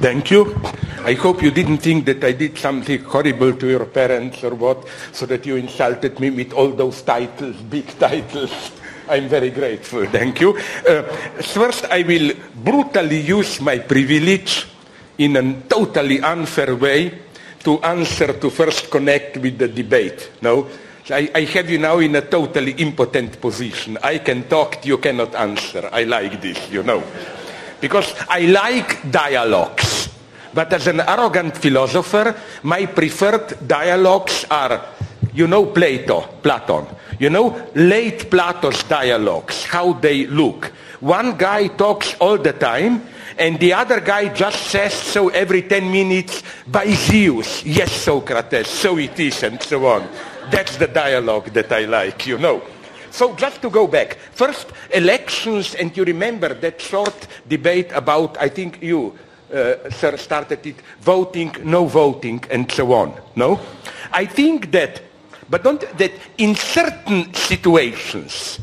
Thank 0.00 0.30
you. 0.30 0.54
I 1.02 1.14
hope 1.14 1.42
you 1.42 1.50
didn't 1.50 1.78
think 1.78 2.04
that 2.06 2.22
I 2.22 2.30
did 2.30 2.56
something 2.56 3.02
horrible 3.02 3.52
to 3.54 3.66
your 3.66 3.84
parents 3.86 4.44
or 4.44 4.54
what, 4.54 4.86
so 5.10 5.26
that 5.26 5.44
you 5.44 5.56
insulted 5.56 6.20
me 6.20 6.30
with 6.30 6.52
all 6.52 6.68
those 6.70 7.02
titles, 7.02 7.56
big 7.56 7.86
titles. 7.98 8.70
I'm 9.08 9.28
very 9.28 9.50
grateful. 9.50 10.06
Thank 10.06 10.40
you. 10.40 10.56
Uh, 10.86 11.02
first, 11.42 11.86
I 11.86 12.02
will 12.02 12.32
brutally 12.62 13.20
use 13.20 13.60
my 13.60 13.80
privilege 13.80 14.68
in 15.18 15.36
a 15.36 15.62
totally 15.62 16.20
unfair 16.20 16.76
way 16.76 17.18
to 17.64 17.82
answer 17.82 18.34
to 18.34 18.50
first 18.50 18.92
connect 18.92 19.38
with 19.38 19.58
the 19.58 19.66
debate. 19.66 20.30
No? 20.42 20.68
I, 21.10 21.28
I, 21.34 21.40
have 21.40 21.70
you 21.70 21.78
now 21.78 21.98
in 21.98 22.14
a 22.14 22.20
totally 22.20 22.72
impotent 22.72 23.40
position. 23.40 23.98
I 24.02 24.18
can 24.18 24.46
talk, 24.46 24.84
you 24.86 24.98
cannot 24.98 25.34
answer. 25.34 25.88
I 25.90 26.04
like 26.04 26.40
this, 26.40 26.70
you 26.70 26.84
know 26.84 27.02
because 27.80 28.14
I 28.28 28.40
like 28.40 29.10
dialogues. 29.10 30.08
But 30.52 30.72
as 30.72 30.86
an 30.86 31.00
arrogant 31.00 31.56
philosopher, 31.56 32.34
my 32.62 32.86
preferred 32.86 33.66
dialogues 33.66 34.44
are, 34.50 34.86
you 35.34 35.46
know, 35.46 35.66
Plato, 35.66 36.20
Platon. 36.42 36.86
You 37.18 37.30
know, 37.30 37.68
late 37.74 38.30
Plato's 38.30 38.82
dialogues, 38.84 39.64
how 39.64 39.92
they 39.94 40.26
look. 40.26 40.72
One 41.00 41.36
guy 41.36 41.68
talks 41.68 42.14
all 42.20 42.38
the 42.38 42.52
time, 42.52 43.02
and 43.38 43.58
the 43.60 43.72
other 43.72 44.00
guy 44.00 44.34
just 44.34 44.66
says 44.66 44.94
so 44.94 45.28
every 45.28 45.62
10 45.62 45.90
minutes 45.90 46.42
by 46.66 46.90
Zeus. 46.90 47.64
Yes, 47.64 47.92
Socrates, 47.92 48.68
so 48.68 48.98
it 48.98 49.18
is, 49.18 49.42
and 49.42 49.62
so 49.62 49.86
on. 49.86 50.08
That's 50.50 50.76
the 50.76 50.86
dialogue 50.86 51.50
that 51.50 51.70
I 51.70 51.84
like, 51.84 52.26
you 52.26 52.38
know. 52.38 52.62
So 53.10 53.34
just 53.36 53.62
to 53.62 53.70
go 53.70 53.86
back, 53.86 54.18
first 54.32 54.72
elections, 54.92 55.74
and 55.74 55.96
you 55.96 56.04
remember 56.04 56.54
that 56.54 56.80
short 56.80 57.26
debate 57.48 57.90
about, 57.92 58.36
I 58.38 58.48
think 58.48 58.82
you, 58.82 59.16
uh, 59.52 59.90
sir, 59.90 60.16
started 60.16 60.64
it, 60.66 60.76
voting, 61.00 61.54
no 61.64 61.86
voting, 61.86 62.42
and 62.50 62.70
so 62.70 62.92
on. 62.92 63.14
No? 63.34 63.60
I 64.12 64.26
think 64.26 64.70
that, 64.72 65.02
but 65.50 65.64
don't, 65.64 65.80
that 65.98 66.12
in 66.38 66.54
certain 66.54 67.32
situations, 67.34 68.60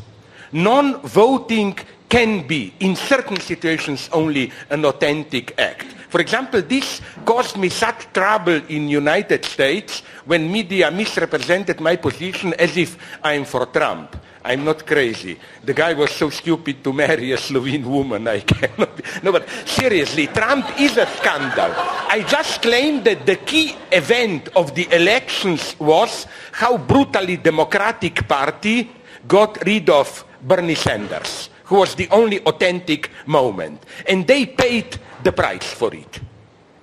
non-voting 0.52 1.78
can 2.08 2.46
be, 2.46 2.72
in 2.80 2.94
certain 2.94 3.40
situations, 3.40 4.08
only 4.12 4.52
an 4.70 4.84
authentic 4.84 5.58
act. 5.58 5.86
For 6.08 6.20
example, 6.20 6.62
this 6.62 7.00
caused 7.24 7.56
me 7.56 7.68
such 7.68 8.12
trouble 8.12 8.62
in 8.68 8.88
United 8.88 9.44
States 9.44 10.00
when 10.24 10.50
media 10.50 10.90
misrepresented 10.90 11.80
my 11.80 11.96
position 11.96 12.54
as 12.54 12.76
if 12.76 12.96
I'm 13.22 13.44
for 13.44 13.66
Trump. 13.66 14.16
I'm 14.46 14.64
not 14.64 14.86
crazy. 14.86 15.36
The 15.64 15.74
guy 15.74 15.92
was 15.94 16.12
so 16.12 16.30
stupid 16.30 16.84
to 16.84 16.92
marry 16.92 17.32
a 17.32 17.36
Slovene 17.36 17.84
woman. 17.84 18.28
I 18.28 18.40
cannot. 18.40 18.96
Be. 18.96 19.02
No, 19.24 19.32
but 19.32 19.48
seriously, 19.66 20.28
Trump 20.28 20.80
is 20.80 20.96
a 20.96 21.06
scandal. 21.18 21.74
I 21.74 22.24
just 22.28 22.62
claim 22.62 23.02
that 23.02 23.26
the 23.26 23.34
key 23.36 23.74
event 23.90 24.48
of 24.54 24.72
the 24.76 24.86
elections 24.94 25.74
was 25.80 26.28
how 26.52 26.78
brutally 26.78 27.36
Democratic 27.38 28.28
Party 28.28 28.88
got 29.26 29.58
rid 29.66 29.90
of 29.90 30.24
Bernie 30.42 30.76
Sanders, 30.76 31.50
who 31.64 31.78
was 31.78 31.96
the 31.96 32.08
only 32.10 32.38
authentic 32.44 33.10
moment. 33.26 33.82
And 34.06 34.28
they 34.28 34.46
paid 34.46 34.96
the 35.24 35.32
price 35.32 35.72
for 35.72 35.92
it 35.92 36.20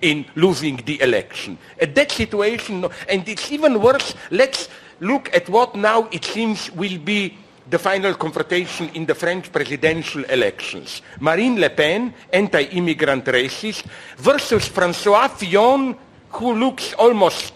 in 0.02 0.26
losing 0.36 0.76
the 0.84 1.00
election. 1.02 1.58
At 1.80 1.96
that 1.96 2.12
situation, 2.12 2.86
and 3.08 3.26
it's 3.26 3.50
even 3.54 3.82
worse, 3.82 4.16
let's 4.32 4.68
look 5.00 5.34
at 5.34 5.48
what 5.48 5.76
now 5.76 6.10
it 6.12 6.26
seems 6.26 6.70
will 6.72 7.00
be 7.00 7.38
the 7.70 7.80
final 7.80 8.14
confrontation 8.16 8.90
in 8.94 9.06
the 9.06 9.16
French 9.16 9.52
presidential 9.52 10.24
elections. 10.26 11.02
Marine 11.20 11.60
Le 11.60 11.70
Pen, 11.70 12.14
anti-immigrant 12.32 13.26
racist, 13.26 13.86
versus 14.18 14.68
Francois 14.68 15.30
Fillon, 15.30 15.96
who 16.30 16.54
looks 16.56 16.94
almost, 16.96 17.54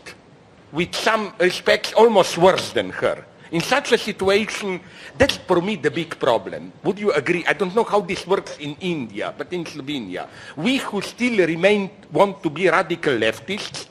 with 0.72 0.96
some 0.96 1.34
respects, 1.40 1.94
almost 1.94 2.38
worse 2.38 2.72
than 2.72 2.90
her. 2.90 3.26
In 3.52 3.62
such 3.62 3.94
a 3.94 3.98
situation, 3.98 4.80
that's 5.18 5.38
for 5.38 5.62
me 5.62 5.78
the 5.78 5.92
big 5.92 6.20
problem. 6.20 6.72
Would 6.84 7.00
you 7.00 7.12
agree? 7.14 7.46
I 7.48 7.54
don't 7.54 7.74
know 7.74 7.86
how 7.86 8.02
this 8.02 8.28
works 8.28 8.58
in 8.58 8.76
India, 8.82 9.34
but 9.38 9.52
in 9.54 9.64
Slovenia, 9.64 10.28
we 10.56 10.78
who 10.78 11.02
still 11.02 11.46
remain, 11.46 11.90
want 12.12 12.44
to 12.44 12.50
be 12.50 12.70
radical 12.70 13.14
leftists, 13.14 13.88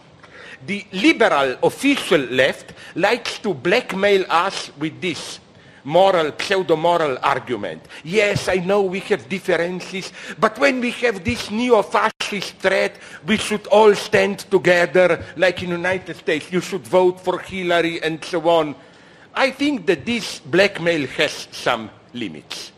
the 0.66 0.84
liberal 0.92 1.56
official 1.62 2.20
left 2.20 2.72
likes 2.94 3.38
to 3.38 3.54
blackmail 3.54 4.24
us 4.28 4.70
with 4.78 5.00
this 5.00 5.40
moral, 5.86 6.32
pseudo-moral 6.36 7.16
argument. 7.22 7.86
Yes, 8.04 8.48
I 8.48 8.56
know 8.56 8.82
we 8.82 9.00
have 9.00 9.28
differences, 9.28 10.12
but 10.38 10.58
when 10.58 10.80
we 10.80 10.90
have 10.90 11.24
this 11.24 11.50
neo-fascist 11.50 12.56
threat, 12.56 12.96
we 13.24 13.36
should 13.36 13.66
all 13.68 13.94
stand 13.94 14.40
together, 14.50 15.24
like 15.36 15.62
in 15.62 15.70
the 15.70 15.76
United 15.76 16.16
States. 16.16 16.50
You 16.50 16.60
should 16.60 16.86
vote 16.86 17.20
for 17.20 17.38
Hillary 17.38 18.02
and 18.02 18.22
so 18.24 18.46
on. 18.48 18.74
I 19.32 19.52
think 19.52 19.86
that 19.86 20.04
this 20.04 20.40
blackmail 20.40 21.06
has 21.06 21.46
some 21.52 21.90
limits. 22.12 22.72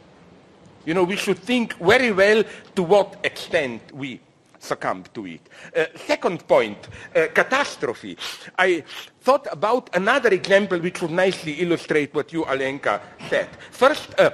You 0.85 0.95
know, 0.95 1.05
we 1.05 1.17
should 1.17 1.39
think 1.39 1.75
very 1.79 2.13
well 2.13 2.45
to 2.77 2.83
what 2.83 3.21
extent 3.25 3.81
we 3.93 4.21
succumb 4.59 5.05
to 5.15 5.27
it. 5.27 5.49
Uh, 5.77 5.85
second 6.07 6.47
point, 6.47 6.89
uh, 7.15 7.27
catastrophe. 7.35 8.17
I 8.59 8.83
thought 9.21 9.47
about 9.51 9.91
another 9.95 10.31
example 10.31 10.79
which 10.79 11.01
would 11.03 11.11
nicely 11.11 11.55
illustrate 11.61 12.15
what 12.15 12.33
you, 12.33 12.45
Alenka, 12.45 13.01
said. 13.29 13.49
First, 13.71 14.19
uh, 14.19 14.31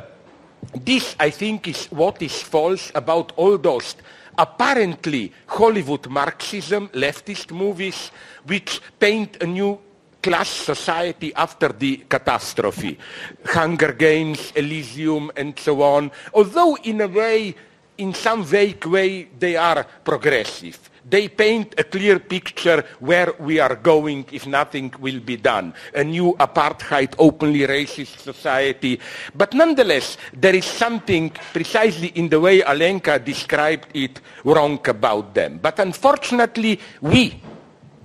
this, 0.75 1.15
I 1.21 1.31
think, 1.31 1.69
is 1.69 1.87
what 1.87 2.23
is 2.23 2.43
false 2.43 2.91
about 2.95 3.33
all 3.37 3.59
those 3.59 3.97
apparently 4.39 5.33
Hollywood 5.47 6.09
Marxism, 6.09 6.89
leftist 6.89 7.53
movies, 7.53 8.11
which 8.47 8.81
paint 8.99 9.43
a 9.43 9.47
new 9.47 9.79
class 10.23 10.49
society 10.49 11.35
after 11.35 11.69
the 11.69 11.99
catastrophe. 12.09 12.99
Hunger 13.47 13.93
Games, 13.93 14.53
Elysium, 14.57 15.31
and 15.37 15.59
so 15.59 15.83
on. 15.83 16.11
Although, 16.33 16.77
in 16.85 17.01
a 17.03 17.09
way, 17.09 17.55
in 17.99 18.15
some 18.15 18.45
vague 18.45 18.85
way, 18.87 19.29
they 19.39 19.57
are 19.57 19.85
progressive. 20.05 20.91
They 21.07 21.29
paint 21.29 21.75
a 21.77 21.85
clear 21.85 22.19
picture 22.19 22.83
where 22.99 23.35
we 23.39 23.61
are 23.61 23.77
going 23.77 24.25
if 24.33 24.47
nothing 24.47 24.93
will 24.99 25.21
be 25.21 25.37
done. 25.37 25.75
A 25.95 26.03
new 26.03 26.35
apartheid, 26.41 27.15
openly 27.19 27.61
racist 27.61 28.19
society. 28.19 28.99
But 29.35 29.53
nonetheless, 29.53 30.17
there 30.33 30.55
is 30.55 30.65
something 30.65 31.31
precisely 31.53 32.09
in 32.09 32.31
the 32.31 32.41
way 32.41 32.63
Alenka 32.63 33.23
described 33.23 33.89
it 33.95 34.21
wrong 34.45 34.81
about 34.89 35.35
them. 35.35 35.59
But 35.61 35.79
unfortunately, 35.79 36.81
we, 37.03 37.39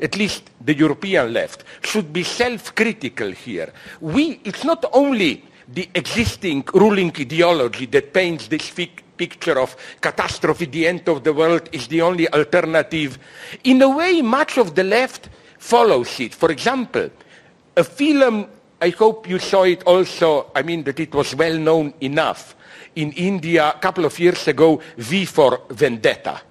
at 0.02 0.18
least 0.18 0.52
the 0.60 0.76
European 0.76 1.32
left, 1.32 1.64
should 1.82 2.12
be 2.12 2.24
self-critical 2.24 3.32
here. 3.32 3.72
We, 4.02 4.42
it's 4.44 4.66
not 4.66 4.84
only 4.92 5.46
the 5.70 5.88
existing 5.96 6.66
ruling 6.74 7.14
ideology 7.18 7.86
that 7.86 8.14
paints 8.14 8.48
this 8.48 8.68
fig 8.68 9.04
picture 9.20 9.60
of 9.60 9.76
catastrophe, 10.00 10.66
the 10.66 10.88
end 10.88 11.08
of 11.10 11.24
the 11.24 11.34
world 11.34 11.68
is 11.74 11.88
the 11.88 12.02
only 12.02 12.28
alternative. 12.30 13.20
In 13.66 13.82
a 13.82 13.90
way, 13.90 14.22
much 14.22 14.58
of 14.58 14.74
the 14.74 14.84
left 14.84 15.30
follows 15.60 16.20
it. 16.22 16.34
For 16.34 16.50
example, 16.52 17.10
a 17.76 17.84
film, 17.84 18.48
I 18.82 18.90
hope 18.90 19.28
you 19.28 19.40
saw 19.40 19.64
it 19.64 19.84
also, 19.84 20.52
I 20.56 20.64
mean 20.64 20.84
that 20.84 21.00
it 21.00 21.14
was 21.14 21.36
well 21.36 21.58
known 21.58 21.94
enough, 22.00 22.56
in 22.96 23.12
India 23.12 23.74
a 23.76 23.80
couple 23.80 24.06
of 24.06 24.18
years 24.18 24.48
ago, 24.48 24.82
V 24.98 25.26
for 25.26 25.62
Vendetta 25.70 26.42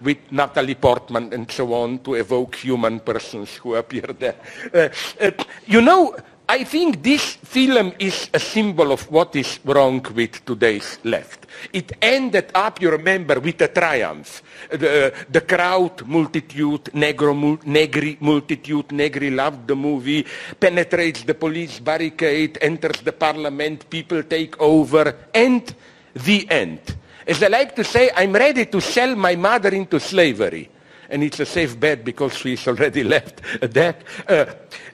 with 0.00 0.18
Natalie 0.30 0.74
Portman 0.74 1.32
and 1.32 1.50
so 1.50 1.72
on 1.74 2.00
to 2.00 2.14
evoke 2.14 2.56
human 2.56 3.00
persons 3.00 3.56
who 3.56 3.74
appear 3.74 4.06
there. 4.18 4.36
Uh, 4.74 4.88
uh, 5.20 5.30
you 5.66 5.80
know, 5.80 6.16
I 6.52 6.64
think 6.64 7.02
this 7.02 7.36
film 7.36 7.94
is 7.98 8.28
a 8.34 8.38
symbol 8.38 8.92
of 8.92 9.10
what 9.10 9.34
is 9.36 9.58
wrong 9.64 10.04
with 10.14 10.44
today's 10.44 10.98
left. 11.02 11.46
It 11.72 11.92
ended 12.02 12.50
up, 12.54 12.78
you 12.78 12.90
remember, 12.90 13.40
with 13.40 13.62
a 13.62 13.68
triumph. 13.68 14.42
The, 14.68 15.14
the 15.30 15.40
crowd, 15.40 16.06
multitude, 16.06 16.90
negro, 16.92 17.64
negri, 17.64 18.18
multitude, 18.20 18.92
negri 18.92 19.30
loved 19.30 19.66
the 19.66 19.74
movie, 19.74 20.26
penetrates 20.60 21.22
the 21.22 21.32
police 21.32 21.80
barricade, 21.80 22.58
enters 22.60 23.00
the 23.00 23.14
parliament, 23.14 23.88
people 23.88 24.22
take 24.22 24.60
over, 24.60 25.16
and 25.32 25.74
the 26.12 26.46
end. 26.50 26.80
As 27.26 27.42
I 27.42 27.46
like 27.46 27.74
to 27.76 27.84
say, 27.84 28.10
I'm 28.14 28.34
ready 28.34 28.66
to 28.66 28.78
sell 28.82 29.16
my 29.16 29.36
mother 29.36 29.70
into 29.70 29.98
slavery 29.98 30.68
and 31.12 31.22
it's 31.22 31.38
a 31.40 31.46
safe 31.46 31.78
bet 31.78 32.04
because 32.04 32.34
she's 32.34 32.66
already 32.66 33.04
left 33.14 33.42
that. 33.60 34.02
Uh, 34.26 34.46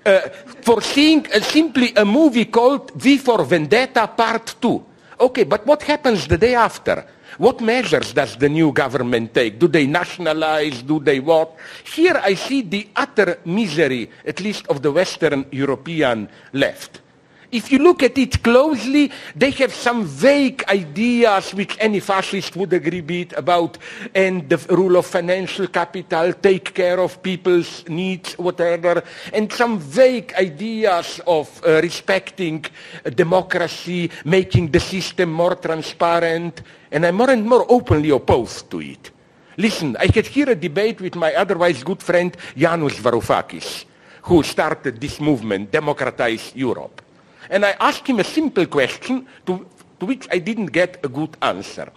uh, 0.05 0.21
for 0.63 0.81
seeing 0.83 1.27
uh, 1.33 1.41
simply 1.41 1.93
a 1.95 2.05
movie 2.05 2.47
called 2.47 2.93
V 2.93 3.19
for 3.19 3.45
Vendetta 3.45 4.07
Part 4.09 4.57
2. 4.61 4.85
Okay, 5.21 5.45
but 5.45 5.67
what 5.67 5.83
happens 5.83 6.27
the 6.27 6.39
day 6.39 6.55
after? 6.55 7.05
What 7.39 7.61
measures 7.61 8.13
does 8.13 8.37
the 8.37 8.49
new 8.49 8.73
government 8.73 9.35
take? 9.35 9.59
Do 9.59 9.69
they 9.69 9.87
nationalize? 9.87 10.83
Do 10.83 10.99
they 10.99 11.21
what? 11.21 11.55
Here 11.95 12.21
I 12.23 12.35
see 12.35 12.63
the 12.63 12.89
utter 12.97 13.39
misery, 13.45 14.11
at 14.27 14.41
least 14.41 14.67
of 14.69 14.83
the 14.83 14.91
Western 14.91 15.47
European 15.53 16.29
left. 16.53 17.01
If 17.51 17.73
you 17.73 17.79
look 17.79 18.03
at 18.03 18.19
it 18.19 18.43
closely, 18.43 19.11
they 19.35 19.51
have 19.53 19.73
some 19.73 20.05
vague 20.05 20.63
ideas 20.69 21.55
which 21.55 21.79
any 21.81 21.99
fascist 21.99 22.55
would 22.57 22.75
agree 22.75 23.01
with 23.01 23.33
about 23.39 23.79
and 24.15 24.47
the 24.51 24.59
rule 24.69 24.97
of 24.99 25.07
financial 25.07 25.67
capital, 25.67 26.35
take 26.35 26.75
care 26.75 27.01
of 27.01 27.23
people's 27.23 27.89
needs, 27.89 28.35
whatever, 28.35 29.03
and 29.33 29.51
some 29.51 29.79
vague 29.79 30.35
ideas 30.35 31.23
of 31.27 31.49
uh, 31.65 31.81
respecting 31.81 32.67
uh, 33.07 33.09
democracy, 33.09 34.11
making 34.27 34.71
the 34.71 34.81
system 34.81 35.33
more 35.33 35.55
transparent, 35.55 36.61
and 36.93 37.07
I'm 37.07 37.15
more 37.15 37.31
and 37.31 37.49
more 37.49 37.65
openly 37.71 38.11
opposed 38.11 38.71
to 38.73 38.83
it. 38.83 39.11
Listen, 39.57 39.97
I 39.99 40.11
had 40.15 40.27
here 40.27 40.51
a 40.51 40.55
debate 40.55 41.01
with 41.01 41.15
my 41.15 41.33
otherwise 41.33 41.83
good 41.83 42.03
friend 42.03 42.37
Yanis 42.55 43.01
Varoufakis, 43.01 43.87
who 44.25 44.43
started 44.43 45.01
this 45.01 45.19
movement, 45.19 45.73
Democratize 45.73 46.53
Europe. 46.55 47.08
And 47.51 47.65
I 47.65 47.77
asked 47.81 48.07
him 48.07 48.21
a 48.21 48.25
simple 48.25 48.67
question 48.67 49.27
to, 49.47 49.67
to 50.01 50.07
which 50.07 50.29
I 50.31 50.39
didn't 50.39 50.67
get 50.67 50.99
a 51.05 51.09
good 51.09 51.37
answer. 51.41 51.91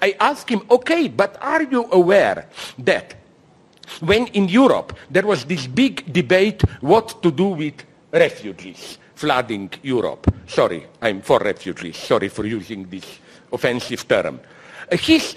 I 0.00 0.14
asked 0.20 0.48
him, 0.48 0.62
okay, 0.70 1.08
but 1.08 1.36
are 1.40 1.62
you 1.62 1.88
aware 1.90 2.48
that 2.78 3.14
when 4.00 4.26
in 4.28 4.48
Europe 4.48 4.96
there 5.10 5.26
was 5.26 5.44
this 5.44 5.66
big 5.66 6.12
debate 6.12 6.62
what 6.80 7.22
to 7.22 7.30
do 7.30 7.46
with 7.46 7.74
refugees 8.12 8.98
flooding 9.14 9.70
Europe? 9.82 10.32
Sorry, 10.46 10.86
I'm 11.02 11.20
for 11.22 11.40
refugees. 11.40 11.96
Sorry 11.96 12.28
for 12.28 12.46
using 12.46 12.88
this 12.88 13.18
offensive 13.52 14.06
term. 14.06 14.40
Uh, 14.90 14.96
his 14.96 15.34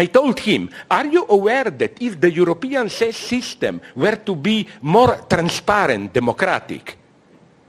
I 0.00 0.06
told 0.06 0.38
him, 0.38 0.70
are 0.88 1.06
you 1.06 1.26
aware 1.28 1.64
that 1.64 2.00
if 2.00 2.20
the 2.20 2.30
European 2.30 2.88
system 2.88 3.80
were 3.96 4.14
to 4.14 4.36
be 4.36 4.68
more 4.82 5.26
transparent, 5.28 6.12
democratic, 6.12 6.97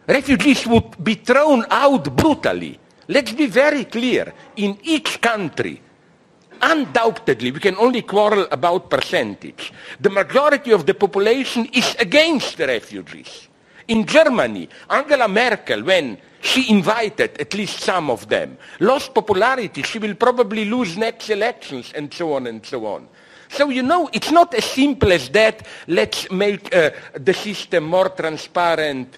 refugees 0.10 0.66
would 0.66 1.02
be 1.04 1.16
thrown 1.16 1.66
out 1.70 2.16
brutally. 2.16 2.80
Let's 3.08 3.32
be 3.32 3.46
very 3.46 3.86
clear. 3.86 4.34
In 4.58 4.78
each 4.84 5.22
country, 5.22 5.82
undoubtedly, 6.62 7.52
we 7.52 7.60
can 7.60 7.76
only 7.78 8.02
quarrel 8.02 8.48
about 8.52 8.90
percentage. 8.90 9.72
The 10.00 10.10
majority 10.10 10.72
of 10.72 10.86
the 10.86 10.94
population 10.94 11.66
is 11.74 11.96
against 12.00 12.58
the 12.58 12.68
refugees. 12.68 13.48
In 13.88 14.06
Germany, 14.06 14.70
Angela 14.90 15.28
Merkel, 15.28 15.84
when 15.84 16.18
she 16.42 16.70
invited 16.70 17.40
at 17.40 17.54
least 17.54 17.80
some 17.80 18.10
of 18.10 18.28
them, 18.30 18.58
lost 18.80 19.14
popularity. 19.14 19.84
She 19.84 20.00
will 20.00 20.16
probably 20.16 20.66
lose 20.66 20.98
next 20.98 21.30
elections 21.30 21.92
and 21.96 22.14
so 22.14 22.34
on 22.34 22.48
and 22.48 22.66
so 22.66 22.86
on. 22.86 23.08
So, 23.50 23.70
you 23.70 23.82
know, 23.82 24.10
it's 24.14 24.32
not 24.32 24.54
as 24.54 24.66
simple 24.66 25.12
as 25.12 25.30
that. 25.30 25.66
Let's 25.88 26.30
make 26.30 26.74
uh, 26.74 26.92
the 27.14 27.34
system 27.34 27.86
more 27.86 28.10
transparent 28.10 29.18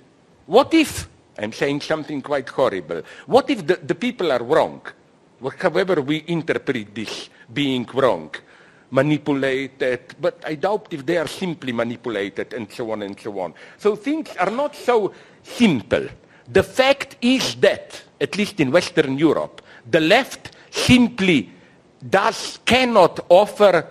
what 0.52 0.74
if, 0.74 1.08
I'm 1.40 1.54
saying 1.54 1.80
something 1.80 2.22
quite 2.22 2.50
horrible, 2.50 3.04
what 3.26 3.50
if 3.50 3.66
the, 3.66 3.76
the 3.78 3.96
people 3.96 4.32
are 4.34 4.44
wrong? 4.44 4.82
However 5.58 6.02
we 6.02 6.26
interpret 6.28 6.94
this 6.94 7.30
being 7.54 7.88
wrong, 7.94 8.36
manipulated, 8.92 10.14
but 10.20 10.44
I 10.46 10.56
doubt 10.56 10.88
if 10.92 11.06
they 11.06 11.16
are 11.16 11.28
simply 11.28 11.72
manipulated 11.72 12.54
and 12.54 12.70
so 12.70 12.92
on 12.92 13.02
and 13.02 13.18
so 13.18 13.40
on. 13.40 13.54
So 13.78 13.96
things 13.96 14.30
are 14.38 14.52
not 14.52 14.76
so 14.76 15.14
simple. 15.42 16.08
The 16.52 16.64
fact 16.64 17.16
is 17.22 17.56
that, 17.56 18.02
at 18.20 18.38
least 18.38 18.60
in 18.60 18.72
Western 18.72 19.18
Europe, 19.18 19.62
the 19.90 20.02
left 20.02 20.52
simply 20.70 21.50
does, 22.10 22.60
cannot 22.66 23.22
offer, 23.30 23.88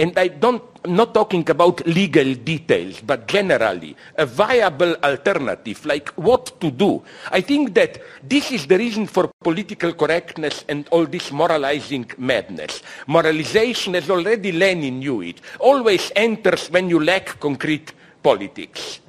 and 0.00 0.18
I 0.18 0.28
don't 0.28 0.64
I'm 0.82 0.96
not 0.96 1.12
talking 1.12 1.44
about 1.50 1.86
legal 1.86 2.34
details, 2.34 3.02
but 3.02 3.28
generally, 3.28 3.94
a 4.16 4.24
viable 4.24 4.96
alternative, 5.04 5.84
like 5.84 6.08
what 6.16 6.58
to 6.62 6.70
do. 6.70 7.02
I 7.30 7.42
think 7.42 7.74
that 7.74 8.00
this 8.22 8.50
is 8.50 8.66
the 8.66 8.78
reason 8.78 9.06
for 9.06 9.30
political 9.42 9.92
correctness 9.92 10.64
and 10.70 10.88
all 10.88 11.04
this 11.04 11.30
moralizing 11.30 12.10
madness. 12.16 12.82
Moralization, 13.06 13.94
as 13.94 14.08
already 14.08 14.52
Lenin 14.52 15.00
knew 15.00 15.20
it, 15.20 15.42
always 15.58 16.10
enters 16.16 16.70
when 16.70 16.88
you 16.88 17.04
lack 17.04 17.38
concrete 17.38 17.92
politics. 18.22 19.00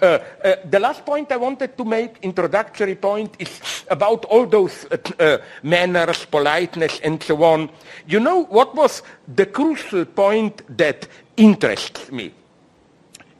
Uh, 0.00 0.18
uh, 0.44 0.56
the 0.64 0.78
last 0.78 1.04
point 1.04 1.32
I 1.32 1.36
wanted 1.36 1.76
to 1.76 1.84
make, 1.84 2.18
introductory 2.22 2.94
point, 2.94 3.34
is 3.38 3.84
about 3.90 4.24
all 4.26 4.46
those 4.46 4.86
uh, 4.86 5.38
manners, 5.62 6.24
politeness, 6.24 7.00
and 7.00 7.22
so 7.22 7.42
on. 7.42 7.70
You 8.06 8.20
know 8.20 8.44
what 8.44 8.74
was 8.74 9.02
the 9.26 9.46
crucial 9.46 10.04
point 10.04 10.62
that 10.76 11.08
interests 11.36 12.12
me 12.12 12.32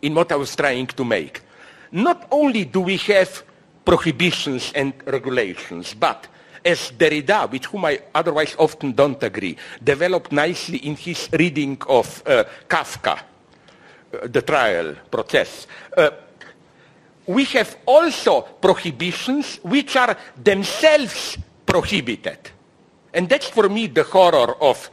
in 0.02 0.14
what 0.14 0.32
I 0.32 0.36
was 0.36 0.54
trying 0.56 0.86
to 0.88 1.04
make? 1.04 1.42
Not 1.92 2.26
only 2.30 2.64
do 2.64 2.80
we 2.80 2.96
have 2.98 3.42
prohibitions 3.84 4.72
and 4.74 4.92
regulations, 5.06 5.94
but 5.94 6.26
as 6.64 6.92
Derrida, 6.92 7.50
with 7.50 7.64
whom 7.66 7.86
I 7.86 8.00
otherwise 8.14 8.54
often 8.58 8.92
don't 8.92 9.22
agree, 9.22 9.56
developed 9.82 10.32
nicely 10.32 10.78
in 10.78 10.96
his 10.96 11.28
reading 11.32 11.80
of 11.88 12.22
uh, 12.26 12.44
Kafka, 12.68 13.18
uh, 13.18 14.26
the 14.26 14.42
trial 14.42 14.94
process. 15.10 15.66
Uh, 15.96 16.10
we 17.28 17.44
have 17.44 17.76
also 17.84 18.40
prohibitions 18.40 19.60
which 19.62 19.96
are 19.96 20.16
themselves 20.42 21.36
prohibited. 21.64 22.50
And 23.12 23.28
that's 23.28 23.48
for 23.48 23.68
me 23.68 23.86
the 23.86 24.02
horror 24.02 24.56
of 24.62 24.90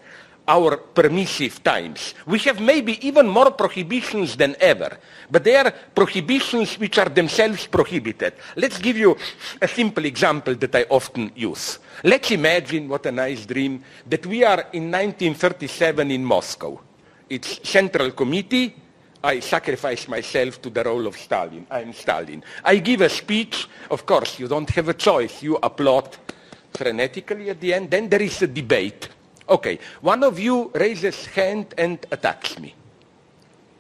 our 0.47 0.77
permissive 0.77 1.63
times. 1.63 2.13
We 2.27 2.39
have 2.39 2.59
maybe 2.59 2.99
even 3.07 3.27
more 3.27 3.51
prohibitions 3.51 4.35
than 4.35 4.55
ever, 4.59 4.99
but 5.31 5.43
they 5.43 5.55
are 5.55 5.71
prohibitions 5.71 6.77
which 6.77 6.97
are 6.97 7.09
themselves 7.09 7.65
prohibited. 7.67 8.33
Let's 8.55 8.77
give 8.77 8.97
you 8.97 9.17
a 9.61 9.67
simple 9.67 10.05
example 10.05 10.55
that 10.55 10.75
I 10.75 10.83
often 10.89 11.31
use. 11.35 11.79
Let's 12.03 12.29
imagine, 12.31 12.89
what 12.89 13.05
a 13.05 13.11
nice 13.11 13.45
dream, 13.45 13.83
that 14.07 14.25
we 14.25 14.43
are 14.43 14.67
in 14.73 14.91
1937 14.91 16.11
in 16.11 16.23
Moscow. 16.23 16.79
It's 17.29 17.67
Central 17.67 18.11
Committee, 18.11 18.75
I 19.25 19.39
sacrifice 19.39 20.07
myself 20.07 20.61
to 20.61 20.69
the 20.69 20.83
role 20.83 21.07
of 21.07 21.17
Stalin. 21.17 21.65
I'm 21.71 21.93
Stalin. 21.93 22.43
I 22.63 22.77
give 22.77 23.01
a 23.01 23.09
speech. 23.09 23.67
Of 23.89 24.05
course, 24.05 24.37
you 24.37 24.47
don't 24.47 24.69
have 24.69 24.87
a 24.87 24.93
choice. 24.93 25.41
You 25.41 25.57
applaud 25.63 26.15
frenetically 26.71 27.49
at 27.49 27.59
the 27.59 27.73
end. 27.73 27.89
Then 27.89 28.07
there 28.07 28.21
is 28.21 28.39
a 28.43 28.47
debate. 28.47 29.09
Okay, 29.49 29.79
one 30.01 30.23
of 30.23 30.37
you 30.37 30.69
raises 30.75 31.25
hand 31.25 31.73
and 31.75 32.05
attacks 32.11 32.59
me. 32.59 32.75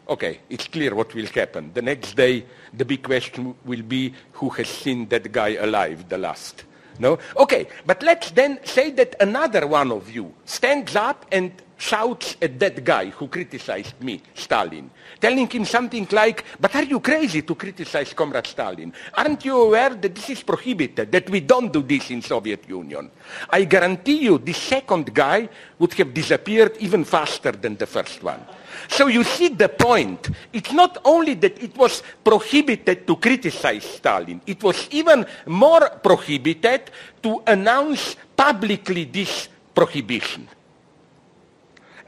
Okay, 0.09 0.39
it's 0.49 0.67
clear 0.67 0.95
what 0.95 1.13
will 1.13 1.27
happen. 1.27 1.71
The 1.75 1.81
next 1.83 2.15
day, 2.15 2.43
the 2.73 2.85
big 2.85 3.03
question 3.03 3.53
will 3.65 3.83
be 3.83 4.15
who 4.33 4.49
has 4.49 4.67
seen 4.67 5.07
that 5.09 5.31
guy 5.31 5.57
alive 5.57 6.09
the 6.09 6.17
last. 6.17 6.63
No? 6.97 7.19
Okay, 7.37 7.67
but 7.85 8.01
let's 8.01 8.31
then 8.31 8.59
say 8.63 8.89
that 8.91 9.15
another 9.19 9.67
one 9.67 9.91
of 9.91 10.09
you 10.09 10.33
stands 10.45 10.95
up 10.95 11.27
and 11.31 11.51
shouts 11.77 12.37
at 12.41 12.59
that 12.59 12.83
guy 12.83 13.09
who 13.09 13.27
criticized 13.27 14.01
me, 14.01 14.21
Stalin, 14.33 14.89
telling 15.19 15.47
him 15.47 15.65
something 15.65 16.07
like, 16.11 16.45
but 16.59 16.75
are 16.75 16.83
you 16.83 16.99
crazy 16.99 17.41
to 17.41 17.55
criticize 17.55 18.13
Comrade 18.13 18.47
Stalin? 18.47 18.93
Aren't 19.13 19.45
you 19.45 19.61
aware 19.61 19.93
that 19.93 20.15
this 20.15 20.29
is 20.29 20.43
prohibited, 20.43 21.11
that 21.11 21.29
we 21.29 21.41
don't 21.41 21.71
do 21.71 21.81
this 21.81 22.11
in 22.11 22.21
Soviet 22.21 22.67
Union? 22.67 23.11
I 23.49 23.65
guarantee 23.65 24.23
you 24.23 24.37
the 24.37 24.53
second 24.53 25.13
guy 25.13 25.49
would 25.79 25.93
have 25.93 26.13
disappeared 26.13 26.77
even 26.79 27.03
faster 27.03 27.51
than 27.51 27.75
the 27.75 27.85
first 27.85 28.23
one. 28.23 28.41
So 28.87 29.07
you 29.07 29.23
see 29.23 29.49
the 29.49 29.69
point. 29.69 30.29
It's 30.53 30.71
not 30.71 30.97
only 31.05 31.33
that 31.35 31.61
it 31.61 31.75
was 31.77 32.03
prohibited 32.23 33.07
to 33.07 33.15
criticize 33.15 33.83
Stalin, 33.83 34.41
it 34.45 34.61
was 34.63 34.87
even 34.91 35.25
more 35.45 35.89
prohibited 35.89 36.91
to 37.23 37.41
announce 37.47 38.15
publicly 38.35 39.05
this 39.05 39.49
prohibition. 39.73 40.47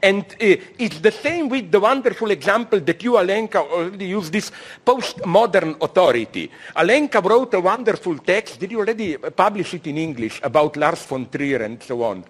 And 0.00 0.24
uh, 0.24 0.56
it's 0.78 1.00
the 1.00 1.10
same 1.10 1.48
with 1.48 1.72
the 1.72 1.80
wonderful 1.80 2.30
example 2.30 2.80
that 2.80 3.02
you, 3.02 3.12
Alenka, 3.12 3.56
already 3.56 4.06
used 4.06 4.32
this 4.32 4.52
postmodern 4.86 5.76
authority. 5.80 6.50
Alenka 6.76 7.22
wrote 7.22 7.54
a 7.54 7.60
wonderful 7.60 8.16
text. 8.18 8.60
Did 8.60 8.70
you 8.70 8.78
already 8.78 9.16
publish 9.16 9.74
it 9.74 9.86
in 9.86 9.98
English 9.98 10.40
about 10.42 10.76
Lars 10.76 11.04
von 11.04 11.28
Trier 11.28 11.62
and 11.62 11.82
so 11.82 12.02
on? 12.04 12.24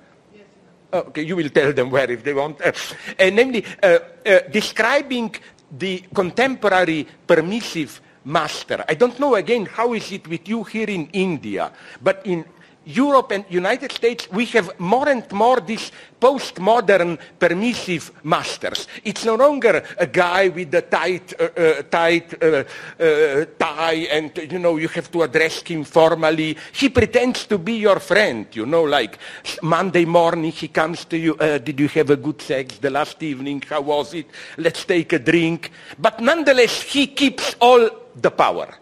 Okay, 0.90 1.22
you 1.22 1.36
will 1.36 1.50
tell 1.50 1.74
them 1.74 1.90
where 1.90 2.10
if 2.10 2.24
they 2.24 2.32
want. 2.32 2.60
Uh, 2.64 2.72
uh, 3.20 3.30
namely, 3.30 3.64
uh, 3.82 3.98
uh, 4.24 4.40
describing 4.50 5.34
the 5.70 6.02
contemporary 6.14 7.06
permissive 7.26 8.00
master. 8.24 8.84
I 8.88 8.94
don't 8.94 9.18
know 9.20 9.34
again 9.34 9.66
how 9.66 9.92
is 9.92 10.10
it 10.12 10.26
with 10.26 10.48
you 10.48 10.64
here 10.64 10.88
in 10.88 11.08
India, 11.12 11.70
but 12.02 12.22
in 12.24 12.44
Europe 12.88 13.32
and 13.32 13.44
United 13.50 13.92
States, 13.92 14.30
we 14.30 14.46
have 14.46 14.80
more 14.80 15.08
and 15.10 15.30
more 15.30 15.60
these 15.60 15.92
postmodern 16.18 17.18
permissive 17.38 18.10
masters. 18.24 18.88
It's 19.04 19.26
no 19.26 19.34
longer 19.34 19.84
a 19.98 20.06
guy 20.06 20.48
with 20.48 20.74
a 20.74 20.80
tight, 20.82 21.34
uh, 21.38 21.44
uh, 21.44 21.82
tight 21.82 22.42
uh, 22.42 22.64
uh, 22.98 23.44
tie 23.58 24.08
and, 24.10 24.36
you 24.50 24.58
know, 24.58 24.78
you 24.78 24.88
have 24.88 25.10
to 25.12 25.22
address 25.22 25.62
him 25.62 25.84
formally. 25.84 26.56
He 26.72 26.88
pretends 26.88 27.46
to 27.46 27.58
be 27.58 27.74
your 27.74 28.00
friend, 28.00 28.46
you 28.52 28.64
know, 28.64 28.84
like 28.84 29.18
Monday 29.62 30.06
morning 30.06 30.50
he 30.50 30.68
comes 30.68 31.04
to 31.06 31.18
you, 31.18 31.36
uh, 31.36 31.58
did 31.58 31.78
you 31.78 31.88
have 31.88 32.08
a 32.08 32.16
good 32.16 32.40
sex 32.40 32.78
the 32.78 32.90
last 32.90 33.22
evening? 33.22 33.62
How 33.68 33.82
was 33.82 34.14
it? 34.14 34.26
Let's 34.56 34.86
take 34.86 35.12
a 35.12 35.18
drink. 35.18 35.70
But 35.98 36.20
nonetheless, 36.20 36.80
he 36.80 37.06
keeps 37.06 37.54
all 37.60 37.90
the 38.16 38.30
power. 38.30 38.74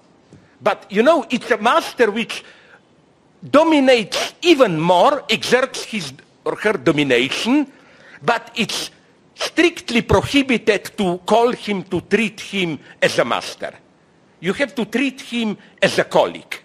But 0.62 0.86
you 0.90 1.02
know, 1.02 1.26
it's 1.28 1.50
a 1.50 1.58
master 1.58 2.10
which 2.10 2.44
dominates 3.50 4.34
even 4.42 4.80
more, 4.80 5.24
exerts 5.28 5.84
his 5.84 6.12
or 6.44 6.56
her 6.56 6.74
domination, 6.74 7.66
but 8.22 8.50
it's 8.56 8.90
strictly 9.34 10.02
prohibited 10.02 10.96
to 10.96 11.18
call 11.18 11.52
him, 11.52 11.82
to 11.84 12.00
treat 12.02 12.40
him 12.40 12.78
as 13.02 13.18
a 13.18 13.24
master. 13.24 13.72
You 14.40 14.52
have 14.54 14.74
to 14.74 14.84
treat 14.84 15.20
him 15.20 15.56
as 15.82 15.98
a 15.98 16.04
colleague. 16.04 16.62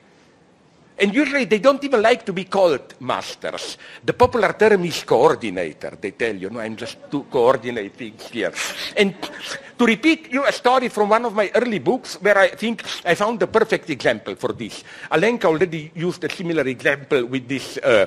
And 0.98 1.16
usually 1.16 1.46
they 1.46 1.58
don't 1.58 1.84
even 1.84 2.02
like 2.02 2.26
to 2.28 2.34
be 2.34 2.44
called 2.46 2.94
masters. 3.00 3.78
The 4.06 4.14
popular 4.14 4.54
term 4.54 4.86
is 4.86 5.04
coordinator. 5.04 5.98
They 6.00 6.12
tell 6.12 6.36
you, 6.36 6.52
no, 6.52 6.60
I'm 6.60 6.76
just 6.76 7.10
to 7.10 7.24
coordinate 7.24 7.96
things 7.96 8.28
here. 8.30 8.54
And 8.96 9.16
to 9.82 9.88
repeat 9.88 10.32
you 10.32 10.46
a 10.46 10.52
story 10.52 10.90
from 10.90 11.10
one 11.10 11.26
of 11.26 11.34
my 11.34 11.50
early 11.56 11.80
books 11.80 12.22
where 12.22 12.38
I 12.38 12.50
think 12.50 12.86
I 13.04 13.16
found 13.16 13.40
the 13.40 13.48
perfect 13.48 13.90
example 13.90 14.36
for 14.36 14.54
this. 14.54 14.84
Alenka 15.12 15.46
already 15.46 15.92
used 15.96 16.24
a 16.24 16.30
similar 16.30 16.68
example 16.68 17.26
with 17.26 17.48
this 17.48 17.80
uh, 17.80 18.06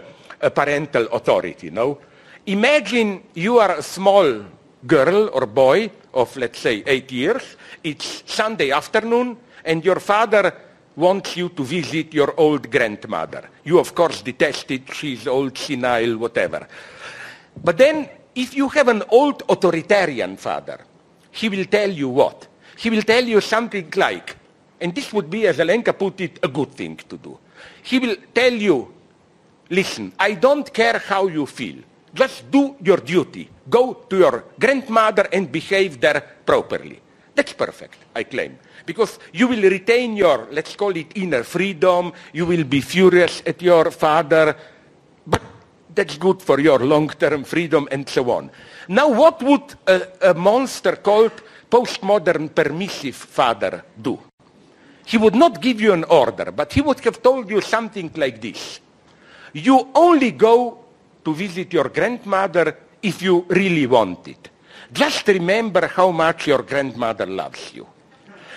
parental 0.55 1.09
authority, 1.11 1.71
no? 1.71 1.99
Imagine 2.47 3.25
you 3.35 3.59
are 3.59 3.73
a 3.73 3.83
small 3.83 4.45
girl 4.87 5.31
or 5.33 5.47
boy 5.47 5.91
of, 6.13 6.37
let's 6.37 6.61
say, 6.61 6.85
eight 6.87 7.11
years. 7.11 7.57
It's 7.83 8.23
Sunday 8.25 8.71
afternoon, 8.71 9.37
and 9.65 9.85
your 9.85 9.99
father 9.99 10.55
wants 10.95 11.37
you 11.37 11.49
to 11.49 11.65
visit 11.65 12.15
your 12.15 12.39
old 12.39 12.71
grandmother. 12.71 13.51
You, 13.65 13.81
of 13.81 13.97
course, 13.97 14.23
detest 14.23 14.71
it. 14.71 14.95
She's 14.95 15.27
old, 15.27 15.59
senile, 15.59 16.19
whatever. 16.19 16.69
But 17.65 17.79
then, 17.79 18.09
if 18.37 18.55
you 18.55 18.69
have 18.69 18.87
an 18.87 19.03
old 19.11 19.43
authoritarian 19.49 20.37
father, 20.37 20.79
he 21.35 21.49
will 21.49 21.65
tell 21.65 21.91
you 21.91 22.09
what? 22.09 22.47
He 22.77 22.91
will 22.91 23.03
tell 23.03 23.25
you 23.25 23.41
something 23.41 23.93
like, 23.97 24.37
and 24.81 24.95
this 24.95 25.13
would 25.13 25.29
be, 25.29 25.47
as 25.47 25.59
Alenka 25.59 25.93
put 25.99 26.21
it, 26.21 26.39
a 26.43 26.49
good 26.49 26.73
thing 26.73 26.97
to 27.09 27.17
do. 27.17 27.39
He 27.83 27.99
will 27.99 28.17
tell 28.33 28.53
you, 28.53 28.95
listen, 29.69 30.13
I 30.19 30.35
don't 30.35 30.73
care 30.73 30.99
how 30.99 31.27
you 31.27 31.47
feel. 31.47 31.83
Just 32.15 32.49
do 32.51 32.77
your 32.83 32.99
duty. 32.99 33.51
Go 33.69 33.95
to 34.09 34.17
your 34.17 34.45
grandmother 34.59 35.29
and 35.33 35.51
behave 35.51 36.01
there 36.01 36.21
properly. 36.47 37.01
That's 37.35 37.53
perfect, 37.53 37.97
I 38.15 38.23
claim. 38.23 38.57
Because 38.87 39.19
you 39.33 39.49
will 39.49 39.63
retain 39.63 40.17
your, 40.17 40.47
let's 40.53 40.77
call 40.77 40.97
it 40.97 41.17
inner 41.17 41.43
freedom, 41.43 42.13
you 42.33 42.47
will 42.47 42.63
be 42.63 42.81
furious 42.81 43.43
at 43.45 43.61
your 43.61 43.91
father, 43.91 44.57
but 45.27 45.43
that's 45.95 46.19
good 46.19 46.43
for 46.43 46.61
your 46.61 46.79
long-term 46.79 47.45
freedom 47.45 47.89
and 47.91 48.09
so 48.09 48.31
on. 48.31 48.51
Now 48.89 49.09
what 49.09 49.43
would 49.43 49.75
a, 49.87 50.31
a 50.31 50.35
monster 50.35 50.97
called 50.97 51.33
postmodern 51.71 52.55
permissive 52.55 53.17
father 53.17 53.85
do? 54.01 54.19
He 55.07 55.19
would 55.19 55.35
not 55.35 55.61
give 55.61 55.81
you 55.81 55.93
an 55.93 56.05
order, 56.05 56.51
but 56.51 56.73
he 56.73 56.81
would 56.81 57.01
have 57.01 57.23
told 57.23 57.51
you 57.51 57.61
something 57.61 58.11
like 58.17 58.41
this. 58.41 58.81
You 59.53 59.89
only 59.95 60.33
go 60.33 60.79
to 61.25 61.35
visit 61.35 61.73
your 61.73 61.89
grandmother 61.89 62.77
if 63.03 63.23
you 63.23 63.45
really 63.49 63.87
want 63.87 64.27
it. 64.29 64.51
Just 64.93 65.27
remember 65.29 65.87
how 65.87 66.11
much 66.11 66.47
your 66.47 66.63
grandmother 66.63 67.27
loves 67.27 67.73
you. 67.75 67.87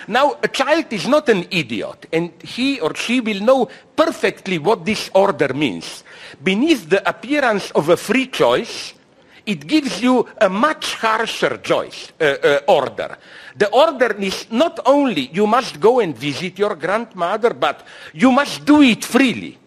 Now, 0.08 0.38
a 0.42 0.48
child 0.48 0.92
is 0.92 1.08
not 1.08 1.28
an 1.28 1.46
idiot, 1.52 2.08
and 2.14 2.32
he 2.42 2.80
or 2.80 2.96
she 2.96 3.20
will 3.20 3.42
know 3.42 3.70
perfectly 3.96 4.58
what 4.58 4.86
this 4.86 5.10
order 5.14 5.54
means. 5.54 6.04
Beneath 6.42 6.90
the 6.90 7.08
appearance 7.08 7.72
of 7.72 7.90
a 7.90 7.98
free 7.98 8.28
choice, 8.28 8.94
it 9.46 9.68
gives 9.68 10.02
you 10.02 10.28
a 10.40 10.50
much 10.50 10.96
harsher 10.96 11.58
choice, 11.58 12.12
uh, 12.20 12.24
uh, 12.24 12.60
order. 12.68 13.18
The 13.56 13.70
order 13.70 14.14
is 14.20 14.46
not 14.52 14.80
only 14.86 15.30
you 15.34 15.48
must 15.48 15.80
go 15.80 16.00
and 16.00 16.16
visit 16.18 16.60
your 16.60 16.76
grandmother, 16.76 17.54
but 17.54 17.86
you 18.14 18.32
must 18.32 18.66
do 18.66 18.82
it 18.82 19.04
freely. 19.04 19.58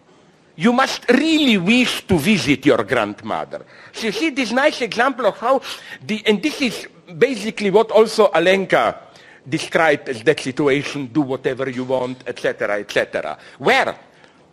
You 0.55 0.73
must 0.73 1.09
really 1.09 1.57
wish 1.57 2.05
to 2.07 2.17
visit 2.17 2.65
your 2.65 2.83
grandmother. 2.83 3.65
So 3.93 4.07
you 4.07 4.11
see 4.11 4.29
this 4.29 4.51
nice 4.51 4.81
example 4.81 5.25
of 5.25 5.37
how, 5.37 5.61
the, 6.05 6.21
and 6.25 6.41
this 6.41 6.61
is 6.61 6.87
basically 7.17 7.71
what 7.71 7.91
also 7.91 8.29
Alenka 8.31 9.10
described 9.47 10.09
as 10.09 10.23
that 10.23 10.39
situation, 10.39 11.07
do 11.07 11.21
whatever 11.21 11.69
you 11.69 11.83
want, 11.83 12.23
etc., 12.27 12.79
etc., 12.79 13.37
where 13.57 13.97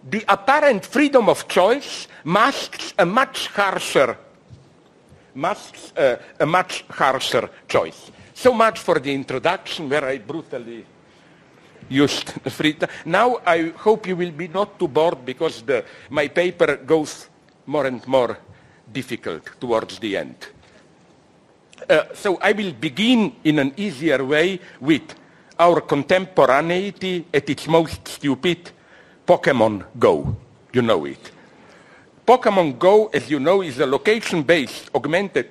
the 0.09 0.25
apparent 0.28 0.85
freedom 0.85 1.28
of 1.28 1.47
choice 1.49 2.09
masks 2.25 2.95
a 2.99 3.04
much 3.04 3.49
harsher 3.49 4.16
masks 5.35 5.92
a 5.97 6.47
much 6.47 6.85
harsher 6.90 7.49
choice. 7.68 8.11
So 8.35 8.52
much 8.52 8.80
for 8.80 8.99
the 8.99 9.12
introduction 9.14 9.88
where 9.88 10.04
I 10.04 10.18
brutally 10.18 10.85
used 11.88 12.30
free 12.50 12.75
time. 12.75 12.90
Now 13.04 13.40
I 13.47 13.73
hope 13.76 14.07
you 14.07 14.16
will 14.16 14.33
be 14.33 14.49
not 14.49 14.78
too 14.78 14.88
bored 14.88 15.25
because 15.25 15.62
the, 15.62 15.85
my 16.11 16.28
paper 16.28 16.76
goes 16.76 17.28
more 17.66 17.87
and 17.87 18.07
more 18.07 18.38
difficult 18.92 19.61
towards 19.61 19.99
the 19.99 20.16
end. 20.16 20.37
Uh, 21.88 22.04
so 22.14 22.37
I 22.42 22.52
will 22.52 22.73
begin 22.73 23.37
in 23.44 23.58
an 23.58 23.73
easier 23.76 24.25
way 24.25 24.61
with 24.80 25.14
our 25.58 25.80
contemporaneity 25.80 27.26
at 27.32 27.49
its 27.49 27.66
most 27.66 28.06
stupid, 28.08 28.70
Pokemon 29.26 29.85
Go. 29.99 30.37
You 30.73 30.82
know 30.82 31.04
it. 31.04 31.30
Pokemon 32.26 32.78
Go, 32.78 33.06
as 33.06 33.30
you 33.30 33.40
know, 33.40 33.62
is 33.62 33.78
a 33.78 33.87
location-based 33.87 34.90
augmented 34.94 35.49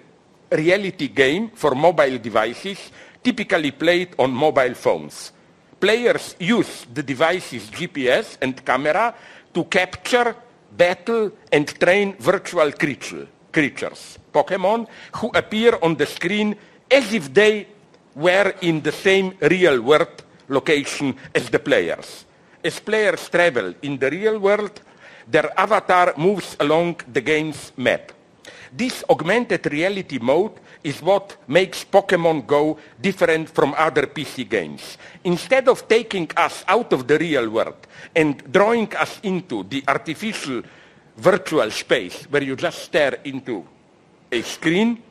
reality 0.52 1.08
game 1.08 1.50
for 1.50 1.76
mobile 1.76 2.18
devices, 2.18 2.92
typically 3.24 3.72
played 3.72 4.16
on 4.18 4.32
mobile 4.32 4.74
phones. 4.74 5.32
Players 5.80 6.36
use 6.40 6.86
the 6.94 7.04
device's 7.04 7.70
GPS 7.70 8.38
and 8.42 8.64
camera 8.66 9.14
to 9.54 9.64
capture, 9.66 10.36
battle, 10.72 11.32
and 11.52 11.68
train 11.80 12.16
virtual 12.18 12.72
creature, 12.72 13.28
creatures. 13.52 14.18
Pokemon 14.38 14.88
who 15.18 15.28
appear 15.34 15.80
on 15.82 15.96
the 15.98 16.06
screen 16.06 16.56
as 16.92 17.14
if 17.14 17.34
they 17.34 17.66
were 18.14 18.54
in 18.62 18.82
the 18.82 18.92
same 18.92 19.34
real 19.42 19.82
world 19.82 20.24
location 20.48 21.16
as 21.34 21.50
the 21.50 21.60
players. 21.60 22.26
As 22.64 22.80
players 22.80 23.30
travel 23.30 23.74
in 23.82 23.98
the 23.98 24.10
real 24.10 24.38
world, 24.40 24.82
their 25.28 25.50
avatar 25.60 26.14
moves 26.18 26.56
along 26.60 27.02
the 27.12 27.22
game's 27.22 27.72
map. 27.78 28.12
This 28.72 29.04
augmented 29.10 29.66
reality 29.72 30.20
mode 30.20 30.60
is 30.84 31.02
what 31.02 31.38
makes 31.48 31.84
Pokemon 31.84 32.46
Go 32.46 32.78
different 33.00 33.50
from 33.50 33.74
other 33.78 34.08
PC 34.08 34.48
games. 34.48 34.98
Instead 35.24 35.68
of 35.68 35.88
taking 35.88 36.30
us 36.36 36.64
out 36.68 36.94
of 36.94 37.08
the 37.08 37.18
real 37.18 37.50
world 37.50 37.88
and 38.16 38.44
drawing 38.52 38.94
us 38.96 39.20
into 39.24 39.64
the 39.64 39.84
artificial 39.88 40.62
virtual 41.18 41.72
space 41.72 42.24
where 42.30 42.44
you 42.44 42.56
just 42.56 42.84
stare 42.84 43.20
into 43.24 43.66
a 44.32 44.42
screen. 44.42 45.02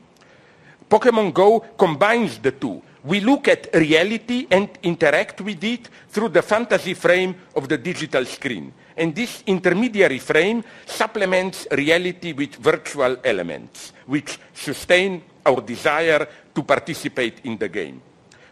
Pokemon 0.88 1.32
Go 1.32 1.60
combines 1.76 2.38
the 2.38 2.52
two. 2.52 2.82
We 3.04 3.20
look 3.20 3.46
at 3.48 3.68
reality 3.72 4.46
and 4.50 4.68
interact 4.82 5.40
with 5.40 5.62
it 5.62 5.88
through 6.08 6.30
the 6.30 6.42
fantasy 6.42 6.94
frame 6.94 7.36
of 7.54 7.68
the 7.68 7.78
digital 7.78 8.24
screen. 8.24 8.72
And 8.96 9.14
this 9.14 9.44
intermediary 9.46 10.18
frame 10.18 10.64
supplements 10.86 11.68
reality 11.70 12.32
with 12.32 12.56
virtual 12.56 13.16
elements, 13.22 13.92
which 14.06 14.38
sustain 14.52 15.22
our 15.44 15.60
desire 15.60 16.26
to 16.54 16.62
participate 16.62 17.40
in 17.44 17.56
the 17.58 17.68
game, 17.68 18.02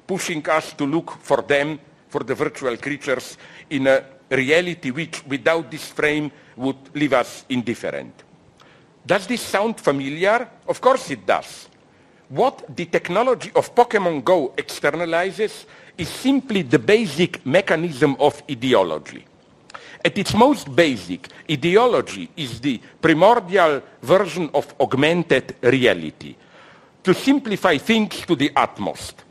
pushing 0.06 0.48
us 0.48 0.72
to 0.74 0.84
look 0.86 1.18
for 1.20 1.42
them, 1.42 1.80
for 2.08 2.22
the 2.22 2.34
virtual 2.34 2.76
creatures, 2.76 3.36
in 3.70 3.88
a 3.88 4.04
reality 4.30 4.90
which, 4.90 5.26
without 5.26 5.68
this 5.70 5.88
frame, 5.88 6.30
would 6.56 6.94
leave 6.94 7.12
us 7.12 7.44
indifferent. 7.48 8.22
Does 9.06 9.26
this 9.26 9.42
sound 9.42 9.80
familiar? 9.80 10.48
Of 10.66 10.80
course 10.80 11.10
it 11.10 11.26
does. 11.26 11.68
What 12.28 12.64
the 12.74 12.86
technology 12.86 13.50
of 13.54 13.74
Pokemon 13.74 14.24
Go 14.24 14.54
externalizes 14.56 15.66
is 15.98 16.08
simply 16.08 16.62
the 16.62 16.78
basic 16.78 17.44
mechanism 17.44 18.16
of 18.18 18.42
ideology. 18.50 19.24
At 20.02 20.18
its 20.18 20.34
most 20.34 20.74
basic, 20.74 21.28
ideology 21.50 22.30
is 22.36 22.60
the 22.60 22.80
primordial 23.00 23.82
version 24.02 24.50
of 24.54 24.74
augmented 24.80 25.56
reality. 25.62 26.34
To 27.02 27.12
simplify 27.12 27.76
things 27.78 28.24
to 28.26 28.34
the 28.34 28.50
utmost, 28.56 29.22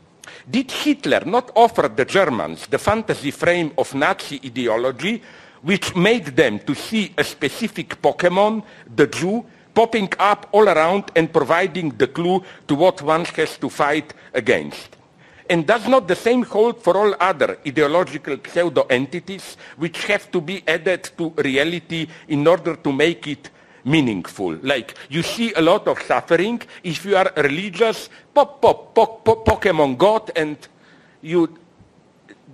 did 0.48 0.70
Hitler 0.70 1.22
not 1.26 1.50
offer 1.54 1.88
the 1.88 2.04
Germans 2.04 2.66
the 2.68 2.78
fantasy 2.78 3.32
frame 3.32 3.72
of 3.76 3.94
Nazi 3.94 4.40
ideology, 4.44 5.20
which 5.62 5.96
made 5.96 6.26
them 6.26 6.58
to 6.60 6.74
see 6.74 7.12
a 7.16 7.24
specific 7.24 8.00
Pokemon, 8.00 8.62
the 8.94 9.06
Jew, 9.06 9.44
popping 9.74 10.12
up 10.18 10.48
all 10.52 10.68
around 10.68 11.10
and 11.16 11.32
providing 11.32 11.90
the 11.90 12.06
clue 12.06 12.42
to 12.68 12.74
what 12.74 13.02
one 13.02 13.24
has 13.24 13.58
to 13.58 13.68
fight 13.68 14.14
against. 14.32 14.96
And 15.50 15.66
does 15.66 15.86
not 15.86 16.08
the 16.08 16.16
same 16.16 16.42
hold 16.42 16.82
for 16.82 16.96
all 16.96 17.14
other 17.20 17.58
ideological 17.66 18.38
pseudo-entities 18.46 19.56
which 19.76 20.06
have 20.06 20.30
to 20.30 20.40
be 20.40 20.62
added 20.66 21.10
to 21.18 21.30
reality 21.36 22.06
in 22.28 22.46
order 22.46 22.76
to 22.76 22.92
make 22.92 23.26
it 23.26 23.50
meaningful? 23.84 24.56
Like, 24.62 24.94
you 25.10 25.22
see 25.22 25.52
a 25.52 25.60
lot 25.60 25.86
of 25.86 26.00
suffering. 26.02 26.62
If 26.82 27.04
you 27.04 27.16
are 27.16 27.30
religious, 27.36 28.08
pop, 28.32 28.62
pop, 28.62 28.94
pop, 28.94 29.24
pop 29.24 29.44
Pokemon 29.44 29.98
God, 29.98 30.30
and 30.34 30.56
you 31.20 31.58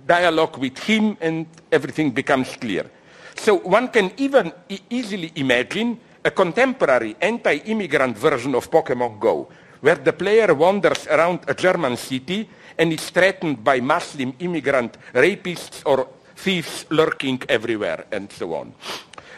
dialogue 0.05 0.57
with 0.57 0.77
him 0.79 1.17
and 1.21 1.45
everything 1.71 2.11
becomes 2.11 2.49
clear. 2.57 2.89
So 3.35 3.55
one 3.55 3.87
can 3.87 4.11
even 4.17 4.51
e 4.67 4.79
easily 4.89 5.31
imagine 5.35 5.99
a 6.23 6.31
contemporary 6.31 7.15
anti-immigrant 7.19 8.17
version 8.17 8.55
of 8.55 8.69
Pokemon 8.69 9.19
Go, 9.19 9.49
where 9.81 9.95
the 9.95 10.13
player 10.13 10.53
wanders 10.53 11.07
around 11.07 11.39
a 11.47 11.53
German 11.53 11.97
city 11.97 12.47
and 12.77 12.93
is 12.93 13.09
threatened 13.09 13.63
by 13.63 13.79
Muslim 13.79 14.33
immigrant 14.39 14.97
rapists 15.13 15.81
or 15.85 16.07
thieves 16.35 16.85
lurking 16.89 17.41
everywhere, 17.49 18.05
and 18.11 18.31
so 18.31 18.53
on. 18.53 18.73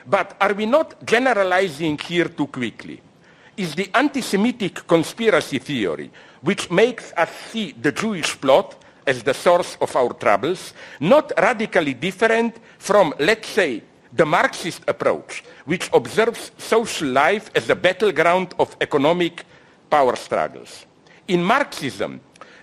But 0.06 0.36
are 0.40 0.54
we 0.54 0.66
not 0.66 1.06
generalizing 1.06 1.98
here 1.98 2.28
too 2.28 2.48
quickly? 2.48 3.02
Is 3.56 3.76
the 3.76 3.90
anti-Semitic 3.94 4.88
conspiracy 4.88 5.60
theory, 5.60 6.12
which 6.42 6.70
makes 6.72 7.14
us 7.16 7.30
see 7.52 7.72
the 7.72 7.92
Jewish 7.92 8.40
plot 8.40 8.76
as 9.06 9.24
the 9.24 9.34
source 9.34 9.78
of 9.80 9.96
our 9.96 10.14
troubles, 10.14 10.74
not 11.00 11.32
radically 11.38 11.94
different 11.94 12.58
from, 12.80 13.14
let's 13.20 13.50
say, 13.50 13.84
the 14.16 14.26
Marxist 14.26 14.82
approach, 14.88 15.44
which 15.66 15.90
observes 15.94 16.52
social 16.58 17.08
life 17.08 17.50
as 17.56 17.70
a 17.70 17.76
battleground 17.76 18.54
of 18.60 18.76
economic 18.80 19.44
power 19.90 20.16
struggles. 20.16 20.86
In 21.28 21.44
Marxism, 21.44 22.22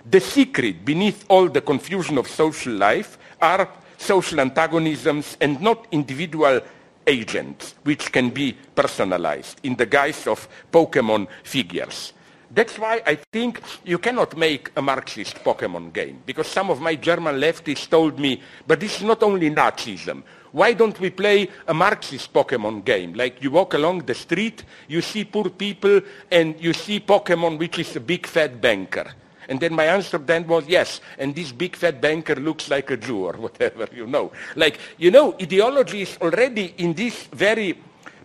the 0.09 0.19
secret 0.19 0.85
beneath 0.85 1.25
all 1.27 1.49
the 1.49 1.61
confusion 1.61 2.17
of 2.17 2.27
social 2.27 2.73
life 2.73 3.17
are 3.41 3.67
social 3.97 4.39
antagonisms 4.39 5.37
and 5.41 5.61
not 5.61 5.87
individual 5.91 6.61
agents, 7.05 7.75
which 7.83 8.11
can 8.11 8.29
be 8.29 8.55
personalized 8.75 9.59
in 9.63 9.75
the 9.75 9.85
guise 9.85 10.27
of 10.27 10.47
Pokemon 10.71 11.27
figures. 11.43 12.13
That's 12.53 12.77
why 12.77 13.01
I 13.05 13.15
think 13.15 13.61
you 13.85 13.97
cannot 13.97 14.37
make 14.37 14.71
a 14.75 14.81
Marxist 14.81 15.35
Pokemon 15.43 15.93
game, 15.93 16.21
because 16.25 16.47
some 16.47 16.69
of 16.69 16.81
my 16.81 16.95
German 16.95 17.35
leftists 17.39 17.89
told 17.89 18.19
me, 18.19 18.41
but 18.67 18.79
this 18.79 18.97
is 18.97 19.03
not 19.03 19.23
only 19.23 19.49
Nazism. 19.49 20.23
Why 20.51 20.73
don't 20.73 20.99
we 20.99 21.09
play 21.09 21.47
a 21.67 21.73
Marxist 21.73 22.33
Pokemon 22.33 22.83
game? 22.83 23.13
Like 23.13 23.41
you 23.41 23.51
walk 23.51 23.73
along 23.73 23.99
the 23.99 24.13
street, 24.13 24.63
you 24.87 25.01
see 25.01 25.23
poor 25.23 25.49
people, 25.49 26.01
and 26.29 26.59
you 26.59 26.73
see 26.73 26.99
Pokemon, 26.99 27.57
which 27.57 27.79
is 27.79 27.95
a 27.95 28.01
big 28.01 28.27
fat 28.27 28.59
banker. 28.59 29.13
And 29.47 29.59
then 29.59 29.73
my 29.73 29.85
answer 29.85 30.17
then 30.17 30.47
was 30.47 30.67
yes, 30.67 31.01
and 31.17 31.33
this 31.33 31.51
big 31.51 31.75
fat 31.75 32.01
banker 32.01 32.35
looks 32.35 32.69
like 32.69 32.91
a 32.91 32.97
Jew 32.97 33.25
or 33.25 33.33
whatever, 33.37 33.87
you 33.93 34.07
know. 34.07 34.31
Like, 34.55 34.79
you 34.97 35.11
know, 35.11 35.35
ideology 35.41 36.01
is 36.01 36.17
already 36.21 36.73
in 36.77 36.93
this 36.93 37.23
very, 37.33 37.77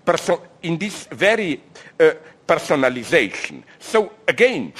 perso- 0.04 0.42
in 0.62 0.78
this 0.78 1.06
very 1.10 1.62
uh, 1.98 2.12
personalization. 2.46 3.62
So 3.78 4.12
again, 4.26 4.72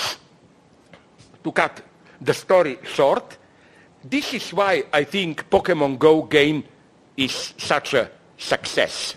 to 1.43 1.53
cut 1.53 1.81
the 2.21 2.35
story 2.35 2.79
short, 2.85 3.38
this 4.05 4.35
is 4.35 4.53
why 4.53 4.85
I 4.93 5.05
think 5.05 5.49
Pokemon 5.49 5.99
Go 5.99 6.23
game 6.23 6.65
is 7.17 7.55
such 7.57 7.95
a 7.95 8.11
success. 8.37 9.17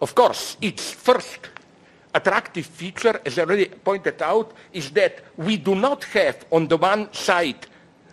Of 0.00 0.14
course, 0.14 0.56
its 0.60 0.92
first 0.92 1.50
attractive 2.14 2.66
feature, 2.66 3.20
as 3.24 3.38
I 3.38 3.42
already 3.42 3.66
pointed 3.66 4.20
out, 4.22 4.52
is 4.72 4.90
that 4.92 5.22
we 5.36 5.56
do 5.56 5.74
not 5.74 6.04
have 6.04 6.44
on 6.50 6.68
the 6.68 6.76
one 6.76 7.12
side 7.12 7.66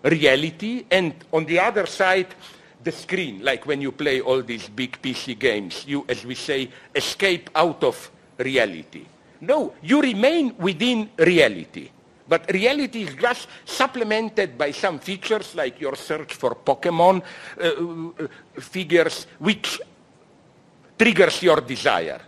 reality 0.04 0.86
and 0.92 1.14
on 1.32 1.46
the 1.46 1.60
other 1.60 1.86
side 1.86 2.28
the 2.84 2.92
screen, 2.92 3.44
like 3.44 3.66
when 3.66 3.82
you 3.82 3.92
play 3.92 4.22
all 4.22 4.42
these 4.42 4.70
big 4.70 5.02
PC 5.02 5.38
games, 5.38 5.84
you, 5.88 6.06
as 6.08 6.26
we 6.26 6.36
say, 6.36 6.70
escape 6.96 7.50
out 7.56 7.84
of 7.84 8.12
reality. 8.38 9.06
No, 9.42 9.74
you 9.82 10.02
remain 10.02 10.56
within 10.58 11.10
reality. 11.18 11.90
But 12.28 12.52
reality 12.52 13.04
is 13.04 13.16
just 13.16 13.48
supplemented 13.66 14.58
by 14.58 14.72
some 14.72 15.00
features 15.00 15.56
like 15.56 15.80
your 15.80 15.96
search 15.96 16.34
for 16.34 16.56
Pokemon 16.56 17.22
uh, 17.22 17.64
uh, 17.64 18.28
figures, 18.60 19.28
which 19.40 19.80
triggers 20.98 21.42
your 21.42 21.62
desire. 21.62 22.22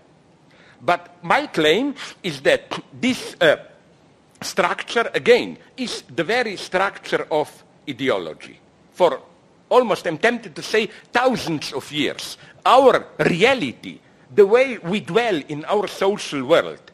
But 0.81 1.23
my 1.23 1.47
claim 1.47 1.93
is 2.23 2.39
that 2.41 2.81
this 2.93 3.35
uh, 3.41 3.57
structure, 4.41 5.11
again, 5.13 5.57
is 5.75 6.03
the 6.03 6.23
very 6.23 6.55
structure 6.55 7.27
of 7.31 7.63
ideology. 7.89 8.57
For 8.93 9.19
almost, 9.67 10.07
I'm 10.07 10.17
tempted 10.17 10.55
to 10.55 10.61
say, 10.61 10.87
thousands 11.11 11.73
of 11.73 11.91
years, 11.91 12.37
our 12.65 13.05
reality, 13.19 13.99
the 14.33 14.45
way 14.45 14.77
we 14.77 15.01
dwell 15.01 15.41
in 15.49 15.65
our 15.65 15.87
social 15.87 16.43
world, 16.45 16.91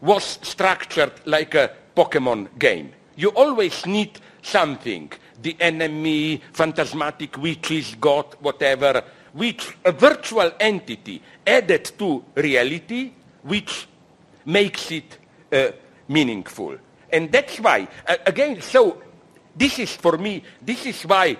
was 0.00 0.38
structured 0.42 1.12
like 1.26 1.54
a 1.54 1.72
Pokemon 1.98 2.56
game. 2.56 2.92
You 3.16 3.30
always 3.30 3.84
need 3.84 4.20
something, 4.40 5.10
the 5.42 5.56
enemy, 5.58 6.40
phantasmatic 6.52 7.36
witches, 7.36 7.96
god, 8.00 8.36
whatever, 8.38 9.02
which 9.32 9.76
a 9.84 9.90
virtual 9.90 10.52
entity 10.60 11.20
added 11.44 11.90
to 11.98 12.24
reality, 12.36 13.10
which 13.42 13.88
makes 14.46 14.92
it 14.92 15.18
uh, 15.52 15.72
meaningful. 16.06 16.76
And 17.10 17.32
that's 17.32 17.58
why, 17.58 17.88
uh, 18.06 18.16
again, 18.24 18.62
so 18.62 19.02
this 19.56 19.80
is 19.80 19.96
for 19.96 20.16
me, 20.18 20.44
this 20.62 20.86
is 20.86 21.02
why 21.02 21.36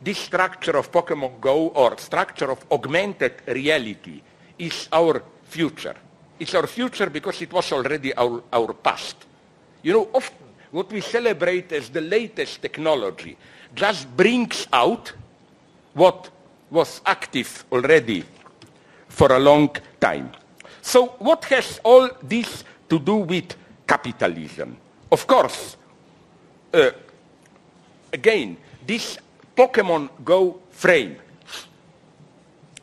this 0.00 0.16
structure 0.16 0.78
of 0.78 0.90
Pokemon 0.90 1.42
Go 1.42 1.68
or 1.68 1.98
structure 1.98 2.50
of 2.50 2.64
augmented 2.72 3.42
reality 3.46 4.22
is 4.58 4.88
our 4.94 5.22
future. 5.44 5.96
It's 6.38 6.54
our 6.54 6.66
future 6.66 7.10
because 7.10 7.42
it 7.42 7.52
was 7.52 7.70
already 7.72 8.14
our, 8.14 8.42
our 8.50 8.72
past. 8.72 9.26
You 9.82 9.92
know, 9.92 10.08
often 10.12 10.36
what 10.70 10.90
we 10.92 11.00
celebrate 11.00 11.72
as 11.72 11.88
the 11.90 12.00
latest 12.00 12.62
technology 12.62 13.36
just 13.74 14.14
brings 14.16 14.66
out 14.72 15.12
what 15.94 16.30
was 16.70 17.00
active 17.04 17.64
already 17.72 18.24
for 19.08 19.32
a 19.32 19.38
long 19.38 19.74
time. 19.98 20.30
So 20.82 21.06
what 21.18 21.44
has 21.46 21.80
all 21.84 22.08
this 22.22 22.64
to 22.88 22.98
do 22.98 23.16
with 23.16 23.54
capitalism? 23.86 24.76
Of 25.10 25.26
course, 25.26 25.76
uh, 26.72 26.90
again, 28.12 28.56
this 28.86 29.18
Pokemon 29.56 30.08
Go 30.24 30.60
frame, 30.70 31.16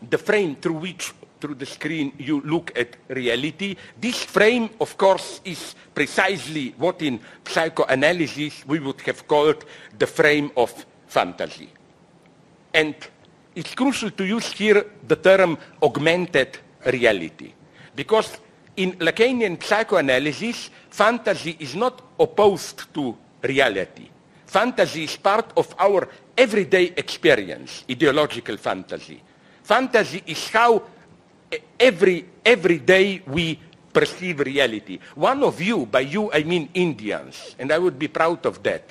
the 0.09 0.17
frame 0.17 0.55
through 0.57 0.79
which 0.79 1.13
through 1.39 1.55
the 1.55 1.65
screen 1.65 2.13
you 2.17 2.41
look 2.41 2.77
at 2.77 2.97
reality. 3.09 3.75
This 3.99 4.23
frame, 4.23 4.69
of 4.79 4.97
course, 4.97 5.41
is 5.45 5.75
precisely 5.93 6.73
what 6.77 7.01
in 7.01 7.19
psychoanalysis 7.45 8.65
we 8.67 8.79
would 8.79 9.01
have 9.01 9.27
called 9.27 9.65
the 9.97 10.07
frame 10.07 10.51
of 10.57 10.85
fantasy. 11.07 11.69
And 12.73 12.95
it's 13.55 13.73
crucial 13.73 14.11
to 14.11 14.25
use 14.25 14.51
here 14.51 14.85
the 15.07 15.15
term 15.15 15.57
augmented 15.81 16.59
reality. 16.85 17.53
Because 17.95 18.37
in 18.75 18.93
Lacanian 18.93 19.61
psychoanalysis, 19.61 20.69
fantasy 20.89 21.55
is 21.59 21.75
not 21.75 22.01
opposed 22.19 22.93
to 22.93 23.17
reality. 23.41 24.09
Fantasy 24.45 25.03
is 25.03 25.17
part 25.17 25.51
of 25.57 25.73
our 25.79 26.07
everyday 26.37 26.93
experience, 26.95 27.83
ideological 27.89 28.57
fantasy. 28.57 29.21
Fantasy 29.63 30.23
is 30.25 30.47
how 30.49 30.83
every, 31.79 32.25
every 32.45 32.79
day 32.79 33.21
we 33.25 33.59
perceive 33.93 34.39
reality. 34.39 34.99
One 35.15 35.43
of 35.43 35.61
you, 35.61 35.85
by 35.85 36.01
you 36.01 36.31
I 36.31 36.43
mean 36.43 36.69
Indians, 36.73 37.55
and 37.57 37.71
I 37.71 37.77
would 37.77 37.97
be 37.97 38.07
proud 38.07 38.45
of 38.45 38.61
that, 38.63 38.83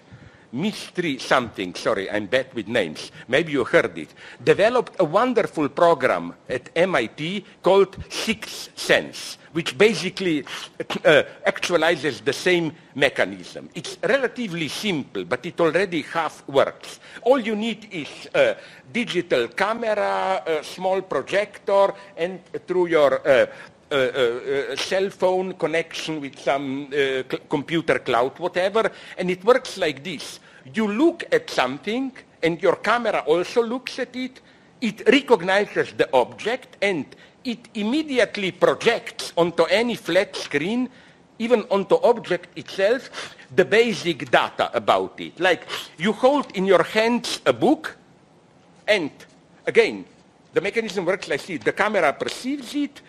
Mistry 0.57 1.21
something, 1.21 1.75
sorry, 1.75 2.11
I'm 2.11 2.27
bad 2.27 2.53
with 2.55 2.66
names, 2.66 3.12
maybe 3.29 3.53
you 3.53 3.64
heard 3.64 3.97
it, 3.99 4.09
developed 4.42 4.97
a 4.99 5.05
wonderful 5.05 5.69
program 5.69 6.35
at 6.49 6.71
MIT 6.75 7.45
called 7.62 7.97
Sixth 8.09 8.71
Sense, 8.75 9.37
which 9.53 9.77
basically 9.77 10.45
uh, 10.81 11.23
actualizes 11.47 12.25
the 12.25 12.33
same 12.33 12.73
mechanism. 12.95 13.69
It's 13.75 13.99
relatively 14.03 14.69
simple, 14.69 15.25
but 15.25 15.45
it 15.45 15.61
already 15.61 16.03
half 16.03 16.47
works. 16.49 17.01
All 17.23 17.38
you 17.38 17.55
need 17.55 17.88
is 17.90 18.09
a 18.35 18.57
digital 18.90 19.49
camera, 19.49 20.42
a 20.47 20.64
small 20.64 21.03
projector, 21.03 21.92
and 22.16 22.40
through 22.66 22.87
your 22.87 23.27
uh, 23.29 23.47
uh, 23.88 23.95
uh, 23.95 24.77
cell 24.77 25.11
phone 25.11 25.53
connection 25.55 26.21
with 26.21 26.37
some 26.40 26.92
uh, 26.92 27.23
computer 27.49 28.01
cloud, 28.01 28.37
whatever, 28.38 28.90
and 29.16 29.31
it 29.31 29.45
works 29.45 29.79
like 29.79 30.03
this. 30.03 30.40
You 30.74 30.88
look 30.88 31.24
at 31.33 31.50
something, 31.50 32.12
and 32.42 32.62
your 32.62 32.76
camera 32.76 33.24
also 33.26 33.62
looks 33.62 33.98
at 33.98 34.14
it, 34.16 34.40
it 34.81 35.02
recognizes 35.09 35.92
the 35.92 36.09
object, 36.12 36.76
and 36.83 37.07
it 37.44 37.68
immediately 37.74 38.52
projects 38.52 39.33
onto 39.37 39.64
any 39.64 39.94
flat 39.94 40.37
screen, 40.37 40.88
even 41.38 41.62
onto 41.70 41.96
object 42.02 42.59
itself, 42.59 43.11
the 43.55 43.64
basic 43.64 44.31
data 44.31 44.70
about 44.74 45.20
it. 45.20 45.38
Like 45.38 45.66
you 45.98 46.12
hold 46.12 46.50
in 46.57 46.66
your 46.66 46.83
hands 46.83 47.40
a 47.46 47.52
book, 47.52 47.96
and 48.88 49.11
again, 49.66 50.05
the 50.52 50.61
mechanism 50.61 51.05
works 51.05 51.29
like 51.29 51.44
this. 51.44 51.62
The 51.62 51.72
camera 51.72 52.12
perceives 52.12 52.74
it, 52.74 53.00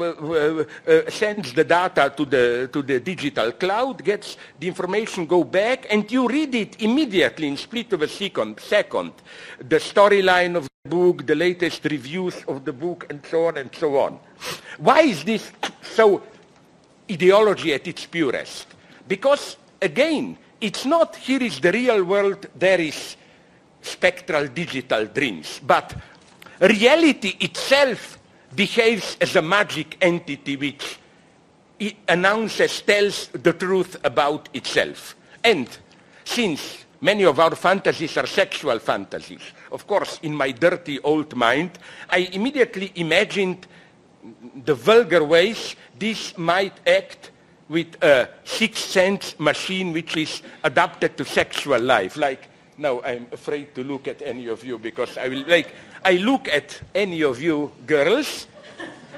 Uh, 0.00 0.64
sends 1.10 1.52
the 1.52 1.64
data 1.64 2.12
to 2.16 2.24
the, 2.24 2.70
to 2.72 2.82
the 2.82 2.98
digital 3.00 3.52
cloud, 3.52 4.02
gets 4.02 4.38
the 4.58 4.66
information, 4.66 5.26
go 5.26 5.44
back, 5.44 5.86
and 5.90 6.10
you 6.10 6.26
read 6.26 6.54
it 6.54 6.80
immediately 6.80 7.46
in 7.46 7.56
split 7.56 7.92
of 7.92 8.00
a 8.00 8.08
second, 8.08 8.58
second. 8.60 9.12
The 9.58 9.76
storyline 9.76 10.56
of 10.56 10.68
the 10.84 10.88
book, 10.88 11.26
the 11.26 11.34
latest 11.34 11.84
reviews 11.84 12.42
of 12.48 12.64
the 12.64 12.72
book, 12.72 13.06
and 13.10 13.20
so 13.26 13.48
on 13.48 13.58
and 13.58 13.74
so 13.74 13.98
on. 13.98 14.18
Why 14.78 15.02
is 15.02 15.24
this 15.24 15.52
so 15.82 16.22
ideology 17.10 17.74
at 17.74 17.86
its 17.86 18.06
purest? 18.06 18.68
Because, 19.06 19.56
again, 19.80 20.38
it's 20.60 20.86
not 20.86 21.16
here 21.16 21.42
is 21.42 21.60
the 21.60 21.72
real 21.72 22.02
world, 22.02 22.46
there 22.54 22.80
is 22.80 23.16
spectral 23.82 24.46
digital 24.48 25.06
dreams, 25.06 25.60
but 25.62 25.94
reality 26.60 27.36
itself 27.40 28.18
behaves 28.54 29.16
as 29.20 29.36
a 29.36 29.42
magic 29.42 29.96
entity 30.00 30.56
which 30.56 30.98
announces, 32.08 32.80
tells 32.82 33.28
the 33.28 33.52
truth 33.52 33.96
about 34.04 34.48
itself. 34.54 35.16
And 35.42 35.68
since 36.24 36.84
many 37.00 37.24
of 37.24 37.40
our 37.40 37.54
fantasies 37.56 38.16
are 38.16 38.26
sexual 38.26 38.78
fantasies, 38.78 39.42
of 39.70 39.86
course, 39.86 40.20
in 40.22 40.34
my 40.34 40.52
dirty 40.52 41.00
old 41.00 41.34
mind, 41.34 41.78
I 42.08 42.28
immediately 42.32 42.92
imagined 42.94 43.66
the 44.64 44.74
vulgar 44.74 45.24
ways 45.24 45.74
this 45.98 46.36
might 46.38 46.74
act 46.86 47.30
with 47.68 48.00
a 48.02 48.28
sixth 48.44 48.90
sense 48.90 49.34
machine 49.38 49.92
which 49.92 50.16
is 50.16 50.42
adapted 50.62 51.16
to 51.16 51.24
sexual 51.24 51.80
life. 51.80 52.16
Like, 52.16 52.48
now 52.78 53.00
I'm 53.02 53.26
afraid 53.32 53.74
to 53.74 53.82
look 53.84 54.08
at 54.08 54.22
any 54.22 54.46
of 54.48 54.64
you 54.64 54.78
because 54.78 55.16
I 55.16 55.28
will, 55.28 55.44
like, 55.46 55.74
I 56.04 56.12
look 56.12 56.48
at 56.48 56.80
any 56.94 57.22
of 57.22 57.40
you 57.40 57.72
girls, 57.86 58.46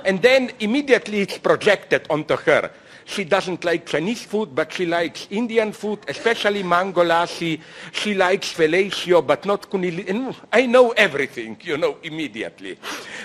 and 0.04 0.20
then 0.20 0.50
immediately 0.60 1.20
it's 1.20 1.38
projected 1.38 2.06
onto 2.10 2.36
her. 2.36 2.70
She 3.06 3.24
doesn't 3.24 3.64
like 3.64 3.86
Chinese 3.86 4.22
food, 4.22 4.54
but 4.54 4.72
she 4.72 4.86
likes 4.86 5.26
Indian 5.30 5.72
food, 5.72 5.98
especially 6.08 6.62
mango 6.62 7.04
lassi. 7.04 7.60
She 7.92 8.14
likes 8.14 8.52
fellatio, 8.52 9.26
but 9.26 9.44
not 9.44 9.70
kunili. 9.70 10.34
I 10.52 10.66
know 10.66 10.92
everything, 10.92 11.58
you 11.62 11.76
know, 11.76 11.98
immediately. 12.02 12.78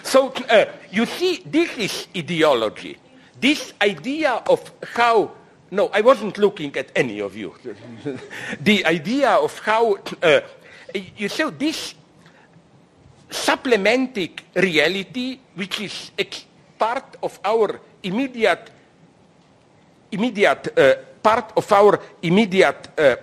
So 0.04 0.34
uh, 0.50 0.66
you 0.92 1.06
see, 1.06 1.44
this 1.46 1.78
is 1.78 2.08
ideology. 2.16 2.98
This 3.40 3.74
idea 3.82 4.44
of 4.50 4.70
how 4.96 5.32
no, 5.72 5.90
I 5.94 6.02
wasn't 6.02 6.38
looking 6.38 6.76
at 6.78 6.92
any 6.96 7.20
of 7.20 7.36
you. 7.36 7.54
the 8.60 8.86
idea 8.86 9.30
of 9.30 9.58
how, 9.60 9.98
uh, 10.24 10.42
you 11.16 11.30
see, 11.30 11.50
this 11.52 11.94
supplementing 13.30 14.38
reality, 14.56 15.40
which 15.56 15.82
is 15.82 16.12
part 16.78 17.18
of 17.22 17.40
our 17.44 17.80
immediate, 18.04 18.72
immediate 20.12 20.78
uh, 20.78 20.96
part 21.22 21.54
of 21.56 21.72
our 21.72 22.00
immediate, 22.22 22.90
uh, 22.98 23.16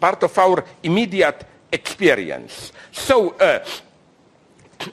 part 0.00 0.22
of 0.22 0.38
our 0.38 0.64
immediate 0.82 1.44
experience. 1.72 2.72
So 2.92 3.30
uh, 3.30 3.64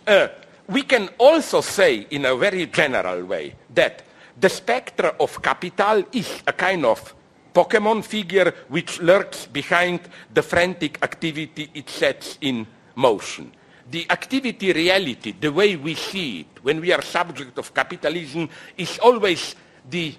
uh, 0.08 0.28
we 0.68 0.84
can 0.84 1.10
also 1.18 1.62
say, 1.62 2.08
in 2.10 2.26
a 2.26 2.36
very 2.36 2.66
general 2.68 3.26
way, 3.26 3.56
that 3.74 4.04
the 4.40 4.50
spectre 4.50 5.14
of 5.20 5.42
capital 5.42 6.04
is 6.14 6.42
a 6.48 6.54
kind 6.54 6.86
of 6.86 7.14
Pokemon 7.54 8.06
figure 8.06 8.54
which 8.70 9.02
lurks 9.02 9.48
behind 9.48 10.02
the 10.34 10.42
frantic 10.42 11.04
activity 11.04 11.70
it 11.74 11.90
sets 11.90 12.38
in 12.42 12.66
motion 12.96 13.52
the 13.90 14.10
activity 14.10 14.72
reality, 14.72 15.34
the 15.40 15.52
way 15.52 15.76
we 15.76 15.96
see 15.96 16.42
it 16.42 16.64
when 16.64 16.80
we 16.80 16.94
are 16.94 17.02
subject 17.02 17.58
of 17.58 17.74
capitalism, 17.74 18.50
is 18.78 19.00
always 19.00 19.56
the 19.90 20.14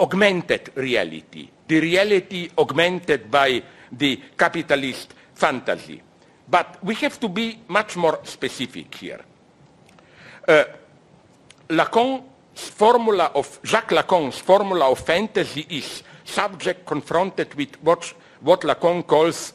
augmented 0.00 0.70
reality, 0.76 1.48
the 1.66 1.80
reality 1.80 2.50
augmented 2.58 3.30
by 3.30 3.62
the 3.90 4.20
capitalist 4.36 5.14
fantasy. 5.34 6.02
But 6.48 6.78
we 6.84 6.94
have 6.96 7.18
to 7.20 7.28
be 7.28 7.60
much 7.68 7.96
more 7.96 8.20
specific 8.24 8.94
here. 8.94 9.20
Uh, 10.46 10.64
Lacan's 11.70 12.22
formula 12.54 13.32
of, 13.34 13.58
Jacques 13.64 13.90
Lacan's 13.90 14.38
formula 14.38 14.90
of 14.90 15.00
fantasy 15.00 15.66
is 15.68 16.02
subject 16.24 16.86
confronted 16.86 17.54
with 17.54 17.74
what, 17.82 18.04
what 18.40 18.60
Lacan 18.60 19.04
calls 19.06 19.54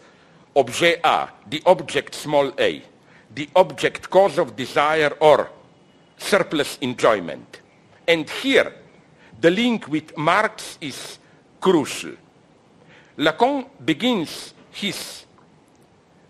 objet 0.56 1.00
A, 1.04 1.30
the 1.48 1.62
object 1.66 2.16
small 2.16 2.52
a 2.60 2.84
the 3.34 3.50
object 3.56 4.10
cause 4.10 4.38
of 4.38 4.56
desire 4.56 5.14
or 5.20 5.50
surplus 6.18 6.78
enjoyment. 6.82 7.62
And 8.08 8.30
here, 8.30 8.74
the 9.40 9.50
link 9.50 9.88
with 9.88 10.18
Marx 10.18 10.78
is 10.82 11.18
crucial. 11.60 12.14
Lacan 13.18 13.66
begins 13.84 14.54
his, 14.72 15.26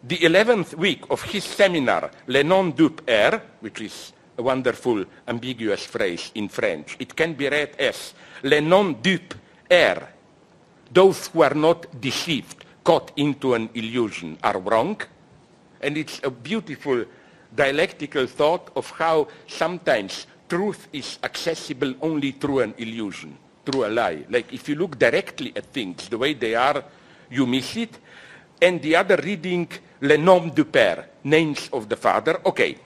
the 0.03 0.17
11th 0.17 0.75
week 0.75 1.03
of 1.09 1.21
his 1.23 1.43
seminar, 1.43 2.11
Les 2.27 2.43
non-dupes 2.43 3.03
errent, 3.07 3.43
which 3.61 3.81
is 3.81 4.13
a 4.37 4.41
wonderful 4.41 5.05
ambiguous 5.27 5.85
phrase 5.85 6.31
in 6.35 6.49
French. 6.49 6.95
It 6.99 7.15
can 7.15 7.33
be 7.33 7.49
read 7.49 7.75
as 7.79 8.13
Le 8.43 8.59
nom 8.59 8.95
du 9.01 9.19
père. 9.69 10.07
Those 10.91 11.27
who 11.27 11.43
are 11.43 11.53
not 11.53 12.01
deceived, 12.01 12.65
caught 12.83 13.11
into 13.15 13.53
an 13.53 13.69
illusion, 13.73 14.37
are 14.43 14.57
wrong. 14.57 14.99
And 15.81 15.97
it's 15.97 16.21
a 16.23 16.29
beautiful 16.29 17.05
dialectical 17.55 18.27
thought 18.27 18.71
of 18.75 18.89
how 18.91 19.27
sometimes 19.47 20.27
truth 20.47 20.87
is 20.93 21.19
accessible 21.23 21.93
only 22.01 22.31
through 22.31 22.59
an 22.59 22.73
illusion, 22.77 23.37
through 23.65 23.85
a 23.85 23.89
lie. 23.89 24.25
Like 24.29 24.53
if 24.53 24.69
you 24.69 24.75
look 24.75 24.97
directly 24.97 25.51
at 25.55 25.65
things 25.65 26.07
the 26.09 26.17
way 26.17 26.33
they 26.33 26.55
are, 26.55 26.83
you 27.29 27.45
miss 27.45 27.75
it. 27.77 27.97
And 28.61 28.81
the 28.81 28.95
other 28.95 29.17
reading, 29.17 29.67
Le 30.01 30.17
nom 30.17 30.49
du 30.49 30.65
père, 30.65 31.05
names 31.23 31.69
of 31.73 31.89
the 31.89 31.95
father. 31.95 32.39
Okay. 32.45 32.77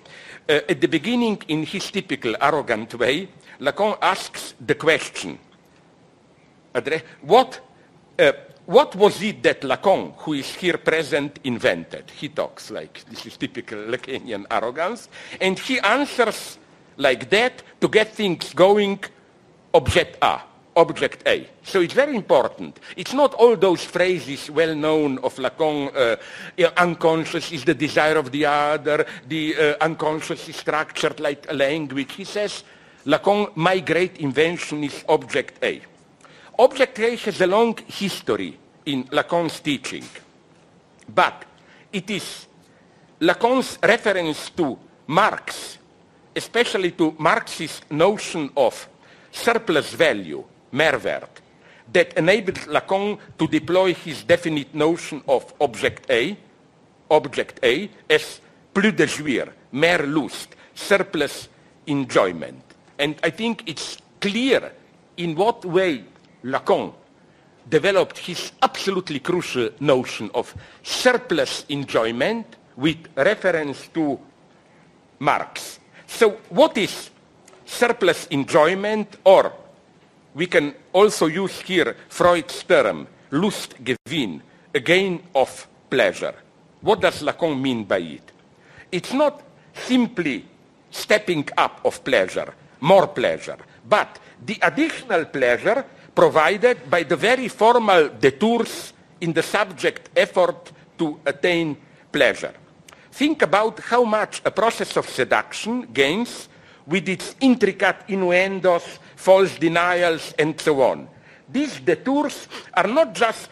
Uh, 0.47 0.59
at 0.69 0.79
the 0.79 0.87
beginning, 0.87 1.41
in 1.47 1.63
his 1.63 1.89
typical 1.89 2.35
arrogant 2.39 2.93
way, 2.95 3.27
Lacan 3.59 3.97
asks 4.01 4.53
the 4.59 4.75
question, 4.75 5.39
what 7.21 7.59
uh, 8.19 8.31
what 8.65 8.95
was 8.95 9.21
it 9.21 9.43
that 9.43 9.61
Lacan, 9.61 10.13
who 10.17 10.33
is 10.33 10.53
here 10.55 10.77
present, 10.77 11.39
invented? 11.43 12.09
He 12.09 12.29
talks 12.29 12.71
like 12.71 13.03
this 13.09 13.25
is 13.25 13.37
typical 13.37 13.77
Lacanian 13.77 14.45
arrogance, 14.49 15.09
and 15.39 15.57
he 15.59 15.79
answers 15.79 16.57
like 16.97 17.29
that 17.29 17.61
to 17.81 17.87
get 17.87 18.13
things 18.13 18.53
going. 18.53 18.99
Object 19.73 20.17
A, 20.21 20.41
object 20.77 21.27
A. 21.27 21.47
So 21.63 21.81
it's 21.81 21.93
very 21.93 22.15
important. 22.15 22.79
It's 22.95 23.13
not 23.13 23.33
all 23.33 23.57
those 23.57 23.83
phrases 23.83 24.49
well 24.49 24.73
known 24.73 25.17
of 25.19 25.35
Lacan. 25.35 25.91
Uh, 25.95 26.71
unconscious 26.77 27.51
is 27.51 27.65
the 27.65 27.73
desire 27.73 28.17
of 28.17 28.31
the 28.31 28.45
other. 28.45 29.05
The 29.27 29.55
uh, 29.55 29.75
unconscious 29.81 30.47
is 30.47 30.55
structured 30.55 31.19
like 31.19 31.45
a 31.49 31.53
language. 31.53 32.13
He 32.13 32.23
says, 32.23 32.63
Lacan, 33.05 33.55
my 33.55 33.79
great 33.79 34.17
invention 34.17 34.83
is 34.85 35.03
object 35.09 35.63
A. 35.63 35.81
Object 36.57 36.99
A 36.99 37.15
has 37.17 37.41
a 37.41 37.47
long 37.47 37.77
history 37.85 38.57
in 38.85 39.03
Lacan's 39.05 39.59
teaching, 39.59 40.05
but 41.13 41.43
it 41.91 42.09
is 42.09 42.47
Lacan's 43.19 43.77
reference 43.83 44.51
to 44.51 44.77
Marx, 45.07 45.77
especially 46.33 46.91
to 46.91 47.13
Marxist 47.17 47.91
notion 47.91 48.49
of 48.55 48.87
surplus 49.31 49.93
value, 49.93 50.45
Mehrwert, 50.71 51.41
that 51.91 52.13
enabled 52.17 52.59
Lacan 52.67 53.19
to 53.37 53.47
deploy 53.47 53.93
his 53.93 54.23
definite 54.23 54.73
notion 54.73 55.21
of 55.27 55.53
object 55.59 56.09
A, 56.09 56.37
object 57.11 57.59
A, 57.63 57.89
as 58.09 58.39
plus 58.73 58.93
de 58.93 59.07
jouir, 59.07 59.51
mehr 59.73 60.07
Lust, 60.07 60.55
surplus 60.73 61.49
enjoyment. 61.85 62.63
And 62.97 63.15
I 63.23 63.29
think 63.29 63.63
it's 63.67 63.97
clear 64.21 64.71
in 65.17 65.35
what 65.35 65.65
way 65.65 66.05
Lacan 66.45 66.93
developed 67.67 68.19
his 68.19 68.51
absolutely 68.61 69.19
crucial 69.19 69.69
notion 69.79 70.29
of 70.33 70.53
surplus 70.83 71.65
enjoyment 71.69 72.45
with 72.77 72.97
reference 73.15 73.87
to 73.87 74.19
Marx. 75.19 75.79
So 76.05 76.37
what 76.49 76.77
is 76.77 77.09
surplus 77.65 78.27
enjoyment 78.27 79.17
or 79.23 79.51
we 80.35 80.45
can 80.45 80.75
also 80.93 81.25
use 81.27 81.61
here 81.61 81.95
Freud's 82.09 82.63
term, 82.63 83.07
Lustgewinn, 83.31 84.41
a 84.73 84.79
gain 84.79 85.23
of 85.33 85.67
pleasure. 85.89 86.35
What 86.81 87.01
does 87.01 87.23
Lacan 87.23 87.59
mean 87.59 87.85
by 87.85 87.99
it? 87.99 88.31
It's 88.91 89.13
not 89.13 89.41
simply 89.73 90.45
stepping 90.91 91.47
up 91.57 91.81
of 91.83 92.03
pleasure, 92.03 92.53
more 92.81 93.07
pleasure, 93.07 93.57
but 93.87 94.19
the 94.45 94.59
additional 94.61 95.25
pleasure 95.25 95.85
provided 96.15 96.89
by 96.89 97.03
the 97.03 97.15
very 97.15 97.47
formal 97.47 98.09
detours 98.09 98.93
in 99.21 99.33
the 99.33 99.43
subject 99.43 100.09
effort 100.15 100.71
to 100.97 101.19
attain 101.25 101.77
pleasure. 102.11 102.53
Think 103.11 103.41
about 103.41 103.79
how 103.79 104.03
much 104.03 104.41
a 104.45 104.51
process 104.51 104.97
of 104.97 105.09
seduction 105.09 105.87
gains 105.93 106.49
with 106.87 107.07
its 107.09 107.35
intricate 107.39 107.97
innuendos, 108.07 108.99
false 109.15 109.57
denials, 109.57 110.33
and 110.39 110.59
so 110.59 110.81
on. 110.81 111.07
These 111.49 111.79
detours 111.81 112.47
are 112.73 112.87
not 112.87 113.13
just 113.13 113.49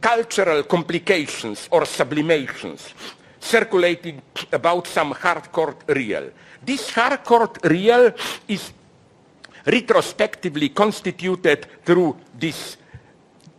cultural 0.00 0.62
complications 0.64 1.68
or 1.70 1.82
sublimations 1.82 2.92
circulating 3.42 4.22
about 4.52 4.86
some 4.86 5.12
hardcore 5.12 5.74
real. 5.88 6.30
This 6.64 6.90
hardcore 6.90 7.50
real 7.68 8.14
is 8.46 8.72
retrospectively 9.66 10.70
constituted 10.70 11.66
through 11.84 12.16
these 12.38 12.76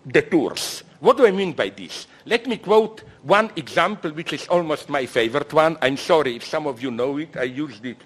detours. 0.05 0.83
What 0.99 1.17
do 1.17 1.25
I 1.25 1.31
mean 1.31 1.53
by 1.53 1.69
this? 1.69 2.07
Let 2.25 2.47
me 2.47 2.57
quote 2.57 3.03
one 3.23 3.51
example, 3.55 4.11
which 4.11 4.33
is 4.33 4.47
almost 4.47 4.89
my 4.89 5.05
favorite 5.05 5.51
one. 5.53 5.77
I'm 5.81 5.97
sorry 5.97 6.37
if 6.37 6.45
some 6.45 6.67
of 6.67 6.81
you 6.81 6.91
know 6.91 7.17
it. 7.17 7.35
I 7.35 7.43
used 7.43 7.85
it 7.85 7.97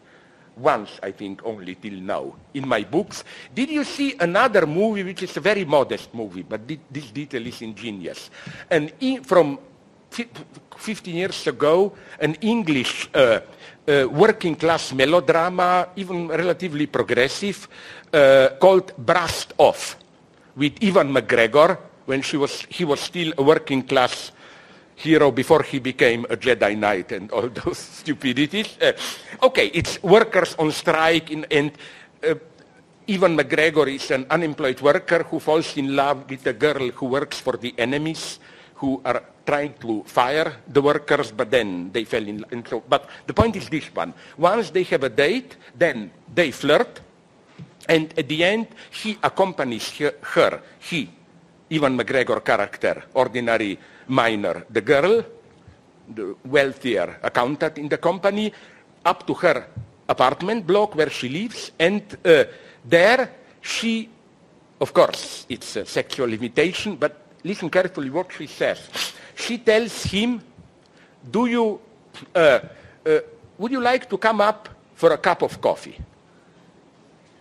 once, 0.56 1.00
I 1.04 1.12
think, 1.12 1.46
only 1.46 1.76
till 1.76 1.94
now 1.94 2.36
in 2.54 2.68
my 2.68 2.84
books. 2.84 3.24
Did 3.54 3.70
you 3.70 3.84
see 3.84 4.16
another 4.20 4.66
movie, 4.66 5.04
which 5.04 5.24
is 5.24 5.38
a 5.38 5.40
very 5.40 5.66
modest 5.66 6.14
movie, 6.14 6.44
but 6.44 6.68
this 6.68 7.12
detail 7.12 7.46
is 7.46 7.62
ingenious? 7.62 8.30
And 8.70 8.92
from 9.26 9.60
15 10.10 11.16
years 11.16 11.48
ago, 11.48 11.94
an 12.20 12.36
English 12.36 13.10
uh, 13.14 13.40
working 14.12 14.56
class 14.56 14.94
melodrama, 14.94 15.90
even 15.96 16.28
relatively 16.28 16.88
progressive, 16.88 17.68
uh, 18.14 18.50
called 18.60 18.92
Brassed 18.98 19.54
Off, 19.58 19.96
with 20.56 20.82
Ewan 20.84 21.14
McGregor, 21.14 21.78
when 22.06 22.24
was, 22.34 22.66
he 22.70 22.84
was 22.84 23.00
still 23.00 23.34
a 23.38 23.44
working 23.44 23.84
class 23.84 24.32
hero 24.96 25.32
before 25.32 25.62
he 25.64 25.80
became 25.80 26.26
a 26.30 26.36
Jedi 26.36 26.78
Knight 26.78 27.12
and 27.12 27.32
all 27.32 27.48
those 27.64 27.78
stupidities. 27.78 28.78
Uh, 28.82 28.94
okay, 29.44 29.68
it's 29.68 30.02
workers 30.02 30.56
on 30.58 30.72
strike 30.72 31.32
in, 31.32 31.46
and 31.52 31.72
uh, 32.28 32.34
Ewan 33.06 33.38
McGregor 33.38 33.88
is 33.94 34.12
an 34.12 34.26
unemployed 34.30 34.82
worker 34.82 35.24
who 35.24 35.40
falls 35.40 35.78
in 35.78 35.96
love 35.96 36.30
with 36.30 36.46
a 36.48 36.54
girl 36.54 36.90
who 36.90 37.06
works 37.06 37.40
for 37.40 37.56
the 37.56 37.74
enemies 37.78 38.40
who 38.76 39.02
are 39.06 39.24
trying 39.48 39.74
to 39.80 40.04
fire 40.04 40.60
the 40.68 40.82
workers, 40.82 41.32
but 41.32 41.50
then 41.50 41.90
they 41.94 42.04
fell 42.04 42.28
in 42.28 42.44
love. 42.44 42.68
So, 42.68 42.84
but 42.84 43.08
the 43.26 43.34
point 43.34 43.56
is 43.56 43.70
this 43.70 43.88
one. 43.96 44.14
Once 44.38 44.72
they 44.72 44.84
have 44.84 45.04
a 45.04 45.10
date, 45.10 45.56
then 45.74 46.12
they 46.36 46.52
flirt, 46.52 47.00
and 47.88 48.14
at 48.20 48.28
the 48.28 48.44
end, 48.44 48.68
he 48.92 49.18
accompanies 49.24 49.98
her, 50.36 50.62
he, 50.80 51.10
Ewan 51.70 51.98
McGregor 51.98 52.44
character, 52.44 53.06
ordinary 53.14 53.80
miner, 54.08 54.66
the 54.70 54.82
girl, 54.82 55.24
the 56.14 56.36
wealthier 56.44 57.20
accountant 57.24 57.78
in 57.78 57.88
the 57.88 57.98
company, 57.98 58.52
up 59.06 59.26
to 59.26 59.34
her 59.34 59.68
apartment 60.10 60.68
block 60.68 60.96
where 60.96 61.10
she 61.10 61.30
lives, 61.30 61.72
and 61.80 62.18
uh, 62.26 62.44
there 62.84 63.32
she, 63.62 64.10
of 64.82 64.94
course, 64.94 65.46
it's 65.48 65.78
a 65.78 65.86
sexual 65.86 66.32
invitation, 66.32 66.98
but 66.98 67.16
listen 67.44 67.70
carefully 67.70 68.10
what 68.10 68.32
she 68.34 68.48
says. 68.48 68.80
She 69.38 69.60
tells 69.60 70.04
him, 70.04 70.42
do 71.30 71.46
you, 71.46 71.80
uh, 72.34 72.60
uh, 73.06 73.20
would 73.58 73.72
you 73.72 73.80
like 73.80 74.10
to 74.10 74.18
come 74.18 74.42
up 74.42 74.68
for 74.96 75.14
a 75.14 75.18
cup 75.18 75.44
of 75.44 75.62
coffee? 75.62 75.98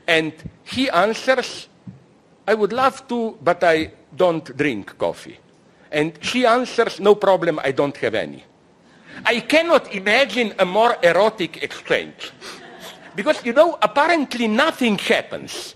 And 0.06 0.32
he 0.62 0.90
answers, 0.90 1.68
I 2.46 2.52
would 2.52 2.72
love 2.72 3.08
to, 3.08 3.38
but 3.42 3.64
I 3.64 3.92
don't 4.14 4.44
drink 4.56 4.98
coffee. 4.98 5.38
And 5.90 6.12
she 6.20 6.44
answers, 6.44 7.00
no 7.00 7.14
problem, 7.14 7.58
I 7.64 7.72
don't 7.72 7.96
have 7.96 8.14
any. 8.14 8.44
I 9.24 9.40
cannot 9.40 9.94
imagine 9.94 10.52
a 10.58 10.66
more 10.66 10.96
erotic 11.02 11.62
exchange. 11.62 12.30
Because, 13.14 13.42
you 13.42 13.54
know, 13.54 13.78
apparently 13.80 14.46
nothing 14.46 14.98
happens. 14.98 15.74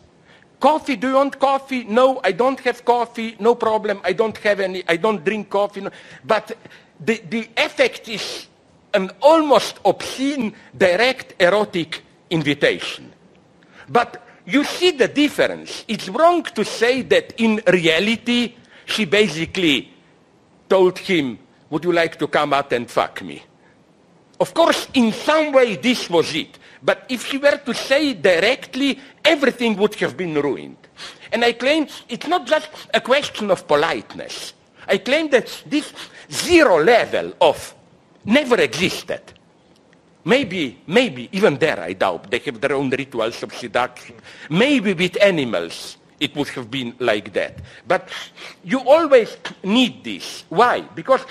Coffee, 0.60 0.96
do 0.96 1.08
you 1.08 1.14
want 1.14 1.38
coffee? 1.38 1.84
No, 1.84 2.20
I 2.22 2.32
don't 2.32 2.60
have 2.60 2.84
coffee. 2.84 3.34
No 3.40 3.54
problem, 3.54 4.00
I 4.04 4.12
don't 4.12 4.36
have 4.36 4.60
any. 4.60 4.84
I 4.86 4.98
don't 4.98 5.24
drink 5.24 5.48
coffee. 5.48 5.80
No. 5.80 5.90
But 6.22 6.56
the, 7.00 7.22
the 7.28 7.48
effect 7.56 8.08
is 8.08 8.46
an 8.92 9.10
almost 9.22 9.80
obscene, 9.86 10.54
direct, 10.76 11.40
erotic 11.40 12.02
invitation. 12.28 13.10
But 13.88 14.22
you 14.44 14.64
see 14.64 14.90
the 14.90 15.08
difference. 15.08 15.84
It's 15.88 16.10
wrong 16.10 16.42
to 16.42 16.64
say 16.64 17.02
that 17.02 17.40
in 17.40 17.62
reality, 17.66 18.54
she 18.84 19.06
basically 19.06 19.90
told 20.68 20.98
him, 20.98 21.38
would 21.70 21.84
you 21.84 21.92
like 21.92 22.18
to 22.18 22.28
come 22.28 22.52
out 22.52 22.72
and 22.72 22.90
fuck 22.90 23.22
me? 23.22 23.42
Of 24.38 24.52
course, 24.52 24.88
in 24.94 25.12
some 25.12 25.52
way 25.52 25.76
this 25.76 26.10
was 26.10 26.34
it. 26.34 26.58
But 26.82 27.04
if 27.08 27.26
he 27.26 27.38
were 27.38 27.58
to 27.58 27.74
say 27.74 28.14
directly, 28.14 28.98
everything 29.24 29.76
would 29.76 29.94
have 29.96 30.16
been 30.16 30.34
ruined. 30.34 30.76
And 31.32 31.44
I 31.44 31.52
claim 31.52 31.86
it's 32.08 32.26
not 32.26 32.46
just 32.46 32.68
a 32.92 33.00
question 33.00 33.50
of 33.50 33.66
politeness. 33.68 34.54
I 34.88 34.98
claim 34.98 35.30
that 35.30 35.62
this 35.66 35.92
zero 36.30 36.82
level 36.82 37.34
of 37.40 37.74
never 38.24 38.60
existed. 38.60 39.20
Maybe, 40.24 40.78
maybe, 40.86 41.28
even 41.32 41.56
there 41.56 41.80
I 41.80 41.94
doubt, 41.94 42.30
they 42.30 42.38
have 42.40 42.60
their 42.60 42.74
own 42.74 42.90
rituals 42.90 43.42
of 43.42 43.54
seduction. 43.54 44.16
Maybe 44.50 44.92
with 44.92 45.20
animals 45.22 45.96
it 46.20 46.36
would 46.36 46.48
have 46.48 46.70
been 46.70 46.94
like 46.98 47.32
that. 47.32 47.58
But 47.88 48.08
you 48.62 48.80
always 48.80 49.36
need 49.64 50.04
this. 50.04 50.44
Why? 50.50 50.82
Because 50.82 51.24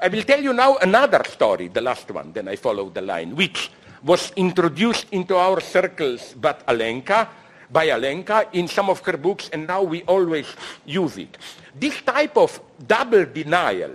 I 0.00 0.08
will 0.08 0.22
tell 0.22 0.42
you 0.42 0.52
now 0.52 0.76
another 0.76 1.22
story, 1.24 1.68
the 1.68 1.80
last 1.80 2.10
one, 2.10 2.32
then 2.32 2.48
I 2.48 2.56
follow 2.56 2.90
the 2.90 3.00
line, 3.00 3.34
which 3.34 3.70
was 4.04 4.32
introduced 4.36 5.06
into 5.12 5.36
our 5.36 5.60
circles 5.60 6.34
but 6.38 6.66
Alenka, 6.66 7.28
by 7.70 7.88
Alenka 7.88 8.46
in 8.52 8.68
some 8.68 8.90
of 8.90 9.00
her 9.00 9.16
books, 9.16 9.48
and 9.52 9.66
now 9.66 9.82
we 9.82 10.02
always 10.04 10.46
use 10.84 11.16
it. 11.18 11.38
This 11.74 12.00
type 12.02 12.36
of 12.36 12.60
double 12.86 13.24
denial, 13.24 13.92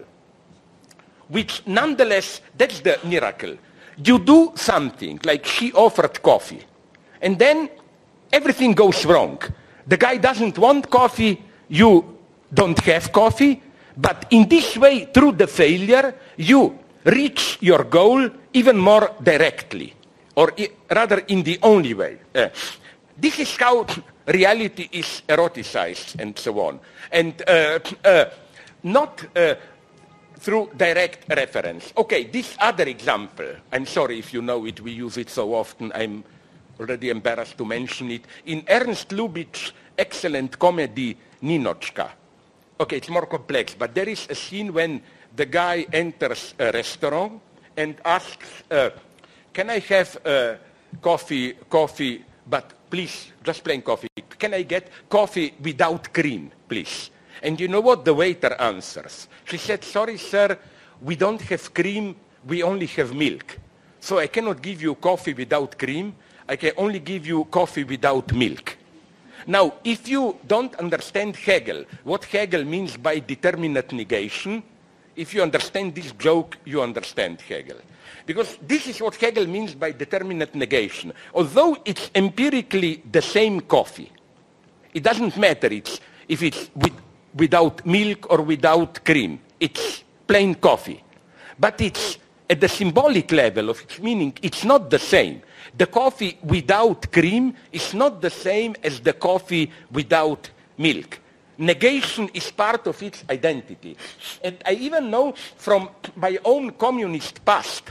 which 1.28 1.62
nonetheless, 1.66 2.42
that's 2.58 2.82
the 2.82 3.00
miracle. 3.06 3.56
You 4.04 4.20
do 4.20 4.52
something, 4.56 5.20
like 5.24 5.46
she 5.46 5.72
offered 5.74 6.22
coffee, 6.22 6.64
and 7.22 7.38
then 7.38 7.70
everything 8.32 8.74
goes 8.74 9.06
wrong. 9.06 9.40
The 9.88 9.98
guy 9.98 10.18
doesn't 10.18 10.58
want 10.58 10.90
coffee, 10.90 11.42
you 11.68 12.18
don't 12.54 12.80
have 12.80 13.12
coffee, 13.12 13.62
but 13.96 14.26
in 14.32 14.48
this 14.50 14.76
way, 14.78 15.06
through 15.14 15.34
the 15.34 15.48
failure, 15.48 16.16
you 16.38 16.80
reach 17.04 17.58
your 17.62 17.84
goal 17.84 18.30
even 18.54 18.78
more 18.78 19.12
directly, 19.22 19.94
or 20.40 20.54
rather 20.90 21.20
in 21.28 21.44
the 21.44 21.60
only 21.64 21.94
way. 21.94 22.18
Uh, 22.34 22.48
this 23.18 23.40
is 23.40 23.58
how 23.58 23.86
reality 24.26 24.88
is 24.94 25.22
eroticized 25.28 26.18
and 26.18 26.40
so 26.40 26.58
on. 26.62 26.80
And 27.12 27.44
uh, 27.46 27.80
uh, 28.06 28.26
not 28.84 29.26
uh, 29.36 29.56
through 30.38 30.72
direct 30.78 31.28
reference. 31.28 31.92
Okay, 31.98 32.24
this 32.24 32.56
other 32.58 32.86
example, 32.86 33.52
I'm 33.74 33.86
sorry 33.86 34.20
if 34.20 34.34
you 34.34 34.42
know 34.42 34.66
it, 34.66 34.80
we 34.80 34.92
use 34.92 35.18
it 35.18 35.30
so 35.30 35.54
often, 35.54 35.92
I'm 35.94 36.24
already 36.80 37.10
embarrassed 37.10 37.58
to 37.58 37.66
mention 37.66 38.10
it. 38.12 38.24
In 38.46 38.64
Ernst 38.70 39.10
Lubitsch's 39.10 39.74
excellent 39.98 40.58
comedy, 40.58 41.18
Ninotchka, 41.44 42.10
okay, 42.80 42.96
it's 42.96 43.10
more 43.10 43.26
complex, 43.26 43.76
but 43.78 43.94
there 43.94 44.08
is 44.08 44.26
a 44.30 44.36
scene 44.36 44.72
when 44.72 45.02
the 45.36 45.46
guy 45.46 45.86
enters 45.92 46.54
a 46.58 46.72
restaurant 46.72 47.42
and 47.76 47.96
asks, 48.06 48.64
uh, 48.72 48.92
can 49.60 49.72
I 49.72 49.80
have 49.80 50.18
uh, 50.26 50.56
coffee, 51.02 51.52
coffee, 51.70 52.24
but 52.50 52.90
please, 52.90 53.34
just 53.44 53.62
plain 53.62 53.82
coffee. 53.82 54.08
Can 54.38 54.54
I 54.54 54.62
get 54.62 54.88
coffee 55.10 55.54
without 55.62 56.14
cream, 56.14 56.50
please? 56.70 57.12
And 57.44 57.60
you 57.60 57.68
know 57.68 57.82
what 57.82 58.06
the 58.06 58.14
waiter 58.14 58.56
answers? 58.58 59.28
She 59.44 59.58
said, 59.58 59.84
sorry, 59.84 60.18
sir, 60.18 60.58
we 61.02 61.18
don't 61.18 61.42
have 61.42 61.74
cream, 61.74 62.16
we 62.48 62.64
only 62.64 62.86
have 62.86 63.14
milk. 63.14 63.60
So 64.00 64.18
I 64.18 64.28
cannot 64.28 64.62
give 64.62 64.82
you 64.82 64.96
coffee 64.96 65.34
without 65.34 65.78
cream. 65.78 66.16
I 66.48 66.56
can 66.56 66.72
only 66.78 67.00
give 67.00 67.28
you 67.28 67.44
coffee 67.44 67.84
without 67.84 68.32
milk. 68.32 68.78
Now, 69.46 69.74
if 69.84 70.08
you 70.08 70.38
don't 70.48 70.74
understand 70.76 71.36
Hegel, 71.36 71.84
what 72.06 72.24
Hegel 72.24 72.64
means 72.64 72.96
by 72.96 73.20
determinate 73.20 73.92
negation, 73.92 74.64
if 75.20 75.34
you 75.34 75.42
understand 75.44 75.94
this 75.94 76.14
joke, 76.14 76.58
you 76.64 76.82
understand 76.82 77.42
Hegel. 77.42 77.78
Because 78.26 78.58
this 78.62 78.88
is 78.88 79.02
what 79.02 79.16
Hegel 79.16 79.46
means 79.48 79.76
by 79.76 79.92
determinate 79.92 80.56
negation. 80.56 81.12
Although 81.34 81.78
it's 81.84 82.10
empirically 82.16 83.04
the 83.12 83.22
same 83.22 83.60
coffee, 83.62 84.10
it 84.94 85.04
doesn't 85.04 85.36
matter 85.38 85.68
it's, 85.68 86.00
if 86.28 86.42
it's 86.42 86.70
with, 86.74 86.94
without 87.36 87.86
milk 87.86 88.32
or 88.32 88.42
without 88.42 89.04
cream. 89.04 89.42
It's 89.60 90.06
plain 90.26 90.56
coffee. 90.56 91.04
But 91.60 91.82
it's 91.82 92.18
at 92.50 92.62
the 92.62 92.70
symbolic 92.70 93.30
level 93.34 93.70
of 93.70 93.82
its 93.82 94.00
meaning, 94.00 94.34
it's 94.42 94.64
not 94.64 94.90
the 94.90 95.00
same. 95.00 95.42
The 95.78 95.88
coffee 95.88 96.40
without 96.44 97.12
cream 97.12 97.54
is 97.74 97.94
not 97.94 98.22
the 98.22 98.30
same 98.30 98.74
as 98.82 99.02
the 99.02 99.14
coffee 99.14 99.70
without 99.92 100.50
milk. 100.78 101.20
Negation 101.60 102.30
is 102.34 102.52
part 102.52 102.88
of 102.88 103.04
its 103.04 103.26
identity. 103.30 103.98
And 104.42 104.58
I 104.66 104.74
even 104.74 105.12
know 105.12 105.34
from 105.58 105.90
my 106.16 106.40
own 106.46 106.72
communist 106.72 107.44
past, 107.44 107.84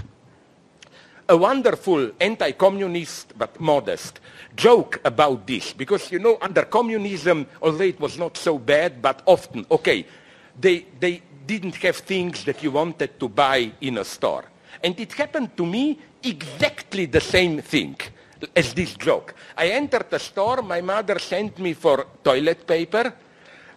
a 1.28 1.36
wonderful 1.36 2.12
anti-communist 2.18 3.36
but 3.36 3.60
modest 3.60 4.20
joke 4.56 5.00
about 5.04 5.46
this. 5.46 5.74
Because 5.74 6.10
you 6.10 6.18
know 6.18 6.38
under 6.40 6.62
communism 6.62 7.46
although 7.60 7.84
it 7.84 8.00
was 8.00 8.16
not 8.16 8.38
so 8.38 8.58
bad 8.58 9.02
but 9.02 9.22
often 9.26 9.66
okay 9.70 10.06
they 10.58 10.86
they 10.98 11.22
didn't 11.46 11.76
have 11.76 11.96
things 11.96 12.44
that 12.44 12.62
you 12.62 12.70
wanted 12.70 13.20
to 13.20 13.28
buy 13.28 13.70
in 13.82 13.98
a 13.98 14.04
store. 14.04 14.44
And 14.82 14.98
it 14.98 15.12
happened 15.12 15.56
to 15.58 15.66
me 15.66 15.98
exactly 16.22 17.04
the 17.04 17.20
same 17.20 17.60
thing 17.60 17.96
as 18.56 18.72
this 18.72 18.94
joke. 18.94 19.34
I 19.56 19.68
entered 19.68 20.08
the 20.08 20.18
store 20.18 20.62
my 20.62 20.80
mother 20.80 21.18
sent 21.18 21.58
me 21.58 21.74
for 21.74 22.06
toilet 22.24 22.66
paper 22.66 23.12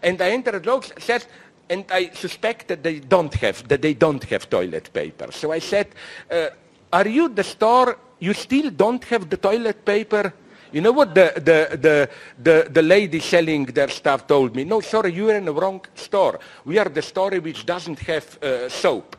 and 0.03 0.21
i 0.21 0.29
entered 0.29 0.63
joke 0.63 0.85
said 0.99 1.25
and 1.71 1.85
I 1.89 2.09
suspect 2.13 2.67
that 2.67 2.83
they 2.83 2.99
don't 2.99 3.33
have 3.35 3.65
that 3.69 3.81
they 3.81 3.93
don't 3.93 4.23
have 4.25 4.49
toilet 4.49 4.91
paper. 4.91 5.31
So 5.31 5.53
I 5.53 5.59
said, 5.59 5.87
uh, 6.29 6.49
"Are 6.91 7.07
you 7.07 7.29
the 7.29 7.43
store? 7.43 7.97
You 8.19 8.33
still 8.33 8.69
don't 8.69 9.03
have 9.05 9.29
the 9.29 9.37
toilet 9.37 9.85
paper?" 9.85 10.33
You 10.73 10.81
know 10.81 10.93
what 10.93 11.13
the, 11.13 11.33
the, 11.35 11.77
the, 11.77 12.09
the, 12.41 12.69
the 12.71 12.81
lady 12.81 13.19
selling 13.19 13.65
their 13.65 13.89
stuff 13.89 14.25
told 14.25 14.55
me? 14.55 14.63
No, 14.63 14.79
sorry, 14.79 15.11
you 15.11 15.29
are 15.29 15.35
in 15.35 15.43
the 15.43 15.53
wrong 15.53 15.81
store. 15.95 16.39
We 16.63 16.77
are 16.77 16.87
the 16.87 17.01
store 17.01 17.31
which 17.41 17.65
doesn't 17.65 17.99
have 17.99 18.41
uh, 18.41 18.69
soap. 18.69 19.17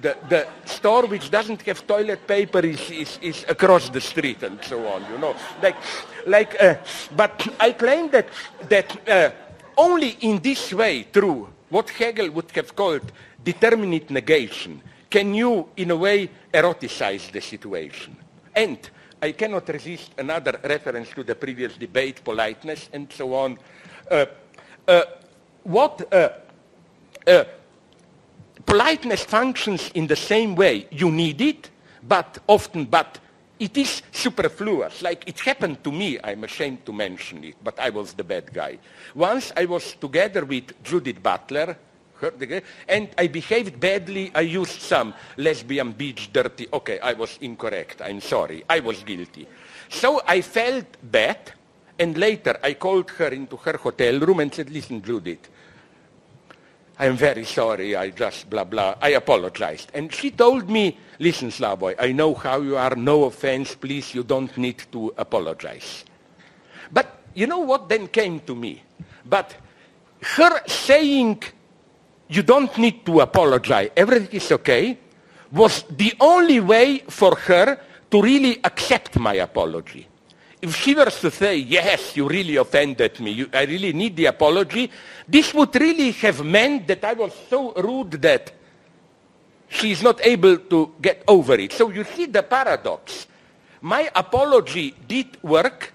The, 0.00 0.16
the 0.28 0.46
store 0.64 1.06
which 1.06 1.28
doesn't 1.28 1.62
have 1.62 1.84
toilet 1.88 2.24
paper 2.28 2.60
is, 2.60 2.88
is, 2.90 3.18
is 3.20 3.44
across 3.48 3.88
the 3.88 4.00
street 4.00 4.44
and 4.44 4.62
so 4.62 4.86
on, 4.86 5.04
you 5.10 5.18
know. 5.18 5.34
Like, 5.60 5.76
like, 6.24 6.62
uh, 6.62 6.76
but 7.16 7.48
I 7.58 7.72
claim 7.72 8.08
that, 8.10 8.28
that 8.68 9.08
uh, 9.08 9.30
only 9.76 10.16
in 10.20 10.40
this 10.40 10.72
way, 10.72 11.04
through 11.04 11.48
what 11.68 11.90
Hegel 11.90 12.30
would 12.30 12.50
have 12.52 12.74
called 12.74 13.12
determinate 13.42 14.10
negation, 14.10 14.82
can 15.10 15.34
you, 15.34 15.68
in 15.76 15.90
a 15.90 15.96
way, 15.96 16.30
eroticize 16.52 17.30
the 17.32 17.40
situation. 17.40 18.16
And 18.54 18.78
I 19.20 19.32
cannot 19.32 19.68
resist 19.68 20.12
another 20.18 20.58
reference 20.62 21.10
to 21.10 21.22
the 21.22 21.34
previous 21.34 21.76
debate, 21.76 22.22
politeness, 22.24 22.88
and 22.92 23.12
so 23.12 23.34
on. 23.34 23.58
Uh, 24.10 24.26
uh, 24.88 25.02
what 25.62 26.12
uh, 26.12 26.30
uh 27.26 27.44
politeness 28.66 29.24
functions 29.24 29.90
in 29.94 30.06
the 30.06 30.16
same 30.16 30.54
way. 30.54 30.86
You 30.90 31.10
need 31.10 31.40
it, 31.40 31.70
but 32.02 32.38
often, 32.46 32.84
but 32.84 33.18
it 33.62 33.76
is 33.78 34.02
superfluous. 34.10 35.02
Like 35.02 35.22
it 35.28 35.38
happened 35.38 35.84
to 35.84 35.92
me, 35.92 36.18
I'm 36.22 36.42
ashamed 36.42 36.84
to 36.86 36.92
mention 36.92 37.44
it, 37.44 37.54
but 37.62 37.78
I 37.78 37.90
was 37.90 38.12
the 38.12 38.24
bad 38.24 38.52
guy. 38.52 38.78
Once 39.14 39.52
I 39.56 39.66
was 39.66 39.94
together 39.94 40.44
with 40.44 40.82
Judith 40.82 41.22
Butler, 41.22 41.76
and 42.88 43.08
I 43.18 43.26
behaved 43.26 43.80
badly. 43.80 44.30
I 44.34 44.42
used 44.42 44.80
some 44.80 45.12
lesbian 45.36 45.90
beach 45.90 46.32
dirty. 46.32 46.68
Okay, 46.72 47.00
I 47.00 47.14
was 47.14 47.36
incorrect. 47.40 48.00
I'm 48.00 48.20
sorry. 48.20 48.62
I 48.68 48.78
was 48.78 49.02
guilty. 49.02 49.48
So 49.88 50.22
I 50.26 50.40
felt 50.40 50.86
bad, 51.02 51.52
and 51.98 52.16
later 52.16 52.58
I 52.62 52.74
called 52.74 53.10
her 53.10 53.28
into 53.28 53.56
her 53.56 53.76
hotel 53.76 54.20
room 54.20 54.38
and 54.38 54.54
said, 54.54 54.70
listen, 54.70 55.02
Judith, 55.02 55.50
I'm 56.98 57.16
very 57.16 57.44
sorry, 57.44 57.96
I 57.96 58.10
just 58.10 58.48
blah, 58.48 58.64
blah. 58.64 58.96
I 59.00 59.10
apologized. 59.10 59.90
And 59.94 60.12
she 60.12 60.30
told 60.30 60.68
me, 60.68 60.98
listen, 61.18 61.48
Slavoj, 61.48 61.94
I 61.98 62.12
know 62.12 62.34
how 62.34 62.60
you 62.60 62.76
are, 62.76 62.94
no 62.94 63.24
offense, 63.24 63.74
please, 63.74 64.14
you 64.14 64.22
don't 64.22 64.56
need 64.56 64.84
to 64.92 65.12
apologize. 65.16 66.04
But 66.92 67.22
you 67.34 67.46
know 67.46 67.60
what 67.60 67.88
then 67.88 68.08
came 68.08 68.40
to 68.40 68.54
me? 68.54 68.82
But 69.24 69.54
her 70.20 70.60
saying, 70.66 71.42
you 72.28 72.42
don't 72.42 72.76
need 72.78 73.04
to 73.06 73.20
apologize, 73.20 73.90
everything 73.96 74.36
is 74.36 74.52
okay, 74.52 74.98
was 75.50 75.84
the 75.90 76.14
only 76.20 76.60
way 76.60 76.98
for 77.08 77.34
her 77.36 77.78
to 78.10 78.22
really 78.22 78.60
accept 78.64 79.18
my 79.18 79.34
apology 79.34 80.06
if 80.62 80.76
she 80.76 80.94
were 80.94 81.10
to 81.10 81.30
say, 81.30 81.56
yes, 81.56 82.16
you 82.16 82.28
really 82.28 82.54
offended 82.54 83.18
me, 83.18 83.32
you, 83.32 83.50
I 83.52 83.64
really 83.64 83.92
need 83.92 84.14
the 84.14 84.26
apology, 84.26 84.88
this 85.28 85.52
would 85.52 85.74
really 85.74 86.12
have 86.12 86.44
meant 86.44 86.86
that 86.86 87.02
I 87.04 87.14
was 87.14 87.32
so 87.50 87.72
rude 87.72 88.12
that 88.22 88.52
she 89.68 89.90
is 89.90 90.02
not 90.02 90.24
able 90.24 90.58
to 90.58 90.92
get 91.02 91.24
over 91.26 91.54
it. 91.54 91.72
So 91.72 91.90
you 91.90 92.04
see 92.04 92.26
the 92.26 92.44
paradox. 92.44 93.26
My 93.80 94.08
apology 94.14 94.94
did 95.08 95.42
work, 95.42 95.92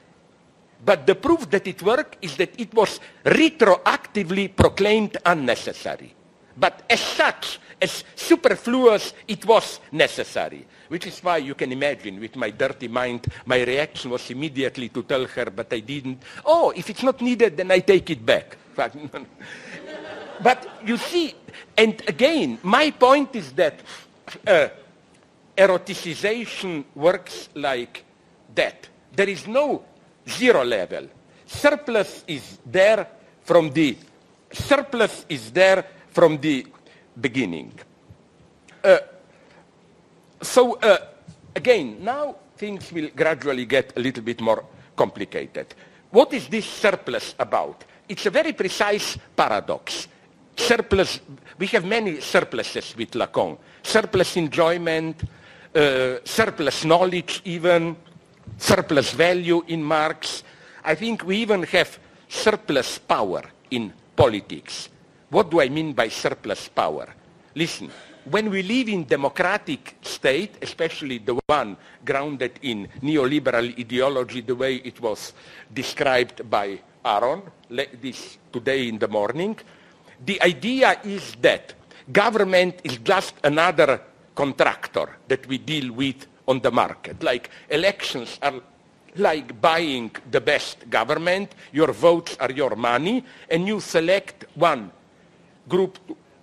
but 0.84 1.08
the 1.08 1.16
proof 1.16 1.50
that 1.50 1.66
it 1.66 1.82
worked 1.82 2.18
is 2.22 2.36
that 2.36 2.60
it 2.60 2.74
was 2.74 3.00
retroactively 3.24 4.54
proclaimed 4.54 5.16
unnecessary. 5.26 6.14
But 6.58 6.84
as 6.90 7.00
such, 7.00 7.60
as 7.82 8.04
superfluous, 8.16 9.14
it 9.28 9.46
was 9.46 9.80
necessary. 9.94 10.66
Which 10.88 11.08
is 11.08 11.19
why 11.19 11.38
you 11.38 11.56
can 11.56 11.71
imagine, 11.71 12.19
with 12.19 12.36
my 12.36 12.50
dirty 12.50 12.88
mind, 12.88 13.28
my 13.45 13.62
reaction 13.63 14.12
was 14.12 14.30
immediately 14.30 14.89
to 14.89 15.04
tell 15.04 15.26
her, 15.26 15.45
but 15.45 15.71
I 15.73 15.80
didn't. 15.80 16.23
Oh, 16.45 16.71
if 16.76 16.89
it's 16.89 17.04
not 17.04 17.21
needed, 17.21 17.58
then 17.58 17.71
I 17.71 17.80
take 17.80 18.10
it 18.10 18.26
back. 18.26 18.58
but 20.41 20.67
you 20.86 20.97
see, 20.97 21.36
and 21.78 22.02
again, 22.08 22.60
my 22.63 22.91
point 22.91 23.36
is 23.36 23.52
that 23.54 23.80
uh, 24.45 24.69
eroticization 25.58 26.86
works 26.95 27.50
like 27.56 28.04
that. 28.56 28.88
There 29.15 29.30
is 29.30 29.47
no 29.47 29.84
zero 30.28 30.63
level. 30.63 31.10
Surplus 31.45 32.23
is 32.28 32.60
there 32.65 33.08
from 33.43 33.71
the 33.71 33.97
surplus 34.52 35.26
is 35.30 35.52
there 35.52 35.86
from 36.12 36.38
the 36.39 36.65
beginning. 37.19 37.73
Uh, 38.84 38.97
so 40.41 40.76
uh, 40.80 40.97
again, 41.56 42.04
now 42.04 42.36
things 42.56 42.91
will 42.91 43.10
gradually 43.15 43.65
get 43.65 43.93
a 43.97 44.00
little 44.00 44.23
bit 44.23 44.41
more 44.41 44.63
complicated. 44.95 45.67
What 46.12 46.34
is 46.34 46.47
this 46.47 46.65
surplus 46.65 47.36
about? 47.38 47.84
It's 48.08 48.26
a 48.26 48.30
very 48.30 48.54
precise 48.54 49.17
paradox. 49.36 50.08
Surplus, 50.56 51.19
we 51.58 51.67
have 51.67 51.86
many 51.86 52.21
surpluses 52.21 52.95
with 52.97 53.12
Lacan. 53.12 53.58
Surplus 53.84 54.38
enjoyment, 54.38 55.23
uh, 55.76 56.17
surplus 56.23 56.86
knowledge 56.86 57.41
even, 57.45 57.95
surplus 58.58 59.12
value 59.12 59.63
in 59.67 59.84
Marx. 59.84 60.43
I 60.84 60.95
think 60.95 61.26
we 61.26 61.38
even 61.38 61.63
have 61.63 62.00
surplus 62.28 62.97
power 62.97 63.43
in 63.69 63.93
politics. 64.15 64.89
What 65.30 65.52
do 65.52 65.62
I 65.62 65.69
mean 65.69 65.93
by 65.93 66.08
surplus 66.08 66.69
power? 66.69 67.08
Listen, 67.54 67.91
when 68.30 68.50
we 68.50 68.62
live 68.63 68.90
in 68.90 69.06
democratic 69.06 69.96
state, 70.02 70.58
especially 70.62 71.20
the 71.20 71.40
one 71.48 71.78
grounded 72.04 72.60
in 72.62 72.88
neoliberal 73.02 73.78
ideology, 73.80 74.42
the 74.42 74.56
way 74.56 74.76
it 74.76 75.00
was 75.00 75.34
described 75.74 76.50
by 76.50 76.80
Aaron 77.06 77.42
this 77.70 78.38
today 78.52 78.88
in 78.88 79.00
the 79.00 79.08
morning, 79.08 79.58
the 80.26 80.42
idea 80.42 81.00
is 81.04 81.36
that 81.42 81.74
government 82.12 82.82
is 82.84 82.98
just 82.98 83.36
another 83.44 84.02
contractor 84.36 85.18
that 85.28 85.46
we 85.48 85.58
deal 85.58 85.92
with 85.94 86.28
on 86.48 86.60
the 86.60 86.72
market. 86.72 87.24
Like 87.24 87.50
elections 87.70 88.40
are 88.42 88.62
like 89.16 89.60
buying 89.60 90.12
the 90.30 90.42
best 90.42 90.90
government, 90.90 91.56
your 91.72 91.92
votes 91.92 92.38
are 92.40 92.52
your 92.52 92.76
money, 92.76 93.24
and 93.50 93.68
you 93.68 93.80
select 93.80 94.46
one 94.56 94.92
group 95.68 95.98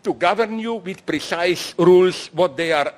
to, 0.04 0.14
govern 0.14 0.58
you 0.58 0.74
with 0.74 1.04
precise 1.04 1.74
rules, 1.78 2.28
what 2.32 2.56
they 2.56 2.72
are 2.72 2.92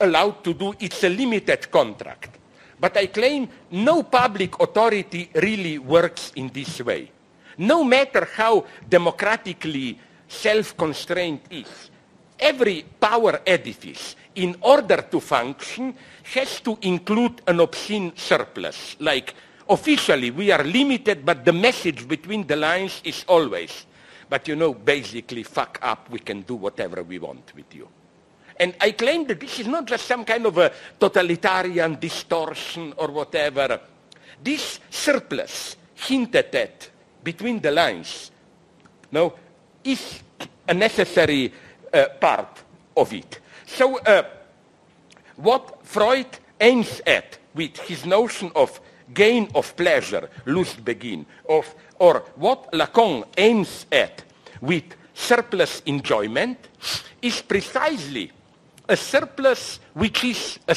allowed 0.00 0.42
to 0.44 0.54
do. 0.54 0.74
It's 0.80 1.04
a 1.04 1.08
limited 1.08 1.70
contract. 1.70 2.38
But 2.78 2.96
I 2.96 3.06
claim 3.06 3.48
no 3.72 4.04
public 4.04 4.58
authority 4.58 5.30
really 5.34 5.78
works 5.78 6.32
in 6.36 6.48
this 6.48 6.80
way. 6.80 7.10
No 7.58 7.84
matter 7.84 8.26
how 8.34 8.64
democratically 8.88 9.98
self-constrained 10.26 11.40
is, 11.50 11.90
every 12.38 12.86
power 12.98 13.42
edifice, 13.46 14.16
in 14.36 14.56
order 14.62 15.02
to 15.02 15.20
function, 15.20 15.94
has 16.22 16.60
to 16.60 16.78
include 16.82 17.42
an 17.46 17.60
obscene 17.60 18.16
surplus. 18.16 18.96
Like, 18.98 19.34
officially, 19.68 20.30
we 20.30 20.50
are 20.50 20.64
limited, 20.64 21.26
but 21.26 21.44
the 21.44 21.52
message 21.52 22.08
between 22.08 22.46
the 22.46 22.56
lines 22.56 23.02
is 23.04 23.24
always, 23.28 23.84
but 24.30 24.46
you 24.48 24.56
know, 24.56 24.72
basically, 24.72 25.42
fuck 25.42 25.78
up, 25.82 26.08
we 26.08 26.20
can 26.20 26.42
do 26.42 26.54
whatever 26.54 27.02
we 27.02 27.18
want 27.18 27.52
with 27.54 27.74
you. 27.74 27.88
And 28.58 28.74
I 28.80 28.92
claim 28.92 29.26
that 29.26 29.40
this 29.40 29.58
is 29.58 29.66
not 29.66 29.86
just 29.86 30.06
some 30.06 30.24
kind 30.24 30.46
of 30.46 30.56
a 30.56 30.70
totalitarian 30.98 31.98
distortion 31.98 32.94
or 32.96 33.08
whatever. 33.08 33.80
This 34.42 34.80
surplus 34.88 35.76
hinted 35.94 36.54
at 36.54 36.90
between 37.24 37.60
the 37.60 37.70
lines 37.70 38.30
no, 39.12 39.34
is 39.82 40.20
a 40.68 40.74
necessary 40.74 41.52
uh, 41.92 42.06
part 42.20 42.62
of 42.96 43.12
it. 43.12 43.40
So 43.66 43.98
uh, 43.98 44.22
what 45.36 45.84
Freud 45.84 46.38
aims 46.60 47.00
at 47.06 47.38
with 47.54 47.76
his 47.78 48.06
notion 48.06 48.52
of 48.54 48.80
gain 49.12 49.48
of 49.54 49.74
pleasure, 49.76 50.28
Lustgewinn, 50.46 51.24
of, 51.48 51.74
or 52.00 52.24
what 52.34 52.72
Lacan 52.72 53.24
aims 53.36 53.86
at 53.92 54.24
with 54.60 54.84
surplus 55.14 55.82
enjoyment 55.86 56.58
is 57.22 57.40
precisely 57.42 58.32
a 58.88 58.96
surplus 58.96 59.78
which 59.94 60.24
is 60.24 60.58
a 60.66 60.74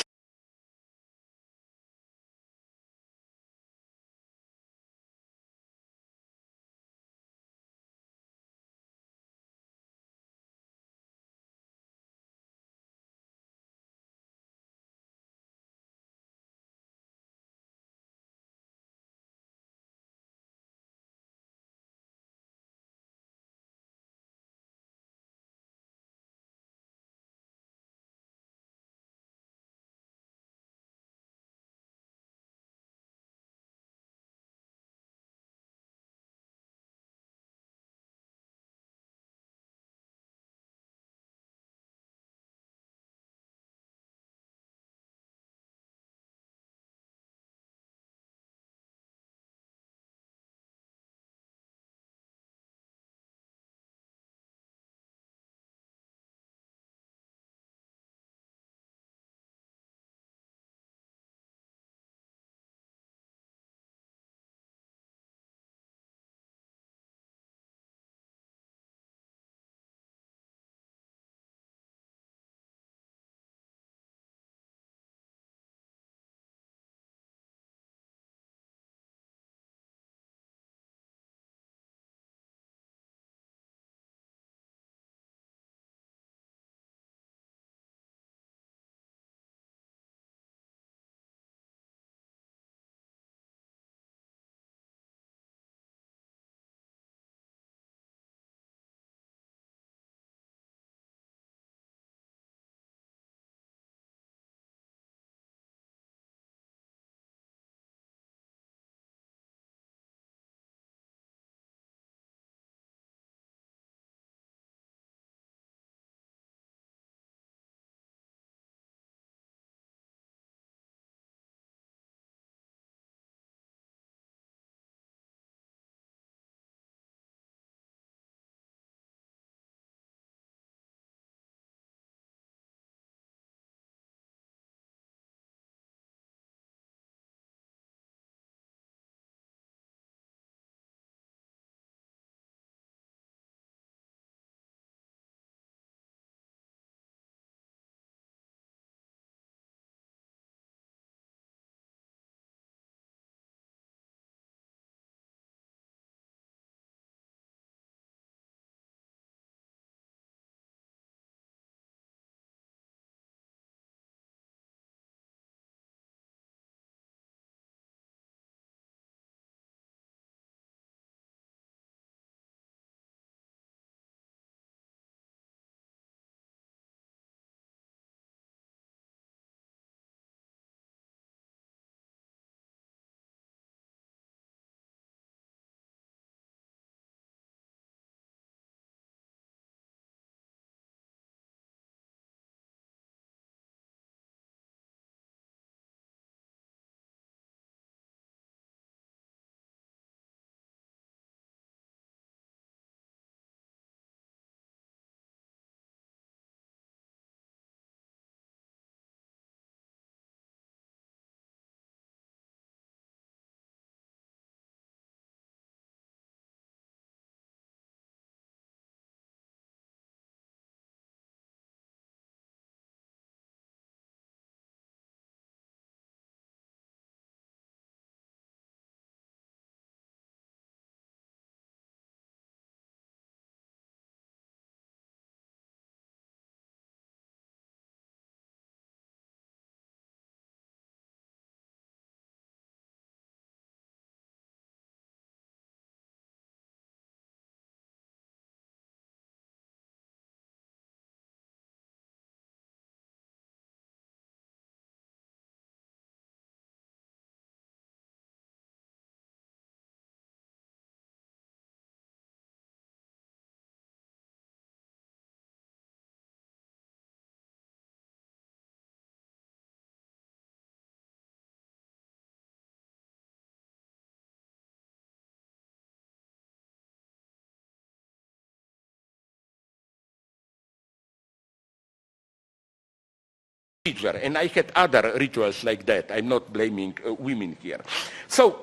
procedure, 283.83 284.17
and 284.23 284.37
I 284.37 284.47
had 284.47 284.71
other 284.75 285.11
rituals 285.19 285.65
like 285.65 285.85
that. 285.87 286.09
I'm 286.09 286.29
not 286.29 286.53
blaming 286.53 286.97
uh, 287.05 287.15
women 287.15 287.57
here. 287.61 287.81
So 288.29 288.61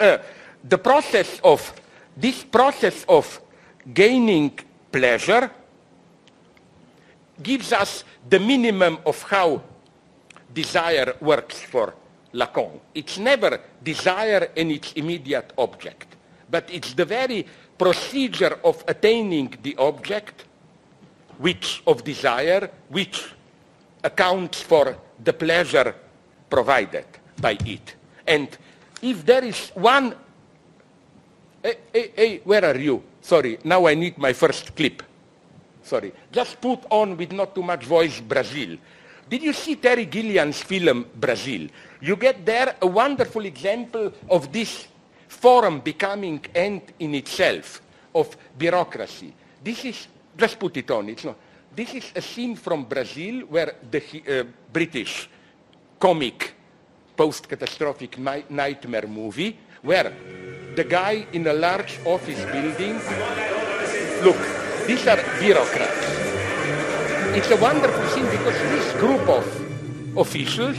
uh, 0.00 0.18
the 0.64 0.78
process 0.78 1.38
of, 1.44 1.72
this 2.16 2.42
process 2.42 3.04
of 3.08 3.40
gaining 3.94 4.58
pleasure 4.90 5.48
gives 7.40 7.72
us 7.72 8.02
the 8.28 8.40
minimum 8.40 8.98
of 9.06 9.22
how 9.22 9.62
desire 10.52 11.14
works 11.20 11.60
for 11.60 11.94
Lacan. 12.34 12.80
It's 12.96 13.18
never 13.18 13.60
desire 13.80 14.50
and 14.56 14.72
its 14.72 14.92
immediate 14.94 15.52
object, 15.56 16.16
but 16.50 16.68
it's 16.72 16.94
the 16.94 17.04
very 17.04 17.46
procedure 17.78 18.58
of 18.64 18.82
attaining 18.88 19.56
the 19.62 19.76
object 19.76 20.46
which 21.38 21.80
of 21.86 22.02
desire, 22.02 22.68
which 22.88 23.35
accounts 24.06 24.62
for 24.62 24.96
the 25.22 25.32
pleasure 25.32 25.94
provided 26.48 27.06
by 27.40 27.58
it. 27.64 27.94
And 28.26 28.48
if 29.02 29.26
there 29.26 29.44
is 29.44 29.70
one, 29.74 30.14
hey, 31.62 31.76
hey, 31.92 32.12
hey, 32.14 32.40
where 32.44 32.64
are 32.64 32.78
you? 32.78 33.02
Sorry, 33.20 33.58
now 33.64 33.86
I 33.86 33.94
need 33.94 34.16
my 34.18 34.32
first 34.32 34.74
clip. 34.74 35.02
Sorry, 35.82 36.12
just 36.32 36.60
put 36.60 36.80
on 36.90 37.16
with 37.16 37.32
not 37.32 37.54
too 37.54 37.62
much 37.62 37.84
voice 37.84 38.20
Brazil. 38.20 38.76
Did 39.28 39.42
you 39.42 39.52
see 39.52 39.76
Terry 39.76 40.06
Gilliam's 40.06 40.62
film 40.62 41.06
Brazil? 41.14 41.68
You 42.00 42.16
get 42.16 42.46
there 42.46 42.76
a 42.80 42.86
wonderful 42.86 43.44
example 43.44 44.12
of 44.28 44.52
this 44.52 44.86
forum 45.28 45.80
becoming 45.80 46.44
end 46.54 46.92
in 47.00 47.14
itself 47.14 47.82
of 48.14 48.36
bureaucracy. 48.56 49.34
This 49.62 49.84
is, 49.84 50.06
just 50.36 50.58
put 50.58 50.76
it 50.76 50.90
on, 50.90 51.08
it's 51.08 51.24
not. 51.24 51.36
This 51.76 51.92
is 51.92 52.10
a 52.16 52.22
scene 52.22 52.56
from 52.56 52.84
Brazil 52.84 53.44
where 53.52 53.76
the 53.90 54.00
uh, 54.00 54.44
British 54.72 55.28
comic 56.00 56.54
post-catastrophic 57.14 58.16
nightmare 58.16 59.06
movie 59.06 59.58
where 59.82 60.10
the 60.74 60.84
guy 60.84 61.26
in 61.34 61.46
a 61.46 61.52
large 61.52 62.00
office 62.06 62.40
building, 62.48 62.96
look, 64.24 64.40
these 64.86 65.06
are 65.06 65.20
bureaucrats. 65.38 66.00
It's 67.36 67.50
a 67.50 67.60
wonderful 67.60 68.08
scene 68.08 68.30
because 68.30 68.56
this 68.72 68.92
group 68.96 69.28
of 69.28 69.44
officials 70.16 70.78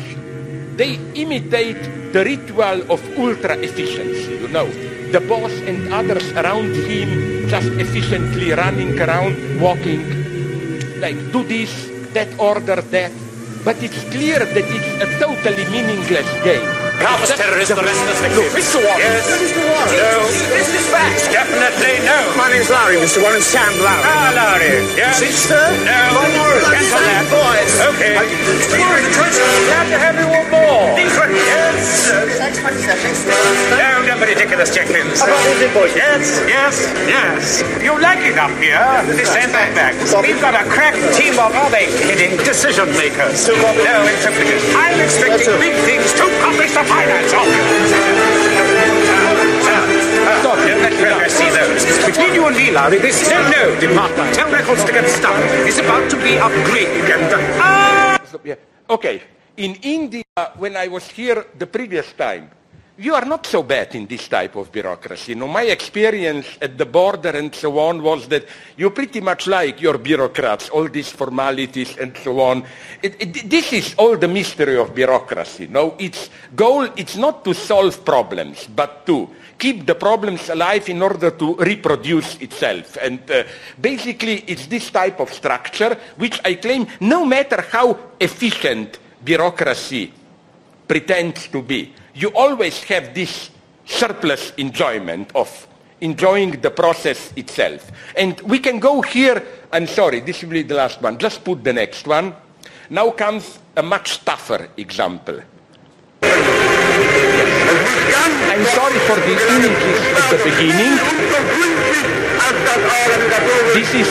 they 0.77 0.97
imitate 1.13 2.11
the 2.11 2.25
ritual 2.25 2.91
of 2.91 3.05
ultra 3.19 3.53
efficiency, 3.57 4.41
you 4.41 4.47
know. 4.47 4.65
The 5.11 5.21
boss 5.21 5.51
and 5.61 5.93
others 5.93 6.25
around 6.33 6.73
him 6.73 7.47
just 7.47 7.69
efficiently 7.77 8.51
running 8.53 8.99
around, 8.99 9.61
walking, 9.61 10.26
like 10.99 11.17
do 11.31 11.43
this, 11.43 11.71
that 12.13 12.27
order, 12.39 12.81
that. 12.81 13.11
But 13.63 13.81
it's 13.83 14.03
clear 14.11 14.39
that 14.39 14.57
it's 14.57 15.03
a 15.03 15.19
totally 15.19 15.65
meaningless 15.71 16.29
game. 16.43 16.76
Carpus 16.97 17.29
terrorist, 17.37 17.69
the 17.69 17.83
rest 17.85 18.01
of 18.01 18.09
us. 18.09 18.19
Mr. 18.25 18.81
Warren. 18.81 18.97
Yes. 18.97 19.29
Mr. 19.29 19.61
Warren. 19.61 19.93
No. 20.01 20.25
This 20.49 20.69
is 20.73 20.89
fact. 20.89 21.29
Definitely 21.29 22.01
no. 22.01 22.17
My 22.33 22.49
name's 22.49 22.73
Lowry, 22.73 22.97
Mr. 22.97 23.21
Warren. 23.21 23.41
Sam 23.41 23.69
Lowry. 23.85 24.01
Ah, 24.01 24.33
Lowry. 24.33 24.81
Yes. 24.97 25.21
Sister? 25.21 25.61
No. 25.85 26.01
One 26.17 26.33
more. 26.33 26.57
Cancel 26.73 26.97
that. 26.97 27.29
Boys. 27.29 27.73
Okay. 27.93 28.17
Mr. 28.17 28.81
Warren, 28.81 29.05
the. 29.13 29.37
Glad 29.69 29.85
to 29.93 29.97
have 30.01 30.17
you 30.17 30.25
on 30.25 30.45
board. 30.49 30.97
Yes. 30.97 32.09
No, 33.77 34.01
no 34.01 34.13
ridiculous 34.17 34.73
check-ins. 34.73 35.21
About 35.21 35.37
those 35.45 35.61
invoices. 35.61 35.95
Yes, 35.95 36.41
yes, 36.47 36.75
yes. 37.05 37.61
You 37.83 37.93
like 38.01 38.23
it 38.25 38.37
up 38.39 38.51
here? 38.57 38.81
This 39.13 39.29
ain't 39.35 39.53
that 39.53 39.75
back. 39.75 39.93
We've 40.23 40.39
got 40.41 40.55
a 40.55 40.65
crack 40.67 40.95
team 41.13 41.37
of 41.37 41.53
other 41.53 41.77
hidden 41.77 42.39
decision 42.41 42.89
makers. 42.97 43.45
No 43.47 44.01
interpreters. 44.07 44.63
I'm 44.73 44.99
expecting 44.99 45.53
big 45.61 45.75
things 45.85 46.09
to 46.17 46.23
accomplish 46.25 46.73
the 46.73 46.86
finance 46.87 47.33
office. 47.33 47.91
Stop. 50.39 50.57
Let 50.57 50.91
me 50.91 51.29
see 51.29 51.49
those. 51.51 51.83
Between 52.05 52.33
you 52.33 52.47
and 52.47 52.55
me, 52.55 52.71
Larry, 52.71 52.99
this 52.99 53.29
no, 53.29 53.39
no 53.51 53.79
department. 53.79 54.33
Tell 54.33 54.49
records 54.51 54.83
to 54.85 54.91
get 54.91 55.07
started. 55.09 55.49
It's 55.67 55.79
about 55.79 56.09
to 56.11 56.17
be 56.17 56.39
upgraded 56.39 57.05
and 57.11 57.31
ah. 57.59 58.17
Okay. 58.89 59.21
In 59.57 59.75
India, 59.81 60.23
when 60.57 60.77
I 60.77 60.87
was 60.87 61.09
here 61.09 61.45
the 61.57 61.65
previous 61.65 62.13
time, 62.13 62.51
you 62.99 63.13
are 63.13 63.25
not 63.25 63.45
so 63.45 63.61
bad 63.61 63.93
in 63.93 64.07
this 64.07 64.27
type 64.27 64.55
of 64.55 64.71
bureaucracy. 64.71 65.33
You 65.33 65.37
know, 65.37 65.47
my 65.47 65.63
experience 65.63 66.47
at 66.59 66.77
the 66.77 66.85
border 66.85 67.29
and 67.29 67.53
so 67.53 67.77
on 67.77 68.01
was 68.01 68.27
that 68.29 68.45
you 68.75 68.89
pretty 68.89 69.21
much 69.21 69.45
like 69.45 69.79
your 69.79 69.99
bureaucrats, 69.99 70.69
all 70.69 70.87
these 70.87 71.11
formalities 71.11 71.95
and 71.97 72.17
so 72.17 72.39
on. 72.39 72.63
It, 73.03 73.15
it, 73.21 73.49
this 73.49 73.71
is 73.71 73.93
all 73.97 74.17
the 74.17 74.27
mystery 74.27 74.77
of 74.77 74.95
bureaucracy. 74.95 75.67
No, 75.67 75.95
its 75.99 76.29
goal 76.55 76.89
it's 76.95 77.15
not 77.15 77.45
to 77.45 77.53
solve 77.53 78.03
problems, 78.03 78.67
but 78.67 79.05
to 79.05 79.29
keep 79.59 79.85
the 79.85 79.95
problems 79.95 80.49
alive 80.49 80.89
in 80.89 81.01
order 81.01 81.31
to 81.31 81.55
reproduce 81.55 82.37
itself. 82.37 82.97
And 82.99 83.29
uh, 83.29 83.43
basically, 83.79 84.39
it's 84.47 84.65
this 84.65 84.89
type 84.89 85.19
of 85.19 85.31
structure 85.31 85.95
which 86.17 86.41
I 86.43 86.55
claim, 86.55 86.87
no 87.01 87.25
matter 87.25 87.61
how 87.61 87.97
efficient 88.19 88.97
bureaucracy 89.23 90.13
pretends 90.87 91.47
to 91.49 91.61
be, 91.61 91.93
you 92.17 92.29
always 92.33 92.83
have 92.83 93.13
this 93.13 93.51
surplus 93.85 94.51
enjoyment 94.57 95.31
of 95.35 95.67
enjoying 96.01 96.59
the 96.61 96.71
process 96.71 97.31
itself. 97.35 97.91
And 98.15 98.39
we 98.41 98.59
can 98.59 98.79
go 98.79 99.01
here, 99.01 99.45
I'm 99.71 99.87
sorry, 99.87 100.21
this 100.21 100.41
will 100.41 100.49
be 100.49 100.63
the 100.63 100.75
last 100.75 101.01
one. 101.01 101.17
Just 101.19 101.43
put 101.43 101.63
the 101.63 101.73
next 101.73 102.07
one. 102.07 102.35
Now 102.89 103.11
comes 103.11 103.59
a 103.75 103.83
much 103.83 104.25
tougher 104.25 104.69
example. 104.77 105.41
I'm 107.67 108.63
sorry 108.71 108.99
for 109.07 109.19
the 109.19 109.35
images 109.35 109.99
at 110.15 110.27
the 110.31 110.39
beginning. 110.39 110.95
This 113.75 113.91
is 113.93 114.07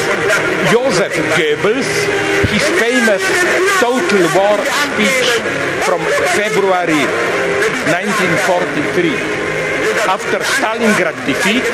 Joseph 0.68 1.16
Goebbels, 1.40 1.88
his 2.52 2.64
famous 2.76 3.24
Total 3.80 4.24
War 4.36 4.61
speech 4.61 5.28
from 5.88 6.00
February 6.36 7.00
1943. 7.88 9.16
After 10.04 10.38
Stalingrad 10.44 11.16
defeat, 11.24 11.64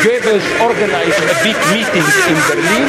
Goebbels 0.00 0.46
organized 0.64 1.20
a 1.20 1.36
big 1.44 1.58
meeting 1.68 2.06
in 2.32 2.38
Berlin 2.48 2.88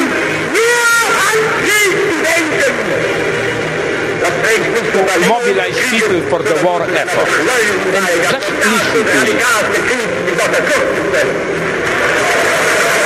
mobilize 5.28 5.78
people 5.90 6.20
for 6.30 6.40
the 6.42 6.56
war 6.64 6.82
effort. 6.82 7.28
And 7.96 8.04
just 8.30 8.48
listen 8.48 9.04
to 9.04 9.20
it. 9.26 9.40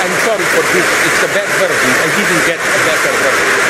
I'm 0.01 0.15
sorry 0.25 0.47
for 0.55 0.65
this, 0.73 0.89
it's 1.07 1.23
a 1.23 1.31
bad 1.35 1.51
version. 1.59 1.91
I 1.91 2.09
didn't 2.17 2.43
get 2.47 2.59
a 2.61 2.79
better 2.87 3.15
version. 3.21 3.61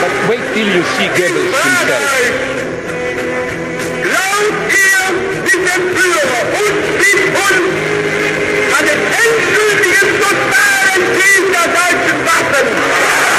But 0.00 0.12
wait 0.28 0.44
till 0.54 0.68
you 0.68 0.82
see 0.96 1.08
Goebbels 1.16 1.52
himself. 1.52 2.60
an 8.80 8.98
endgültigen 9.22 10.08
totalen 10.20 11.02
Krieg 11.16 11.44
der 11.52 11.66
deutschen 11.76 12.18
Waffen. 12.24 13.29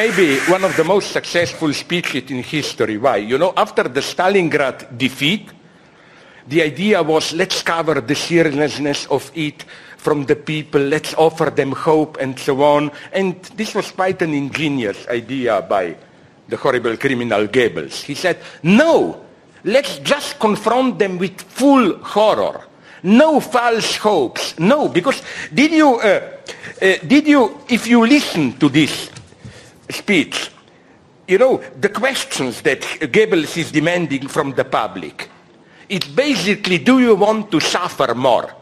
Maybe 0.00 0.38
one 0.48 0.64
of 0.64 0.74
the 0.78 0.84
most 0.84 1.12
successful 1.12 1.70
speeches 1.74 2.30
in 2.30 2.42
history. 2.42 2.96
Why? 2.96 3.16
You 3.16 3.36
know, 3.36 3.52
after 3.54 3.82
the 3.82 4.00
Stalingrad 4.00 4.96
defeat, 4.96 5.50
the 6.48 6.62
idea 6.62 7.02
was 7.02 7.34
let's 7.34 7.62
cover 7.62 8.00
the 8.00 8.14
seriousness 8.14 9.04
of 9.08 9.30
it 9.34 9.62
from 9.98 10.24
the 10.24 10.36
people, 10.36 10.80
let's 10.80 11.12
offer 11.14 11.50
them 11.50 11.72
hope 11.72 12.16
and 12.18 12.38
so 12.38 12.62
on. 12.62 12.90
And 13.12 13.42
this 13.60 13.74
was 13.74 13.90
quite 13.90 14.22
an 14.22 14.32
ingenious 14.32 15.06
idea 15.08 15.60
by 15.60 15.96
the 16.48 16.56
horrible 16.56 16.96
criminal 16.96 17.46
Goebbels. 17.46 18.00
He 18.02 18.14
said, 18.14 18.38
no, 18.62 19.22
let's 19.64 19.98
just 19.98 20.38
confront 20.38 20.98
them 20.98 21.18
with 21.18 21.42
full 21.42 21.98
horror. 21.98 22.64
No 23.02 23.40
false 23.40 23.96
hopes. 23.96 24.58
No, 24.58 24.88
because 24.88 25.22
did 25.52 25.72
you, 25.72 25.96
uh, 25.96 26.20
uh, 26.80 26.96
did 27.06 27.26
you, 27.26 27.60
if 27.68 27.86
you 27.86 28.06
listen 28.06 28.58
to 28.58 28.68
this 28.70 28.99
you 31.30 31.38
know, 31.38 31.62
the 31.78 31.88
questions 31.88 32.60
that 32.62 32.80
Goebbels 32.80 33.56
is 33.56 33.70
demanding 33.70 34.26
from 34.26 34.52
the 34.52 34.64
public, 34.64 35.30
it's 35.88 36.08
basically, 36.08 36.78
do 36.78 36.98
you 36.98 37.14
want 37.14 37.52
to 37.52 37.60
suffer 37.60 38.14
more? 38.16 38.52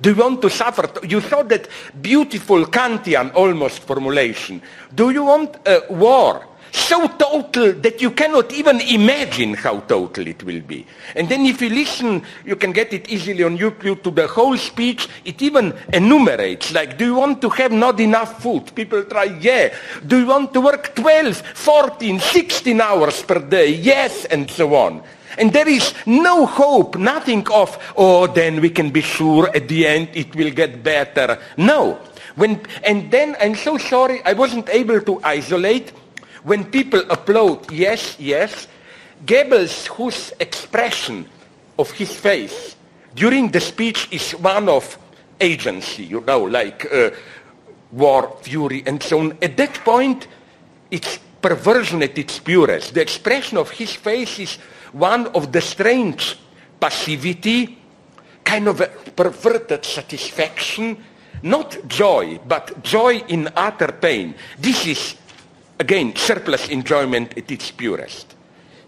Do 0.00 0.10
you 0.10 0.16
want 0.16 0.42
to 0.42 0.50
suffer? 0.50 0.90
You 1.06 1.22
saw 1.22 1.42
that 1.44 1.68
beautiful 2.00 2.66
Kantian 2.66 3.34
almost 3.34 3.80
formulation. 3.80 4.60
Do 4.94 5.10
you 5.10 5.24
want 5.24 5.56
a 5.66 5.84
war? 5.88 6.46
So 6.72 7.06
total 7.06 7.72
that 7.72 8.00
you 8.00 8.10
cannot 8.10 8.52
even 8.52 8.80
imagine 8.80 9.54
how 9.54 9.80
total 9.80 10.26
it 10.26 10.42
will 10.42 10.60
be. 10.60 10.86
And 11.14 11.28
then 11.28 11.46
if 11.46 11.60
you 11.62 11.70
listen, 11.70 12.22
you 12.44 12.56
can 12.56 12.72
get 12.72 12.92
it 12.92 13.08
easily 13.08 13.42
on 13.42 13.58
YouTube 13.58 14.02
to 14.02 14.10
the 14.10 14.26
whole 14.26 14.56
speech. 14.56 15.08
It 15.24 15.40
even 15.42 15.74
enumerates, 15.92 16.72
like, 16.72 16.98
do 16.98 17.04
you 17.04 17.14
want 17.14 17.40
to 17.42 17.48
have 17.50 17.72
not 17.72 18.00
enough 18.00 18.42
food? 18.42 18.74
People 18.74 19.04
try, 19.04 19.24
yeah. 19.24 19.74
Do 20.06 20.18
you 20.18 20.26
want 20.26 20.52
to 20.54 20.60
work 20.60 20.94
12, 20.94 21.36
14, 21.36 22.20
16 22.20 22.80
hours 22.80 23.22
per 23.22 23.40
day? 23.40 23.74
Yes, 23.74 24.24
and 24.26 24.50
so 24.50 24.74
on. 24.74 25.02
And 25.36 25.52
there 25.52 25.68
is 25.68 25.94
no 26.06 26.46
hope, 26.46 26.96
nothing 26.96 27.46
of, 27.50 27.78
oh, 27.96 28.26
then 28.26 28.60
we 28.60 28.70
can 28.70 28.90
be 28.90 29.02
sure 29.02 29.54
at 29.54 29.68
the 29.68 29.86
end 29.86 30.08
it 30.14 30.34
will 30.34 30.50
get 30.50 30.82
better. 30.82 31.38
No. 31.56 32.00
When, 32.34 32.60
and 32.84 33.10
then, 33.10 33.36
I'm 33.40 33.54
so 33.54 33.78
sorry, 33.78 34.22
I 34.24 34.32
wasn't 34.32 34.68
able 34.68 35.00
to 35.00 35.20
isolate 35.24 35.92
when 36.44 36.64
people 36.70 37.02
applaud, 37.10 37.70
yes, 37.70 38.16
yes, 38.18 38.68
Goebbels, 39.24 39.86
whose 39.86 40.32
expression 40.38 41.26
of 41.78 41.90
his 41.90 42.14
face 42.14 42.76
during 43.14 43.50
the 43.50 43.60
speech 43.60 44.08
is 44.10 44.32
one 44.32 44.68
of 44.68 44.98
agency, 45.40 46.04
you 46.04 46.20
know, 46.20 46.44
like 46.44 46.86
uh, 46.92 47.10
war, 47.92 48.36
fury, 48.42 48.82
and 48.86 49.02
so 49.02 49.20
on. 49.20 49.38
At 49.42 49.56
that 49.56 49.74
point, 49.84 50.28
it's 50.90 51.18
perversion 51.40 52.02
at 52.02 52.18
its 52.18 52.38
purest. 52.38 52.94
The 52.94 53.00
expression 53.00 53.58
of 53.58 53.70
his 53.70 53.94
face 53.94 54.38
is 54.38 54.58
one 54.92 55.26
of 55.28 55.52
the 55.52 55.60
strange 55.60 56.38
passivity, 56.80 57.78
kind 58.44 58.68
of 58.68 58.80
a 58.80 58.86
perverted 58.86 59.84
satisfaction, 59.84 61.04
not 61.42 61.86
joy, 61.86 62.38
but 62.46 62.82
joy 62.82 63.18
in 63.28 63.48
utter 63.54 63.92
pain. 63.92 64.34
This 64.58 64.86
is 64.86 65.16
Again, 65.80 66.16
surplus 66.16 66.68
enjoyment 66.68 67.36
at 67.38 67.50
its 67.50 67.70
purest. 67.70 68.34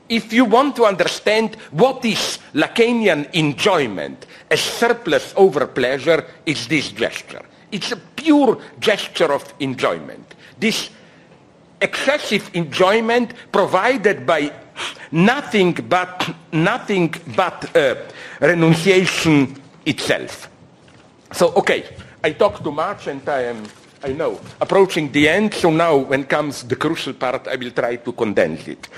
If 0.09 0.32
you 0.32 0.45
want 0.45 0.74
to 0.76 0.84
understand 0.86 1.55
what 1.70 2.05
is 2.05 2.38
Lacanian 2.53 3.32
enjoyment, 3.32 4.26
a 4.51 4.57
surplus 4.57 5.32
over 5.36 5.68
pleasure 5.68 6.26
is 6.45 6.66
this 6.66 6.91
gesture. 6.91 7.43
It's 7.70 7.93
a 7.93 7.97
pure 7.97 8.59
gesture 8.80 9.32
of 9.32 9.55
enjoyment. 9.61 10.34
This 10.59 10.91
excessive 11.80 12.51
enjoyment 12.55 13.34
provided 13.53 14.26
by 14.26 14.53
nothing 15.12 15.74
but 15.74 16.34
nothing 16.53 17.14
but 17.36 17.76
uh, 17.76 17.95
renunciation 18.41 19.62
itself. 19.86 20.51
So, 21.32 21.53
okay, 21.55 21.84
I 22.24 22.32
talk 22.32 22.62
too 22.64 22.72
much 22.72 23.07
and 23.07 23.26
I 23.28 23.43
am 23.43 23.64
I 24.03 24.12
know, 24.12 24.40
approaching 24.61 25.12
the 25.12 25.28
end, 25.28 25.53
so 25.53 25.70
now 25.70 25.96
when 25.96 26.24
comes 26.24 26.62
the 26.62 26.76
crucial 26.76 27.12
part, 27.12 27.46
I 27.48 27.57
will 27.57 27.70
try 27.70 27.96
to 27.96 28.12
condense 28.12 28.66
it. 28.66 28.88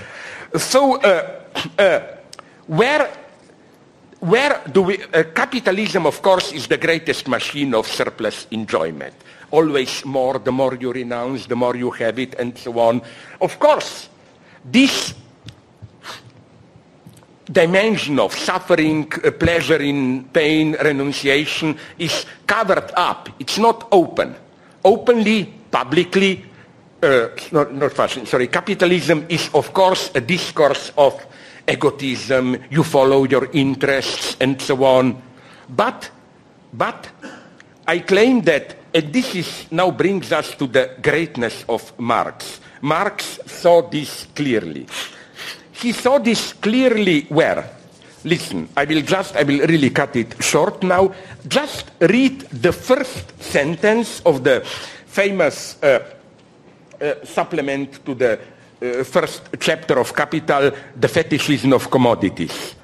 So, 0.56 1.00
uh, 1.00 1.40
uh, 1.78 2.00
where, 2.68 3.10
where 4.20 4.62
do 4.70 4.82
we, 4.82 5.02
uh, 5.02 5.24
capitalism, 5.34 6.06
of 6.06 6.22
course, 6.22 6.52
is 6.52 6.68
the 6.68 6.78
greatest 6.78 7.26
machine 7.26 7.74
of 7.74 7.88
surplus 7.88 8.46
enjoyment. 8.52 9.14
Always 9.50 10.04
more, 10.04 10.38
the 10.38 10.52
more 10.52 10.76
you 10.76 10.92
renounce, 10.92 11.46
the 11.46 11.56
more 11.56 11.74
you 11.74 11.90
have 11.90 12.20
it, 12.20 12.34
and 12.34 12.56
so 12.56 12.78
on. 12.78 13.02
Of 13.40 13.58
course, 13.58 14.08
this 14.64 15.14
dimension 17.50 18.20
of 18.20 18.32
suffering, 18.34 19.12
uh, 19.24 19.32
pleasure 19.32 19.82
in 19.82 20.24
pain, 20.26 20.76
renunciation 20.80 21.76
is 21.98 22.24
covered 22.46 22.92
up. 22.94 23.30
It's 23.40 23.58
not 23.58 23.88
open 23.90 24.36
openly, 24.84 25.44
publicly, 25.70 26.44
uh, 27.02 27.28
not, 27.50 27.72
not 27.74 27.92
fashion, 27.92 28.26
sorry, 28.26 28.48
capitalism 28.48 29.26
is 29.28 29.50
of 29.54 29.72
course 29.72 30.10
a 30.14 30.20
discourse 30.20 30.92
of 30.96 31.26
egotism, 31.68 32.56
you 32.70 32.82
follow 32.82 33.24
your 33.24 33.48
interests 33.52 34.36
and 34.40 34.60
so 34.60 34.84
on. 34.84 35.20
But, 35.68 36.10
but 36.72 37.08
I 37.86 38.00
claim 38.00 38.42
that, 38.42 38.76
and 38.94 39.12
this 39.12 39.34
is, 39.34 39.66
now 39.70 39.90
brings 39.90 40.32
us 40.32 40.54
to 40.56 40.66
the 40.66 40.96
greatness 41.02 41.64
of 41.68 41.98
Marx. 41.98 42.60
Marx 42.80 43.38
saw 43.46 43.82
this 43.82 44.26
clearly. 44.34 44.86
He 45.72 45.92
saw 45.92 46.18
this 46.18 46.52
clearly 46.52 47.22
where? 47.28 47.81
Listen, 48.24 48.68
I 48.76 48.84
will 48.84 49.02
just, 49.02 49.34
I 49.36 49.42
will 49.42 49.66
really 49.66 49.90
cut 49.90 50.14
it 50.16 50.42
short 50.42 50.82
now. 50.82 51.12
Just 51.48 51.90
read 52.00 52.40
the 52.50 52.72
first 52.72 53.42
sentence 53.42 54.22
of 54.24 54.44
the 54.44 54.60
famous 55.06 55.82
uh, 55.82 55.98
uh, 57.00 57.14
supplement 57.24 58.04
to 58.04 58.14
the 58.14 58.38
uh, 58.80 59.04
first 59.04 59.48
chapter 59.58 59.98
of 59.98 60.14
Capital, 60.14 60.70
The 60.98 61.08
Fetishism 61.08 61.72
of 61.72 61.90
Commodities. 61.90 62.74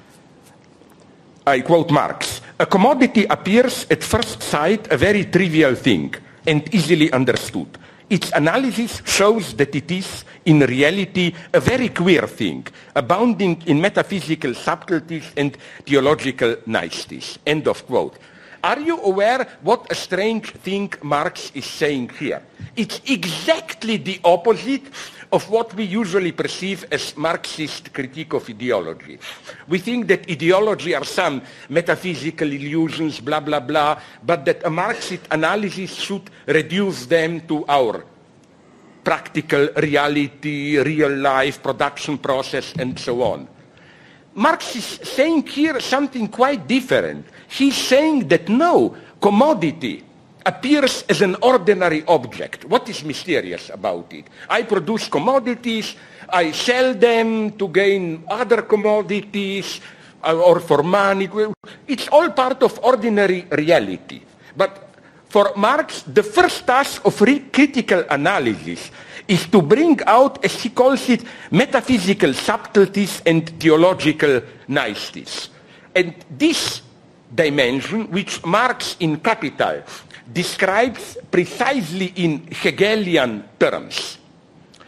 I 1.47 1.61
quote 1.61 1.89
Marx, 1.91 2.41
a 2.59 2.65
commodity 2.65 3.25
appears 3.25 3.87
at 3.89 4.03
first 4.03 4.43
sight 4.43 4.91
a 4.91 4.97
very 4.97 5.25
trivial 5.25 5.75
thing 5.75 6.13
and 6.45 6.73
easily 6.73 7.11
understood. 7.11 7.77
Its 8.09 8.31
analysis 8.31 9.01
shows 9.05 9.53
that 9.53 9.75
it 9.75 9.91
is, 9.91 10.25
in 10.45 10.59
reality, 10.61 11.33
a 11.53 11.59
very 11.59 11.89
queer 11.89 12.25
thing, 12.27 12.65
abounding 12.95 13.61
in 13.67 13.79
metaphysical 13.79 14.55
subtleties 14.55 15.31
and 15.37 15.55
theological 15.85 16.55
niceties. 16.65 17.37
End 17.45 17.67
of 17.67 17.85
quote. 17.85 18.17
Are 18.63 18.79
you 18.79 18.99
aware 19.03 19.47
what 19.61 19.89
a 19.91 19.95
strange 19.95 20.51
thing 20.51 20.91
Marx 21.01 21.51
is 21.53 21.65
saying 21.65 22.09
here? 22.19 22.41
It's 22.75 22.99
exactly 23.05 23.97
the 23.97 24.19
opposite 24.23 24.83
of 25.31 25.49
what 25.49 25.73
we 25.75 25.83
usually 25.83 26.31
perceive 26.31 26.85
as 26.91 27.15
Marxist 27.15 27.93
critique 27.93 28.33
of 28.33 28.49
ideology. 28.49 29.19
We 29.67 29.79
think 29.79 30.07
that 30.07 30.29
ideology 30.29 30.95
are 30.95 31.05
some 31.05 31.41
metaphysical 31.69 32.51
illusions, 32.51 33.19
blah, 33.19 33.39
blah, 33.39 33.59
blah, 33.59 34.01
but 34.23 34.45
that 34.45 34.65
a 34.65 34.69
Marxist 34.69 35.23
analysis 35.29 35.93
should 35.93 36.29
reduce 36.47 37.05
them 37.05 37.41
to 37.47 37.65
our 37.67 38.03
practical 39.03 39.69
reality, 39.77 40.79
real 40.79 41.15
life, 41.15 41.61
production 41.61 42.17
process, 42.17 42.73
and 42.77 42.97
so 42.99 43.21
on. 43.21 43.47
Marx 44.33 44.75
is 44.75 44.85
saying 45.03 45.45
here 45.47 45.79
something 45.79 46.27
quite 46.27 46.67
different. 46.67 47.25
He's 47.47 47.75
saying 47.75 48.27
that 48.29 48.49
no, 48.49 48.95
commodity 49.21 50.05
appears 50.45 51.03
as 51.09 51.21
an 51.21 51.35
ordinary 51.41 52.03
object. 52.07 52.65
What 52.65 52.89
is 52.89 53.03
mysterious 53.03 53.69
about 53.69 54.13
it? 54.13 54.25
I 54.49 54.63
produce 54.63 55.07
commodities, 55.07 55.95
I 56.29 56.51
sell 56.51 56.93
them 56.93 57.51
to 57.57 57.67
gain 57.67 58.23
other 58.27 58.63
commodities 58.63 59.81
uh, 60.23 60.35
or 60.35 60.59
for 60.59 60.83
money. 60.83 61.29
It's 61.87 62.07
all 62.09 62.29
part 62.31 62.63
of 62.63 62.79
ordinary 62.83 63.45
reality. 63.51 64.21
But 64.55 64.89
for 65.29 65.53
Marx, 65.55 66.03
the 66.03 66.23
first 66.23 66.65
task 66.65 67.05
of 67.05 67.15
critical 67.51 68.03
analysis 68.09 68.91
is 69.27 69.45
to 69.47 69.61
bring 69.61 69.99
out, 70.07 70.43
as 70.43 70.61
he 70.61 70.69
calls 70.69 71.07
it, 71.09 71.23
metaphysical 71.51 72.33
subtleties 72.33 73.21
and 73.25 73.47
theological 73.59 74.41
niceties. 74.67 75.49
And 75.95 76.15
this 76.29 76.81
dimension, 77.33 78.09
which 78.09 78.43
Marx 78.43 78.97
in 78.99 79.19
Capital 79.19 79.83
describes 80.31 81.17
precisely 81.31 82.13
in 82.15 82.47
Hegelian 82.51 83.43
terms, 83.59 84.17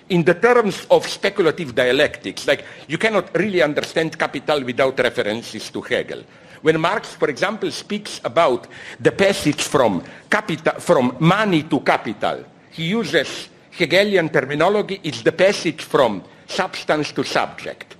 in 0.09 0.23
the 0.23 0.35
terms 0.35 0.85
of 0.89 1.07
speculative 1.07 1.73
dialectics. 1.73 2.47
Like, 2.47 2.65
you 2.87 2.97
cannot 2.97 3.35
really 3.37 3.61
understand 3.61 4.17
capital 4.17 4.63
without 4.63 4.99
references 4.99 5.69
to 5.71 5.81
Hegel. 5.81 6.23
When 6.61 6.79
Marx, 6.79 7.15
for 7.15 7.29
example, 7.29 7.71
speaks 7.71 8.21
about 8.23 8.67
the 8.99 9.11
passage 9.11 9.63
from, 9.63 10.03
capital, 10.29 10.79
from 10.79 11.17
money 11.19 11.63
to 11.63 11.79
capital, 11.79 12.45
he 12.71 12.89
uses 12.89 13.49
Hegelian 13.71 14.29
terminology 14.29 14.99
it's 15.03 15.21
the 15.21 15.31
passage 15.31 15.81
from 15.81 16.23
substance 16.45 17.11
to 17.13 17.23
subject. 17.23 17.95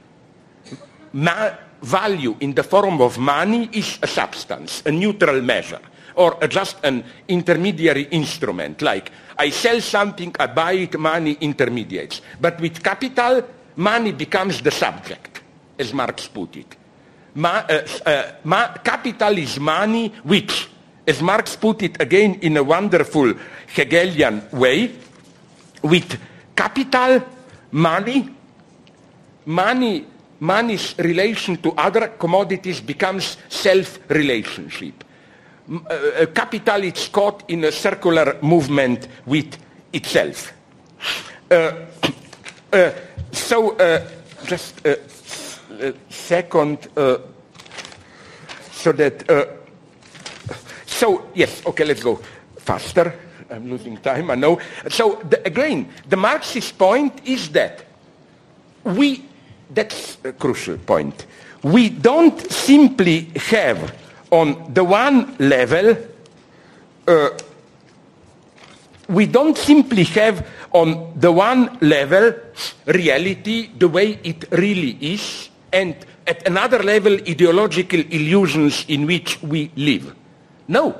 Ma- 1.13 1.51
value 1.81 2.35
in 2.39 2.53
the 2.53 2.63
form 2.63 3.01
of 3.01 3.17
money 3.17 3.69
is 3.73 3.97
a 4.01 4.07
substance, 4.07 4.83
a 4.85 4.91
neutral 4.91 5.41
measure, 5.41 5.79
or 6.15 6.37
just 6.47 6.77
an 6.83 7.03
intermediary 7.27 8.03
instrument, 8.11 8.81
like 8.81 9.11
I 9.37 9.49
sell 9.49 9.81
something, 9.81 10.35
I 10.39 10.47
buy 10.47 10.73
it, 10.73 10.99
money 10.99 11.37
intermediates. 11.41 12.21
But 12.39 12.59
with 12.59 12.83
capital, 12.83 13.43
money 13.75 14.11
becomes 14.11 14.61
the 14.61 14.71
subject, 14.71 15.41
as 15.79 15.93
Marx 15.93 16.27
put 16.27 16.57
it. 16.57 16.75
Ma- 17.35 17.65
uh, 17.67 17.87
uh, 18.05 18.31
ma- 18.43 18.73
capital 18.77 19.37
is 19.37 19.59
money 19.59 20.09
which, 20.23 20.67
as 21.07 21.21
Marx 21.21 21.55
put 21.55 21.81
it 21.83 21.99
again 22.01 22.35
in 22.41 22.57
a 22.57 22.63
wonderful 22.63 23.33
Hegelian 23.73 24.43
way, 24.51 24.91
with 25.81 26.19
capital, 26.55 27.23
money, 27.71 28.29
money, 29.45 30.05
money's 30.39 30.95
relation 30.97 31.57
to 31.57 31.71
other 31.73 32.09
commodities 32.09 32.81
becomes 32.81 33.37
self-relationship. 33.49 35.03
Uh, 35.71 35.75
uh, 35.85 36.25
capital 36.33 36.83
is 36.83 37.07
caught 37.07 37.49
in 37.49 37.63
a 37.63 37.71
circular 37.71 38.37
movement 38.41 39.07
with 39.25 39.57
itself. 39.93 40.51
Uh, 41.49 41.71
uh, 42.73 42.91
so, 43.31 43.77
uh, 43.77 44.05
just 44.45 44.85
a 44.85 44.99
second, 46.09 46.89
uh, 46.97 47.19
so 48.71 48.91
that, 48.91 49.23
so 50.85 51.29
yes, 51.35 51.65
okay, 51.65 51.85
let's 51.85 52.03
go 52.03 52.19
faster. 52.57 53.13
I'm 53.49 53.69
losing 53.69 53.95
time, 53.97 54.29
I 54.29 54.35
know. 54.35 54.59
So 54.89 55.21
the, 55.29 55.45
again, 55.45 55.89
the 56.09 56.17
Marxist 56.17 56.77
point 56.77 57.21
is 57.25 57.49
that 57.49 57.85
we, 58.83 59.23
that's 59.69 60.17
a 60.25 60.33
crucial 60.33 60.77
point, 60.77 61.25
we 61.63 61.89
don't 61.89 62.39
simply 62.51 63.31
have 63.35 63.93
on 64.31 64.73
the 64.73 64.83
one 64.83 65.35
level, 65.37 65.97
uh, 67.07 67.29
we 69.09 69.25
don't 69.27 69.57
simply 69.57 70.03
have 70.05 70.47
on 70.71 71.13
the 71.19 71.31
one 71.31 71.77
level 71.81 72.33
reality 72.85 73.69
the 73.77 73.87
way 73.87 74.17
it 74.23 74.49
really 74.51 74.97
is, 75.01 75.49
and 75.73 75.95
at 76.25 76.47
another 76.47 76.81
level 76.81 77.13
ideological 77.27 77.99
illusions 78.09 78.85
in 78.87 79.05
which 79.05 79.41
we 79.43 79.69
live. 79.75 80.15
No, 80.67 80.95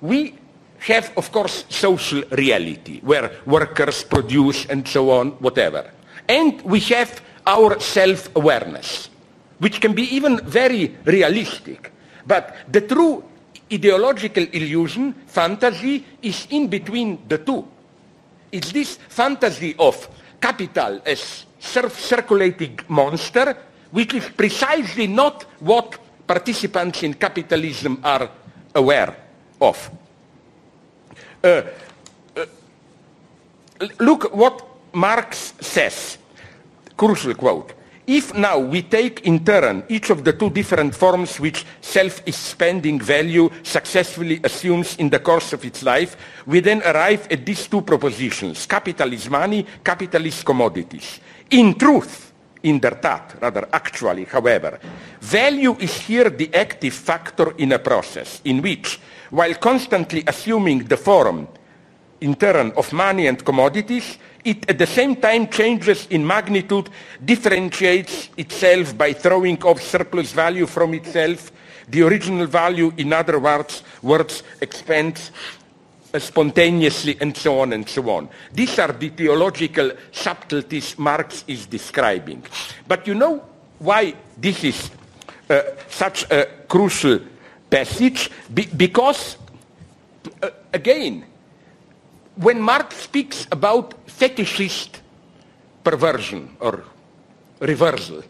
we 0.00 0.34
have, 0.78 1.12
of 1.16 1.30
course, 1.32 1.64
social 1.68 2.22
reality 2.30 3.00
where 3.00 3.30
workers 3.44 4.04
produce 4.04 4.66
and 4.66 4.86
so 4.88 5.10
on, 5.10 5.32
whatever. 5.32 5.90
And 6.28 6.62
we 6.62 6.80
have 6.80 7.20
our 7.46 7.78
self-awareness, 7.78 9.10
which 9.58 9.80
can 9.80 9.92
be 9.92 10.02
even 10.14 10.40
very 10.44 10.96
realistic. 11.04 11.92
But 12.26 12.56
the 12.70 12.80
true 12.82 13.24
ideological 13.72 14.44
illusion, 14.52 15.12
fantasy, 15.26 16.04
is 16.22 16.46
in 16.50 16.68
between 16.68 17.26
the 17.28 17.38
two. 17.38 17.66
It's 18.52 18.72
this 18.72 18.96
fantasy 19.08 19.74
of 19.78 20.08
capital 20.40 21.00
as 21.04 21.46
self-circulating 21.58 22.80
monster, 22.88 23.56
which 23.90 24.14
is 24.14 24.28
precisely 24.28 25.06
not 25.06 25.44
what 25.60 25.98
participants 26.26 27.02
in 27.02 27.14
capitalism 27.14 28.00
are 28.04 28.30
aware 28.74 29.16
of. 29.60 29.90
Uh, 31.42 31.62
uh, 32.36 32.46
look 34.00 34.34
what 34.34 34.66
Marx 34.92 35.54
says, 35.60 36.18
crucial 36.96 37.34
quote. 37.34 37.72
If 38.06 38.34
now 38.34 38.58
we 38.58 38.82
take 38.82 39.22
in 39.24 39.42
turn 39.44 39.82
each 39.88 40.10
of 40.10 40.24
the 40.24 40.34
two 40.34 40.50
different 40.50 40.94
forms 40.94 41.40
which 41.40 41.64
self-expanding 41.80 43.00
value 43.00 43.48
successfully 43.62 44.40
assumes 44.44 44.96
in 44.96 45.08
the 45.08 45.20
course 45.20 45.54
of 45.54 45.64
its 45.64 45.82
life, 45.82 46.14
we 46.44 46.60
then 46.60 46.82
arrive 46.82 47.26
at 47.30 47.46
these 47.46 47.66
two 47.66 47.80
propositions. 47.80 48.66
Capital 48.66 49.10
is 49.10 49.30
money, 49.30 49.64
capital 49.82 50.26
is 50.26 50.42
commodities. 50.42 51.18
In 51.48 51.78
truth, 51.78 52.32
in 52.64 52.78
der 52.78 52.96
Tat, 53.00 53.36
rather 53.40 53.68
actually, 53.72 54.24
however, 54.24 54.78
value 55.20 55.74
is 55.78 55.96
here 55.96 56.28
the 56.28 56.52
active 56.54 56.92
factor 56.92 57.54
in 57.56 57.72
a 57.72 57.78
process 57.78 58.42
in 58.44 58.60
which, 58.60 59.00
while 59.30 59.54
constantly 59.54 60.22
assuming 60.26 60.84
the 60.84 60.96
form 60.98 61.48
in 62.20 62.34
turn 62.34 62.70
of 62.76 62.92
money 62.92 63.26
and 63.28 63.42
commodities, 63.44 64.18
it 64.44 64.68
at 64.68 64.78
the 64.78 64.86
same 64.86 65.16
time 65.16 65.48
changes 65.48 66.06
in 66.10 66.26
magnitude, 66.26 66.90
differentiates 67.24 68.28
itself 68.36 68.96
by 68.96 69.12
throwing 69.12 69.62
off 69.64 69.82
surplus 69.82 70.32
value 70.32 70.66
from 70.66 70.94
itself, 70.94 71.50
the 71.88 72.02
original 72.02 72.46
value, 72.46 72.92
in 72.96 73.12
other 73.12 73.38
words, 73.38 73.82
words 74.02 74.42
expands 74.60 75.30
spontaneously, 76.18 77.16
and 77.20 77.36
so 77.36 77.60
on 77.60 77.72
and 77.72 77.88
so 77.88 78.08
on. 78.10 78.28
These 78.52 78.78
are 78.78 78.92
the 78.92 79.08
theological 79.08 79.92
subtleties 80.12 80.98
Marx 80.98 81.44
is 81.48 81.66
describing. 81.66 82.44
But 82.86 83.06
you 83.06 83.14
know 83.14 83.44
why 83.78 84.14
this 84.36 84.62
is 84.62 84.90
uh, 85.50 85.62
such 85.88 86.30
a 86.30 86.46
crucial 86.68 87.20
passage? 87.68 88.30
Be- 88.52 88.66
because, 88.76 89.36
uh, 90.42 90.50
again, 90.72 91.24
when 92.36 92.60
Marx 92.60 92.96
speaks 92.96 93.46
about 93.50 93.94
fetishist 94.18 95.00
perversion 95.82 96.56
or 96.60 96.84
reversal 97.60 98.22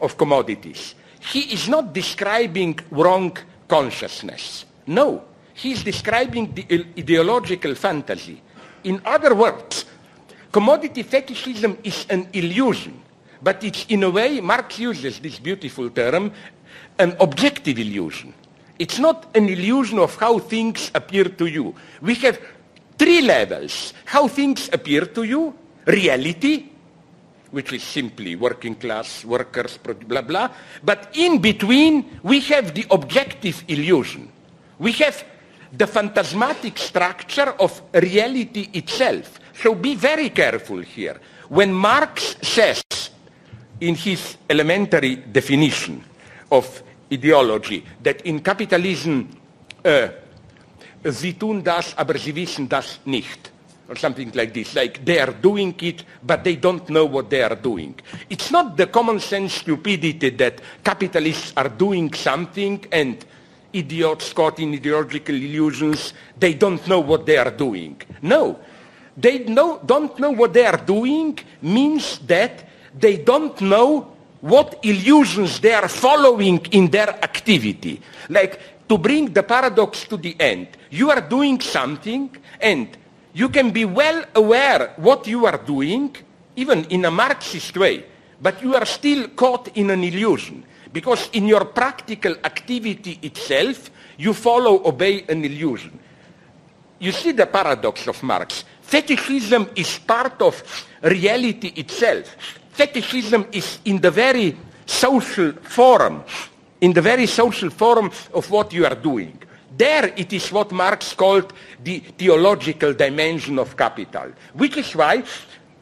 of 0.00 0.16
commodities, 0.16 0.94
he 1.32 1.52
is 1.52 1.68
not 1.68 1.92
describing 1.92 2.78
wrong 2.90 3.36
consciousness. 3.68 4.64
No, 4.86 5.24
he 5.54 5.72
is 5.72 5.84
describing 5.84 6.52
the 6.52 6.86
ideological 6.98 7.74
fantasy. 7.74 8.42
In 8.84 9.00
other 9.04 9.34
words, 9.34 9.84
commodity 10.50 11.02
fetishism 11.02 11.78
is 11.84 12.06
an 12.10 12.28
illusion, 12.32 13.00
but 13.42 13.62
it's 13.62 13.86
in 13.88 14.02
a 14.02 14.10
way, 14.10 14.40
Marx 14.40 14.78
uses 14.78 15.20
this 15.20 15.38
beautiful 15.38 15.90
term, 15.90 16.32
an 16.98 17.16
objective 17.20 17.78
illusion. 17.78 18.34
It's 18.78 18.98
not 18.98 19.36
an 19.36 19.48
illusion 19.48 19.98
of 19.98 20.16
how 20.16 20.38
things 20.38 20.90
appear 20.94 21.24
to 21.24 21.46
you. 21.46 21.74
We 22.00 22.14
have 22.16 22.40
three 22.98 23.22
levels. 23.22 23.92
How 24.04 24.28
things 24.28 24.68
appear 24.72 25.06
to 25.06 25.22
you, 25.22 25.54
reality, 25.86 26.68
which 27.50 27.72
is 27.72 27.82
simply 27.82 28.34
working 28.34 28.74
class, 28.74 29.24
workers, 29.24 29.78
blah, 29.78 30.22
blah. 30.22 30.50
But 30.82 31.10
in 31.14 31.38
between, 31.40 32.20
we 32.22 32.40
have 32.40 32.74
the 32.74 32.86
objective 32.90 33.62
illusion. 33.68 34.30
We 34.78 34.92
have 34.92 35.24
the 35.72 35.86
phantasmatic 35.86 36.78
structure 36.78 37.54
of 37.60 37.80
reality 37.92 38.68
itself. 38.72 39.38
So 39.54 39.74
be 39.74 39.94
very 39.94 40.30
careful 40.30 40.80
here. 40.80 41.20
When 41.48 41.72
Marx 41.72 42.36
says 42.42 42.82
in 43.80 43.94
his 43.94 44.36
elementary 44.48 45.16
definition 45.16 46.02
of 46.50 46.82
ideology 47.12 47.84
that 48.02 48.22
in 48.22 48.40
capitalism 48.40 49.28
uh, 49.84 50.08
sie 51.04 51.34
tun 51.34 51.62
das, 51.62 51.96
aber 51.96 52.18
sie 52.18 52.34
wissen 52.34 52.68
das 52.68 53.00
nicht. 53.04 53.50
Or 53.88 53.96
something 53.96 54.30
like 54.34 54.54
this, 54.54 54.74
like 54.74 55.04
they 55.04 55.20
are 55.20 55.32
doing 55.32 55.74
it, 55.82 56.04
but 56.22 56.44
they 56.44 56.56
don't 56.56 56.88
know 56.88 57.04
what 57.04 57.28
they 57.28 57.42
are 57.42 57.56
doing. 57.56 57.94
It's 58.30 58.50
not 58.50 58.76
the 58.76 58.86
common 58.86 59.20
sense 59.20 59.54
stupidity 59.54 60.30
that 60.30 60.62
capitalists 60.82 61.52
are 61.56 61.68
doing 61.68 62.14
something 62.14 62.86
and 62.90 63.22
idiots 63.72 64.32
caught 64.32 64.60
in 64.60 64.74
ideological 64.74 65.34
illusions, 65.34 66.14
they 66.38 66.54
don't 66.54 66.86
know 66.86 67.00
what 67.00 67.26
they 67.26 67.36
are 67.36 67.50
doing. 67.50 68.00
No. 68.22 68.58
They 69.16 69.40
know, 69.40 69.80
don't 69.84 70.18
know 70.18 70.30
what 70.30 70.52
they 70.52 70.64
are 70.64 70.78
doing 70.78 71.38
means 71.60 72.18
that 72.20 72.64
they 72.98 73.18
don't 73.18 73.60
know 73.60 74.12
what 74.40 74.78
illusions 74.82 75.60
they 75.60 75.72
are 75.72 75.88
following 75.88 76.58
in 76.72 76.90
their 76.90 77.10
activity. 77.22 78.00
Like 78.28 78.71
to 78.88 78.98
bring 78.98 79.32
the 79.32 79.42
paradox 79.42 80.04
to 80.04 80.16
the 80.16 80.36
end. 80.38 80.68
You 80.90 81.10
are 81.10 81.20
doing 81.20 81.60
something 81.60 82.36
and 82.60 82.88
you 83.32 83.48
can 83.48 83.70
be 83.70 83.84
well 83.84 84.24
aware 84.34 84.92
what 84.96 85.26
you 85.26 85.46
are 85.46 85.58
doing, 85.58 86.14
even 86.56 86.84
in 86.86 87.04
a 87.04 87.10
Marxist 87.10 87.76
way, 87.76 88.04
but 88.40 88.62
you 88.62 88.74
are 88.74 88.84
still 88.84 89.28
caught 89.28 89.68
in 89.76 89.90
an 89.90 90.04
illusion. 90.04 90.64
Because 90.92 91.30
in 91.32 91.46
your 91.46 91.64
practical 91.64 92.36
activity 92.44 93.18
itself, 93.22 93.90
you 94.18 94.34
follow, 94.34 94.84
obey 94.84 95.24
an 95.28 95.42
illusion. 95.44 95.98
You 96.98 97.12
see 97.12 97.32
the 97.32 97.46
paradox 97.46 98.06
of 98.06 98.22
Marx. 98.22 98.64
Fetishism 98.82 99.70
is 99.74 99.98
part 99.98 100.42
of 100.42 100.62
reality 101.02 101.72
itself. 101.76 102.36
Fetishism 102.72 103.46
is 103.52 103.78
in 103.86 104.00
the 104.00 104.10
very 104.10 104.56
social 104.84 105.52
forum, 105.52 106.22
in 106.82 106.92
the 106.92 107.00
very 107.00 107.26
social 107.26 107.70
form 107.70 108.10
of 108.34 108.50
what 108.50 108.72
you 108.72 108.84
are 108.84 108.96
doing. 108.96 109.38
There 109.74 110.12
it 110.16 110.32
is 110.32 110.52
what 110.52 110.72
Marx 110.72 111.14
called 111.14 111.52
the 111.82 112.00
theological 112.00 112.92
dimension 112.92 113.58
of 113.58 113.76
capital, 113.76 114.32
which 114.52 114.76
is 114.76 114.94
why, 114.94 115.22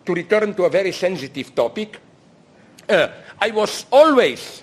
to 0.04 0.14
return 0.14 0.54
to 0.54 0.64
a 0.64 0.70
very 0.70 0.92
sensitive 0.92 1.54
topic, 1.54 1.98
uh, 2.88 3.08
I 3.40 3.50
was 3.50 3.86
always 3.90 4.62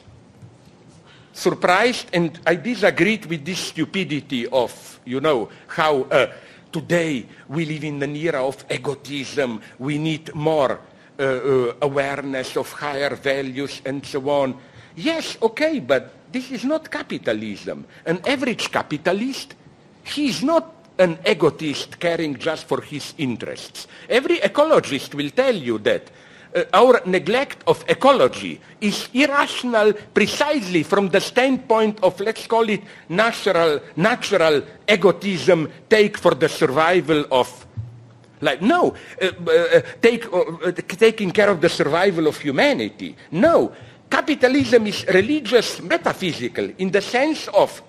surprised 1.34 2.10
and 2.14 2.40
I 2.46 2.56
disagreed 2.56 3.26
with 3.26 3.44
this 3.44 3.60
stupidity 3.60 4.48
of, 4.48 5.00
you 5.06 5.20
know, 5.20 5.50
how 5.68 6.04
uh, 6.04 6.28
today 6.72 7.26
we 7.48 7.66
live 7.66 7.84
in 7.84 8.02
an 8.04 8.16
era 8.16 8.46
of 8.46 8.64
egotism, 8.70 9.60
we 9.80 9.98
need 9.98 10.34
more 10.36 10.80
uh, 11.20 11.24
uh, 11.24 11.74
awareness 11.82 12.56
of 12.58 12.72
higher 12.72 13.16
values 13.16 13.82
and 13.86 14.06
so 14.06 14.30
on. 14.30 14.58
Yes, 14.96 15.38
okay, 15.42 15.80
but 15.80 16.14
this 16.32 16.52
is 16.52 16.64
not 16.64 16.90
capitalism. 16.90 17.86
An 18.06 18.22
average 18.28 18.72
capitalist, 18.72 19.56
he 20.04 20.30
is 20.30 20.44
not 20.44 20.74
an 21.00 21.20
egotist 21.26 22.00
caring 22.00 22.38
just 22.38 22.66
for 22.66 22.82
his 22.82 23.14
interests. 23.18 23.88
Every 24.10 24.38
ecologist 24.38 25.14
will 25.14 25.30
tell 25.30 25.56
you 25.56 25.78
that 25.80 26.10
uh, 26.56 26.64
our 26.74 27.02
neglect 27.06 27.64
of 27.68 27.84
ecology 27.88 28.60
is 28.82 29.10
irrational 29.14 29.94
precisely 29.94 30.84
from 30.84 31.10
the 31.10 31.20
standpoint 31.22 32.00
of, 32.04 32.20
let's 32.20 32.48
call 32.48 32.68
it, 32.70 32.82
natural, 33.10 33.80
natural 33.96 34.64
egotism, 34.88 35.72
take 35.90 36.18
for 36.18 36.34
the 36.34 36.50
survival 36.50 37.26
of 37.32 37.68
like, 38.40 38.62
no, 38.62 38.94
uh, 39.20 39.26
uh, 39.26 39.82
take, 40.00 40.32
uh, 40.32 40.72
taking 40.72 41.32
care 41.32 41.50
of 41.50 41.60
the 41.60 41.70
survival 41.70 42.28
of 42.28 42.38
humanity. 42.38 43.16
No, 43.32 43.72
capitalism 44.10 44.88
is 44.88 45.06
religious 45.08 45.82
metaphysical 45.82 46.70
in 46.78 46.92
the 46.92 47.02
sense 47.02 47.48
of 47.50 47.82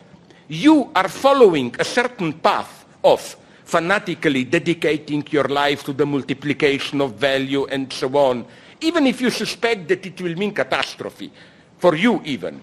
you 0.49 0.91
are 0.95 1.09
following 1.09 1.75
a 1.79 1.85
certain 1.85 2.33
path 2.33 2.87
of 3.05 3.37
fanatically 3.65 4.45
dedicating 4.45 5.27
your 5.31 5.45
life 5.45 5.85
to 5.85 5.93
the 5.93 6.07
multiplication 6.07 7.03
of 7.03 7.15
value 7.15 7.67
and 7.67 7.93
so 7.93 8.09
on, 8.17 8.47
even 8.81 9.07
if 9.07 9.21
you 9.21 9.29
suspect 9.31 9.87
that 9.89 10.05
it 10.07 10.21
will 10.21 10.35
mean 10.37 10.53
catastrophe, 10.55 11.31
for 11.77 11.95
you 11.95 12.23
even. 12.25 12.63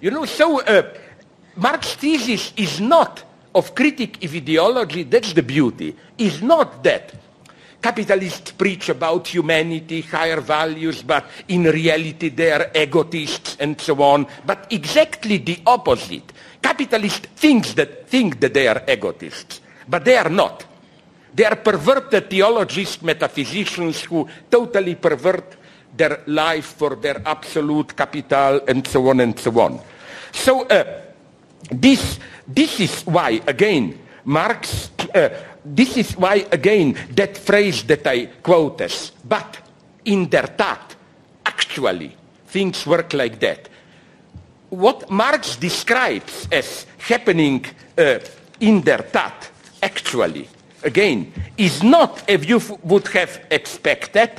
You 0.00 0.10
know, 0.10 0.24
so 0.24 0.62
uh, 0.62 0.94
Marx's 1.56 1.94
thesis 1.96 2.52
is 2.56 2.80
not 2.80 3.22
of 3.54 3.74
critic 3.74 4.24
of 4.24 4.34
ideology, 4.34 5.02
that's 5.02 5.34
the 5.34 5.42
beauty, 5.42 5.94
is 6.16 6.40
not 6.42 6.82
that 6.82 7.12
capitalists 7.82 8.52
preach 8.52 8.88
about 8.88 9.26
humanity, 9.26 10.02
higher 10.02 10.40
values, 10.40 11.02
but 11.02 11.24
in 11.48 11.64
reality 11.64 12.30
they 12.30 12.52
are 12.52 12.70
egotists 12.74 13.56
and 13.58 13.80
so 13.80 14.00
on, 14.02 14.26
but 14.46 14.66
exactly 14.70 15.38
the 15.38 15.60
opposite. 15.66 16.32
Capitalists 16.62 17.26
think 17.34 17.66
that, 17.74 18.06
think 18.08 18.38
that 18.38 18.54
they 18.54 18.68
are 18.68 18.82
egotists. 18.88 19.60
But 19.88 20.04
they 20.04 20.16
are 20.16 20.30
not. 20.30 20.64
They 21.34 21.44
are 21.44 21.56
perverted 21.56 22.30
theologists, 22.30 23.02
metaphysicians 23.02 24.04
who 24.04 24.28
totally 24.48 24.94
pervert 24.94 25.56
their 25.96 26.22
life 26.26 26.76
for 26.76 26.96
their 26.96 27.20
absolute 27.26 27.96
capital 27.96 28.60
and 28.68 28.86
so 28.86 29.08
on 29.08 29.20
and 29.20 29.38
so 29.38 29.60
on. 29.60 29.80
So 30.30 30.66
uh, 30.66 31.02
this, 31.70 32.18
this 32.46 32.80
is 32.80 33.02
why, 33.02 33.42
again, 33.46 33.98
Marx, 34.24 34.90
uh, 35.14 35.28
this 35.64 35.96
is 35.96 36.16
why, 36.16 36.46
again, 36.50 36.96
that 37.14 37.36
phrase 37.36 37.84
that 37.84 38.06
I 38.06 38.26
quoted, 38.42 38.92
but 39.24 39.58
in 40.04 40.28
der 40.28 40.46
Tat, 40.56 40.96
actually, 41.46 42.16
things 42.46 42.86
work 42.86 43.12
like 43.12 43.38
that. 43.40 43.68
What 44.70 45.10
Marx 45.10 45.56
describes 45.56 46.48
as 46.50 46.86
happening 46.98 47.64
uh, 47.96 48.18
in 48.60 48.80
der 48.80 49.02
Tat 49.02 49.50
actually, 49.82 50.48
again, 50.82 51.32
is 51.56 51.82
not 51.82 52.28
as 52.28 52.44
you 52.44 52.60
would 52.82 53.08
have 53.08 53.46
expected, 53.50 54.30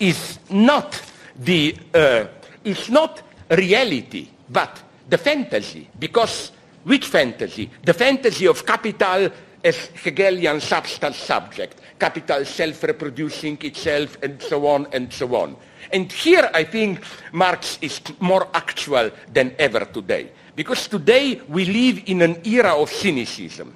is 0.00 0.38
not 0.50 1.00
the, 1.38 1.76
uh, 1.94 2.24
is 2.64 2.88
not 2.88 3.22
reality, 3.50 4.28
but 4.48 4.82
the 5.08 5.18
fantasy. 5.18 5.88
Because 5.98 6.52
which 6.84 7.06
fantasy? 7.06 7.70
The 7.84 7.94
fantasy 7.94 8.46
of 8.46 8.64
capital 8.64 9.30
as 9.66 9.90
Hegelian 10.02 10.60
substance 10.60 11.16
subject, 11.16 11.80
capital 11.98 12.44
self-reproducing 12.44 13.58
itself, 13.62 14.16
and 14.22 14.40
so 14.40 14.66
on 14.66 14.86
and 14.92 15.12
so 15.12 15.34
on. 15.34 15.56
And 15.92 16.10
here 16.10 16.48
I 16.54 16.62
think 16.64 17.02
Marx 17.32 17.78
is 17.82 18.00
more 18.20 18.48
actual 18.54 19.10
than 19.32 19.54
ever 19.58 19.84
today. 19.84 20.30
Because 20.54 20.86
today 20.86 21.42
we 21.48 21.64
live 21.64 22.02
in 22.06 22.22
an 22.22 22.40
era 22.46 22.74
of 22.74 22.90
cynicism. 22.90 23.74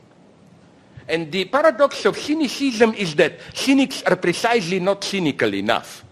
And 1.09 1.32
the 1.32 1.45
paradox 1.47 2.05
of 2.07 2.16
cynicism 2.16 2.95
is 2.95 3.16
that 3.16 3.41
cynics 3.53 4.03
are 4.05 4.16
precisely 4.16 4.78
not 4.78 5.03
cynical 5.03 5.53
enough. 5.55 6.05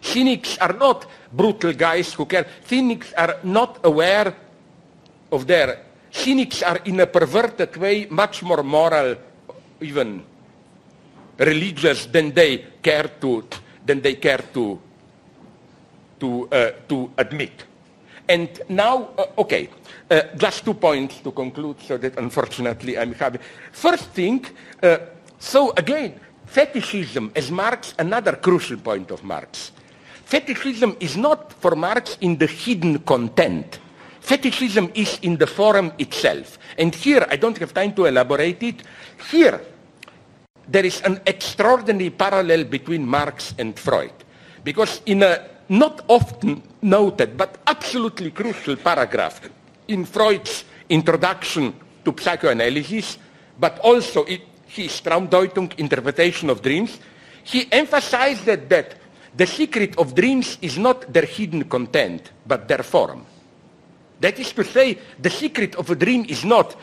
Cynics 0.00 0.58
are 0.58 0.72
not 0.72 1.06
brutal 1.32 1.72
guys 1.72 2.12
who 2.14 2.26
care. 2.26 2.46
Cynics 2.66 3.12
are 3.12 3.38
not 3.44 3.78
aware 3.84 4.34
of 5.30 5.46
their. 5.46 5.89
Cynics 6.10 6.62
are 6.62 6.78
in 6.84 7.00
a 7.00 7.06
perverted 7.06 7.76
way 7.76 8.06
much 8.10 8.42
more 8.42 8.62
moral, 8.62 9.16
even 9.80 10.24
religious 11.38 12.06
than 12.06 12.32
they 12.32 12.58
care 12.82 13.08
to, 13.20 13.44
than 13.86 14.00
they 14.00 14.14
care 14.14 14.44
to, 14.52 14.78
to, 16.18 16.48
uh, 16.50 16.70
to 16.88 17.10
admit. 17.16 17.64
And 18.28 18.48
now, 18.68 19.10
uh, 19.18 19.26
okay, 19.38 19.68
uh, 20.10 20.22
just 20.36 20.64
two 20.64 20.74
points 20.74 21.18
to 21.20 21.32
conclude 21.32 21.80
so 21.80 21.96
that 21.96 22.18
unfortunately 22.18 22.98
I'm 22.98 23.14
having. 23.14 23.40
First 23.72 24.10
thing, 24.10 24.46
uh, 24.82 24.98
so 25.38 25.72
again, 25.76 26.20
fetishism 26.46 27.32
as 27.34 27.50
Marx, 27.50 27.94
another 27.98 28.36
crucial 28.36 28.76
point 28.76 29.10
of 29.10 29.24
Marx. 29.24 29.72
Fetishism 30.24 30.96
is 31.00 31.16
not 31.16 31.52
for 31.54 31.74
Marx 31.74 32.18
in 32.20 32.36
the 32.36 32.46
hidden 32.46 33.00
content. 33.00 33.80
Fetishism 34.20 34.90
is 34.94 35.18
in 35.22 35.36
the 35.36 35.46
form 35.46 35.92
itself. 35.98 36.58
And 36.78 36.94
here, 36.94 37.26
I 37.28 37.36
don't 37.36 37.58
have 37.58 37.74
time 37.74 37.94
to 37.94 38.06
elaborate 38.06 38.62
it. 38.62 38.82
Here, 39.30 39.60
there 40.68 40.84
is 40.84 41.00
an 41.02 41.20
extraordinary 41.26 42.10
parallel 42.10 42.64
between 42.64 43.06
Marx 43.06 43.54
and 43.58 43.78
Freud. 43.78 44.12
Because 44.62 45.00
in 45.06 45.22
a 45.22 45.48
not 45.70 46.04
often 46.08 46.62
noted, 46.82 47.36
but 47.36 47.58
absolutely 47.66 48.30
crucial 48.32 48.76
paragraph 48.76 49.40
in 49.88 50.04
Freud's 50.04 50.64
introduction 50.88 51.72
to 52.04 52.14
psychoanalysis, 52.18 53.18
but 53.58 53.78
also 53.80 54.24
in 54.24 54.40
his 54.66 55.00
Traumdeutung 55.00 55.78
interpretation 55.78 56.50
of 56.50 56.62
dreams, 56.62 56.98
he 57.44 57.68
emphasized 57.70 58.44
that 58.46 58.96
the 59.36 59.46
secret 59.46 59.96
of 59.98 60.14
dreams 60.14 60.58
is 60.60 60.78
not 60.78 61.12
their 61.12 61.24
hidden 61.24 61.64
content, 61.64 62.32
but 62.46 62.66
their 62.66 62.82
form. 62.82 63.24
That 64.20 64.38
is 64.38 64.52
to 64.52 64.64
say, 64.64 64.98
the 65.18 65.30
secret 65.30 65.74
of 65.76 65.90
a 65.90 65.94
dream 65.94 66.26
is 66.28 66.44
not 66.44 66.76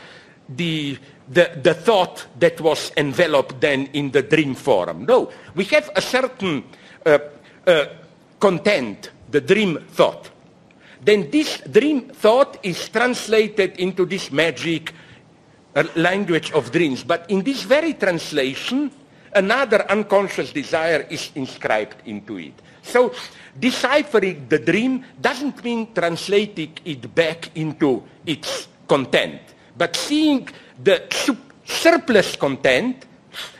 the, 0.48 0.98
the, 1.28 1.58
the 1.62 1.74
thought 1.74 2.26
that 2.38 2.60
was 2.60 2.90
enveloped 2.96 3.60
then 3.60 3.86
in 3.92 4.10
the 4.10 4.22
dream 4.22 4.54
form. 4.54 5.06
No, 5.06 5.30
we 5.54 5.64
have 5.64 5.90
a 5.94 6.00
certain 6.00 6.64
uh, 7.06 7.18
uh, 7.66 7.86
content, 8.40 9.10
the 9.30 9.40
dream 9.40 9.84
thought. 9.90 10.30
Then 11.00 11.30
this 11.30 11.62
dream 11.70 12.08
thought 12.08 12.58
is 12.62 12.88
translated 12.88 13.76
into 13.78 14.04
this 14.04 14.32
magic 14.32 14.92
uh, 15.76 15.84
language 15.94 16.50
of 16.52 16.72
dreams. 16.72 17.04
But 17.04 17.30
in 17.30 17.42
this 17.44 17.62
very 17.62 17.94
translation, 17.94 18.90
another 19.32 19.88
unconscious 19.90 20.52
desire 20.52 21.06
is 21.08 21.30
inscribed 21.36 21.96
into 22.06 22.38
it. 22.38 22.54
So 22.82 23.12
deciphering 23.58 24.46
the 24.48 24.58
dream 24.58 25.04
doesn't 25.20 25.62
mean 25.64 25.92
translating 25.92 26.72
it 26.84 27.14
back 27.14 27.50
into 27.56 28.02
its 28.24 28.68
content, 28.86 29.40
but 29.76 29.96
seeing 29.96 30.48
the 30.82 31.02
surplus 31.64 32.36
content 32.36 33.06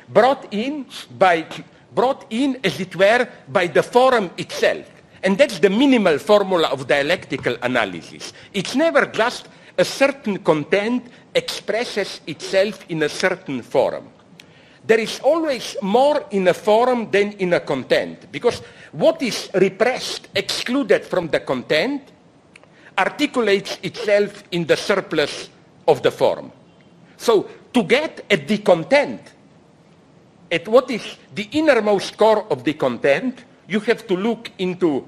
brought 0.09 0.53
in 0.53 0.87
by 1.19 1.47
brought 1.93 2.27
in, 2.31 2.59
as 2.63 2.79
it 2.81 2.95
were, 2.95 3.29
by 3.49 3.67
the 3.67 3.83
forum 3.83 4.31
itself. 4.37 4.87
And 5.23 5.37
that's 5.37 5.59
the 5.59 5.71
minimal 5.71 6.19
formula 6.19 6.69
of 6.69 6.87
dialectical 6.87 7.57
analysis. 7.63 8.33
It's 8.53 8.77
never 8.77 9.07
just 9.07 9.49
a 9.77 9.85
certain 9.85 10.39
content 10.39 11.07
expresses 11.35 12.21
itself 12.27 12.85
in 12.89 13.03
a 13.03 13.09
certain 13.09 13.63
forum. 13.63 14.11
There 14.87 15.01
is 15.01 15.21
always 15.21 15.77
more 15.83 16.25
in 16.31 16.49
a 16.49 16.55
forum 16.55 17.11
than 17.11 17.33
in 17.33 17.53
a 17.53 17.61
content, 17.61 18.31
because 18.31 18.63
what 18.93 19.23
is 19.23 19.51
repressed, 19.55 20.29
excluded 20.35 21.05
from 21.05 21.29
the 21.29 21.41
content, 21.41 22.03
articulates 22.97 23.79
itself 23.83 24.45
in 24.51 24.67
the 24.67 24.77
surplus 24.77 25.51
of 25.87 26.03
the 26.03 26.11
form. 26.11 26.51
So 27.17 27.49
to 27.73 27.83
get 27.85 28.25
at 28.31 28.49
the 28.49 28.59
content, 28.59 29.21
at 30.51 30.67
what 30.67 30.91
is 30.91 31.17
the 31.35 31.49
innermost 31.53 32.17
core 32.17 32.47
of 32.51 32.65
the 32.65 32.75
content, 32.75 33.45
you 33.69 33.81
have 33.81 34.07
to 34.07 34.17
look 34.17 34.51
into 34.59 35.07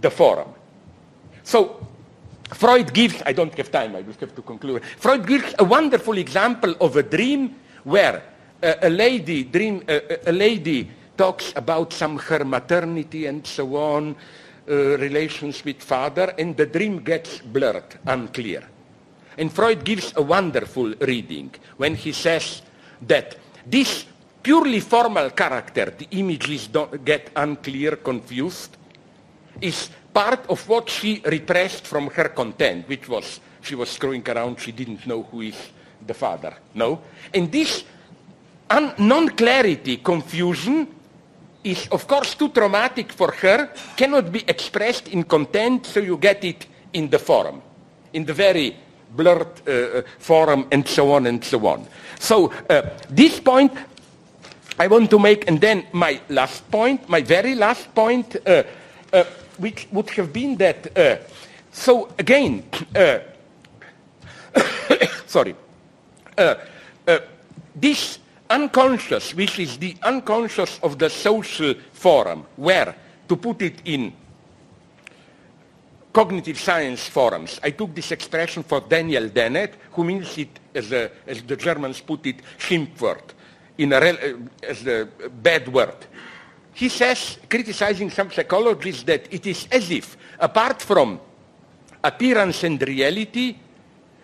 the 0.00 0.10
form. 0.10 0.48
So 1.42 1.86
Freud 2.52 2.92
gives, 2.92 3.22
I 3.24 3.32
don't 3.32 3.54
have 3.54 3.70
time, 3.70 3.94
I 3.96 4.02
just 4.02 4.20
have 4.20 4.34
to 4.34 4.42
conclude. 4.42 4.82
Freud 4.98 5.26
gives 5.26 5.54
a 5.58 5.64
wonderful 5.64 6.18
example 6.18 6.74
of 6.80 6.96
a 6.96 7.02
dream 7.02 7.54
where 7.84 8.22
a, 8.62 8.90
lady 8.90 9.44
dream, 9.44 9.84
a, 9.88 10.32
lady 10.32 10.90
talks 11.20 11.52
about 11.54 11.92
some 11.92 12.16
her 12.16 12.44
maternity 12.46 13.26
and 13.26 13.46
so 13.46 13.76
on, 13.76 14.16
uh, 14.70 14.96
relations 14.96 15.62
with 15.66 15.82
father, 15.82 16.32
and 16.38 16.56
the 16.56 16.64
dream 16.64 17.04
gets 17.04 17.40
blurred, 17.40 17.98
unclear. 18.06 18.62
And 19.36 19.52
Freud 19.52 19.84
gives 19.84 20.14
a 20.16 20.22
wonderful 20.22 20.94
reading 21.00 21.50
when 21.76 21.94
he 21.94 22.12
says 22.12 22.62
that 23.06 23.36
this 23.66 24.06
purely 24.42 24.80
formal 24.80 25.28
character, 25.28 25.92
the 25.98 26.08
images 26.12 26.68
don't 26.68 27.04
get 27.04 27.28
unclear, 27.36 27.96
confused, 27.96 28.78
is 29.60 29.90
part 30.14 30.48
of 30.48 30.66
what 30.70 30.88
she 30.88 31.20
repressed 31.26 31.86
from 31.86 32.08
her 32.16 32.30
content, 32.30 32.88
which 32.88 33.06
was 33.10 33.40
she 33.60 33.74
was 33.74 33.90
screwing 33.90 34.26
around, 34.26 34.58
she 34.58 34.72
didn't 34.72 35.06
know 35.06 35.24
who 35.24 35.42
is 35.42 35.68
the 36.06 36.14
father. 36.14 36.56
No? 36.72 37.02
And 37.34 37.52
this 37.52 37.84
un- 38.70 38.94
non-clarity, 38.96 39.98
confusion, 39.98 40.99
is 41.64 41.88
of 41.88 42.06
course 42.06 42.34
too 42.34 42.48
traumatic 42.48 43.12
for 43.12 43.32
her, 43.32 43.70
cannot 43.96 44.32
be 44.32 44.44
expressed 44.48 45.08
in 45.08 45.24
content, 45.24 45.86
so 45.86 46.00
you 46.00 46.16
get 46.16 46.44
it 46.44 46.66
in 46.92 47.10
the 47.10 47.18
form, 47.18 47.62
in 48.12 48.24
the 48.24 48.34
very 48.34 48.76
blurred 49.16 49.60
uh, 49.66 50.34
uh 50.34 50.62
and 50.70 50.86
so 50.86 51.12
on 51.12 51.26
and 51.26 51.44
so 51.44 51.66
on. 51.66 51.86
So 52.18 52.52
uh, 52.68 52.82
this 53.08 53.40
point 53.40 53.72
I 54.78 54.86
want 54.86 55.10
to 55.10 55.18
make, 55.18 55.46
and 55.46 55.60
then 55.60 55.84
my 55.92 56.20
last 56.30 56.70
point, 56.70 57.06
my 57.06 57.20
very 57.20 57.54
last 57.54 57.94
point, 57.94 58.36
uh, 58.46 58.62
uh, 59.12 59.24
which 59.58 59.86
would 59.92 60.08
have 60.10 60.32
been 60.32 60.56
that, 60.56 60.96
uh, 60.96 61.16
so 61.70 62.08
again, 62.18 62.64
sorry, 65.26 65.54
this 67.74 68.19
unconscious, 68.50 69.34
which 69.34 69.58
is 69.58 69.78
the 69.78 69.94
unconscious 70.02 70.78
of 70.82 70.98
the 70.98 71.08
social 71.08 71.74
forum, 71.92 72.44
where, 72.56 72.94
to 73.28 73.36
put 73.36 73.62
it 73.62 73.80
in 73.84 74.12
cognitive 76.12 76.58
science 76.58 77.08
forums, 77.08 77.60
I 77.62 77.70
took 77.70 77.94
this 77.94 78.10
expression 78.10 78.62
for 78.64 78.80
Daniel 78.80 79.28
Dennett, 79.28 79.74
who 79.92 80.04
means 80.04 80.36
it, 80.36 80.58
as, 80.74 80.92
a, 80.92 81.10
as 81.26 81.42
the 81.42 81.56
Germans 81.56 82.00
put 82.00 82.26
it, 82.26 82.42
Schimpfwort, 82.58 83.30
in 83.78 83.92
a, 83.92 83.96
uh, 83.96 84.36
as 84.62 84.86
a 84.86 85.08
bad 85.30 85.68
word. 85.68 86.06
He 86.74 86.88
says, 86.88 87.38
criticizing 87.48 88.10
some 88.10 88.30
psychologists, 88.30 89.04
that 89.04 89.32
it 89.32 89.46
is 89.46 89.68
as 89.70 89.90
if, 89.90 90.16
apart 90.38 90.82
from 90.82 91.20
appearance 92.02 92.64
and 92.64 92.80
reality, 92.82 93.56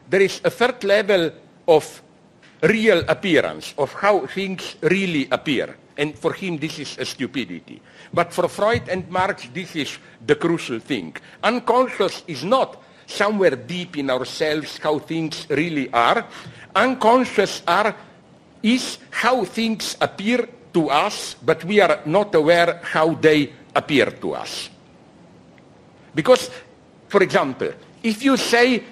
there 0.08 0.22
is 0.22 0.40
a 0.44 0.50
third 0.50 0.82
level 0.84 1.30
of 1.68 2.02
real 2.68 3.04
appearance, 3.08 3.74
of 3.78 3.92
how 3.92 4.26
things 4.26 4.76
really 4.82 5.28
appear. 5.30 5.76
And 5.96 6.18
for 6.18 6.32
him, 6.32 6.58
this 6.58 6.78
is 6.78 6.98
a 6.98 7.04
stupidity. 7.04 7.80
But 8.12 8.32
for 8.32 8.48
Freud 8.48 8.88
and 8.88 9.08
Marx, 9.08 9.48
this 9.52 9.74
is 9.76 9.98
the 10.24 10.34
crucial 10.34 10.78
thing. 10.78 11.16
Unconscious 11.42 12.22
is 12.26 12.44
not 12.44 12.82
somewhere 13.06 13.56
deep 13.56 13.96
in 13.96 14.10
ourselves 14.10 14.78
how 14.78 14.98
things 14.98 15.46
really 15.48 15.90
are. 15.92 16.26
Unconscious 16.74 17.62
are, 17.66 17.94
is 18.62 18.98
how 19.10 19.44
things 19.44 19.96
appear 20.00 20.48
to 20.74 20.90
us, 20.90 21.36
but 21.42 21.64
we 21.64 21.80
are 21.80 22.00
not 22.04 22.34
aware 22.34 22.80
how 22.82 23.14
they 23.14 23.52
appear 23.74 24.10
to 24.10 24.34
us. 24.34 24.68
Because, 26.14 26.50
for 27.08 27.22
example, 27.22 27.72
if 28.02 28.22
you 28.24 28.36
say, 28.36 28.82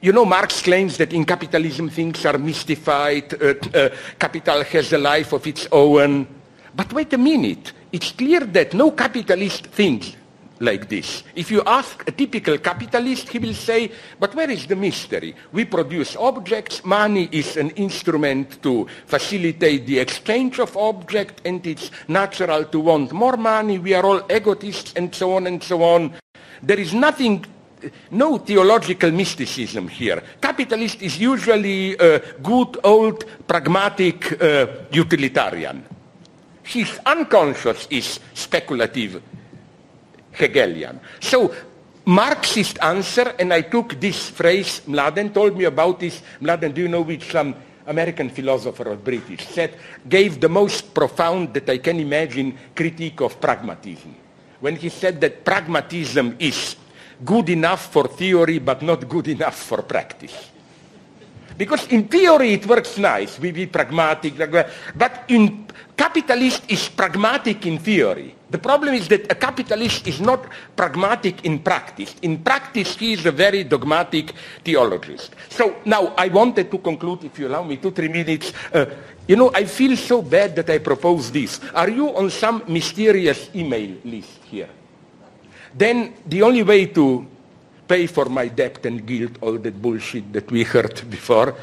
you 0.00 0.12
know, 0.12 0.24
Marx 0.24 0.62
claims 0.62 0.96
that 0.98 1.12
in 1.12 1.24
capitalism 1.24 1.88
things 1.88 2.24
are 2.24 2.38
mystified, 2.38 3.34
uh, 3.34 3.54
uh, 3.74 3.88
capital 4.18 4.62
has 4.64 4.92
a 4.92 4.98
life 4.98 5.32
of 5.32 5.46
its 5.46 5.66
own. 5.72 6.26
But 6.74 6.92
wait 6.92 7.12
a 7.12 7.18
minute, 7.18 7.72
it's 7.90 8.12
clear 8.12 8.40
that 8.40 8.74
no 8.74 8.92
capitalist 8.92 9.66
thinks 9.66 10.14
like 10.60 10.88
this. 10.88 11.22
If 11.34 11.50
you 11.50 11.62
ask 11.66 12.06
a 12.08 12.12
typical 12.12 12.58
capitalist, 12.58 13.28
he 13.28 13.38
will 13.38 13.54
say, 13.54 13.90
but 14.18 14.34
where 14.34 14.50
is 14.50 14.66
the 14.66 14.76
mystery? 14.76 15.34
We 15.52 15.64
produce 15.64 16.16
objects, 16.16 16.84
money 16.84 17.28
is 17.32 17.56
an 17.56 17.70
instrument 17.70 18.62
to 18.62 18.86
facilitate 19.06 19.86
the 19.86 19.98
exchange 19.98 20.58
of 20.58 20.76
objects, 20.76 21.42
and 21.44 21.64
it's 21.66 21.90
natural 22.08 22.64
to 22.66 22.80
want 22.80 23.12
more 23.12 23.36
money. 23.36 23.78
We 23.78 23.94
are 23.94 24.04
all 24.04 24.22
egotists, 24.30 24.92
and 24.96 25.14
so 25.14 25.34
on 25.34 25.46
and 25.46 25.62
so 25.62 25.82
on. 25.82 26.12
There 26.62 26.78
is 26.78 26.92
nothing 26.92 27.44
no 28.10 28.38
theological 28.38 29.10
mysticism 29.10 29.88
here. 29.88 30.22
Capitalist 30.40 31.02
is 31.02 31.18
usually 31.18 31.94
a 31.96 32.18
good, 32.42 32.78
old, 32.84 33.24
pragmatic 33.46 34.40
uh, 34.40 34.66
utilitarian. 34.90 35.84
His 36.62 36.98
unconscious 37.06 37.86
is 37.90 38.20
speculative 38.34 39.22
Hegelian. 40.32 41.00
So 41.20 41.54
Marxist 42.04 42.78
answer, 42.80 43.34
and 43.38 43.52
I 43.52 43.62
took 43.62 44.00
this 44.00 44.30
phrase, 44.30 44.82
Mladen 44.86 45.34
told 45.34 45.56
me 45.56 45.64
about 45.64 46.00
this. 46.00 46.22
Mladen, 46.40 46.72
do 46.74 46.82
you 46.82 46.88
know 46.88 47.02
which 47.02 47.30
some 47.30 47.54
American 47.88 48.28
philosopher 48.28 48.90
or 48.90 48.96
British 48.96 49.48
said, 49.48 49.74
gave 50.08 50.40
the 50.40 50.48
most 50.48 50.94
profound 50.94 51.54
that 51.54 51.68
I 51.68 51.78
can 51.78 51.98
imagine 51.98 52.56
critique 52.76 53.20
of 53.20 53.40
pragmatism. 53.40 54.14
When 54.60 54.76
he 54.76 54.90
said 54.90 55.20
that 55.22 55.44
pragmatism 55.44 56.36
is 56.38 56.76
good 57.24 57.48
enough 57.48 57.92
for 57.92 58.08
theory 58.08 58.58
but 58.58 58.82
not 58.82 59.08
good 59.08 59.28
enough 59.28 59.56
for 59.56 59.82
practice. 59.82 60.50
Because 61.56 61.88
in 61.88 62.06
theory 62.06 62.52
it 62.52 62.66
works 62.66 62.98
nice, 62.98 63.38
we 63.40 63.50
be 63.50 63.66
pragmatic, 63.66 64.34
but 64.94 65.24
in 65.26 65.66
capitalist 65.96 66.62
is 66.70 66.88
pragmatic 66.88 67.66
in 67.66 67.78
theory. 67.78 68.36
The 68.48 68.58
problem 68.58 68.94
is 68.94 69.08
that 69.08 69.30
a 69.30 69.34
capitalist 69.34 70.06
is 70.06 70.20
not 70.20 70.46
pragmatic 70.76 71.44
in 71.44 71.58
practice. 71.58 72.14
In 72.22 72.38
practice, 72.38 72.96
he 72.96 73.12
is 73.12 73.26
a 73.26 73.32
very 73.32 73.64
dogmatic 73.64 74.32
theologist. 74.64 75.34
So 75.50 75.82
now 75.84 76.14
I 76.16 76.28
wanted 76.28 76.70
to 76.70 76.78
conclude, 76.78 77.24
if 77.24 77.38
you 77.38 77.48
allow 77.48 77.64
me 77.64 77.76
two, 77.76 77.90
three 77.90 78.08
minutes. 78.08 78.52
Uh, 78.72 78.86
you 79.26 79.36
know, 79.36 79.50
I 79.52 79.64
feel 79.64 79.96
so 79.96 80.22
bad 80.22 80.56
that 80.56 80.70
I 80.70 80.78
propose 80.78 81.30
this. 81.30 81.60
Are 81.74 81.90
you 81.90 82.16
on 82.16 82.30
some 82.30 82.62
mysterious 82.68 83.50
email 83.54 83.98
list 84.04 84.40
here? 84.44 84.70
Then 85.78 86.14
the 86.26 86.42
only 86.42 86.64
way 86.64 86.86
to 86.86 87.24
pay 87.86 88.08
for 88.08 88.24
my 88.24 88.48
debt 88.48 88.84
and 88.84 89.06
guilt, 89.06 89.38
all 89.40 89.56
that 89.58 89.80
bullshit 89.80 90.32
that 90.32 90.50
we 90.50 90.64
heard 90.64 91.08
before, 91.10 91.54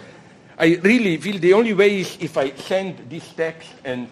I 0.58 0.80
really 0.82 1.18
feel 1.18 1.38
the 1.38 1.52
only 1.52 1.74
way 1.74 2.00
is 2.00 2.18
if 2.22 2.38
I 2.38 2.52
send 2.56 3.10
this 3.10 3.28
text 3.34 3.70
and 3.84 4.08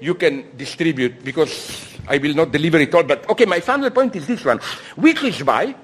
you 0.00 0.14
can 0.14 0.56
distribute 0.56 1.22
because 1.22 1.98
I 2.08 2.16
will 2.16 2.34
not 2.34 2.50
deliver 2.50 2.78
it 2.78 2.94
all. 2.94 3.02
But 3.02 3.28
okay, 3.28 3.44
my 3.44 3.60
final 3.60 3.90
point 3.90 4.16
is 4.16 4.26
this 4.26 4.42
one, 4.42 4.58
which 4.96 5.22
is 5.22 5.44
why 5.44 5.74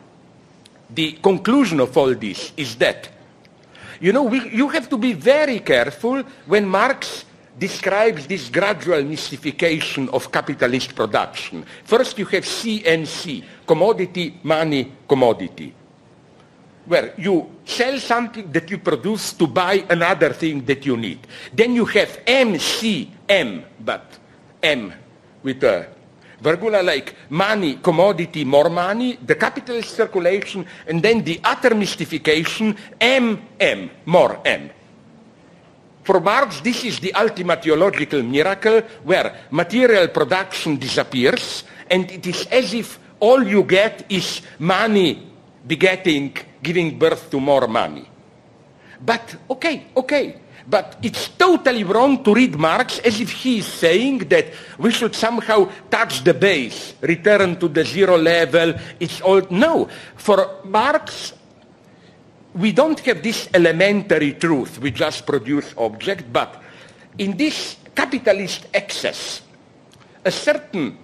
the 0.88 1.12
conclusion 1.22 1.78
of 1.80 1.94
all 1.94 2.14
this 2.14 2.52
is 2.56 2.74
that, 2.76 3.10
you 4.00 4.14
know, 4.14 4.22
we, 4.22 4.48
you 4.48 4.68
have 4.68 4.88
to 4.88 4.96
be 4.96 5.12
very 5.12 5.60
careful 5.60 6.22
when 6.46 6.66
Marx 6.66 7.26
describes 7.58 8.26
this 8.26 8.48
gradual 8.48 9.02
mystification 9.02 10.08
of 10.10 10.30
capitalist 10.30 10.94
production. 10.94 11.64
First 11.84 12.18
you 12.18 12.24
have 12.26 12.44
CMC, 12.44 13.44
commodity, 13.66 14.38
money, 14.42 14.92
commodity 15.08 15.74
where 16.88 17.12
you 17.18 17.50
sell 17.66 18.00
something 18.00 18.50
that 18.50 18.70
you 18.70 18.78
produce 18.78 19.34
to 19.34 19.46
buy 19.46 19.84
another 19.90 20.32
thing 20.32 20.64
that 20.64 20.86
you 20.86 20.96
need. 20.96 21.20
Then 21.52 21.74
you 21.74 21.84
have 21.84 22.24
MCM, 22.24 23.62
but 23.84 24.18
M 24.62 24.92
with 25.42 25.62
a 25.64 25.86
virgula 26.40 26.82
like 26.82 27.14
money, 27.28 27.76
commodity, 27.76 28.44
more 28.44 28.70
money, 28.70 29.18
the 29.24 29.34
capitalist 29.34 29.94
circulation, 29.94 30.64
and 30.86 31.02
then 31.02 31.22
the 31.22 31.40
utter 31.44 31.74
mystification, 31.74 32.76
MM, 32.98 33.90
more 34.06 34.40
M. 34.44 34.70
For 36.08 36.20
Marx, 36.20 36.62
this 36.62 36.84
is 36.84 37.00
the 37.00 37.12
ultimate 37.12 37.62
theological 37.62 38.22
miracle 38.22 38.80
where 39.04 39.44
material 39.50 40.08
production 40.08 40.78
disappears 40.78 41.64
and 41.90 42.10
it 42.10 42.26
is 42.26 42.46
as 42.46 42.72
if 42.72 42.98
all 43.20 43.44
you 43.44 43.62
get 43.62 44.08
is 44.08 44.40
money 44.58 45.28
begetting 45.66 46.32
giving 46.62 46.98
birth 46.98 47.28
to 47.28 47.38
more 47.38 47.68
money. 47.68 48.08
But, 49.04 49.36
okay, 49.50 49.88
okay, 49.94 50.40
but 50.66 50.96
it's 51.02 51.28
totally 51.28 51.84
wrong 51.84 52.24
to 52.24 52.32
read 52.32 52.56
Marx 52.56 53.00
as 53.00 53.20
if 53.20 53.30
he 53.30 53.58
is 53.58 53.66
saying 53.66 54.30
that 54.32 54.46
we 54.78 54.90
should 54.90 55.14
somehow 55.14 55.68
touch 55.90 56.24
the 56.24 56.32
base, 56.32 56.94
return 57.02 57.60
to 57.60 57.68
the 57.68 57.84
zero 57.84 58.16
level. 58.16 58.72
It's 58.98 59.20
all, 59.20 59.42
no. 59.50 59.90
For 60.16 60.60
Marx, 60.64 61.34
we 62.54 62.72
don't 62.72 62.98
have 63.00 63.22
this 63.22 63.48
elementary 63.54 64.34
truth, 64.34 64.78
we 64.78 64.90
just 64.90 65.26
produce 65.26 65.74
object, 65.76 66.32
but 66.32 66.62
in 67.18 67.36
this 67.36 67.76
capitalist 67.94 68.66
excess, 68.72 69.42
a 70.24 70.30
certain 70.30 70.96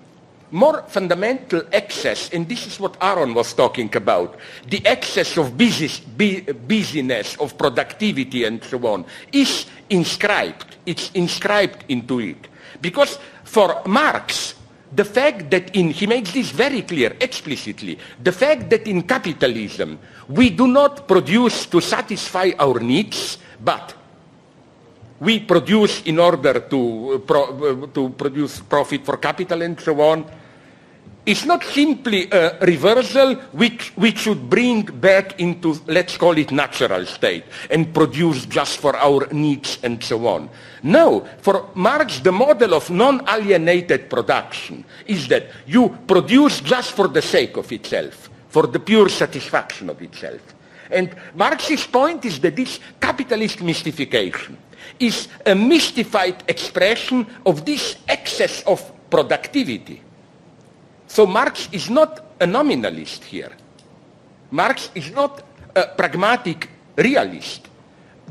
more 0.50 0.84
fundamental 0.86 1.62
excess, 1.72 2.30
and 2.32 2.48
this 2.48 2.66
is 2.66 2.78
what 2.78 2.96
Aaron 3.00 3.34
was 3.34 3.52
talking 3.52 3.94
about, 3.96 4.38
the 4.68 4.80
excess 4.86 5.36
of 5.36 5.56
busy, 5.56 5.90
busyness, 6.66 7.36
of 7.36 7.58
productivity 7.58 8.44
and 8.44 8.62
so 8.62 8.78
on, 8.86 9.04
is 9.32 9.66
inscribed. 9.90 10.76
It's 10.86 11.10
inscribed 11.12 11.84
into 11.88 12.20
it. 12.20 12.46
Because 12.80 13.18
for 13.42 13.82
Marx, 13.86 14.54
the 14.94 15.04
fact 15.04 15.50
that 15.50 15.74
in, 15.74 15.90
he 15.90 16.06
makes 16.06 16.32
this 16.32 16.50
very 16.50 16.82
clear 16.82 17.16
explicitly, 17.20 17.98
the 18.22 18.32
fact 18.32 18.70
that 18.70 18.86
in 18.86 19.02
capitalism 19.02 19.98
we 20.28 20.50
do 20.50 20.66
not 20.66 21.08
produce 21.08 21.66
to 21.66 21.80
satisfy 21.80 22.52
our 22.58 22.78
needs, 22.78 23.38
but 23.62 23.94
we 25.20 25.40
produce 25.40 26.02
in 26.02 26.18
order 26.18 26.60
to, 26.60 27.22
pro, 27.26 27.42
uh, 27.44 27.86
to 27.88 28.10
produce 28.10 28.60
profit 28.60 29.04
for 29.04 29.16
capital 29.16 29.62
and 29.62 29.80
so 29.80 30.00
on, 30.00 30.24
it's 31.26 31.46
not 31.46 31.64
simply 31.64 32.28
a 32.30 32.58
reversal 32.60 33.34
which 33.52 33.96
we 33.96 34.14
should 34.14 34.50
bring 34.50 34.82
back 34.82 35.40
into, 35.40 35.74
let's 35.86 36.16
call 36.18 36.36
it 36.36 36.52
natural 36.52 37.06
state 37.06 37.44
and 37.70 37.94
produce 37.94 38.44
just 38.46 38.78
for 38.78 38.94
our 38.96 39.26
needs 39.32 39.78
and 39.82 40.02
so 40.04 40.26
on. 40.26 40.50
No, 40.82 41.26
for 41.38 41.70
Marx, 41.74 42.20
the 42.20 42.32
model 42.32 42.74
of 42.74 42.90
non-alienated 42.90 44.10
production 44.10 44.84
is 45.06 45.28
that 45.28 45.48
you 45.66 45.96
produce 46.06 46.60
just 46.60 46.92
for 46.92 47.08
the 47.08 47.22
sake 47.22 47.56
of 47.56 47.72
itself, 47.72 48.28
for 48.48 48.66
the 48.66 48.80
pure 48.80 49.08
satisfaction 49.08 49.88
of 49.88 50.02
itself. 50.02 50.42
And 50.90 51.14
Marx's 51.34 51.86
point 51.86 52.26
is 52.26 52.38
that 52.40 52.54
this 52.54 52.78
capitalist 53.00 53.62
mystification 53.62 54.58
is 55.00 55.28
a 55.46 55.54
mystified 55.54 56.44
expression 56.46 57.26
of 57.46 57.64
this 57.64 57.96
excess 58.06 58.62
of 58.66 58.92
productivity 59.08 60.03
so 61.14 61.26
Marx 61.26 61.68
is 61.70 61.90
not 61.90 62.34
a 62.40 62.46
nominalist 62.46 63.22
here. 63.22 63.52
Marx 64.50 64.90
is 64.96 65.12
not 65.12 65.46
a 65.76 65.86
pragmatic 65.86 66.68
realist. 66.96 67.68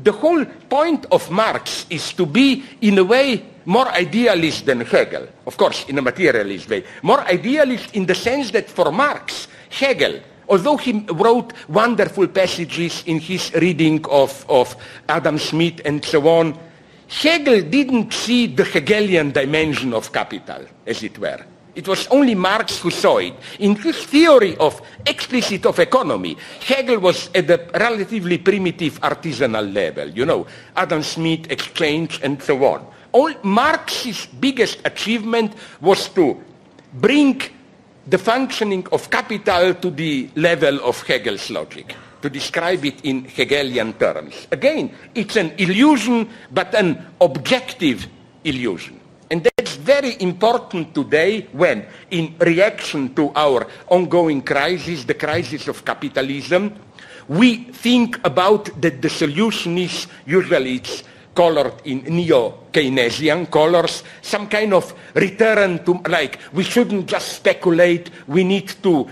The 0.02 0.12
whole 0.12 0.44
point 0.44 1.06
of 1.10 1.30
Marx 1.30 1.86
is 1.88 2.12
to 2.12 2.26
be, 2.26 2.62
in 2.82 2.98
a 2.98 3.04
way, 3.04 3.42
more 3.64 3.88
idealist 3.88 4.66
than 4.66 4.82
Hegel. 4.82 5.28
Of 5.46 5.56
course, 5.56 5.86
in 5.88 5.96
a 5.96 6.02
materialist 6.02 6.68
way. 6.68 6.84
More 7.00 7.20
idealist 7.20 7.96
in 7.96 8.04
the 8.04 8.14
sense 8.14 8.50
that 8.50 8.68
for 8.68 8.92
Marx, 8.92 9.48
Hegel, 9.70 10.20
although 10.50 10.76
he 10.76 11.06
wrote 11.08 11.54
wonderful 11.70 12.28
passages 12.28 13.02
in 13.06 13.18
his 13.18 13.50
reading 13.54 14.04
of, 14.10 14.44
of 14.46 14.76
Adam 15.08 15.38
Smith 15.38 15.80
and 15.86 16.04
so 16.04 16.28
on, 16.28 16.58
Hegel 17.08 17.62
didn't 17.62 18.12
see 18.12 18.46
the 18.46 18.64
Hegelian 18.64 19.32
dimension 19.32 19.94
of 19.94 20.12
capital, 20.12 20.66
as 20.86 21.02
it 21.02 21.18
were. 21.18 21.46
It 21.74 21.88
was 21.88 22.06
only 22.08 22.34
Marx 22.34 22.78
who 22.80 22.90
saw 22.90 23.18
it. 23.18 23.34
In 23.58 23.74
his 23.74 24.04
theory 24.06 24.56
of 24.58 24.80
explicit 25.06 25.66
of 25.66 25.78
economy, 25.78 26.36
Hegel 26.60 27.00
was 27.00 27.30
at 27.34 27.50
a 27.50 27.68
relatively 27.74 28.38
primitive 28.38 29.00
artisanal 29.00 29.72
level, 29.72 30.08
you 30.10 30.24
know, 30.24 30.46
Adam 30.76 31.02
Smith, 31.02 31.50
exchange, 31.50 32.20
and 32.22 32.40
so 32.42 32.64
on. 32.64 32.86
All 33.12 33.32
Marx's 33.42 34.26
biggest 34.26 34.78
achievement 34.84 35.54
was 35.80 36.08
to 36.10 36.40
bring 36.94 37.42
the 38.06 38.18
functioning 38.18 38.86
of 38.92 39.10
capital 39.10 39.74
to 39.74 39.90
the 39.90 40.30
level 40.36 40.78
of 40.84 41.02
Hegel's 41.02 41.50
logic, 41.50 41.94
to 42.22 42.30
describe 42.30 42.84
it 42.84 43.04
in 43.04 43.24
Hegelian 43.24 43.94
terms. 43.94 44.46
Again, 44.52 44.94
it's 45.14 45.36
an 45.36 45.52
illusion, 45.58 46.28
but 46.52 46.74
an 46.74 47.04
objective 47.20 48.06
illusion. 48.44 49.00
And 49.30 49.42
that's 49.42 49.63
very 49.84 50.16
important 50.20 50.94
today 50.94 51.46
when, 51.52 51.84
in 52.10 52.34
reaction 52.40 53.14
to 53.14 53.30
our 53.36 53.68
ongoing 53.88 54.40
crisis, 54.40 55.04
the 55.04 55.14
crisis 55.14 55.68
of 55.68 55.84
capitalism, 55.84 56.72
we 57.28 57.64
think 57.72 58.18
about 58.24 58.80
that 58.80 59.02
the 59.02 59.10
solution 59.10 59.76
is 59.76 60.06
usually 60.24 60.76
it's 60.76 61.04
colored 61.34 61.74
in 61.84 62.04
neo-Keynesian 62.04 63.50
colors, 63.50 64.02
some 64.22 64.48
kind 64.48 64.72
of 64.72 64.94
return 65.14 65.84
to, 65.84 66.00
like, 66.08 66.38
we 66.52 66.62
shouldn't 66.62 67.06
just 67.06 67.36
speculate, 67.36 68.10
we 68.26 68.44
need 68.44 68.68
to, 68.82 69.08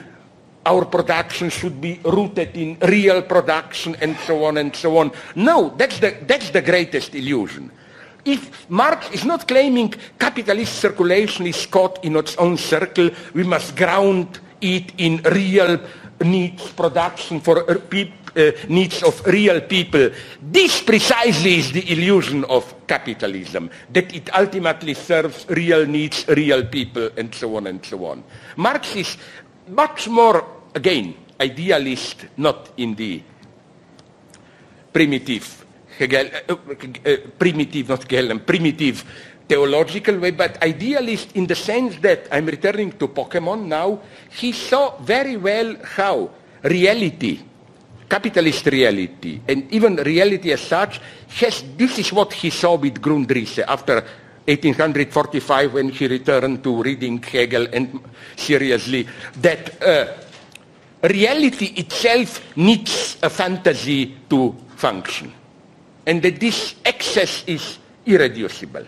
our 0.64 0.85
production 0.87 1.51
should 1.51 1.81
be 1.81 2.01
rooted 2.05 2.57
in 2.57 2.79
real 2.87 3.23
production 3.23 3.97
and 4.01 4.16
so 4.18 4.45
on 4.45 4.57
and 4.57 4.75
so 4.75 4.97
on. 4.99 5.11
No, 5.35 5.75
that's 5.77 5.99
the, 5.99 6.16
that's 6.23 6.51
the 6.51 6.62
greatest 6.62 7.14
illusion. 7.14 7.70
If 8.25 8.70
Marx 8.70 9.11
is 9.11 9.25
not 9.25 9.49
claiming 9.49 9.95
capitalist 10.18 10.79
circulation 10.79 11.47
is 11.47 11.66
caught 11.66 12.05
in 12.05 12.16
its 12.16 12.37
own 12.37 12.57
circle, 12.57 13.11
we 13.35 13.43
must 13.43 13.77
ground 13.77 14.39
it 14.61 14.93
in 14.99 15.23
real 15.24 15.81
needs 16.23 16.70
production 16.70 17.40
for 17.40 17.69
uh, 17.69 18.51
needs 18.69 19.03
of 19.03 19.27
real 19.27 19.61
people. 19.62 20.11
This 20.40 20.81
precisely 20.82 21.59
is 21.59 21.73
the 21.73 21.93
illusion 21.93 22.44
of 22.44 22.86
capitalism, 22.86 23.70
that 23.93 24.15
it 24.15 24.31
ultimately 24.35 24.94
serves 24.94 25.44
real 25.49 25.85
needs, 25.86 26.24
real 26.28 26.65
people, 26.65 27.11
and 27.16 27.35
so 27.35 27.57
on 27.57 27.66
and 27.66 27.85
so 27.85 28.07
on. 28.07 28.24
Marx 28.57 28.94
is 28.97 29.16
much 29.69 30.09
more, 30.09 30.47
again, 30.74 31.15
idealist, 31.40 32.27
not 32.36 32.70
in 32.77 32.94
the 32.94 33.23
primitive 34.93 35.61
Hegel, 36.03 36.27
uh, 36.49 36.53
uh, 36.53 37.16
primitive, 37.39 37.89
not 37.89 38.03
Hegelian, 38.03 38.41
primitive 38.41 39.05
theological 39.47 40.19
way, 40.19 40.33
but 40.33 40.62
idealist 40.62 41.37
in 41.37 41.47
the 41.47 41.55
sense 41.55 41.97
that 42.01 42.27
I'm 42.33 42.47
returning 42.47 42.93
to 42.99 43.09
Pokemon 43.09 43.66
now. 43.66 44.01
He 44.31 44.53
saw 44.53 44.99
very 44.99 45.37
well 45.37 45.77
how 45.85 46.31
reality, 46.62 47.39
capitalist 48.09 48.66
reality, 48.66 49.41
and 49.47 49.70
even 49.73 49.97
reality 49.97 50.53
as 50.53 50.62
such, 50.62 51.01
has, 51.39 51.62
this 51.77 51.99
is 51.99 52.12
what 52.12 52.33
he 52.33 52.51
saw 52.51 52.74
with 52.77 53.01
Grundrisse 53.01 53.65
after 53.66 54.03
1845 54.47 55.74
when 55.74 55.91
he 55.91 56.09
returned 56.09 56.65
to 56.65 56.83
reading 56.83 57.23
Hegel 57.23 57.69
and 57.73 58.01
seriously, 58.37 59.07
that 59.41 59.83
uh, 59.83 60.07
reality 61.07 61.74
itself 61.77 62.57
needs 62.57 63.19
a 63.23 63.31
fantasy 63.31 64.16
to 64.29 64.57
function 64.74 65.41
and 66.07 66.23
that 66.23 66.41
this 66.41 66.74
excess 66.85 67.45
is 67.47 67.79
irreducible. 68.07 68.87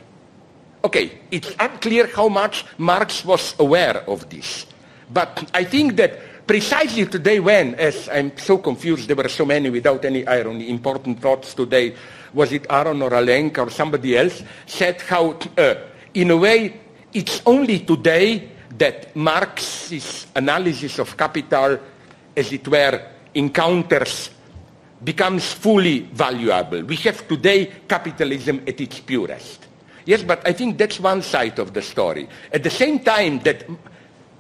Okay, 0.85 1.21
it's 1.31 1.55
unclear 1.59 2.07
how 2.09 2.29
much 2.29 2.65
Marx 2.79 3.25
was 3.25 3.55
aware 3.59 4.05
of 4.09 4.29
this. 4.29 4.67
But 5.11 5.51
I 5.55 5.65
think 5.65 5.97
that 5.97 6.47
precisely 6.47 7.07
today 7.07 7.41
when, 7.41 7.75
as 7.77 8.09
I'm 8.09 8.37
so 8.37 8.59
confused, 8.59 9.09
there 9.09 9.17
were 9.17 9.29
so 9.29 9.45
many 9.47 9.71
without 9.71 10.05
any 10.05 10.27
irony, 10.27 10.69
important 10.69 11.21
thoughts 11.21 11.55
today, 11.55 11.95
was 12.35 12.53
it 12.53 12.67
Aaron 12.69 13.01
or 13.01 13.11
Alenka 13.11 13.67
or 13.67 13.71
somebody 13.71 14.17
else, 14.17 14.43
said 14.67 15.01
how, 15.01 15.39
uh, 15.57 15.75
in 16.13 16.31
a 16.31 16.37
way, 16.37 16.81
it's 17.15 17.41
only 17.47 17.79
today 17.81 18.51
that 18.77 19.15
Marx's 19.17 20.27
analysis 20.35 20.99
of 20.99 21.17
capital, 21.17 21.79
as 22.37 22.53
it 22.53 22.67
were, 22.67 23.09
encounters 23.35 24.31
becomes 25.03 25.53
fully 25.53 26.01
valuable. 26.01 26.83
We 26.83 26.97
have 26.97 27.27
today 27.27 27.73
capitalism 27.89 28.63
at 28.67 28.81
its 28.81 29.01
purest. 29.01 29.67
Yes, 30.07 30.23
but 30.23 30.47
I 30.47 30.53
think 30.53 30.77
that's 30.77 31.01
one 31.01 31.23
side 31.23 31.59
of 31.59 31.73
the 31.73 31.83
story. 31.83 32.29
At 32.53 32.63
the 32.63 32.71
same 32.71 33.01
time 33.01 33.41
that 33.41 33.65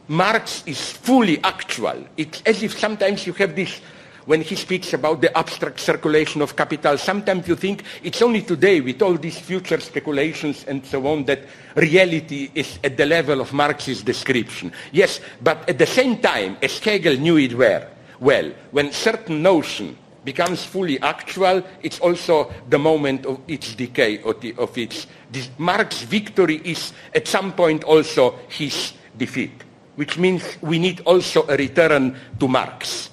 Marx 0.08 0.62
is 0.66 0.90
fully 0.90 1.42
actual, 1.42 2.06
it's 2.16 2.42
as 2.44 2.62
if 2.62 2.78
sometimes 2.78 3.26
you 3.26 3.32
have 3.34 3.56
this, 3.56 3.80
when 4.26 4.42
he 4.42 4.54
speaks 4.56 4.92
about 4.92 5.20
the 5.20 5.36
abstract 5.36 5.80
circulation 5.80 6.42
of 6.42 6.56
capital, 6.56 6.98
sometimes 6.98 7.48
you 7.48 7.56
think 7.56 7.82
it's 8.02 8.20
only 8.20 8.42
today 8.42 8.80
with 8.80 9.00
all 9.00 9.14
these 9.14 9.38
future 9.38 9.80
speculations 9.80 10.64
and 10.66 10.84
so 10.84 11.06
on 11.06 11.24
that 11.24 11.40
reality 11.76 12.50
is 12.54 12.78
at 12.84 12.96
the 12.96 13.06
level 13.06 13.40
of 13.40 13.52
Marx's 13.52 14.02
description. 14.02 14.72
Yes, 14.92 15.20
but 15.42 15.68
at 15.68 15.78
the 15.78 15.86
same 15.86 16.18
time, 16.18 16.58
as 16.62 16.78
Hegel 16.78 17.16
knew 17.16 17.38
it 17.38 17.54
well, 17.54 17.86
well 18.20 18.50
when 18.70 18.92
certain 18.92 19.42
notion 19.42 19.96
becomes 20.24 20.64
fully 20.64 21.00
actual, 21.00 21.62
it's 21.82 22.00
also 22.00 22.52
the 22.68 22.78
moment 22.78 23.26
of 23.26 23.40
its 23.46 23.74
decay, 23.74 24.22
of, 24.22 24.40
the, 24.40 24.54
of 24.56 24.76
its... 24.78 25.06
This, 25.30 25.50
Marx's 25.58 26.02
victory 26.02 26.60
is 26.64 26.92
at 27.14 27.28
some 27.28 27.52
point 27.52 27.84
also 27.84 28.38
his 28.48 28.94
defeat, 29.16 29.62
which 29.96 30.18
means 30.18 30.42
we 30.60 30.78
need 30.78 31.00
also 31.00 31.46
a 31.48 31.56
return 31.56 32.16
to 32.40 32.48
Marx. 32.48 33.10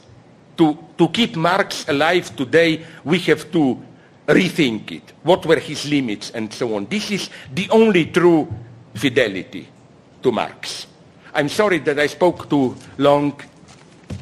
To, 0.57 0.77
to 0.97 1.09
keep 1.09 1.35
Marx 1.35 1.87
alive 1.87 2.35
today, 2.35 2.85
we 3.03 3.19
have 3.19 3.51
to 3.51 3.81
rethink 4.27 4.91
it. 4.91 5.13
What 5.23 5.45
were 5.45 5.59
his 5.59 5.89
limits 5.89 6.31
and 6.31 6.53
so 6.53 6.75
on. 6.75 6.85
This 6.85 7.11
is 7.11 7.29
the 7.53 7.69
only 7.69 8.05
true 8.05 8.47
fidelity 8.93 9.67
to 10.21 10.31
Marx. 10.31 10.87
I'm 11.33 11.49
sorry 11.49 11.79
that 11.79 11.99
I 11.99 12.07
spoke 12.07 12.49
too 12.49 12.75
long. 12.97 13.39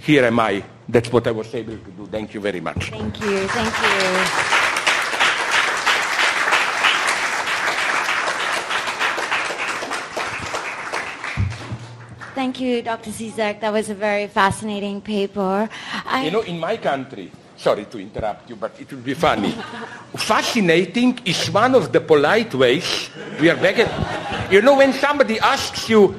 Here 0.01 0.25
am 0.25 0.39
I 0.39 0.63
that's 0.89 1.11
what 1.13 1.27
I 1.27 1.31
was 1.31 1.53
able 1.53 1.77
to 1.77 1.91
do. 1.91 2.07
Thank 2.07 2.33
you 2.33 2.41
very 2.41 2.59
much. 2.59 2.89
Thank 2.89 3.19
you. 3.21 3.47
Thank 3.47 3.73
you. 3.81 4.59
Thank 12.33 12.59
you, 12.61 12.81
Dr. 12.81 13.11
Zizek. 13.11 13.59
That 13.59 13.73
was 13.73 13.89
a 13.89 13.93
very 13.93 14.27
fascinating 14.27 15.01
paper. 15.01 15.69
I, 16.05 16.23
You 16.23 16.31
know, 16.31 16.41
in 16.41 16.57
my 16.59 16.77
country, 16.77 17.31
sorry 17.57 17.85
to 17.85 17.99
interrupt 17.99 18.49
you, 18.49 18.55
but 18.55 18.79
it 18.79 18.89
will 18.91 19.01
be 19.01 19.13
funny. 19.13 19.51
Fascinating 20.15 21.19
is 21.25 21.51
one 21.51 21.75
of 21.75 21.91
the 21.91 21.99
polite 21.99 22.53
ways. 22.55 23.09
We 23.41 23.49
are 23.49 23.57
back 23.57 23.79
at, 23.79 24.51
you 24.51 24.61
know, 24.61 24.77
when 24.77 24.93
somebody 24.93 25.37
asks 25.39 25.89
you, 25.89 26.15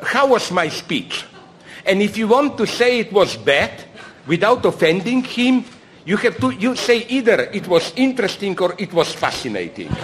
how 0.00 0.28
was 0.28 0.50
my 0.52 0.68
speech? 0.68 1.24
And 1.86 2.02
if 2.02 2.16
you 2.16 2.28
want 2.28 2.56
to 2.58 2.66
say 2.66 2.98
it 3.00 3.12
was 3.12 3.36
bad, 3.36 3.84
without 4.26 4.64
offending 4.64 5.22
him, 5.22 5.64
you 6.04 6.16
have 6.16 6.36
to, 6.38 6.50
you 6.50 6.76
say 6.76 6.98
either 7.08 7.48
it 7.52 7.66
was 7.68 7.92
interesting 7.96 8.58
or 8.60 8.74
it 8.78 8.92
was 8.92 9.12
fascinating. 9.12 9.88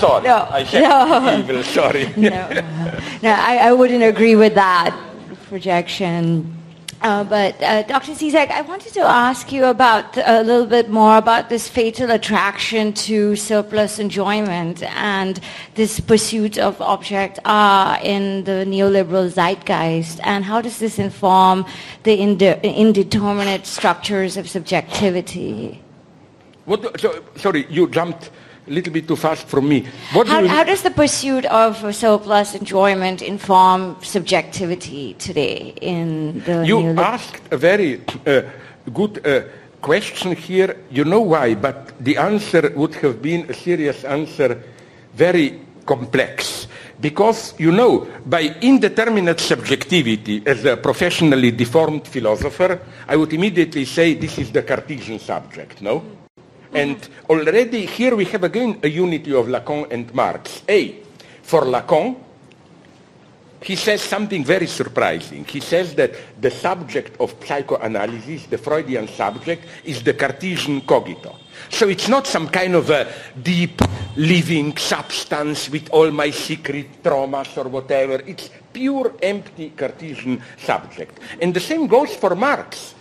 Sorry, 0.00 0.24
No, 0.24 0.48
I 0.50 0.64
said 0.64 0.82
no. 0.82 1.38
evil, 1.38 1.62
sorry. 1.62 2.12
no, 2.16 2.48
no 3.22 3.30
I, 3.30 3.68
I 3.68 3.72
wouldn't 3.72 4.02
agree 4.02 4.36
with 4.36 4.54
that 4.54 4.94
projection. 5.48 6.55
Uh, 7.02 7.22
but 7.24 7.62
uh, 7.62 7.82
Dr. 7.82 8.12
Zizek, 8.12 8.50
I 8.50 8.62
wanted 8.62 8.94
to 8.94 9.00
ask 9.00 9.52
you 9.52 9.66
about 9.66 10.16
a 10.16 10.42
little 10.42 10.66
bit 10.66 10.88
more 10.88 11.18
about 11.18 11.50
this 11.50 11.68
fatal 11.68 12.10
attraction 12.10 12.92
to 12.94 13.36
surplus 13.36 13.98
enjoyment 13.98 14.82
and 14.82 15.38
this 15.74 16.00
pursuit 16.00 16.58
of 16.58 16.80
object 16.80 17.38
a 17.44 17.98
in 18.02 18.44
the 18.44 18.64
neoliberal 18.66 19.30
zeitgeist, 19.30 20.20
and 20.22 20.44
how 20.44 20.62
does 20.62 20.78
this 20.78 20.98
inform 20.98 21.66
the 22.04 22.18
inde- 22.18 22.64
indeterminate 22.64 23.66
structures 23.66 24.36
of 24.38 24.48
subjectivity? 24.48 25.82
What, 26.64 26.82
do- 26.82 26.92
so, 26.98 27.22
sorry, 27.36 27.66
you 27.68 27.88
jumped 27.88 28.30
a 28.66 28.70
little 28.70 28.92
bit 28.92 29.06
too 29.06 29.16
fast 29.16 29.46
from 29.46 29.68
me. 29.68 29.86
What 30.12 30.26
do 30.26 30.32
How, 30.32 30.40
you, 30.40 30.48
how 30.48 30.64
does 30.64 30.82
the 30.82 30.90
pursuit 30.90 31.44
of 31.46 31.94
surplus 31.94 32.54
enjoyment 32.54 33.22
inform 33.22 33.96
subjectivity 34.02 35.14
today 35.14 35.74
in 35.80 36.42
the 36.44 36.66
You 36.66 36.78
neoliberal? 36.78 36.98
asked 36.98 37.42
a 37.52 37.56
very 37.56 38.00
uh, 38.26 38.42
good 38.92 39.26
uh, 39.26 39.42
question 39.80 40.34
here. 40.34 40.76
You 40.90 41.04
know 41.04 41.20
why, 41.20 41.54
but 41.54 41.92
the 42.00 42.16
answer 42.16 42.72
would 42.74 42.94
have 42.96 43.22
been 43.22 43.48
a 43.48 43.54
serious 43.54 44.04
answer, 44.04 44.62
very 45.14 45.60
complex. 45.84 46.66
Because, 46.98 47.54
you 47.58 47.70
know, 47.72 48.08
by 48.24 48.56
indeterminate 48.62 49.38
subjectivity, 49.38 50.42
as 50.46 50.64
a 50.64 50.76
professionally 50.78 51.50
deformed 51.50 52.08
philosopher, 52.08 52.80
I 53.06 53.16
would 53.16 53.32
immediately 53.32 53.84
say 53.84 54.14
this 54.14 54.38
is 54.38 54.50
the 54.50 54.62
Cartesian 54.62 55.18
subject, 55.18 55.82
no? 55.82 56.02
And 56.76 57.08
already 57.30 57.86
here 57.86 58.14
we 58.14 58.26
have 58.26 58.44
again 58.44 58.80
a 58.82 58.88
unity 58.88 59.32
of 59.32 59.46
Lacan 59.46 59.90
and 59.90 60.12
Marx. 60.14 60.62
A, 60.68 60.96
for 61.42 61.62
Lacan, 61.62 62.16
he 63.62 63.76
says 63.76 64.02
something 64.02 64.44
very 64.44 64.66
surprising. 64.66 65.44
He 65.44 65.60
says 65.60 65.94
that 65.94 66.12
the 66.40 66.50
subject 66.50 67.18
of 67.20 67.34
psychoanalysis, 67.44 68.46
the 68.46 68.58
Freudian 68.58 69.08
subject, 69.08 69.64
is 69.84 70.02
the 70.02 70.14
Cartesian 70.14 70.82
cogito. 70.82 71.36
So 71.70 71.88
it's 71.88 72.08
not 72.08 72.26
some 72.26 72.48
kind 72.48 72.74
of 72.74 72.90
a 72.90 73.10
deep 73.42 73.80
living 74.16 74.76
substance 74.76 75.70
with 75.70 75.88
all 75.90 76.10
my 76.10 76.30
secret 76.30 77.02
traumas 77.02 77.56
or 77.56 77.68
whatever. 77.68 78.22
It's 78.26 78.50
pure 78.72 79.14
empty 79.22 79.70
Cartesian 79.70 80.42
subject. 80.58 81.18
And 81.40 81.54
the 81.54 81.60
same 81.60 81.86
goes 81.86 82.14
for 82.14 82.36
Marx. 82.36 82.94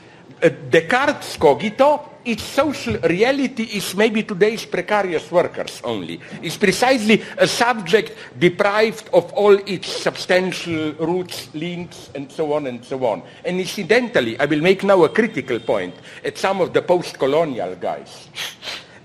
Uh, 0.45 0.49
Descartes' 0.69 1.37
cogito, 1.37 2.19
its 2.23 2.43
social 2.43 2.99
reality 2.99 3.63
is 3.63 3.95
maybe 3.95 4.21
today's 4.21 4.63
precarious 4.63 5.31
workers 5.31 5.81
only. 5.83 6.19
It's 6.43 6.57
precisely 6.57 7.23
a 7.39 7.47
subject 7.47 8.15
deprived 8.37 9.09
of 9.11 9.33
all 9.33 9.57
its 9.65 9.87
substantial 9.87 10.93
roots, 10.99 11.49
links, 11.55 12.11
and 12.13 12.31
so 12.31 12.53
on 12.53 12.67
and 12.67 12.85
so 12.85 13.03
on. 13.07 13.23
And 13.43 13.59
incidentally, 13.59 14.39
I 14.39 14.45
will 14.45 14.61
make 14.61 14.83
now 14.83 15.03
a 15.03 15.09
critical 15.09 15.59
point 15.59 15.95
at 16.23 16.37
some 16.37 16.61
of 16.61 16.73
the 16.73 16.83
post-colonial 16.83 17.77
guys. 17.77 18.29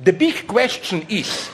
The 0.04 0.12
big 0.12 0.46
question 0.46 1.06
is, 1.08 1.48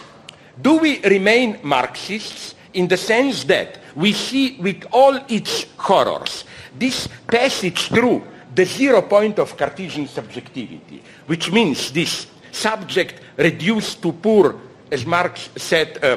do 0.60 0.78
we 0.78 1.00
remain 1.02 1.60
Marxists 1.62 2.56
in 2.74 2.88
the 2.88 2.96
sense 2.96 3.44
that 3.44 3.78
we 3.94 4.12
see 4.14 4.56
with 4.58 4.84
all 4.90 5.14
its 5.28 5.64
horrors 5.78 6.44
this 6.76 7.08
passage 7.28 7.86
through 7.86 8.26
the 8.56 8.64
zero 8.64 9.02
point 9.02 9.38
of 9.38 9.54
Cartesian 9.54 10.08
subjectivity, 10.08 11.02
which 11.26 11.52
means 11.52 11.92
this 11.92 12.26
subject 12.50 13.20
reduced 13.36 14.00
to 14.00 14.12
poor, 14.12 14.56
as 14.90 15.04
Marx 15.04 15.50
said, 15.56 16.02
uh, 16.02 16.16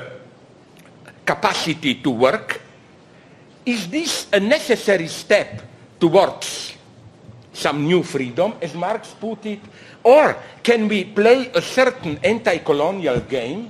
capacity 1.26 1.96
to 1.96 2.12
work, 2.12 2.62
is 3.66 3.90
this 3.90 4.28
a 4.32 4.40
necessary 4.40 5.08
step 5.08 5.62
towards 6.00 6.78
some 7.52 7.84
new 7.86 8.04
freedom, 8.04 8.54
as 8.62 8.74
Marx 8.74 9.14
put 9.20 9.46
it, 9.46 9.60
or 10.02 10.38
can 10.64 10.88
we 10.88 11.04
play 11.04 11.52
a 11.54 11.62
certain 11.62 12.18
anti-colonial 12.24 13.20
game 13.28 13.70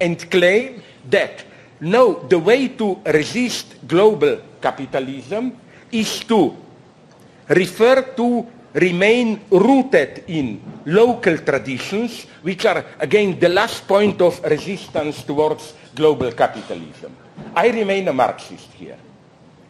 and 0.00 0.28
claim 0.28 0.82
that 1.08 1.44
no, 1.80 2.26
the 2.26 2.38
way 2.38 2.66
to 2.66 2.98
resist 3.06 3.86
global 3.86 4.42
capitalism 4.60 5.54
is 5.92 6.18
to 6.26 6.67
refer 7.48 8.02
to 8.16 8.46
remain 8.74 9.40
rooted 9.50 10.24
in 10.28 10.60
local 10.86 11.38
traditions, 11.38 12.26
which 12.42 12.66
are 12.66 12.84
again 12.98 13.38
the 13.38 13.48
last 13.48 13.86
point 13.86 14.20
of 14.20 14.42
resistance 14.44 15.22
towards 15.22 15.74
global 15.94 16.32
capitalism. 16.32 17.14
I 17.54 17.68
remain 17.70 18.08
a 18.08 18.12
Marxist 18.12 18.72
here. 18.74 18.98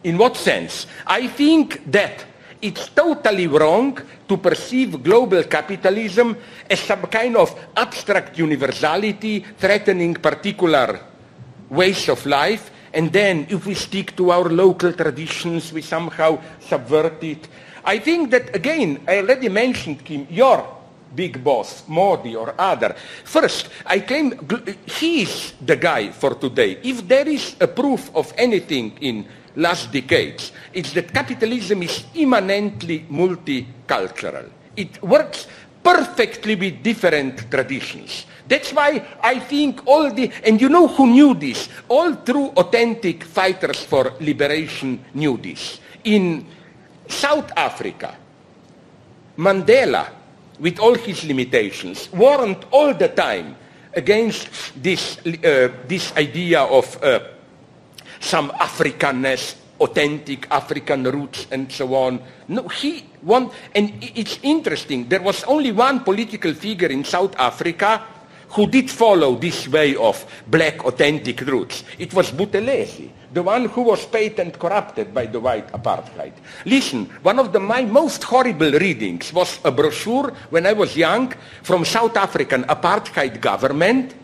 In 0.03 0.17
what 0.17 0.37
sense? 0.37 0.85
I 1.05 1.27
think 1.27 1.91
that 1.91 2.25
it's 2.61 2.89
totally 2.89 3.47
wrong 3.47 3.97
to 4.27 4.37
perceive 4.37 5.01
global 5.01 5.43
capitalism 5.43 6.37
as 6.69 6.79
some 6.79 7.07
kind 7.07 7.35
of 7.37 7.55
abstract 7.75 8.37
universality 8.37 9.39
threatening 9.57 10.15
particular 10.15 10.99
ways 11.69 12.09
of 12.09 12.25
life, 12.25 12.71
and 12.93 13.11
then 13.11 13.45
if 13.49 13.65
we 13.65 13.75
stick 13.75 14.15
to 14.15 14.31
our 14.31 14.49
local 14.49 14.91
traditions, 14.93 15.71
we 15.71 15.81
somehow 15.81 16.39
subvert 16.59 17.23
it. 17.23 17.47
I 17.89 17.97
think 17.97 18.29
that, 18.29 18.55
again, 18.55 19.01
I 19.07 19.17
already 19.17 19.49
mentioned, 19.49 20.05
Kim, 20.05 20.27
your 20.29 20.63
big 21.15 21.43
boss, 21.43 21.87
Modi 21.87 22.35
or 22.35 22.53
other. 22.55 22.95
First, 23.23 23.69
I 23.83 24.01
claim 24.01 24.37
he 24.85 25.23
is 25.23 25.53
the 25.59 25.75
guy 25.75 26.11
for 26.11 26.35
today. 26.35 26.77
If 26.83 27.07
there 27.07 27.27
is 27.27 27.55
a 27.59 27.65
proof 27.65 28.11
of 28.13 28.31
anything 28.37 28.95
in 29.01 29.25
last 29.55 29.91
decades, 29.91 30.51
it's 30.71 30.93
that 30.93 31.11
capitalism 31.11 31.81
is 31.81 32.05
immanently 32.13 33.07
multicultural. 33.09 34.51
It 34.77 35.01
works 35.01 35.47
perfectly 35.81 36.53
with 36.53 36.83
different 36.83 37.49
traditions. 37.49 38.27
That's 38.47 38.71
why 38.71 39.03
I 39.23 39.39
think 39.39 39.81
all 39.87 40.13
the, 40.13 40.31
and 40.45 40.61
you 40.61 40.69
know 40.69 40.87
who 40.87 41.07
knew 41.07 41.33
this? 41.33 41.69
All 41.87 42.17
true 42.17 42.49
authentic 42.49 43.23
fighters 43.23 43.83
for 43.83 44.13
liberation 44.19 45.03
knew 45.15 45.37
this. 45.37 45.79
In 46.03 46.45
South 47.09 47.51
Africa, 47.57 48.15
Mandela, 49.37 50.09
with 50.59 50.79
all 50.79 50.93
his 50.93 51.25
limitations, 51.25 52.11
warned 52.13 52.65
all 52.71 52.93
the 52.93 53.09
time 53.09 53.55
against 53.93 54.49
this, 54.81 55.17
uh, 55.25 55.69
this 55.87 56.15
idea 56.15 56.61
of 56.61 57.01
uh, 57.03 57.19
some 58.19 58.51
Africanness, 58.51 59.55
authentic 59.79 60.47
African 60.51 61.03
roots, 61.03 61.47
and 61.51 61.71
so 61.71 61.95
on. 61.95 62.21
No, 62.47 62.67
he 62.67 63.05
want, 63.23 63.53
and 63.73 63.93
it's 64.01 64.39
interesting. 64.43 65.07
There 65.07 65.21
was 65.21 65.43
only 65.45 65.71
one 65.71 66.01
political 66.01 66.53
figure 66.53 66.89
in 66.89 67.03
South 67.03 67.35
Africa 67.37 68.05
who 68.49 68.67
did 68.67 68.89
follow 68.89 69.35
this 69.35 69.67
way 69.67 69.95
of 69.95 70.25
black 70.47 70.83
authentic 70.85 71.41
roots. 71.41 71.83
It 71.97 72.13
was 72.13 72.31
Buthelezi, 72.31 73.09
the 73.33 73.43
one 73.43 73.65
who 73.65 73.81
was 73.83 74.05
paid 74.05 74.39
and 74.39 74.57
corrupted 74.57 75.13
by 75.13 75.27
the 75.27 75.39
white 75.39 75.71
apartheid. 75.71 76.33
Listen, 76.65 77.05
one 77.21 77.39
of 77.39 77.53
the, 77.53 77.59
my 77.59 77.83
most 77.83 78.23
horrible 78.23 78.71
readings 78.71 79.31
was 79.33 79.59
a 79.63 79.71
brochure 79.71 80.33
when 80.49 80.65
I 80.65 80.73
was 80.73 80.97
young 80.97 81.33
from 81.61 81.85
South 81.85 82.17
African 82.17 82.63
apartheid 82.63 83.39
government 83.39 84.15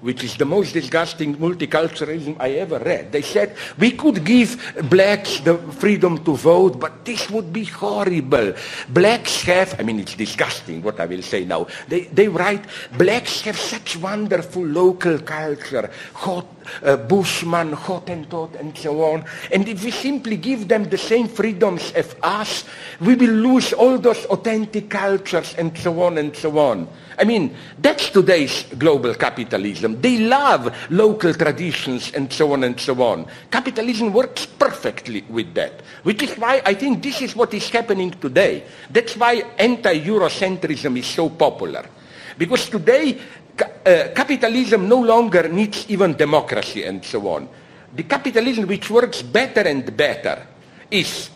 which 0.00 0.24
is 0.24 0.36
the 0.36 0.44
most 0.44 0.72
disgusting 0.72 1.36
multiculturalism 1.36 2.36
I 2.38 2.50
ever 2.52 2.78
read. 2.78 3.12
They 3.12 3.22
said 3.22 3.56
we 3.78 3.92
could 3.92 4.24
give 4.24 4.56
blacks 4.88 5.40
the 5.40 5.58
freedom 5.58 6.24
to 6.24 6.36
vote, 6.36 6.78
but 6.78 7.04
this 7.04 7.28
would 7.30 7.52
be 7.52 7.64
horrible. 7.64 8.54
Blacks 8.88 9.42
have, 9.42 9.78
I 9.78 9.82
mean, 9.82 10.00
it's 10.00 10.14
disgusting 10.14 10.82
what 10.82 11.00
I 11.00 11.06
will 11.06 11.22
say 11.22 11.44
now. 11.44 11.66
They, 11.88 12.02
they 12.04 12.28
write, 12.28 12.64
blacks 12.96 13.40
have 13.42 13.58
such 13.58 13.96
wonderful 13.96 14.64
local 14.64 15.18
culture, 15.18 15.90
hot, 16.14 16.46
uh, 16.82 16.96
Bushman, 16.96 17.72
Hottentot, 17.72 18.58
and 18.58 18.76
so 18.76 19.02
on. 19.02 19.24
And 19.52 19.68
if 19.68 19.84
we 19.84 19.90
simply 19.90 20.36
give 20.36 20.68
them 20.68 20.84
the 20.84 20.98
same 20.98 21.28
freedoms 21.28 21.92
as 21.92 22.14
us, 22.22 22.64
we 23.00 23.14
will 23.14 23.30
lose 23.30 23.72
all 23.72 23.98
those 23.98 24.24
authentic 24.26 24.90
cultures 24.90 25.54
and 25.56 25.76
so 25.76 26.02
on 26.02 26.18
and 26.18 26.36
so 26.36 26.58
on. 26.58 26.88
I 27.18 27.24
mean, 27.24 27.56
that's 27.78 28.10
today's 28.10 28.64
global 28.78 29.14
capitalism. 29.14 29.87
Capitalism. 29.88 30.00
They 30.00 30.18
love 30.18 30.74
local 30.90 31.34
traditions 31.34 32.12
and 32.12 32.32
so 32.32 32.52
on 32.52 32.64
and 32.64 32.78
so 32.78 33.00
on. 33.02 33.26
Capitalism 33.50 34.12
works 34.12 34.46
perfectly 34.46 35.24
with 35.28 35.54
that, 35.54 35.80
which 36.02 36.22
is 36.22 36.36
why 36.38 36.62
I 36.64 36.74
think 36.74 37.02
this 37.02 37.22
is 37.22 37.36
what 37.36 37.54
is 37.54 37.68
happening 37.70 38.10
today. 38.12 38.64
That's 38.90 39.16
why 39.16 39.42
anti-Eurocentrism 39.58 40.98
is 40.98 41.06
so 41.06 41.30
popular. 41.30 41.88
Because 42.36 42.68
today, 42.68 43.18
uh, 43.60 44.08
capitalism 44.14 44.88
no 44.88 45.00
longer 45.00 45.48
needs 45.48 45.86
even 45.88 46.16
democracy 46.16 46.84
and 46.84 47.04
so 47.04 47.26
on. 47.28 47.48
The 47.94 48.04
capitalism 48.04 48.66
which 48.66 48.90
works 48.90 49.22
better 49.22 49.62
and 49.62 49.96
better 49.96 50.46
is 50.90 51.30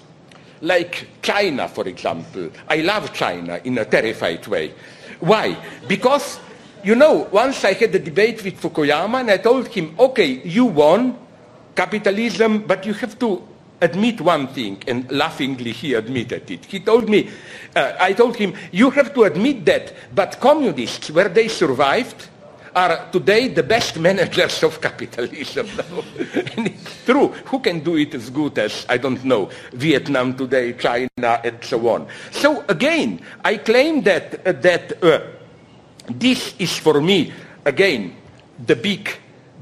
like 0.60 1.08
China, 1.20 1.66
for 1.66 1.88
example. 1.88 2.50
I 2.68 2.76
love 2.82 3.12
China 3.12 3.58
in 3.64 3.78
a 3.78 3.84
terrified 3.84 4.46
way. 4.46 4.74
Why? 5.18 5.56
Because, 5.88 6.38
you 6.84 6.94
know, 6.94 7.28
once 7.30 7.64
I 7.64 7.72
had 7.74 7.94
a 7.94 7.98
debate 7.98 8.42
with 8.42 8.60
Fukuyama 8.60 9.20
and 9.20 9.30
I 9.30 9.36
told 9.38 9.68
him, 9.68 9.94
okay, 9.98 10.42
you 10.44 10.66
won 10.66 11.16
capitalism, 11.74 12.62
but 12.66 12.84
you 12.86 12.94
have 12.94 13.18
to 13.20 13.48
admit 13.80 14.20
one 14.20 14.46
thing, 14.48 14.82
and 14.86 15.10
laughingly 15.10 15.72
he 15.72 15.94
admitted 15.94 16.48
it. 16.50 16.64
He 16.64 16.80
told 16.80 17.09
me, 17.09 17.28
uh, 17.74 17.94
I 17.98 18.12
told 18.12 18.36
him, 18.36 18.54
you 18.70 18.90
have 18.90 19.12
to 19.14 19.24
admit 19.24 19.64
that, 19.66 19.92
but 20.14 20.38
communists, 20.40 21.10
where 21.10 21.28
they 21.28 21.48
survived, 21.48 22.28
are 22.74 23.10
today 23.10 23.48
the 23.48 23.62
best 23.62 23.98
managers 24.09 24.62
of 24.62 24.80
capitalism. 24.80 25.68
and 26.56 26.68
it's 26.68 27.04
true. 27.04 27.28
Who 27.46 27.59
can 27.60 27.80
do 27.80 27.96
it 27.96 28.14
as 28.14 28.30
good 28.30 28.59
as, 28.59 28.86
I 28.88 28.96
don't 28.98 29.22
know, 29.24 29.50
Vietnam 29.72 30.36
today, 30.36 30.72
China, 30.74 31.40
and 31.44 31.62
so 31.62 31.88
on. 31.88 32.06
So 32.30 32.64
again, 32.68 33.20
I 33.44 33.56
claim 33.59 34.02
that, 34.02 34.46
uh, 34.46 34.52
that 34.52 35.02
uh, 35.02 35.20
this 36.08 36.54
is 36.58 36.76
for 36.78 37.00
me, 37.00 37.32
again, 37.64 38.16
the 38.66 38.76
big, 38.76 39.10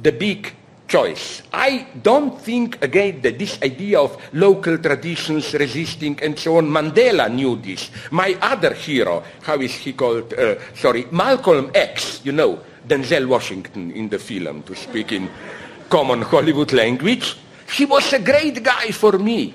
the 0.02 0.12
big 0.12 0.52
choice. 0.88 1.42
I 1.52 1.86
don't 2.02 2.40
think, 2.40 2.82
again, 2.82 3.20
that 3.22 3.38
this 3.38 3.62
idea 3.62 4.00
of 4.00 4.16
local 4.32 4.76
traditions 4.78 5.54
resisting 5.54 6.18
and 6.20 6.38
so 6.38 6.56
on, 6.56 6.66
Mandela 6.66 7.32
knew 7.32 7.56
this. 7.56 7.90
My 8.10 8.36
other 8.42 8.74
hero, 8.74 9.22
how 9.42 9.60
is 9.60 9.74
he 9.74 9.92
called? 9.92 10.34
Uh, 10.34 10.56
sorry, 10.74 11.06
Malcolm 11.12 11.70
X, 11.74 12.20
you 12.24 12.32
know, 12.32 12.60
Denzel 12.86 13.26
Washington 13.26 13.92
in 13.92 14.08
the 14.08 14.18
film, 14.18 14.62
to 14.64 14.74
speak 14.74 15.12
in 15.12 15.30
common 15.88 16.22
Hollywood 16.22 16.72
language. 16.72 17.36
He 17.70 17.84
was 17.84 18.12
a 18.12 18.18
great 18.18 18.62
guy 18.62 18.90
for 18.90 19.18
me. 19.18 19.54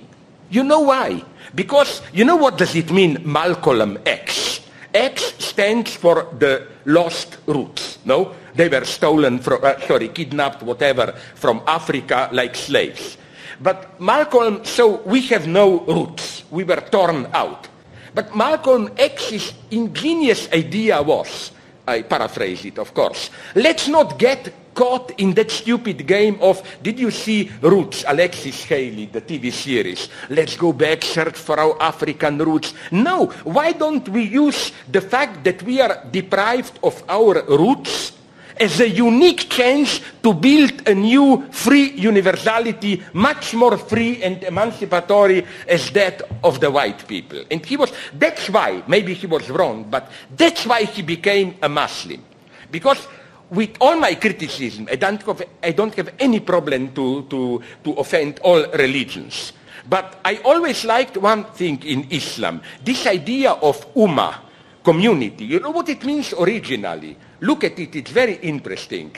You 0.49 0.63
know 0.63 0.81
why? 0.81 1.23
Because 1.53 2.01
you 2.13 2.23
know 2.23 2.35
what 2.37 2.57
does 2.57 2.75
it 2.75 2.91
mean, 2.91 3.19
Malcolm 3.25 3.99
X? 4.05 4.61
X 4.93 5.33
stands 5.39 5.95
for 5.95 6.27
the 6.39 6.67
lost 6.85 7.37
roots. 7.47 7.99
No, 8.05 8.33
they 8.53 8.69
were 8.69 8.85
stolen 8.85 9.39
from, 9.39 9.63
uh, 9.63 9.79
sorry, 9.81 10.09
kidnapped, 10.09 10.63
whatever, 10.63 11.13
from 11.35 11.61
Africa 11.67 12.29
like 12.31 12.55
slaves. 12.55 13.17
But 13.61 13.99
Malcolm, 13.99 14.63
so 14.65 15.01
we 15.03 15.21
have 15.27 15.47
no 15.47 15.79
roots. 15.81 16.43
We 16.51 16.63
were 16.63 16.81
torn 16.91 17.27
out. 17.33 17.67
But 18.13 18.35
Malcolm 18.35 18.89
X's 18.97 19.53
ingenious 19.71 20.51
idea 20.51 21.01
was 21.01 21.51
I 21.87 22.01
paraphrase 22.01 22.65
it, 22.65 22.79
of 22.79 22.93
course. 22.93 23.29
Let's 23.53 23.87
not 23.87 24.17
get 24.17 24.51
caught 24.75 25.11
in 25.17 25.33
that 25.33 25.49
stupid 25.49 26.05
game 26.05 26.37
of, 26.41 26.61
did 26.83 26.99
you 26.99 27.09
see 27.09 27.49
Roots, 27.61 28.03
Alexis 28.07 28.63
Haley, 28.65 29.07
the 29.07 29.21
TV 29.21 29.51
series? 29.51 30.09
Let's 30.29 30.55
go 30.55 30.73
back, 30.73 31.03
search 31.03 31.37
for 31.37 31.59
our 31.59 31.81
African 31.81 32.37
roots. 32.37 32.73
No, 32.91 33.27
why 33.43 33.71
don't 33.71 34.07
we 34.09 34.23
use 34.23 34.71
the 34.91 35.01
fact 35.01 35.43
that 35.45 35.63
we 35.63 35.81
are 35.81 36.05
deprived 36.11 36.77
of 36.83 37.01
our 37.09 37.41
roots 37.47 38.11
as 38.57 38.79
a 38.79 38.87
unique 38.87 39.49
chance 39.49 39.99
to 40.23 40.33
build 40.33 40.87
a 40.87 40.93
new 40.93 41.45
free 41.51 41.91
universality, 41.91 43.03
much 43.13 43.53
more 43.53 43.77
free 43.77 44.23
and 44.23 44.43
emancipatory 44.43 45.45
as 45.67 45.91
that 45.91 46.21
of 46.43 46.59
the 46.59 46.71
white 46.71 47.07
people. 47.07 47.43
And 47.51 47.65
he 47.65 47.77
was, 47.77 47.91
that's 48.13 48.49
why, 48.49 48.83
maybe 48.87 49.13
he 49.13 49.27
was 49.27 49.49
wrong, 49.49 49.85
but 49.89 50.09
that's 50.35 50.65
why 50.65 50.83
he 50.83 51.01
became 51.01 51.55
a 51.61 51.69
Muslim. 51.69 52.23
Because 52.71 53.07
with 53.49 53.77
all 53.79 53.97
my 53.97 54.15
criticism, 54.15 54.87
I 54.91 54.95
don't 54.95 55.21
have, 55.23 55.43
I 55.61 55.71
don't 55.71 55.93
have 55.95 56.13
any 56.19 56.39
problem 56.39 56.93
to, 56.93 57.23
to, 57.23 57.61
to 57.83 57.93
offend 57.93 58.39
all 58.39 58.65
religions. 58.71 59.53
But 59.87 60.19
I 60.25 60.37
always 60.37 60.83
liked 60.83 61.17
one 61.17 61.45
thing 61.53 61.83
in 61.83 62.07
Islam, 62.09 62.61
this 62.83 63.05
idea 63.05 63.51
of 63.51 63.93
ummah, 63.93 64.35
community. 64.83 65.45
You 65.45 65.59
know 65.59 65.71
what 65.71 65.89
it 65.89 66.03
means 66.03 66.33
originally? 66.33 67.17
Look 67.41 67.63
at 67.63 67.77
it, 67.77 67.95
it's 67.95 68.11
very 68.11 68.35
interesting. 68.35 69.15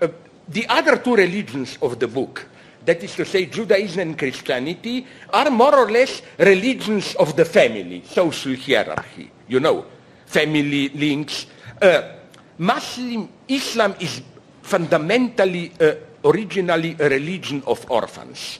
Uh, 0.00 0.08
the 0.48 0.66
other 0.68 0.96
two 0.98 1.16
religions 1.16 1.78
of 1.82 1.98
the 1.98 2.08
book, 2.08 2.46
that 2.84 3.02
is 3.02 3.14
to 3.16 3.24
say 3.24 3.46
Judaism 3.46 4.00
and 4.00 4.18
Christianity, 4.18 5.06
are 5.32 5.50
more 5.50 5.74
or 5.74 5.90
less 5.90 6.22
religions 6.38 7.14
of 7.16 7.36
the 7.36 7.44
family, 7.44 8.02
social 8.06 8.54
hierarchy, 8.54 9.30
you 9.48 9.60
know, 9.60 9.84
family 10.24 10.88
links. 10.90 11.46
Uh, 11.82 12.12
Muslim 12.58 13.28
Islam 13.48 13.94
is 14.00 14.22
fundamentally, 14.62 15.72
uh, 15.80 15.94
originally 16.24 16.96
a 16.98 17.08
religion 17.08 17.62
of 17.66 17.88
orphans. 17.90 18.58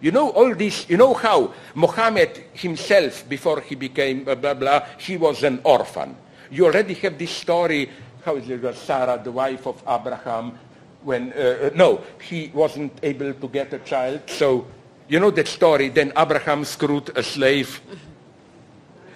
You 0.00 0.12
know 0.12 0.30
all 0.30 0.54
this, 0.54 0.88
you 0.88 0.96
know 0.96 1.14
how 1.14 1.52
Muhammad 1.74 2.44
himself, 2.52 3.28
before 3.28 3.60
he 3.60 3.74
became 3.74 4.24
blah, 4.24 4.34
blah, 4.34 4.54
blah, 4.54 4.86
he 4.98 5.16
was 5.16 5.42
an 5.42 5.60
orphan. 5.64 6.16
You 6.50 6.66
already 6.66 6.94
have 6.94 7.18
this 7.18 7.30
story 7.30 7.90
how 8.26 8.34
is 8.34 8.50
it, 8.50 8.74
Sarah, 8.74 9.20
the 9.22 9.30
wife 9.30 9.68
of 9.68 9.80
Abraham, 9.88 10.58
when, 11.04 11.32
uh, 11.32 11.36
uh, 11.36 11.70
no, 11.76 12.00
he 12.20 12.50
wasn't 12.52 12.92
able 13.04 13.32
to 13.32 13.48
get 13.48 13.72
a 13.72 13.78
child. 13.78 14.20
So, 14.26 14.66
you 15.06 15.20
know 15.20 15.30
that 15.30 15.46
story, 15.46 15.90
then 15.90 16.12
Abraham 16.16 16.64
screwed 16.64 17.16
a 17.16 17.22
slave. 17.22 17.80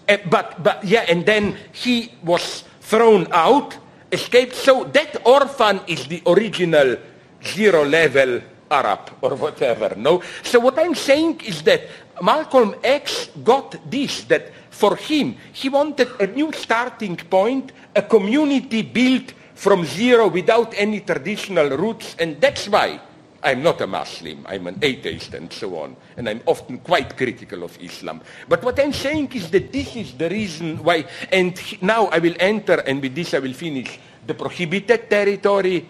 Uh, 0.09 0.17
but, 0.31 0.63
but, 0.63 0.85
yeah, 0.85 1.07
and 1.09 1.27
then 1.27 1.57
he 1.73 2.13
was 2.23 2.63
thrown 2.83 3.27
out, 3.33 3.77
escaped. 4.13 4.55
So 4.55 4.85
that 4.85 5.27
orphan 5.27 5.81
is 5.87 6.07
the 6.07 6.23
original 6.27 6.97
zero 7.43 7.85
level 7.85 8.41
Arab 8.71 9.11
or 9.21 9.35
whatever, 9.35 9.95
no? 9.97 10.23
So 10.43 10.61
what 10.61 10.79
I'm 10.79 10.95
saying 10.95 11.41
is 11.43 11.63
that 11.63 11.83
Malcolm 12.23 12.75
X 12.85 13.31
got 13.43 13.91
this, 13.91 14.25
that 14.25 14.53
for 14.71 14.97
him, 14.97 15.37
he 15.53 15.69
wanted 15.69 16.09
a 16.21 16.27
new 16.27 16.53
starting 16.53 17.17
point, 17.17 17.73
a 17.97 18.03
community 18.03 18.83
built 18.83 19.33
from 19.55 19.85
zero 19.85 20.29
without 20.29 20.73
any 20.77 21.01
traditional 21.01 21.69
roots, 21.77 22.17
and 22.19 22.41
that's 22.41 22.69
why 22.69 23.01
I'm 23.43 23.63
not 23.63 23.81
a 23.81 23.87
Muslim, 23.87 24.45
I'm 24.47 24.67
an 24.67 24.79
atheist 24.83 25.35
and 25.35 25.53
so 25.53 25.79
on, 25.79 25.97
and 26.17 26.29
I'm 26.29 26.43
often 26.47 26.79
quite 26.79 27.17
critical 27.17 27.63
of 27.63 27.79
Islam. 27.81 28.21
But 28.49 28.63
what 28.63 28.79
I'm 28.79 28.93
saying 28.93 29.33
is 29.35 29.51
that 29.51 29.73
this 29.73 29.97
is 29.97 30.13
the 30.13 30.29
reason 30.29 30.83
why, 30.83 31.07
and 31.33 31.59
now 31.83 32.07
I 32.07 32.19
will 32.19 32.35
enter, 32.39 32.81
and 32.81 33.01
with 33.01 33.15
this 33.15 33.33
I 33.35 33.39
will 33.39 33.55
finish, 33.55 33.99
the 34.27 34.35
prohibited 34.35 35.09
territory. 35.09 35.89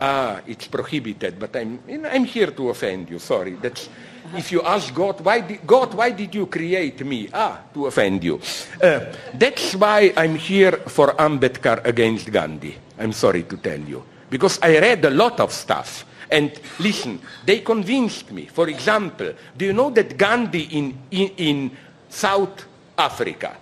Ah, 0.00 0.40
it's 0.46 0.66
prohibited, 0.66 1.38
but 1.38 1.56
I'm, 1.56 1.80
you 1.88 1.98
know, 1.98 2.08
I'm 2.08 2.24
here 2.24 2.50
to 2.50 2.68
offend 2.68 3.08
you, 3.08 3.18
sorry. 3.18 3.52
That's, 3.52 3.88
if 4.34 4.52
you 4.52 4.60
ask 4.62 4.92
God, 4.92 5.20
why 5.22 5.40
did, 5.40 5.66
God, 5.66 5.94
why 5.94 6.10
did 6.10 6.34
you 6.34 6.46
create 6.46 7.02
me? 7.06 7.28
Ah, 7.32 7.62
to 7.72 7.86
offend 7.86 8.22
you. 8.22 8.40
Uh, 8.82 9.00
that's 9.32 9.74
why 9.74 10.12
I'm 10.16 10.34
here 10.34 10.72
for 10.88 11.14
Ambedkar 11.14 11.86
against 11.86 12.30
Gandhi. 12.30 12.76
I'm 12.98 13.12
sorry 13.12 13.44
to 13.44 13.56
tell 13.56 13.80
you. 13.80 14.04
Because 14.28 14.58
I 14.60 14.78
read 14.80 15.04
a 15.04 15.10
lot 15.10 15.40
of 15.40 15.52
stuff. 15.52 16.04
And 16.30 16.52
listen, 16.78 17.20
they 17.44 17.60
convinced 17.60 18.32
me. 18.32 18.46
For 18.46 18.68
example, 18.68 19.32
do 19.56 19.64
you 19.64 19.72
know 19.72 19.90
that 19.90 20.16
Gandhi 20.16 20.62
in, 20.62 20.98
in, 21.10 21.28
in 21.36 21.70
South 22.08 22.64
Africa, 22.98 23.56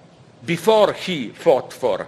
before 0.45 0.93
he 0.93 1.31
fought 1.31 1.73
for, 1.73 2.07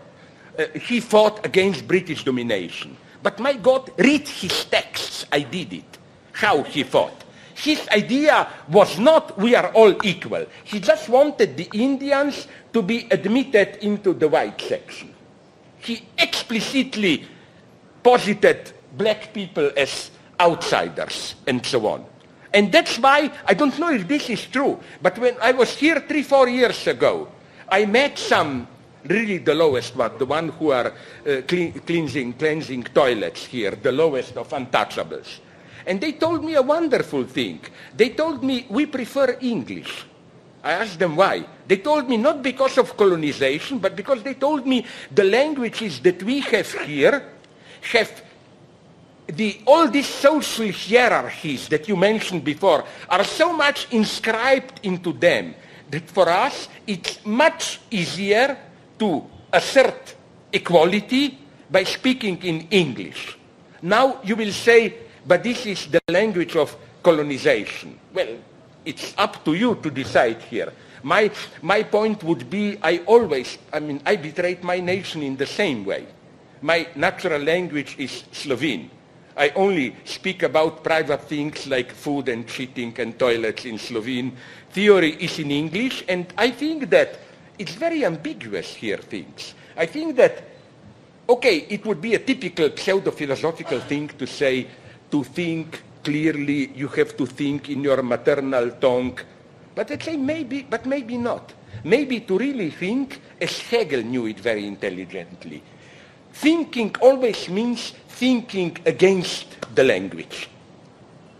uh, 0.59 0.65
he 0.81 1.01
fought 1.01 1.45
against 1.45 1.87
British 1.87 2.24
domination. 2.24 2.97
But 3.23 3.39
my 3.41 3.55
God, 3.55 3.91
read 3.99 4.28
his 4.28 4.65
texts. 4.66 5.27
I 5.31 5.41
did 5.41 5.73
it. 5.73 5.99
How 6.33 6.62
he 6.62 6.83
fought. 6.83 7.24
His 7.55 7.89
idea 7.89 8.49
was 8.69 8.99
not 8.99 9.39
we 9.39 9.55
are 9.55 9.69
all 9.73 9.95
equal. 10.07 10.47
He 10.65 10.78
just 10.78 11.09
wanted 11.09 11.57
the 11.57 11.69
Indians 11.73 12.47
to 12.73 12.83
be 12.83 13.09
admitted 13.11 13.77
into 13.83 14.12
the 14.12 14.28
white 14.28 14.61
section. 14.61 15.15
He 15.78 16.07
explicitly 16.19 17.24
posited 18.03 18.73
black 18.97 19.33
people 19.33 19.70
as 19.77 20.11
outsiders 20.41 21.35
and 21.47 21.65
so 21.65 21.87
on. 21.87 22.05
And 22.53 22.73
that's 22.73 22.99
why, 22.99 23.31
I 23.45 23.55
don't 23.55 23.79
know 23.79 23.93
if 23.93 24.09
this 24.09 24.31
is 24.31 24.47
true, 24.47 24.81
but 25.03 25.19
when 25.19 25.37
I 25.43 25.53
was 25.53 25.77
here 25.77 26.01
three, 26.01 26.23
four 26.23 26.49
years 26.49 26.87
ago, 26.87 27.29
I 27.69 27.85
met 27.85 28.19
some, 28.19 28.67
really 29.05 29.39
the 29.39 29.55
lowest 29.55 29.95
one, 29.97 30.17
the 30.19 30.27
one 30.27 30.49
who 30.49 30.71
are 30.71 30.87
uh, 31.27 31.43
clean, 31.47 31.73
cleansing, 31.73 32.35
cleansing 32.35 32.85
toilets 32.85 33.45
here, 33.45 33.73
the 33.73 33.93
lowest 33.93 34.37
of 34.37 34.49
untouchables. 34.49 35.41
And 35.87 36.01
they 36.01 36.13
told 36.13 36.45
me 36.45 36.55
a 36.55 36.63
wonderful 36.63 37.25
thing. 37.25 37.61
They 37.97 38.11
told 38.11 38.43
me, 38.43 38.67
we 38.71 38.87
prefer 38.87 39.37
English. 39.41 40.07
I 40.65 40.73
asked 40.73 40.99
them 40.99 41.15
why. 41.15 41.47
They 41.69 41.77
told 41.77 42.09
me 42.09 42.17
not 42.17 42.43
because 42.43 42.79
of 42.79 42.97
colonization, 42.97 43.79
but 43.79 43.95
because 43.95 44.23
they 44.23 44.35
told 44.35 44.67
me 44.67 44.85
the 45.15 45.25
languages 45.25 46.01
that 46.01 46.23
we 46.23 46.41
have 46.41 46.73
here 46.73 47.23
have 47.93 48.23
the, 49.28 49.61
all 49.66 49.89
these 49.89 50.07
social 50.07 50.70
hierarchies 50.70 51.69
that 51.69 51.89
you 51.89 51.97
mentioned 51.97 52.44
before 52.44 52.85
are 53.09 53.24
so 53.24 53.53
much 53.53 53.89
inscribed 53.93 54.81
into 54.82 55.12
them 55.12 55.55
that 55.90 56.09
for 56.11 56.28
us 56.28 56.69
it's 56.86 57.24
much 57.24 57.81
easier 57.90 58.57
to 58.98 59.24
assert 59.53 60.15
equality 60.53 61.39
by 61.70 61.85
speaking 61.85 62.43
in 62.43 62.69
English. 62.70 63.36
Now 63.82 64.20
you 64.23 64.36
will 64.36 64.53
say, 64.53 64.94
but 65.27 65.43
this 65.43 65.66
is 65.66 65.86
the 65.86 66.01
language 66.09 66.57
of 66.57 66.77
colonization. 67.03 67.98
Well, 68.15 68.39
it's 68.85 69.15
up 69.19 69.44
to 69.44 69.55
you 69.55 69.74
to 69.82 69.90
decide 69.90 70.40
here. 70.43 70.73
My, 71.03 71.31
my 71.62 71.82
point 71.82 72.23
would 72.24 72.48
be 72.48 72.78
I 72.82 72.98
always, 73.07 73.59
I 73.73 73.81
mean, 73.81 74.01
I 74.07 74.16
betrayed 74.16 74.62
my 74.62 74.81
nation 74.81 75.23
in 75.23 75.36
the 75.36 75.47
same 75.47 75.85
way. 75.85 76.07
My 76.62 76.89
natural 76.94 77.43
language 77.43 77.97
is 77.98 78.24
Slovene. 78.32 78.90
I 79.37 79.51
only 79.51 79.95
speak 80.05 80.43
about 80.43 80.83
private 80.83 81.23
things 81.29 81.67
like 81.67 81.93
food 81.93 82.29
and 82.29 82.47
cheating 82.47 82.95
and 82.99 83.19
toilets 83.19 83.67
in 83.67 83.79
Slovene. 83.79 84.35
Theory 84.71 85.13
is 85.21 85.39
in 85.39 85.51
English, 85.51 86.05
and 86.09 86.27
I 86.39 86.51
think 86.51 86.89
that 86.91 87.21
it's 87.59 87.75
very 87.75 88.05
ambiguous 88.05 88.75
here, 88.75 88.99
things. 88.99 89.55
I 89.77 89.85
think 89.85 90.17
that, 90.17 90.43
okay, 91.29 91.67
it 91.69 91.85
would 91.85 92.01
be 92.01 92.15
a 92.15 92.19
typical 92.19 92.71
pseudo-philosophical 92.75 93.81
thing 93.81 94.09
to 94.09 94.27
say, 94.27 94.69
to 95.11 95.23
think 95.23 95.83
clearly, 96.03 96.71
you 96.75 96.89
have 96.89 97.17
to 97.17 97.27
think 97.27 97.69
in 97.69 97.83
your 97.83 98.03
maternal 98.03 98.71
tongue. 98.81 99.19
But 99.75 100.03
say 100.03 100.17
maybe, 100.17 100.63
but 100.63 100.87
maybe 100.87 101.19
not. 101.19 101.53
Maybe 101.85 102.21
to 102.21 102.39
really 102.39 102.71
think, 102.71 103.21
as 103.39 103.59
Hegel 103.61 104.03
knew 104.03 104.27
it 104.27 104.41
very 104.41 104.67
intelligently, 104.67 105.63
thinking 106.33 106.95
always 107.03 107.49
means 107.49 107.93
thinking 108.17 108.77
against 108.87 109.57
the 109.75 109.85
language. 109.85 110.49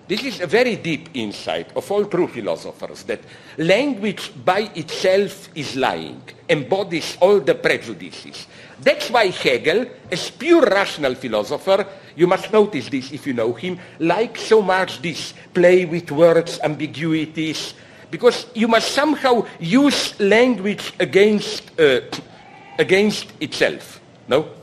This 0.09 0.23
is 0.23 0.41
a 0.41 0.47
very 0.47 0.77
deep 0.77 1.09
insight 1.15 1.75
of 1.75 1.91
all 1.91 2.05
true 2.05 2.29
philosophers 2.29 3.03
that 3.05 3.21
language 3.59 4.31
by 4.45 4.71
itself 4.77 5.49
is 5.57 5.75
lying, 5.75 6.23
embodies 6.49 7.17
all 7.21 7.41
the 7.41 7.57
prejudices. 7.57 8.47
That's 8.81 9.11
why 9.11 9.29
Hegel, 9.29 9.87
as 10.13 10.31
pure 10.31 10.63
rational 10.63 11.17
philosopher, 11.17 11.87
you 12.15 12.29
must 12.29 12.53
notice 12.53 12.89
this 12.89 13.11
if 13.11 13.27
you 13.27 13.33
know 13.33 13.53
him, 13.53 13.81
likes 13.99 14.43
so 14.43 14.63
much 14.63 15.03
this 15.03 15.35
play 15.53 15.87
with 15.87 16.13
words, 16.13 16.61
ambiguities, 16.63 17.75
because 18.09 18.47
you 18.55 18.69
must 18.69 18.93
somehow 18.93 19.45
use 19.59 20.19
language 20.21 20.93
against, 21.01 21.81
uh, 21.81 22.03
against 22.79 23.33
itself. 23.41 24.01
No? 24.29 24.56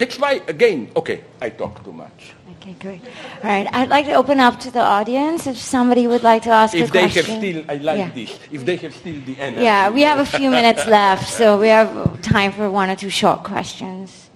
That's 0.00 0.18
why, 0.18 0.40
again, 0.48 0.90
okay, 0.96 1.20
I 1.42 1.50
talk 1.50 1.84
too 1.84 1.92
much. 1.92 2.32
Okay, 2.56 2.74
great. 2.80 3.02
All 3.44 3.50
right, 3.50 3.68
I'd 3.70 3.90
like 3.90 4.06
to 4.06 4.14
open 4.14 4.40
up 4.40 4.58
to 4.60 4.70
the 4.70 4.80
audience 4.80 5.46
if 5.46 5.58
somebody 5.58 6.06
would 6.06 6.22
like 6.22 6.42
to 6.44 6.50
ask 6.50 6.74
If 6.74 6.88
a 6.88 6.92
they 6.92 7.08
have 7.08 7.24
still, 7.26 7.64
I 7.68 7.76
like 7.76 7.98
Yeah. 7.98 8.10
this, 8.14 8.38
if 8.50 8.64
they 8.64 8.76
have 8.76 8.94
still 8.94 9.20
the 9.20 9.36
energy. 9.38 9.62
Yeah, 9.62 9.90
we 9.90 10.00
have 10.00 10.18
a 10.18 10.24
few 10.24 10.48
minutes 10.58 10.86
left, 10.86 11.28
so 11.28 11.60
we 11.60 11.68
have 11.68 11.92
time 12.22 12.50
for 12.50 12.70
one 12.70 12.88
or 12.88 12.96
two 12.96 13.10
short 13.10 13.44
questions. 13.44 14.30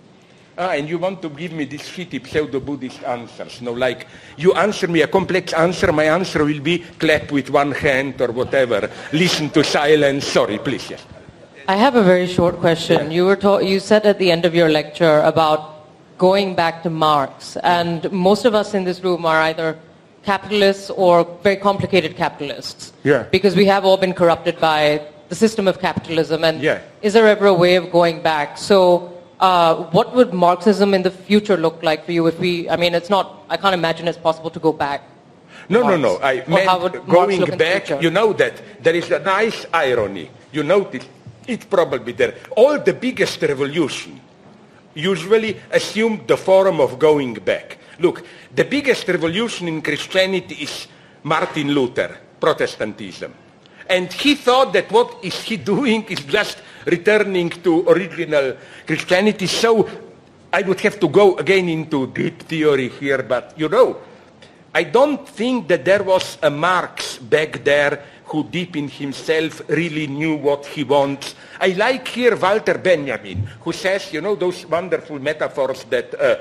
Ah, 0.58 0.72
and 0.76 0.86
you 0.86 0.98
want 0.98 1.22
to 1.22 1.30
give 1.30 1.52
me 1.52 1.64
these 1.64 1.88
shitty 1.88 2.20
pseudo-Buddhist 2.28 3.02
answers. 3.02 3.62
No, 3.62 3.72
like, 3.72 4.06
you 4.36 4.52
answer 4.52 4.86
me 4.86 5.00
a 5.00 5.08
complex 5.08 5.54
answer, 5.54 5.90
my 5.92 6.04
answer 6.04 6.44
will 6.44 6.60
be 6.60 6.80
clap 7.00 7.32
with 7.32 7.48
one 7.48 7.72
hand 7.72 8.20
or 8.20 8.32
whatever. 8.32 8.90
Listen 9.14 9.48
to 9.48 9.64
silence. 9.64 10.26
Sorry, 10.26 10.58
please, 10.58 10.90
yes. 10.90 11.06
I 11.66 11.76
have 11.76 11.94
a 11.96 12.02
very 12.02 12.26
short 12.26 12.56
question. 12.60 13.10
You 13.10 13.24
were 13.24 13.36
ta- 13.36 13.58
you 13.58 13.80
said 13.80 14.04
at 14.04 14.18
the 14.18 14.30
end 14.30 14.44
of 14.44 14.54
your 14.54 14.68
lecture 14.68 15.20
about 15.20 15.86
going 16.18 16.54
back 16.54 16.82
to 16.82 16.90
Marx, 16.90 17.56
and 17.62 18.10
most 18.12 18.44
of 18.44 18.54
us 18.54 18.74
in 18.74 18.84
this 18.84 19.02
room 19.02 19.24
are 19.24 19.40
either 19.42 19.78
capitalists 20.24 20.90
or 20.90 21.24
very 21.42 21.56
complicated 21.56 22.16
capitalists. 22.16 22.92
Yeah. 23.02 23.22
Because 23.30 23.56
we 23.56 23.64
have 23.66 23.84
all 23.84 23.96
been 23.96 24.12
corrupted 24.12 24.60
by 24.60 25.00
the 25.30 25.34
system 25.34 25.66
of 25.66 25.80
capitalism. 25.80 26.44
And 26.44 26.60
Yeah. 26.60 26.80
is 27.02 27.14
there 27.14 27.26
ever 27.26 27.46
a 27.46 27.54
way 27.54 27.76
of 27.76 27.90
going 27.90 28.20
back? 28.22 28.58
So. 28.58 29.10
Uh, 29.40 29.74
what 29.90 30.14
would 30.14 30.32
Marxism 30.32 30.94
in 30.94 31.02
the 31.02 31.10
future 31.10 31.56
look 31.56 31.82
like 31.82 32.06
for 32.06 32.12
you 32.12 32.24
if 32.28 32.38
we, 32.38 32.70
I 32.70 32.76
mean, 32.76 32.94
it's 32.94 33.10
not, 33.10 33.44
I 33.50 33.56
can't 33.58 33.74
imagine 33.74 34.06
it's 34.08 34.16
possible 34.16 34.48
to 34.48 34.60
go 34.60 34.72
back. 34.72 35.02
No, 35.68 35.80
no, 35.80 35.98
Marx? 35.98 36.02
no. 36.02 36.12
I 36.22 36.34
Or 36.38 36.64
how 36.64 36.78
meant 36.78 37.08
going 37.08 37.40
look 37.40 37.48
in 37.50 37.58
the 37.58 37.64
back. 37.64 37.90
You 38.00 38.10
know 38.10 38.32
that 38.34 38.54
there 38.80 38.94
is 38.94 39.10
a 39.10 39.18
nice 39.18 39.66
irony. 39.74 40.30
You 40.52 40.62
notice 40.62 41.04
it's 41.46 41.64
probably 41.64 42.12
there. 42.12 42.34
All 42.56 42.78
the 42.78 42.94
biggest 42.94 43.40
revolution 43.42 44.20
usually 44.94 45.60
assume 45.70 46.24
the 46.26 46.36
form 46.36 46.80
of 46.80 46.98
going 46.98 47.34
back. 47.34 47.78
Look, 47.98 48.24
the 48.54 48.64
biggest 48.64 49.06
revolution 49.08 49.68
in 49.68 49.82
Christianity 49.82 50.54
is 50.54 50.86
Martin 51.22 51.68
Luther, 51.72 52.18
Protestantism. 52.40 53.34
And 53.88 54.12
he 54.12 54.34
thought 54.34 54.72
that 54.72 54.90
what 54.90 55.18
is 55.22 55.40
he 55.42 55.56
doing 55.74 56.04
is 56.04 56.20
just 56.20 56.58
returning 56.86 57.50
to 57.50 57.88
original 57.88 58.56
Christianity. 58.86 59.46
So 59.46 59.88
I 60.52 60.62
would 60.62 60.80
have 60.80 61.00
to 61.00 61.08
go 61.08 61.36
again 61.36 61.68
into 61.68 62.06
deep 62.08 62.42
theory 62.42 62.88
here, 62.88 63.22
but 63.22 63.54
you 63.56 63.68
know, 63.68 63.98
I 64.74 64.82
don't 64.82 65.28
think 65.28 65.68
that 65.68 65.84
there 65.84 66.02
was 66.02 66.38
a 66.42 66.50
Marx 66.50 67.18
back 67.18 67.62
there 67.62 68.02
who 68.34 68.42
deep 68.42 68.74
in 68.74 68.88
himself 68.88 69.62
really 69.68 70.08
knew 70.08 70.34
what 70.34 70.66
he 70.66 70.82
wants. 70.82 71.36
I 71.60 71.68
like 71.68 72.08
here 72.08 72.34
Walter 72.34 72.78
Benjamin, 72.78 73.46
who 73.60 73.72
says, 73.72 74.12
you 74.12 74.20
know, 74.20 74.34
those 74.34 74.66
wonderful 74.66 75.20
metaphors 75.20 75.84
that, 75.84 76.12
uh, 76.20 76.38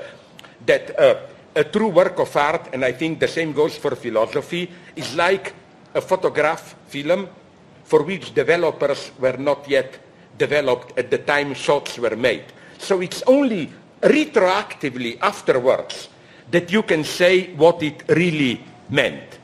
that 0.66 0.98
uh, 0.98 1.20
a 1.54 1.62
true 1.62 1.90
work 1.90 2.18
of 2.18 2.36
art, 2.36 2.70
and 2.72 2.84
I 2.84 2.90
think 2.90 3.20
the 3.20 3.28
same 3.28 3.52
goes 3.52 3.76
for 3.76 3.94
philosophy, 3.94 4.68
is 4.96 5.14
like 5.14 5.54
a 5.94 6.00
photograph 6.00 6.74
film 6.88 7.28
for 7.84 8.02
which 8.02 8.34
developers 8.34 9.12
were 9.20 9.36
not 9.36 9.68
yet 9.68 9.96
developed 10.36 10.98
at 10.98 11.12
the 11.12 11.18
time 11.18 11.54
shots 11.54 11.96
were 11.96 12.16
made. 12.16 12.46
So 12.78 13.02
it's 13.02 13.22
only 13.28 13.70
retroactively 14.02 15.20
afterwards 15.20 16.08
that 16.50 16.72
you 16.72 16.82
can 16.82 17.04
say 17.04 17.54
what 17.54 17.84
it 17.84 18.02
really 18.08 18.64
meant. 18.90 19.38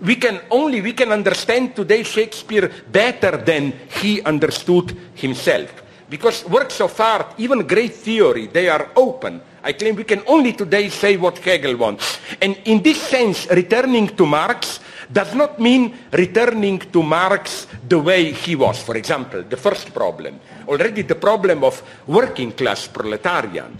We 0.00 0.16
can 0.16 0.40
only 0.50 0.80
we 0.82 0.92
can 0.92 1.10
understand 1.12 1.74
today 1.74 2.02
Shakespeare 2.02 2.70
better 2.90 3.36
than 3.38 3.72
he 4.00 4.20
understood 4.22 4.96
himself. 5.14 5.82
Because 6.08 6.44
works 6.44 6.80
of 6.80 6.98
art, 7.00 7.34
even 7.38 7.66
great 7.66 7.92
theory, 7.92 8.46
they 8.46 8.68
are 8.68 8.90
open. 8.94 9.40
I 9.64 9.72
claim 9.72 9.96
we 9.96 10.04
can 10.04 10.22
only 10.28 10.52
today 10.52 10.88
say 10.88 11.16
what 11.16 11.38
Hegel 11.38 11.76
wants. 11.76 12.20
And 12.40 12.56
in 12.64 12.82
this 12.82 13.00
sense, 13.02 13.48
returning 13.50 14.14
to 14.16 14.24
Marx 14.24 14.78
does 15.10 15.34
not 15.34 15.58
mean 15.58 15.94
returning 16.12 16.78
to 16.78 17.02
Marx 17.02 17.66
the 17.88 17.98
way 17.98 18.30
he 18.32 18.54
was. 18.54 18.80
For 18.82 18.96
example, 18.96 19.42
the 19.42 19.56
first 19.56 19.92
problem, 19.92 20.38
already 20.68 21.02
the 21.02 21.16
problem 21.16 21.64
of 21.64 21.82
working 22.06 22.52
class 22.52 22.86
proletarian, 22.86 23.76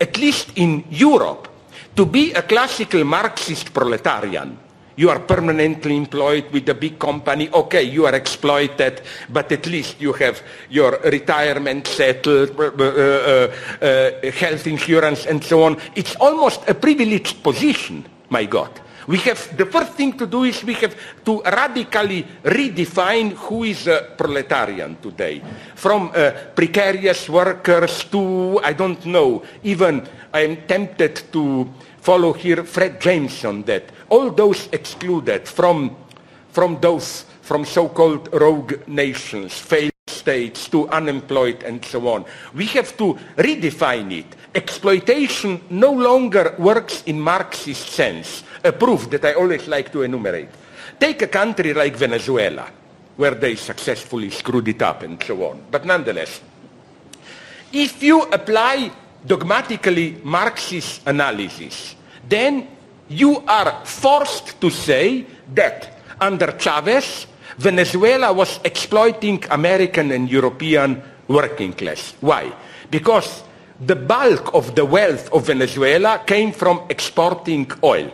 at 0.00 0.16
least 0.18 0.50
in 0.56 0.84
Europe, 0.90 1.48
to 1.94 2.04
be 2.06 2.32
a 2.32 2.42
classical 2.42 3.04
Marxist 3.04 3.72
proletarian, 3.72 4.58
you 4.96 5.10
are 5.10 5.20
permanently 5.20 5.96
employed 5.96 6.50
with 6.52 6.68
a 6.68 6.74
big 6.74 6.98
company. 6.98 7.48
Okay, 7.50 7.82
you 7.82 8.06
are 8.06 8.14
exploited, 8.14 9.02
but 9.28 9.50
at 9.50 9.66
least 9.66 10.00
you 10.00 10.12
have 10.12 10.42
your 10.70 11.00
retirement 11.04 11.86
settled, 11.86 12.58
uh, 12.58 12.64
uh, 12.64 13.52
uh, 13.82 14.30
health 14.32 14.66
insurance, 14.66 15.26
and 15.26 15.42
so 15.42 15.62
on. 15.62 15.76
It's 15.94 16.14
almost 16.16 16.68
a 16.68 16.74
privileged 16.74 17.42
position, 17.42 18.04
my 18.30 18.44
God. 18.44 18.80
We 19.06 19.18
have, 19.18 19.56
the 19.56 19.66
first 19.66 19.92
thing 19.92 20.16
to 20.16 20.26
do 20.26 20.44
is 20.44 20.64
we 20.64 20.74
have 20.74 20.96
to 21.24 21.42
radically 21.42 22.24
redefine 22.42 23.32
who 23.32 23.64
is 23.64 23.86
a 23.86 24.14
proletarian 24.16 24.96
today. 24.96 25.42
From 25.74 26.10
uh, 26.14 26.30
precarious 26.54 27.28
workers 27.28 28.04
to, 28.04 28.60
I 28.64 28.72
don't 28.72 29.04
know, 29.04 29.42
even 29.62 30.08
I 30.32 30.40
am 30.40 30.56
tempted 30.66 31.32
to 31.32 31.68
follow 32.00 32.32
here 32.32 32.64
Fred 32.64 33.00
Jameson 33.00 33.62
that 33.64 33.84
all 34.14 34.30
those 34.30 34.68
excluded 34.70 35.48
from, 35.48 35.96
from 36.52 36.78
those, 36.80 37.26
from 37.42 37.64
so-called 37.64 38.30
rogue 38.32 38.86
nations, 38.86 39.58
failed 39.58 39.90
states 40.06 40.68
to 40.68 40.88
unemployed 40.88 41.64
and 41.64 41.84
so 41.84 42.06
on. 42.06 42.24
We 42.54 42.66
have 42.78 42.96
to 42.98 43.18
redefine 43.36 44.12
it. 44.12 44.36
Exploitation 44.54 45.60
no 45.70 45.90
longer 45.90 46.54
works 46.58 47.02
in 47.06 47.18
Marxist 47.20 47.88
sense, 47.88 48.44
a 48.62 48.70
proof 48.70 49.10
that 49.10 49.24
I 49.24 49.34
always 49.34 49.66
like 49.66 49.90
to 49.90 50.02
enumerate. 50.02 50.50
Take 51.00 51.22
a 51.22 51.26
country 51.26 51.74
like 51.74 51.96
Venezuela, 51.96 52.70
where 53.16 53.34
they 53.34 53.56
successfully 53.56 54.30
screwed 54.30 54.68
it 54.68 54.80
up 54.80 55.02
and 55.02 55.20
so 55.24 55.42
on. 55.42 55.64
But 55.72 55.84
nonetheless, 55.84 56.40
if 57.72 58.00
you 58.00 58.22
apply 58.30 58.92
dogmatically 59.26 60.20
Marxist 60.22 61.02
analysis, 61.04 61.96
then 62.28 62.68
you 63.14 63.42
are 63.46 63.84
forced 63.84 64.60
to 64.60 64.70
say 64.70 65.24
that 65.54 65.98
under 66.20 66.58
Chavez, 66.58 67.26
Venezuela 67.58 68.32
was 68.32 68.58
exploiting 68.64 69.44
American 69.50 70.10
and 70.10 70.28
European 70.28 71.00
working 71.28 71.72
class. 71.72 72.14
Why? 72.20 72.52
Because 72.90 73.44
the 73.80 73.94
bulk 73.94 74.52
of 74.54 74.74
the 74.74 74.84
wealth 74.84 75.32
of 75.32 75.46
Venezuela 75.46 76.22
came 76.26 76.52
from 76.52 76.82
exporting 76.88 77.70
oil. 77.82 78.10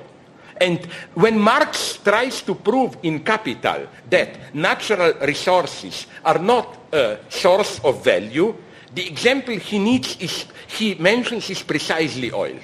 And 0.60 0.84
when 1.14 1.38
Marx 1.40 1.96
tries 2.04 2.42
to 2.42 2.54
prove 2.54 2.98
in 3.02 3.24
Capital 3.24 3.88
that 4.10 4.54
natural 4.54 5.14
resources 5.22 6.06
are 6.22 6.38
not 6.38 6.92
a 6.92 7.16
source 7.30 7.80
of 7.82 8.04
value, 8.04 8.54
the 8.94 9.06
example 9.08 9.56
he 9.56 9.78
needs 9.78 10.18
is, 10.20 10.44
he 10.66 10.94
mentions 10.96 11.48
is 11.48 11.62
precisely 11.62 12.30
oil. 12.32 12.58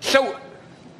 So, 0.00 0.36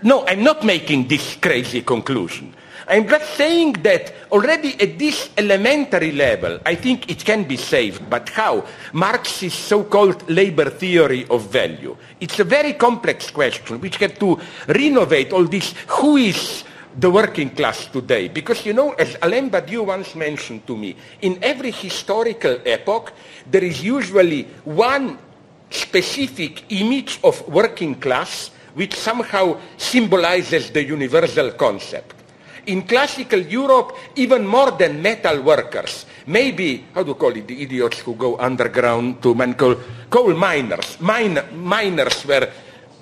no, 0.02 0.26
I'm 0.26 0.42
not 0.42 0.64
making 0.64 1.08
this 1.08 1.36
crazy 1.36 1.82
conclusion. 1.82 2.54
I'm 2.86 3.06
just 3.06 3.34
saying 3.34 3.84
that 3.84 4.14
already 4.32 4.80
at 4.80 4.98
this 4.98 5.28
elementary 5.36 6.12
level, 6.12 6.58
I 6.64 6.74
think 6.74 7.10
it 7.10 7.22
can 7.22 7.44
be 7.44 7.58
saved. 7.58 8.08
But 8.08 8.30
how? 8.30 8.64
Marx's 8.94 9.52
so-called 9.52 10.28
labor 10.30 10.70
theory 10.70 11.26
of 11.28 11.50
value. 11.50 11.96
It's 12.18 12.40
a 12.40 12.44
very 12.44 12.72
complex 12.72 13.30
question 13.30 13.78
which 13.80 13.96
had 13.96 14.18
to 14.20 14.40
renovate 14.68 15.34
all 15.34 15.44
this. 15.44 15.74
Who 16.00 16.16
is 16.16 16.64
the 16.96 17.10
working 17.10 17.50
class 17.50 17.86
today? 17.86 18.28
Because, 18.28 18.64
you 18.64 18.72
know, 18.72 18.92
as 18.92 19.18
Alain 19.20 19.50
Badiou 19.50 19.84
once 19.84 20.14
mentioned 20.14 20.66
to 20.66 20.74
me, 20.74 20.96
in 21.20 21.38
every 21.42 21.72
historical 21.72 22.58
epoch, 22.64 23.12
there 23.50 23.64
is 23.64 23.84
usually 23.84 24.44
one 24.64 25.18
specific 25.70 26.64
image 26.72 27.20
of 27.22 27.46
working 27.48 27.96
class 27.96 28.50
which 28.78 28.94
somehow 28.94 29.59
symbolizes 29.76 30.70
the 30.70 30.84
universal 30.84 31.50
concept 31.59 32.14
in 32.68 32.82
classical 32.82 33.40
Europe, 33.40 33.96
even 34.16 34.46
more 34.46 34.70
than 34.72 35.00
metal 35.02 35.42
workers, 35.42 36.05
maybe, 36.26 36.84
how 36.94 37.02
do 37.02 37.09
you 37.09 37.14
call 37.14 37.34
it, 37.34 37.48
the 37.48 37.62
idiots 37.62 37.98
who 38.00 38.14
go 38.14 38.38
underground 38.38 39.22
to 39.22 39.34
man 39.34 39.55
coal, 39.55 39.74
coal 40.10 40.34
miners. 40.34 41.00
Mine, 41.00 41.40
miners 41.56 42.24
were 42.26 42.48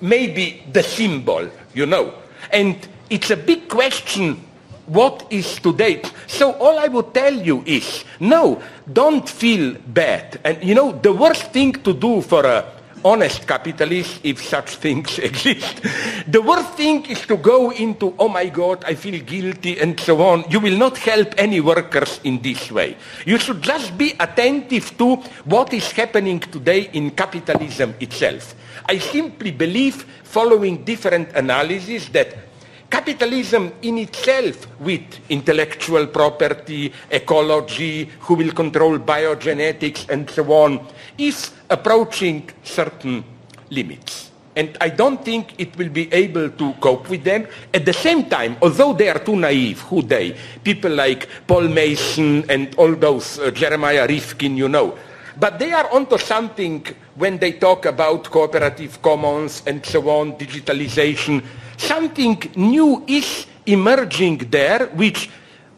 maybe 0.01 0.63
the 0.71 0.81
symbol, 0.81 1.49
you 1.73 1.85
know. 1.85 2.13
And 2.51 2.75
it's 3.09 3.29
a 3.29 3.37
big 3.37 3.67
question 3.67 4.41
what 4.85 5.27
is 5.29 5.59
today. 5.59 6.01
So 6.27 6.53
all 6.53 6.79
I 6.79 6.87
would 6.87 7.13
tell 7.13 7.33
you 7.33 7.61
is, 7.65 8.05
no, 8.21 8.63
don't 8.91 9.27
feel 9.27 9.75
bad. 9.87 10.39
And 10.45 10.63
you 10.63 10.75
know, 10.75 10.93
the 10.93 11.11
worst 11.11 11.51
thing 11.51 11.73
to 11.83 11.93
do 11.93 12.21
for 12.21 12.45
a 12.45 12.63
honest 13.03 13.47
capitalist, 13.47 14.19
if 14.23 14.43
such 14.43 14.75
things 14.77 15.19
exist. 15.29 15.81
The 16.27 16.41
worst 16.41 16.73
thing 16.73 17.05
is 17.05 17.21
to 17.27 17.37
go 17.37 17.71
into, 17.71 18.15
oh 18.19 18.29
my 18.29 18.49
God, 18.49 18.83
I 18.85 18.95
feel 18.95 19.23
guilty 19.23 19.79
and 19.79 19.99
so 19.99 20.21
on. 20.21 20.45
You 20.49 20.59
will 20.59 20.77
not 20.77 20.97
help 20.97 21.33
any 21.37 21.61
workers 21.61 22.19
in 22.23 22.41
this 22.41 22.71
way. 22.71 22.97
You 23.25 23.37
should 23.39 23.61
just 23.61 23.97
be 23.97 24.13
attentive 24.19 24.97
to 24.97 25.15
what 25.45 25.73
is 25.73 25.91
happening 25.91 26.39
today 26.39 26.89
in 26.93 27.11
capitalism 27.11 27.95
itself. 27.99 28.55
I 28.85 28.99
simply 28.99 29.51
believe, 29.51 30.05
following 30.23 30.83
different 30.83 31.33
analyses, 31.33 32.09
that 32.09 32.46
capitalism 32.89 33.73
in 33.81 33.97
itself 33.97 34.67
with 34.79 35.03
intellectual 35.29 36.07
property, 36.07 36.93
ecology, 37.09 38.05
who 38.21 38.35
will 38.35 38.51
control 38.51 38.97
biogenetics 38.99 40.09
and 40.09 40.29
so 40.29 40.51
on, 40.51 40.85
is 41.17 41.51
approaching 41.69 42.49
certain 42.63 43.23
limits. 43.69 44.31
And 44.55 44.75
I 44.81 44.89
don't 44.89 45.23
think 45.23 45.53
it 45.59 45.77
will 45.77 45.89
be 45.89 46.11
able 46.11 46.49
to 46.49 46.73
cope 46.81 47.09
with 47.09 47.23
them. 47.23 47.45
At 47.71 47.85
the 47.85 47.93
same 47.93 48.25
time, 48.25 48.57
although 48.61 48.91
they 48.93 49.07
are 49.07 49.19
too 49.19 49.35
naive, 49.35 49.81
who 49.81 50.01
they? 50.01 50.35
People 50.63 50.91
like 50.91 51.29
Paul 51.45 51.67
Mason 51.67 52.49
and 52.49 52.73
all 52.75 52.95
those, 52.95 53.37
uh, 53.37 53.51
Jeremiah 53.51 54.07
Rifkin, 54.07 54.57
you 54.57 54.67
know. 54.67 54.97
But 55.39 55.59
they 55.59 55.71
are 55.73 55.87
onto 55.93 56.17
something 56.17 56.83
when 57.13 57.37
they 57.37 57.51
talk 57.51 57.85
about 57.85 58.31
cooperative 58.31 58.99
commons 59.03 59.61
and 59.67 59.85
so 59.85 60.09
on, 60.09 60.33
digitalization. 60.33 61.43
Something 61.77 62.41
new 62.55 63.03
is 63.07 63.45
emerging 63.65 64.49
there, 64.49 64.87
which, 64.87 65.29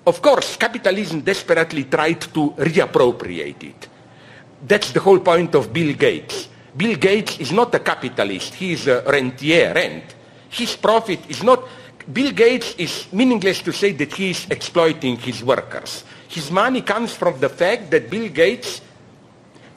of 0.07 0.21
course, 0.21 0.55
capitalism 0.55 1.21
desperately 1.21 1.83
tried 1.83 2.21
to 2.33 2.51
reappropriate 2.57 3.63
it. 3.63 3.87
That's 4.65 4.91
the 4.91 5.01
whole 5.01 5.19
point 5.19 5.53
of 5.55 5.71
Bill 5.71 5.93
Gates. 5.93 6.47
Bill 6.75 6.95
Gates 6.95 7.39
is 7.39 7.51
not 7.51 7.75
a 7.75 7.79
capitalist. 7.79 8.55
He 8.55 8.73
is 8.73 8.87
a 8.87 9.03
rentier, 9.05 9.73
rent. 9.73 10.15
His 10.49 10.75
profit 10.75 11.29
is 11.29 11.43
not... 11.43 11.67
Bill 12.11 12.31
Gates 12.31 12.75
is 12.77 13.11
meaningless 13.11 13.61
to 13.61 13.71
say 13.71 13.91
that 13.93 14.13
he 14.13 14.31
is 14.31 14.47
exploiting 14.49 15.17
his 15.17 15.43
workers. 15.43 16.03
His 16.27 16.49
money 16.49 16.81
comes 16.81 17.13
from 17.13 17.39
the 17.39 17.49
fact 17.49 17.91
that 17.91 18.09
Bill 18.09 18.29
Gates 18.29 18.81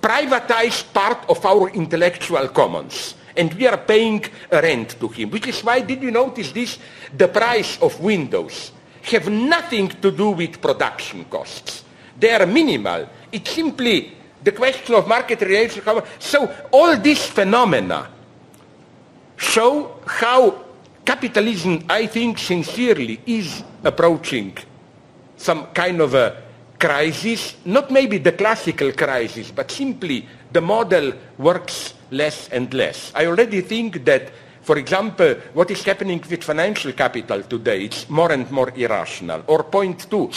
privatized 0.00 0.92
part 0.92 1.28
of 1.28 1.44
our 1.44 1.70
intellectual 1.70 2.48
commons. 2.48 3.14
And 3.36 3.52
we 3.54 3.66
are 3.66 3.78
paying 3.78 4.24
rent 4.50 5.00
to 5.00 5.08
him, 5.08 5.30
which 5.30 5.46
is 5.46 5.62
why, 5.64 5.80
did 5.80 6.02
you 6.02 6.10
notice 6.10 6.52
this? 6.52 6.78
The 7.16 7.28
price 7.28 7.78
of 7.80 7.98
Windows 8.00 8.72
have 9.02 9.28
nothing 9.28 9.88
to 9.88 10.10
do 10.10 10.30
with 10.30 10.60
production 10.60 11.24
costs. 11.24 11.84
They 12.18 12.32
are 12.32 12.46
minimal. 12.46 13.08
It's 13.32 13.50
simply 13.50 14.12
the 14.42 14.52
question 14.52 14.94
of 14.94 15.08
market 15.08 15.40
relations. 15.40 15.84
So 16.18 16.52
all 16.70 16.96
these 16.98 17.24
phenomena 17.26 18.08
show 19.36 20.00
how 20.06 20.64
capitalism, 21.04 21.84
I 21.88 22.06
think 22.06 22.38
sincerely, 22.38 23.20
is 23.26 23.62
approaching 23.82 24.56
some 25.36 25.66
kind 25.74 26.00
of 26.00 26.14
a 26.14 26.42
crisis, 26.78 27.56
not 27.64 27.90
maybe 27.90 28.18
the 28.18 28.32
classical 28.32 28.92
crisis, 28.92 29.50
but 29.50 29.70
simply 29.70 30.26
the 30.50 30.60
model 30.60 31.12
works 31.38 31.94
less 32.12 32.48
and 32.50 32.72
less. 32.72 33.10
I 33.14 33.26
already 33.26 33.62
think 33.62 34.04
that, 34.04 34.30
for 34.62 34.78
example, 34.78 35.34
what 35.54 35.70
is 35.70 35.82
happening 35.82 36.22
with 36.30 36.44
financial 36.44 36.92
capital 36.92 37.42
today, 37.42 37.84
it's 37.84 38.08
more 38.08 38.30
and 38.30 38.48
more 38.50 38.70
irrational. 38.76 39.42
Or 39.48 39.64
point 39.64 40.08
two, 40.08 40.30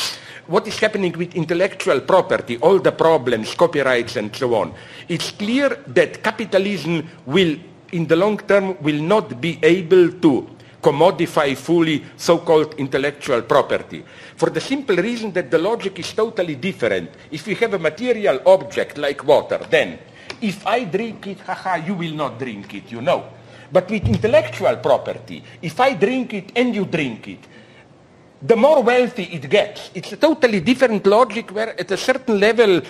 what 0.47 0.67
is 0.67 0.79
happening 0.79 1.13
with 1.13 1.35
intellectual 1.35 2.01
property, 2.01 2.57
all 2.57 2.79
the 2.79 2.91
problems, 2.91 3.53
copyrights 3.53 4.15
and 4.15 4.35
so 4.35 4.55
on. 4.55 4.73
It's 5.07 5.31
clear 5.31 5.83
that 5.87 6.23
capitalism 6.23 7.07
will, 7.25 7.57
in 7.91 8.07
the 8.07 8.15
long 8.15 8.37
term, 8.39 8.81
will 8.81 9.01
not 9.01 9.39
be 9.39 9.59
able 9.61 10.11
to 10.11 10.49
commodify 10.81 11.57
fully 11.57 12.03
so-called 12.15 12.75
intellectual 12.75 13.41
property. 13.41 14.05
For 14.35 14.51
the 14.51 14.61
simple 14.61 14.95
reason 14.95 15.33
that 15.33 15.49
the 15.49 15.57
logic 15.57 15.97
is 15.97 16.13
totally 16.13 16.55
different. 16.55 17.09
If 17.31 17.47
we 17.47 17.55
have 17.55 17.73
a 17.73 17.79
material 17.79 18.39
object 18.45 18.99
like 18.99 19.23
water, 19.25 19.59
then 19.67 19.97
if 20.41 20.65
I 20.65 20.85
drink 20.85 21.27
it, 21.27 21.39
haha, 21.41 21.75
you 21.75 21.93
will 21.93 22.13
not 22.13 22.39
drink 22.39 22.73
it, 22.73 22.91
you 22.91 23.01
know. 23.01 23.25
But 23.71 23.89
with 23.89 24.07
intellectual 24.07 24.77
property, 24.77 25.43
if 25.61 25.79
I 25.79 25.93
drink 25.93 26.33
it 26.33 26.51
and 26.55 26.73
you 26.75 26.85
drink 26.85 27.27
it, 27.27 27.39
the 28.41 28.55
more 28.55 28.83
wealthy 28.83 29.23
it 29.23 29.49
gets. 29.49 29.89
It's 29.93 30.13
a 30.13 30.17
totally 30.17 30.59
different 30.59 31.05
logic 31.07 31.49
where 31.51 31.79
at 31.79 31.89
a 31.89 31.97
certain 31.97 32.39
level, 32.39 32.81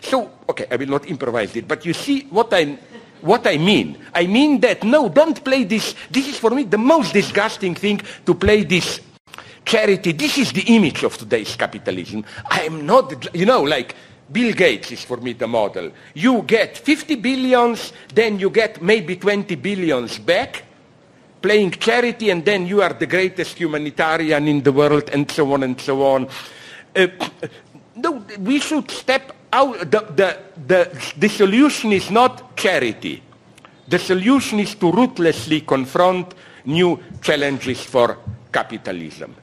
so, 0.00 0.30
okay, 0.48 0.66
I 0.70 0.76
will 0.76 0.88
not 0.88 1.06
improvise 1.06 1.54
it, 1.56 1.68
but 1.68 1.84
you 1.84 1.92
see 1.92 2.22
what 2.30 2.52
I, 2.52 2.78
what 3.20 3.46
I 3.46 3.58
mean. 3.58 3.98
I 4.14 4.26
mean 4.26 4.60
that, 4.60 4.84
no, 4.84 5.08
don't 5.08 5.42
play 5.44 5.64
this. 5.64 5.94
This 6.10 6.28
is 6.28 6.38
for 6.38 6.50
me 6.50 6.64
the 6.64 6.78
most 6.78 7.12
disgusting 7.12 7.74
thing 7.74 8.00
to 8.24 8.34
play 8.34 8.64
this 8.64 9.00
charity. 9.64 10.12
This 10.12 10.38
is 10.38 10.52
the 10.52 10.62
image 10.74 11.02
of 11.02 11.18
today's 11.18 11.54
capitalism. 11.56 12.24
I 12.50 12.62
am 12.62 12.86
not, 12.86 13.34
you 13.34 13.44
know, 13.44 13.62
like, 13.62 13.94
Bill 14.30 14.52
Gates 14.52 14.92
is 14.92 15.04
for 15.04 15.18
me 15.18 15.34
the 15.34 15.46
model. 15.46 15.92
You 16.14 16.42
get 16.42 16.76
50 16.78 17.16
billions, 17.16 17.92
then 18.12 18.38
you 18.38 18.50
get 18.50 18.82
maybe 18.82 19.16
20 19.16 19.54
billions 19.56 20.18
back, 20.18 20.64
playing 21.40 21.72
charity, 21.72 22.30
and 22.30 22.44
then 22.44 22.66
you 22.66 22.82
are 22.82 22.92
the 22.92 23.06
greatest 23.06 23.56
humanitarian 23.56 24.48
in 24.48 24.62
the 24.62 24.72
world, 24.72 25.10
and 25.10 25.30
so 25.30 25.52
on 25.52 25.62
and 25.62 25.80
so 25.80 26.02
on. 26.02 26.28
Uh, 26.94 27.06
no, 27.94 28.24
we 28.40 28.58
should 28.58 28.90
step 28.90 29.32
out. 29.52 29.78
The, 29.78 30.00
the, 30.00 30.38
the, 30.66 31.12
the 31.16 31.28
solution 31.28 31.92
is 31.92 32.10
not 32.10 32.56
charity. 32.56 33.22
The 33.88 33.98
solution 33.98 34.58
is 34.58 34.74
to 34.76 34.90
ruthlessly 34.90 35.60
confront 35.60 36.34
new 36.64 37.00
challenges 37.22 37.82
for 37.84 38.18
capitalism. 38.52 39.36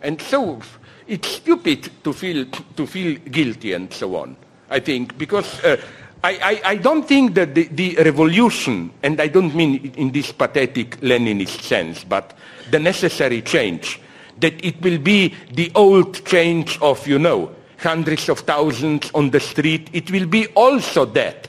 And 0.00 0.20
so 0.20 0.60
it's 1.06 1.28
stupid 1.28 1.90
to 2.04 2.12
feel, 2.12 2.46
to 2.76 2.86
feel 2.86 3.18
guilty 3.30 3.72
and 3.72 3.92
so 3.92 4.16
on, 4.16 4.36
I 4.70 4.80
think, 4.80 5.16
because 5.18 5.62
uh, 5.64 5.80
I, 6.22 6.32
I, 6.64 6.70
I, 6.70 6.76
don't 6.76 7.06
think 7.06 7.34
that 7.34 7.54
the, 7.54 7.64
the, 7.68 7.96
revolution, 7.96 8.90
and 9.02 9.20
I 9.20 9.28
don't 9.28 9.54
mean 9.54 9.92
in 9.96 10.10
this 10.10 10.32
pathetic 10.32 11.00
Leninist 11.00 11.60
sense, 11.60 12.04
but 12.04 12.36
the 12.70 12.78
necessary 12.78 13.42
change, 13.42 14.00
that 14.40 14.64
it 14.64 14.80
will 14.80 14.98
be 14.98 15.34
the 15.52 15.70
old 15.74 16.24
change 16.24 16.78
of, 16.80 17.06
you 17.06 17.18
know, 17.18 17.54
hundreds 17.78 18.28
of 18.28 18.40
thousands 18.40 19.10
on 19.14 19.30
the 19.30 19.40
street, 19.40 19.90
it 19.92 20.10
will 20.10 20.26
be 20.26 20.46
also 20.48 21.04
that. 21.04 21.48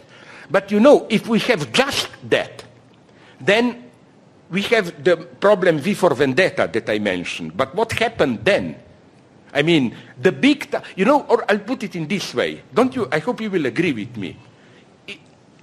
But 0.51 0.71
you 0.71 0.79
know, 0.79 1.07
if 1.09 1.27
we 1.27 1.39
have 1.39 1.71
just 1.71 2.09
that, 2.29 2.63
then 3.39 3.89
we 4.49 4.61
have 4.63 5.03
the 5.03 5.17
problem 5.17 5.79
V 5.79 5.93
for 5.93 6.13
Vendetta 6.13 6.69
that 6.71 6.89
I 6.89 6.99
mentioned. 6.99 7.57
But 7.57 7.73
what 7.73 7.91
happened 7.93 8.43
then? 8.43 8.75
I 9.55 9.61
mean, 9.61 9.95
the 10.21 10.33
big, 10.33 10.75
you 10.97 11.05
know, 11.05 11.21
or 11.21 11.49
I'll 11.49 11.59
put 11.59 11.83
it 11.83 11.95
in 11.95 12.07
this 12.07 12.35
way. 12.35 12.61
Don't 12.73 12.93
you, 12.93 13.07
I 13.09 13.19
hope 13.19 13.39
you 13.39 13.49
will 13.49 13.65
agree 13.65 13.93
with 13.93 14.17
me. 14.17 14.37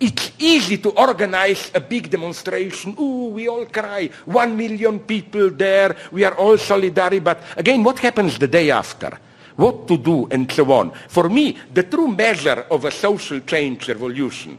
It's 0.00 0.32
easy 0.38 0.78
to 0.78 0.90
organize 0.90 1.70
a 1.74 1.80
big 1.80 2.10
demonstration. 2.10 2.96
Ooh, 2.98 3.28
we 3.28 3.48
all 3.48 3.66
cry. 3.66 4.08
One 4.24 4.56
million 4.56 4.98
people 4.98 5.50
there. 5.50 5.94
We 6.10 6.24
are 6.24 6.34
all 6.34 6.56
solidary. 6.56 7.22
But 7.22 7.40
again, 7.56 7.84
what 7.84 7.98
happens 8.00 8.38
the 8.38 8.48
day 8.48 8.70
after? 8.70 9.16
What 9.54 9.86
to 9.88 9.98
do 9.98 10.26
and 10.30 10.50
so 10.50 10.72
on. 10.72 10.90
For 11.08 11.28
me, 11.28 11.58
the 11.72 11.84
true 11.84 12.08
measure 12.08 12.66
of 12.70 12.86
a 12.86 12.90
social 12.90 13.40
change 13.40 13.86
revolution 13.88 14.58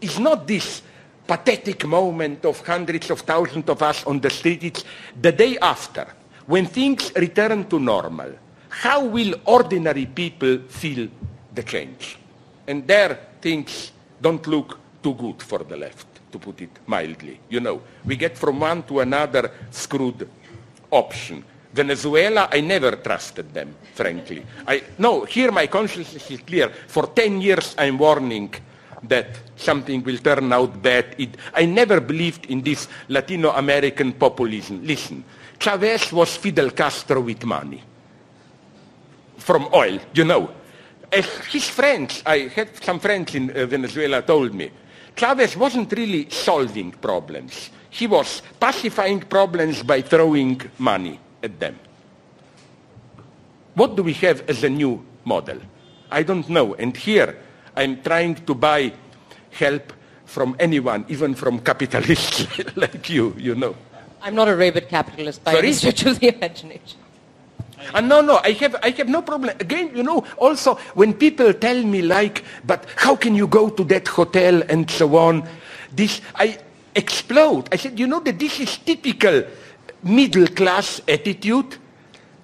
is 0.00 0.18
not 0.18 0.46
this 0.46 0.82
pathetic 1.26 1.86
moment 1.86 2.44
of 2.44 2.66
hundreds 2.66 3.08
of 3.10 3.20
thousands 3.20 3.70
of 3.70 3.80
us 3.80 4.04
on 4.04 4.20
the 4.20 4.28
street. 4.28 4.64
It's 4.64 4.84
the 5.18 5.30
day 5.32 5.56
after, 5.58 6.06
when 6.46 6.66
things 6.66 7.12
return 7.14 7.68
to 7.68 7.78
normal. 7.78 8.41
How 8.72 9.04
will 9.04 9.34
ordinary 9.44 10.06
people 10.06 10.58
feel 10.66 11.08
the 11.54 11.62
change? 11.62 12.16
And 12.66 12.86
there 12.86 13.18
things 13.40 13.92
don't 14.18 14.44
look 14.46 14.78
too 15.02 15.12
good 15.14 15.42
for 15.42 15.58
the 15.58 15.76
left, 15.76 16.06
to 16.32 16.38
put 16.38 16.62
it 16.62 16.70
mildly. 16.86 17.38
You 17.50 17.60
know, 17.60 17.82
we 18.04 18.16
get 18.16 18.38
from 18.38 18.60
one 18.60 18.82
to 18.84 19.00
another 19.00 19.50
screwed 19.70 20.26
option. 20.90 21.44
Venezuela, 21.74 22.48
I 22.50 22.62
never 22.62 22.92
trusted 22.92 23.52
them, 23.52 23.76
frankly. 23.94 24.44
I, 24.66 24.82
no, 24.98 25.26
here 25.26 25.52
my 25.52 25.66
conscience 25.66 26.30
is 26.30 26.40
clear. 26.40 26.70
For 26.70 27.08
10 27.08 27.42
years 27.42 27.74
I'm 27.76 27.98
warning 27.98 28.54
that 29.02 29.38
something 29.54 30.02
will 30.02 30.18
turn 30.18 30.50
out 30.50 30.82
bad. 30.82 31.14
It, 31.18 31.36
I 31.52 31.66
never 31.66 32.00
believed 32.00 32.46
in 32.46 32.62
this 32.62 32.88
Latino 33.08 33.50
American 33.50 34.14
populism. 34.14 34.82
Listen, 34.82 35.24
Chavez 35.58 36.10
was 36.10 36.36
Fidel 36.36 36.70
Castro 36.70 37.20
with 37.20 37.44
money 37.44 37.82
from 39.42 39.68
oil, 39.74 39.98
you 40.14 40.24
know. 40.24 40.50
As 41.12 41.26
his 41.50 41.68
friends, 41.68 42.22
I 42.24 42.48
had 42.48 42.82
some 42.82 42.98
friends 42.98 43.34
in 43.34 43.50
uh, 43.50 43.66
Venezuela 43.66 44.22
told 44.22 44.54
me, 44.54 44.70
Chavez 45.14 45.56
wasn't 45.56 45.92
really 45.92 46.30
solving 46.30 46.92
problems. 46.92 47.70
He 47.90 48.06
was 48.06 48.40
pacifying 48.58 49.20
problems 49.20 49.82
by 49.82 50.00
throwing 50.00 50.60
money 50.78 51.20
at 51.42 51.60
them. 51.60 51.78
What 53.74 53.96
do 53.96 54.02
we 54.02 54.14
have 54.14 54.48
as 54.48 54.64
a 54.64 54.70
new 54.70 55.04
model? 55.24 55.58
I 56.10 56.22
don't 56.22 56.48
know. 56.48 56.74
And 56.74 56.96
here 56.96 57.36
I'm 57.76 58.02
trying 58.02 58.36
to 58.46 58.54
buy 58.54 58.92
help 59.50 59.92
from 60.24 60.56
anyone, 60.58 61.04
even 61.08 61.34
from 61.34 61.58
capitalists 61.58 62.46
like 62.76 63.10
you, 63.10 63.34
you 63.38 63.54
know. 63.54 63.76
I'm 64.22 64.34
not 64.34 64.48
a 64.48 64.56
rabid 64.56 64.88
capitalist 64.88 65.44
by 65.44 65.52
Sorry? 65.52 65.66
any 65.66 65.72
stretch 65.74 66.06
of 66.06 66.20
the 66.20 66.34
imagination. 66.34 66.98
And 67.94 68.08
no, 68.08 68.20
no, 68.20 68.40
I 68.42 68.52
have, 68.52 68.76
I 68.82 68.90
have 68.90 69.08
no 69.08 69.22
problem. 69.22 69.56
Again, 69.60 69.92
you 69.94 70.02
know, 70.02 70.24
also 70.38 70.76
when 70.94 71.14
people 71.14 71.52
tell 71.54 71.82
me 71.82 72.02
like, 72.02 72.44
but 72.64 72.86
how 72.96 73.16
can 73.16 73.34
you 73.34 73.46
go 73.46 73.68
to 73.68 73.84
that 73.84 74.08
hotel 74.08 74.62
and 74.68 74.90
so 74.90 75.16
on, 75.16 75.48
this, 75.94 76.20
I 76.34 76.58
explode. 76.94 77.68
I 77.72 77.76
said, 77.76 77.98
you 77.98 78.06
know 78.06 78.20
that 78.20 78.38
this 78.38 78.60
is 78.60 78.78
typical 78.78 79.44
middle 80.02 80.46
class 80.48 81.00
attitude. 81.08 81.76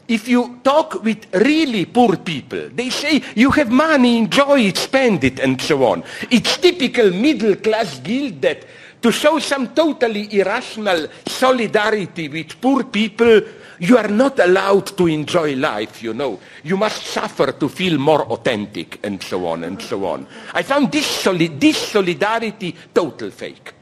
If 0.07 0.27
you 0.27 0.61
talk 0.65 1.03
with 1.05 1.27
really 1.35 1.85
poor 1.85 2.17
people, 2.17 2.71
they 2.71 2.89
say, 2.89 3.23
you 3.35 3.51
have 3.51 3.71
money, 3.71 4.17
enjoy 4.17 4.61
it, 4.61 4.79
spend 4.79 5.23
it, 5.23 5.39
and 5.39 5.61
so 5.61 5.85
on. 5.85 6.03
It's 6.31 6.57
typical 6.57 7.11
middle 7.11 7.57
class 7.57 7.99
guilt 7.99 8.41
that 8.41 8.65
to 9.03 9.13
show 9.13 9.39
some 9.39 9.75
totally 9.75 10.33
irrational 10.33 11.09
solidarity 11.27 12.29
with 12.29 12.59
poor 12.61 12.85
people, 12.85 13.43
you 13.81 13.97
are 13.97 14.09
not 14.09 14.39
allowed 14.39 14.87
to 14.97 15.07
enjoy 15.07 15.55
life, 15.55 16.03
you 16.03 16.13
know. 16.15 16.41
You 16.65 16.77
must 16.77 17.03
suffer 17.07 17.53
to 17.53 17.69
feel 17.69 17.99
more 17.99 18.25
authentic, 18.27 18.99
and 19.05 19.23
so 19.23 19.47
on, 19.47 19.65
and 19.65 19.81
so 19.81 20.05
on. 20.07 20.27
I 20.53 20.63
found 20.63 20.91
this, 20.93 21.07
soli- 21.07 21.49
this 21.49 21.77
solidarity 21.77 22.75
total 22.95 23.31
fake. 23.31 23.73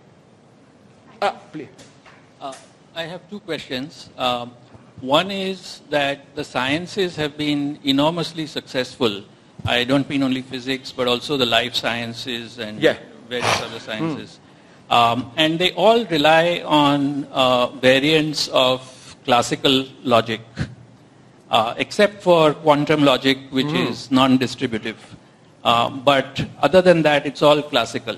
Ah, 1.23 1.35
please. 1.52 1.68
Uh, 2.40 2.52
I 2.94 3.02
have 3.05 3.28
two 3.31 3.40
questions. 3.40 4.10
Um, 4.18 4.52
one 5.01 5.31
is 5.31 5.81
that 5.90 6.35
the 6.35 6.44
sciences 6.44 7.16
have 7.16 7.36
been 7.36 7.78
enormously 7.85 8.47
successful. 8.47 9.23
I 9.64 9.85
don't 9.85 10.09
mean 10.09 10.23
only 10.23 10.43
physics, 10.43 10.93
but 10.93 11.09
also 11.09 11.36
the 11.36 11.47
life 11.47 11.74
sciences 11.74 12.59
and 12.59 12.81
Yeah. 12.81 12.97
various 13.28 13.62
other 13.62 13.81
sciences. 13.81 14.39
Um, 14.89 15.32
and 15.36 15.59
they 15.59 15.73
all 15.73 16.05
rely 16.05 16.62
on 16.64 17.24
uh, 17.32 17.66
variants 17.68 18.48
of 18.48 18.81
classical 19.27 19.85
logic, 20.05 20.40
uh, 21.51 21.74
except 21.77 22.23
for 22.23 22.55
quantum 22.55 23.05
logic, 23.05 23.39
which 23.51 23.73
is 23.90 24.11
non-distributive. 24.11 24.98
Um, 25.65 26.03
but 26.05 26.44
other 26.62 26.81
than 26.81 27.03
that, 27.03 27.27
it's 27.27 27.43
all 27.43 27.61
classical. 27.62 28.16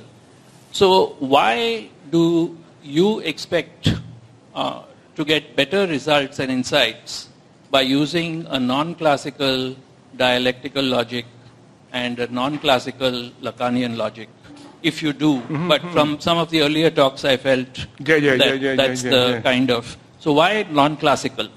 So 0.73 1.17
why 1.19 1.89
do 2.11 2.57
you 2.83 3.21
expect 3.21 3.89
uh, 4.55 4.83
to 5.17 5.25
get 5.25 5.57
better 5.57 5.87
results 5.87 6.39
and 6.39 6.51
insights 6.53 7.29
by 7.71 7.81
using 7.83 8.47
a 8.49 8.61
non-classical 8.61 9.77
dialectical 10.17 10.83
logic 10.85 11.27
and 11.93 12.19
a 12.19 12.27
non-classical 12.41 13.31
Lacanian 13.43 13.97
logic? 13.97 14.29
If 14.83 15.03
you 15.03 15.13
do, 15.13 15.41
but 15.69 15.81
from 15.93 16.21
some 16.21 16.39
of 16.39 16.51
the 16.51 16.61
earlier 16.63 16.91
talks, 16.91 17.25
I 17.25 17.37
felt 17.37 17.67
Mm-hmm, 17.75 18.05
Yeah, 18.09 18.17
yeah, 18.17 18.37
that 18.37 18.61
yeah, 18.61 18.75
that's 18.77 19.03
the 19.03 19.41
kind 19.43 19.71
of. 19.71 19.97
So 20.19 20.33
why 20.33 20.67
non-classical? 20.71 21.49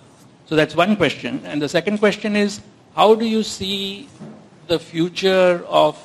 So 0.46 0.56
that's 0.56 0.76
one 0.76 0.96
question. 0.96 1.42
And 1.46 1.62
the 1.62 1.70
second 1.70 1.98
question 1.98 2.36
is, 2.36 2.62
how 2.96 3.16
do 3.16 3.26
you 3.26 3.44
see 3.44 4.10
the 4.68 4.80
future 4.80 5.64
of 5.68 5.98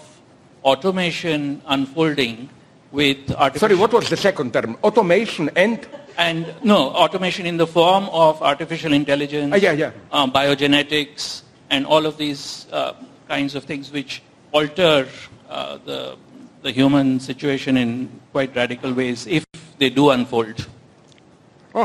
automation 0.65 1.61
unfolding 1.67 2.49
with 2.93 3.31
artificial... 3.33 3.69
Sorry, 3.69 3.79
what 3.79 3.93
was 3.93 4.09
the 4.09 4.17
second 4.17 4.53
term? 4.53 4.77
Automation 4.83 5.51
and? 5.57 5.87
And 6.17 6.55
no, 6.63 6.91
automation 6.91 7.45
in 7.45 7.57
the 7.57 7.67
form 7.67 8.09
of 8.11 8.41
artificial 8.43 8.93
intelligence, 8.95 9.53
Ah, 9.53 9.57
yeah, 9.57 9.73
yeah. 9.73 9.91
uh, 10.11 10.27
biogenetics, 10.27 11.43
and 11.69 11.85
all 11.85 12.07
of 12.07 12.17
these 12.17 12.67
uh, 12.73 12.95
kinds 13.29 13.55
of 13.55 13.65
things 13.65 13.93
which 13.93 14.23
alter 14.53 15.07
uh, 15.51 15.79
the, 15.85 16.17
the 16.63 16.73
human 16.73 17.21
situation 17.21 17.77
in 17.77 18.09
quite 18.33 18.57
radical 18.57 18.93
ways 18.95 19.27
if 19.27 19.45
they 19.79 19.91
do 19.91 20.11
unfold. 20.11 20.67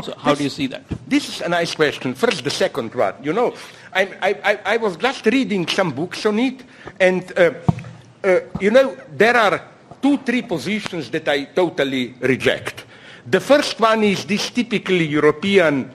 So 0.00 0.14
how 0.16 0.30
this- 0.30 0.38
do 0.38 0.44
you 0.44 0.50
see 0.50 0.66
that? 0.68 0.84
This 1.06 1.28
is 1.28 1.40
a 1.42 1.48
nice 1.48 1.74
question. 1.74 2.14
First, 2.14 2.44
the 2.44 2.50
second 2.50 2.94
one. 2.94 3.14
You 3.22 3.34
know, 3.34 3.52
I, 3.92 4.02
I, 4.22 4.28
I, 4.44 4.58
I 4.64 4.76
was 4.78 4.96
just 4.96 5.26
reading 5.26 5.68
some 5.68 5.90
books 5.92 6.24
on 6.24 6.38
it, 6.38 6.62
and 6.98 7.30
uh, 7.36 7.50
uh, 8.24 8.40
you 8.58 8.70
know, 8.70 8.96
there 9.14 9.36
are 9.36 9.60
two, 10.00 10.16
three 10.18 10.42
positions 10.42 11.10
that 11.10 11.28
I 11.28 11.44
totally 11.44 12.14
reject. 12.20 12.86
The 13.26 13.40
first 13.40 13.78
one 13.78 14.02
is 14.02 14.24
this 14.24 14.48
typically 14.50 15.04
European 15.06 15.90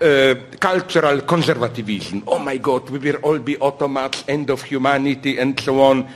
uh, 0.00 0.34
cultural 0.58 1.20
conservatism. 1.22 2.24
Oh 2.26 2.40
my 2.40 2.58
God, 2.58 2.90
we 2.90 2.98
will 2.98 3.16
all 3.22 3.38
be 3.38 3.54
automats, 3.54 4.24
end 4.28 4.50
of 4.50 4.62
humanity, 4.62 5.38
and 5.38 5.58
so 5.60 5.80
on. 5.80 6.08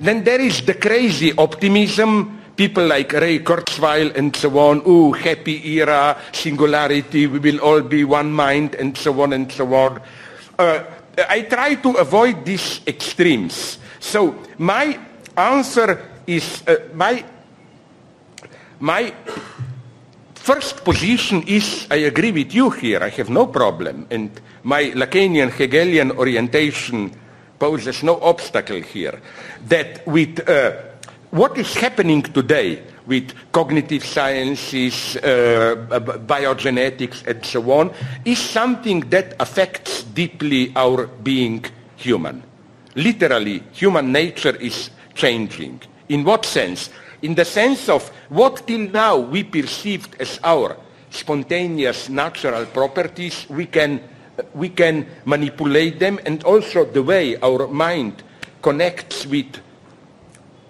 Then 0.00 0.24
there 0.24 0.40
is 0.40 0.60
the 0.66 0.74
crazy 0.74 1.32
optimism. 1.38 2.41
People 2.56 2.86
like 2.86 3.12
Ray 3.12 3.38
Kurzweil 3.40 4.14
and 4.14 4.34
so 4.36 4.58
on. 4.58 4.82
Ooh, 4.86 5.12
happy 5.12 5.78
era, 5.78 6.20
singularity, 6.32 7.26
we 7.26 7.38
will 7.38 7.60
all 7.60 7.80
be 7.80 8.04
one 8.04 8.32
mind, 8.32 8.74
and 8.74 8.96
so 8.96 9.20
on 9.22 9.32
and 9.32 9.50
so 9.50 9.72
on. 9.74 10.00
Uh, 10.58 10.84
I 11.28 11.42
try 11.42 11.74
to 11.76 11.90
avoid 11.92 12.44
these 12.44 12.80
extremes. 12.86 13.78
So 14.00 14.34
my 14.58 14.98
answer 15.36 16.08
is 16.26 16.62
uh, 16.66 16.76
my 16.94 17.24
my 18.80 19.14
first 20.34 20.84
position 20.84 21.42
is 21.46 21.86
I 21.90 21.96
agree 21.96 22.32
with 22.32 22.54
you 22.54 22.70
here. 22.70 23.02
I 23.02 23.10
have 23.10 23.30
no 23.30 23.46
problem. 23.46 24.06
And 24.10 24.30
my 24.62 24.90
Lacanian 24.94 25.50
Hegelian 25.50 26.12
orientation 26.12 27.12
poses 27.58 28.02
no 28.02 28.20
obstacle 28.20 28.82
here. 28.82 29.20
That 29.68 30.06
with 30.06 30.48
uh, 30.48 30.91
what 31.32 31.56
is 31.56 31.74
happening 31.74 32.20
today 32.22 32.82
with 33.06 33.32
cognitive 33.52 34.04
sciences, 34.04 35.16
uh, 35.16 35.74
biogenetics, 36.26 37.26
and 37.26 37.44
so 37.44 37.72
on, 37.72 37.90
is 38.26 38.38
something 38.38 39.00
that 39.08 39.34
affects 39.40 40.04
deeply 40.04 40.70
our 40.76 41.06
being 41.06 41.64
human. 41.96 42.42
Literally, 42.94 43.62
human 43.72 44.12
nature 44.12 44.54
is 44.56 44.90
changing. 45.14 45.80
In 46.10 46.22
what 46.22 46.44
sense? 46.44 46.90
In 47.22 47.34
the 47.34 47.46
sense 47.46 47.88
of 47.88 48.06
what 48.28 48.66
till 48.66 48.90
now 48.90 49.16
we 49.16 49.42
perceived 49.42 50.14
as 50.20 50.38
our 50.44 50.76
spontaneous 51.08 52.10
natural 52.10 52.66
properties, 52.66 53.46
we 53.48 53.64
can, 53.64 54.02
we 54.52 54.68
can 54.68 55.06
manipulate 55.24 55.98
them, 55.98 56.20
and 56.26 56.44
also 56.44 56.84
the 56.84 57.02
way 57.02 57.36
our 57.38 57.66
mind 57.68 58.22
connects 58.60 59.24
with 59.24 59.46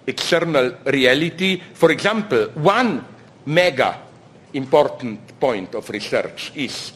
external 0.07 0.75
reality. 0.85 1.61
For 1.73 1.91
example, 1.91 2.49
one 2.55 3.05
mega 3.45 3.99
important 4.53 5.39
point 5.39 5.75
of 5.75 5.89
research 5.89 6.51
is 6.55 6.93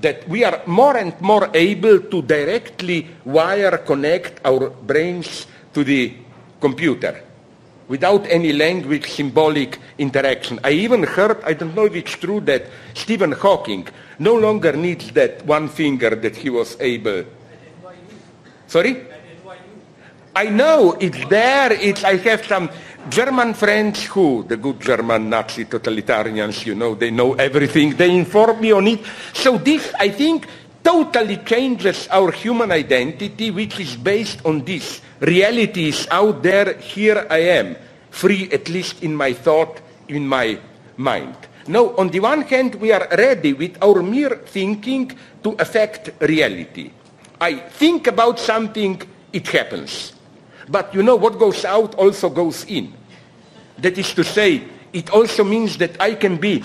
that 0.00 0.28
we 0.28 0.44
are 0.44 0.62
more 0.66 0.96
and 0.96 1.18
more 1.20 1.50
able 1.54 2.00
to 2.00 2.22
directly 2.22 3.06
wire 3.24 3.78
connect 3.78 4.44
our 4.44 4.70
brains 4.70 5.46
to 5.72 5.84
the 5.84 6.14
computer. 6.60 7.26
without 7.88 8.26
any 8.28 8.52
language 8.52 9.10
symbolic 9.10 9.78
interaction. 9.98 10.58
I 10.64 10.70
even 10.70 11.02
heard, 11.02 11.42
I 11.44 11.52
don't 11.52 11.74
know 11.74 11.86
if 11.86 11.94
it's 11.94 12.12
true, 12.12 12.40
that 12.40 12.66
Stephen 12.94 13.32
Hawking 13.32 13.88
no 14.18 14.34
longer 14.34 14.72
needs 14.72 15.10
that 15.12 15.44
one 15.46 15.68
finger 15.68 16.10
that 16.14 16.36
he 16.36 16.50
was 16.50 16.76
able. 16.80 17.24
Sorry? 18.66 19.06
I 20.36 20.50
know 20.50 20.92
it's 21.00 21.24
there. 21.28 21.72
It's, 21.72 22.04
I 22.04 22.18
have 22.18 22.44
some 22.44 22.68
German 23.08 23.54
friends 23.54 24.04
who, 24.04 24.44
the 24.46 24.58
good 24.58 24.78
German 24.80 25.30
Nazi 25.30 25.64
totalitarians, 25.64 26.66
you 26.66 26.74
know, 26.74 26.94
they 26.94 27.10
know 27.10 27.32
everything. 27.32 27.96
They 27.96 28.14
inform 28.14 28.60
me 28.60 28.70
on 28.70 28.86
it. 28.86 29.00
So 29.32 29.56
this, 29.56 29.94
I 29.98 30.10
think, 30.10 30.46
totally 30.84 31.38
changes 31.38 32.06
our 32.08 32.30
human 32.32 32.70
identity, 32.70 33.50
which 33.50 33.80
is 33.80 33.96
based 33.96 34.44
on 34.44 34.62
this. 34.62 35.00
Reality 35.20 35.88
is 35.88 36.06
out 36.10 36.42
there. 36.42 36.74
Here 36.80 37.26
I 37.30 37.38
am, 37.38 37.76
free 38.10 38.50
at 38.52 38.68
least 38.68 39.02
in 39.02 39.16
my 39.16 39.32
thought, 39.32 39.80
in 40.08 40.28
my 40.28 40.60
mind. 40.98 41.34
Now, 41.66 41.96
on 41.96 42.10
the 42.10 42.20
one 42.20 42.42
hand, 42.42 42.74
we 42.74 42.92
are 42.92 43.08
ready 43.10 43.54
with 43.54 43.82
our 43.82 44.02
mere 44.02 44.36
thinking 44.44 45.16
to 45.42 45.56
affect 45.58 46.10
reality. 46.20 46.90
I 47.40 47.54
think 47.56 48.06
about 48.06 48.38
something, 48.38 49.00
it 49.32 49.48
happens. 49.48 50.12
But 50.68 50.94
you 50.94 51.02
know, 51.02 51.16
what 51.16 51.38
goes 51.38 51.64
out 51.64 51.94
also 51.94 52.28
goes 52.28 52.64
in. 52.64 52.92
That 53.78 53.98
is 53.98 54.12
to 54.14 54.24
say, 54.24 54.64
it 54.92 55.10
also 55.10 55.44
means 55.44 55.76
that 55.78 56.00
I 56.00 56.14
can 56.14 56.36
be 56.36 56.62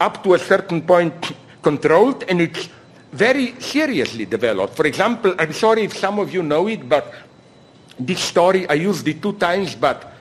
up 0.00 0.22
to 0.24 0.34
a 0.34 0.38
certain 0.38 0.82
point 0.82 1.32
controlled 1.62 2.24
and 2.28 2.40
it's 2.40 2.68
very 3.12 3.60
seriously 3.60 4.24
developed. 4.24 4.74
For 4.74 4.86
example, 4.86 5.34
I'm 5.38 5.52
sorry 5.52 5.84
if 5.84 5.96
some 5.96 6.18
of 6.18 6.32
you 6.32 6.42
know 6.42 6.68
it, 6.68 6.88
but 6.88 7.12
this 7.98 8.20
story, 8.20 8.68
I 8.68 8.74
used 8.74 9.06
it 9.08 9.20
two 9.20 9.34
times, 9.34 9.74
but 9.74 10.12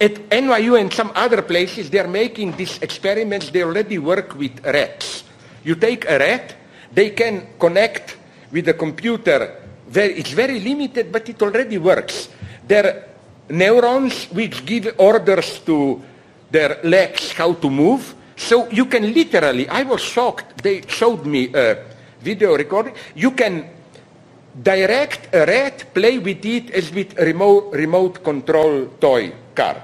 at 0.00 0.14
NYU 0.30 0.80
and 0.80 0.92
some 0.92 1.10
other 1.14 1.42
places, 1.42 1.90
they're 1.90 2.08
making 2.08 2.56
these 2.56 2.78
experiments. 2.78 3.50
They 3.50 3.64
already 3.64 3.98
work 3.98 4.34
with 4.36 4.64
rats. 4.64 5.24
You 5.64 5.74
take 5.74 6.04
a 6.08 6.18
rat, 6.18 6.54
they 6.92 7.10
can 7.10 7.48
connect 7.58 8.16
with 8.52 8.68
a 8.68 8.74
computer. 8.74 9.64
It's 9.92 10.30
very 10.30 10.60
limited, 10.60 11.10
but 11.10 11.28
it 11.28 11.42
already 11.42 11.78
works. 11.78 12.28
Their 12.68 13.08
neurons 13.48 14.26
which 14.26 14.64
give 14.64 14.94
orders 14.98 15.60
to 15.60 16.02
their 16.50 16.78
legs 16.84 17.32
how 17.32 17.54
to 17.54 17.70
move. 17.70 18.14
So 18.36 18.68
you 18.70 18.86
can 18.86 19.12
literally, 19.12 19.68
I 19.68 19.82
was 19.82 20.00
shocked. 20.00 20.62
They 20.62 20.82
showed 20.86 21.26
me 21.26 21.52
a 21.54 21.84
video 22.20 22.56
recording. 22.56 22.94
You 23.14 23.32
can 23.32 23.70
direct 24.62 25.34
a 25.34 25.46
rat, 25.46 25.94
play 25.94 26.18
with 26.18 26.44
it 26.44 26.70
as 26.70 26.92
with 26.92 27.18
a 27.18 27.24
remote, 27.24 27.72
remote 27.72 28.22
control 28.22 28.86
toy 29.00 29.32
car. 29.54 29.82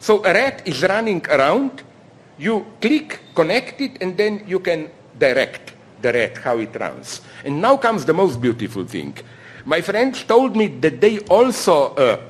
So 0.00 0.24
a 0.24 0.32
rat 0.32 0.66
is 0.66 0.82
running 0.82 1.26
around, 1.28 1.82
you 2.38 2.66
click, 2.80 3.20
connect 3.34 3.80
it, 3.80 3.98
and 4.00 4.16
then 4.16 4.44
you 4.46 4.60
can 4.60 4.90
direct 5.18 5.72
the 6.00 6.12
rat 6.12 6.38
how 6.38 6.58
it 6.58 6.74
runs. 6.78 7.20
And 7.44 7.60
now 7.60 7.76
comes 7.76 8.04
the 8.04 8.14
most 8.14 8.40
beautiful 8.40 8.84
thing. 8.84 9.16
My 9.66 9.80
friends 9.80 10.22
told 10.22 10.56
me 10.56 10.68
that 10.78 11.00
they 11.00 11.18
also 11.26 11.92
uh, 11.94 12.20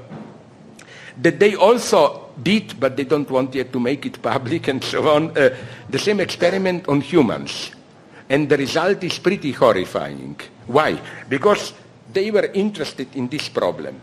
that 1.20 1.38
they 1.38 1.54
also 1.54 2.32
did, 2.42 2.80
but 2.80 2.96
they 2.96 3.04
don't 3.04 3.30
want 3.30 3.54
yet 3.54 3.72
to 3.72 3.80
make 3.80 4.06
it 4.06 4.20
public 4.22 4.68
and 4.68 4.82
so 4.82 5.08
on, 5.08 5.36
uh, 5.36 5.54
the 5.88 5.98
same 5.98 6.20
experiment 6.20 6.88
on 6.88 7.00
humans. 7.00 7.70
And 8.28 8.48
the 8.48 8.56
result 8.56 9.04
is 9.04 9.18
pretty 9.18 9.52
horrifying. 9.52 10.40
Why? 10.66 10.98
Because 11.28 11.72
they 12.12 12.30
were 12.30 12.46
interested 12.54 13.14
in 13.14 13.28
this 13.28 13.48
problem. 13.48 14.00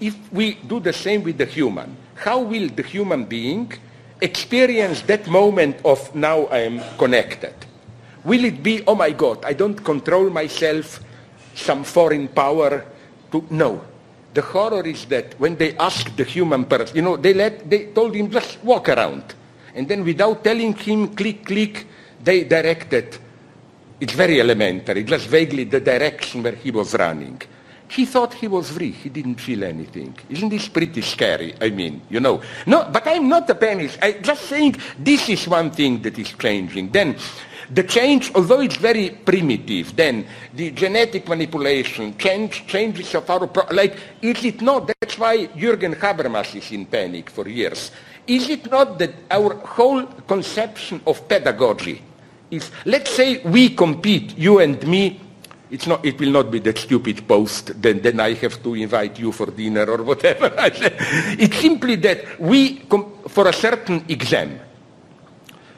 If 0.00 0.16
we 0.32 0.54
do 0.54 0.80
the 0.80 0.92
same 0.92 1.22
with 1.22 1.38
the 1.38 1.46
human, 1.46 1.96
how 2.14 2.40
will 2.40 2.68
the 2.68 2.82
human 2.82 3.24
being 3.24 3.72
experience 4.20 5.02
that 5.02 5.26
moment 5.28 5.76
of 5.84 6.14
now 6.14 6.46
I 6.46 6.60
am 6.60 6.80
connected? 6.96 7.54
Will 8.24 8.44
it 8.44 8.62
be, 8.62 8.82
oh 8.86 8.94
my 8.94 9.10
God, 9.10 9.44
I 9.44 9.52
don't 9.52 9.76
control 9.84 10.28
myself, 10.30 11.00
some 11.60 11.84
foreign 11.84 12.28
power 12.28 12.84
to, 13.32 13.44
no. 13.50 13.84
The 14.32 14.42
horror 14.42 14.86
is 14.86 15.06
that 15.06 15.38
when 15.40 15.56
they 15.56 15.76
asked 15.76 16.16
the 16.16 16.24
human 16.24 16.64
person, 16.64 16.96
you 16.96 17.02
know, 17.02 17.16
they, 17.16 17.34
let, 17.34 17.68
they 17.68 17.86
told 17.86 18.14
him 18.14 18.30
just 18.30 18.62
walk 18.62 18.88
around. 18.88 19.34
And 19.74 19.88
then 19.88 20.04
without 20.04 20.44
telling 20.44 20.74
him 20.74 21.14
click, 21.14 21.44
click, 21.44 21.86
they 22.22 22.44
directed. 22.44 23.18
It's 24.00 24.14
very 24.14 24.40
elementary, 24.40 25.04
just 25.04 25.26
vaguely 25.26 25.64
the 25.64 25.80
direction 25.80 26.42
where 26.42 26.54
he 26.54 26.70
was 26.70 26.94
running. 26.94 27.40
He 27.88 28.06
thought 28.06 28.34
he 28.34 28.46
was 28.46 28.70
free. 28.70 28.92
He 28.92 29.08
didn't 29.08 29.40
feel 29.40 29.64
anything. 29.64 30.14
Isn't 30.28 30.48
this 30.48 30.68
pretty 30.68 31.02
scary? 31.02 31.54
I 31.60 31.70
mean, 31.70 32.02
you 32.08 32.20
know. 32.20 32.40
No, 32.64 32.88
but 32.90 33.06
I'm 33.08 33.28
not 33.28 33.50
a 33.50 33.54
panic. 33.56 33.98
I'm 34.00 34.22
just 34.22 34.42
saying 34.42 34.76
this 34.96 35.28
is 35.28 35.48
one 35.48 35.72
thing 35.72 36.00
that 36.02 36.16
is 36.16 36.32
changing. 36.34 36.90
Then 36.90 37.16
the 37.70 37.84
change, 37.84 38.32
although 38.34 38.60
it's 38.60 38.76
very 38.76 39.10
primitive, 39.10 39.94
then 39.94 40.26
the 40.54 40.70
genetic 40.72 41.28
manipulation, 41.28 42.16
change, 42.18 42.66
changes 42.66 43.14
of 43.14 43.28
our, 43.30 43.46
pro- 43.46 43.72
like, 43.74 43.96
is 44.20 44.44
it 44.44 44.60
not, 44.60 44.90
that's 45.00 45.18
why 45.18 45.46
Jürgen 45.48 45.94
Habermas 45.94 46.54
is 46.56 46.70
in 46.72 46.86
panic 46.86 47.30
for 47.30 47.48
years. 47.48 47.92
Is 48.26 48.48
it 48.48 48.70
not 48.70 48.98
that 48.98 49.14
our 49.30 49.54
whole 49.54 50.04
conception 50.04 51.00
of 51.06 51.28
pedagogy 51.28 52.02
is, 52.50 52.70
let's 52.84 53.10
say 53.12 53.38
we 53.44 53.70
compete, 53.70 54.36
you 54.36 54.58
and 54.58 54.84
me, 54.86 55.20
it's 55.70 55.86
not, 55.86 56.04
it 56.04 56.18
will 56.18 56.32
not 56.32 56.50
be 56.50 56.58
that 56.60 56.78
stupid 56.78 57.26
post, 57.28 57.80
then, 57.80 58.00
then 58.02 58.18
I 58.18 58.34
have 58.34 58.60
to 58.64 58.74
invite 58.74 59.18
you 59.20 59.30
for 59.30 59.46
dinner 59.46 59.84
or 59.88 60.02
whatever. 60.02 60.52
it's 60.58 61.56
simply 61.58 61.94
that 61.96 62.40
we, 62.40 62.78
com- 62.80 63.12
for 63.28 63.46
a 63.46 63.52
certain 63.52 64.04
exam, 64.08 64.58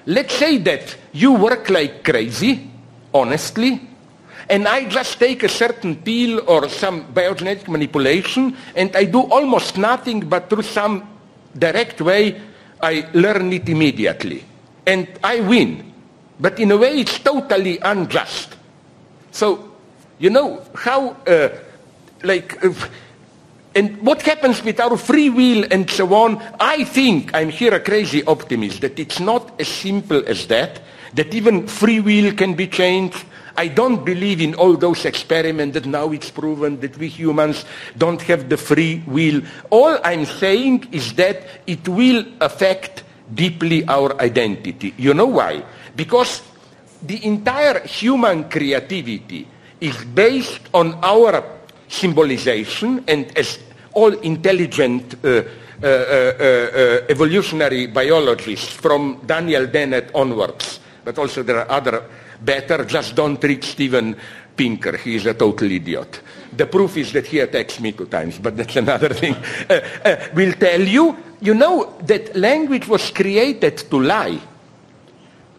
let's 0.07 0.35
say 0.35 0.57
that 0.59 0.97
you 1.13 1.33
work 1.33 1.69
like 1.71 2.05
crazy, 2.05 2.71
honestly, 3.13 3.81
and 4.49 4.67
I 4.67 4.89
just 4.89 5.19
take 5.19 5.43
a 5.43 5.49
certain 5.49 5.97
pill 5.97 6.43
or 6.49 6.69
some 6.69 7.13
biogenetic 7.13 7.69
manipulation, 7.69 8.57
and 8.75 8.95
I 8.97 9.05
do 9.05 9.21
almost 9.21 9.79
nothing, 9.79 10.21
but 10.29 10.51
through 10.51 10.63
some 10.63 11.09
direct 11.57 12.01
way, 12.01 12.41
I 12.83 13.09
learn 13.15 13.53
it 13.53 13.69
immediately. 13.69 14.45
And 14.87 15.07
I 15.23 15.41
win. 15.41 15.93
But 16.41 16.59
in 16.59 16.73
a 16.73 16.77
way, 16.77 16.99
it's 16.99 17.19
totally 17.21 17.79
unjust. 17.79 18.57
So, 19.31 19.73
you 20.19 20.31
know, 20.31 20.63
how, 20.75 21.11
uh, 21.27 21.49
like, 22.25 22.63
uh, 22.65 22.73
and 23.75 24.03
what 24.03 24.23
happens 24.23 24.63
with 24.63 24.81
our 24.81 24.97
free 24.97 25.31
will 25.31 25.65
and 25.71 25.89
so 25.89 26.13
on, 26.15 26.43
I 26.59 26.85
think, 26.85 27.35
I'm 27.35 27.49
here 27.49 27.75
a 27.75 27.81
crazy 27.81 28.25
optimist, 28.25 28.81
that 28.81 28.99
it's 28.99 29.21
not 29.21 29.61
as 29.61 29.69
simple 29.69 30.23
as 30.27 30.47
that, 30.49 30.81
that 31.15 31.35
even 31.35 31.67
free 31.67 32.01
will 32.01 32.33
can 32.33 32.55
be 32.55 32.67
changed. 32.67 33.25
I 33.57 33.69
don't 33.69 34.05
believe 34.05 34.41
in 34.41 34.55
all 34.55 34.77
those 34.77 35.05
experiments 35.05 35.75
that 35.75 35.87
now 35.87 36.11
it's 36.13 36.31
proven 36.31 36.81
that 36.81 36.97
we 36.97 37.09
humans 37.09 37.65
don't 37.99 38.21
have 38.23 38.49
the 38.49 38.57
free 38.57 39.03
will. 39.07 39.43
All 39.71 39.99
I'm 40.03 40.25
saying 40.25 40.89
is 40.91 41.13
that 41.15 41.45
it 41.67 41.87
will 41.87 42.25
affect 42.41 43.05
deeply 43.35 43.87
our 43.89 44.21
identity. 44.21 44.95
You 44.97 45.13
know 45.15 45.27
why? 45.27 45.63
Because 45.95 46.43
the 47.03 47.25
entire 47.25 47.81
human 47.87 48.49
creativity 48.49 49.47
is 49.81 50.05
based 50.05 50.63
on 50.73 50.95
our 51.03 51.45
symbolization 51.89 53.05
and 53.09 53.37
as 53.37 53.59
all 53.93 54.13
intelligent 54.21 55.15
uh, 55.25 55.43
uh, 55.83 55.87
uh, 55.87 55.89
uh, 55.89 57.07
evolutionary 57.09 57.87
biologists 57.89 58.73
from 58.73 59.21
Daniel 59.27 59.67
Dennett 59.67 60.11
onwards, 60.15 60.79
but 61.05 61.19
also 61.19 61.43
there 61.43 61.59
are 61.59 61.71
other 61.71 62.05
better, 62.41 62.85
just 62.85 63.15
don't 63.15 63.41
treat 63.41 63.65
Steven 63.65 64.17
Pinker. 64.57 64.97
He 64.97 65.17
is 65.17 65.27
a 65.27 65.35
total 65.35 65.71
idiot. 65.71 66.21
The 66.57 66.67
proof 66.67 66.97
is 66.97 67.13
that 67.13 67.27
he 67.27 67.41
attacks 67.41 67.81
me 67.81 67.93
two 67.93 68.07
times, 68.07 68.39
but 68.39 68.57
that's 68.57 68.77
another 68.77 69.09
thing. 69.15 69.35
Uh, 69.69 69.81
uh, 70.05 70.17
will 70.35 70.53
tell 70.53 70.81
you, 70.81 71.17
you 71.41 71.55
know 71.55 71.97
that 72.03 72.37
language 72.37 72.87
was 72.89 73.11
created 73.11 73.79
to 73.79 74.01
lie. 74.01 74.41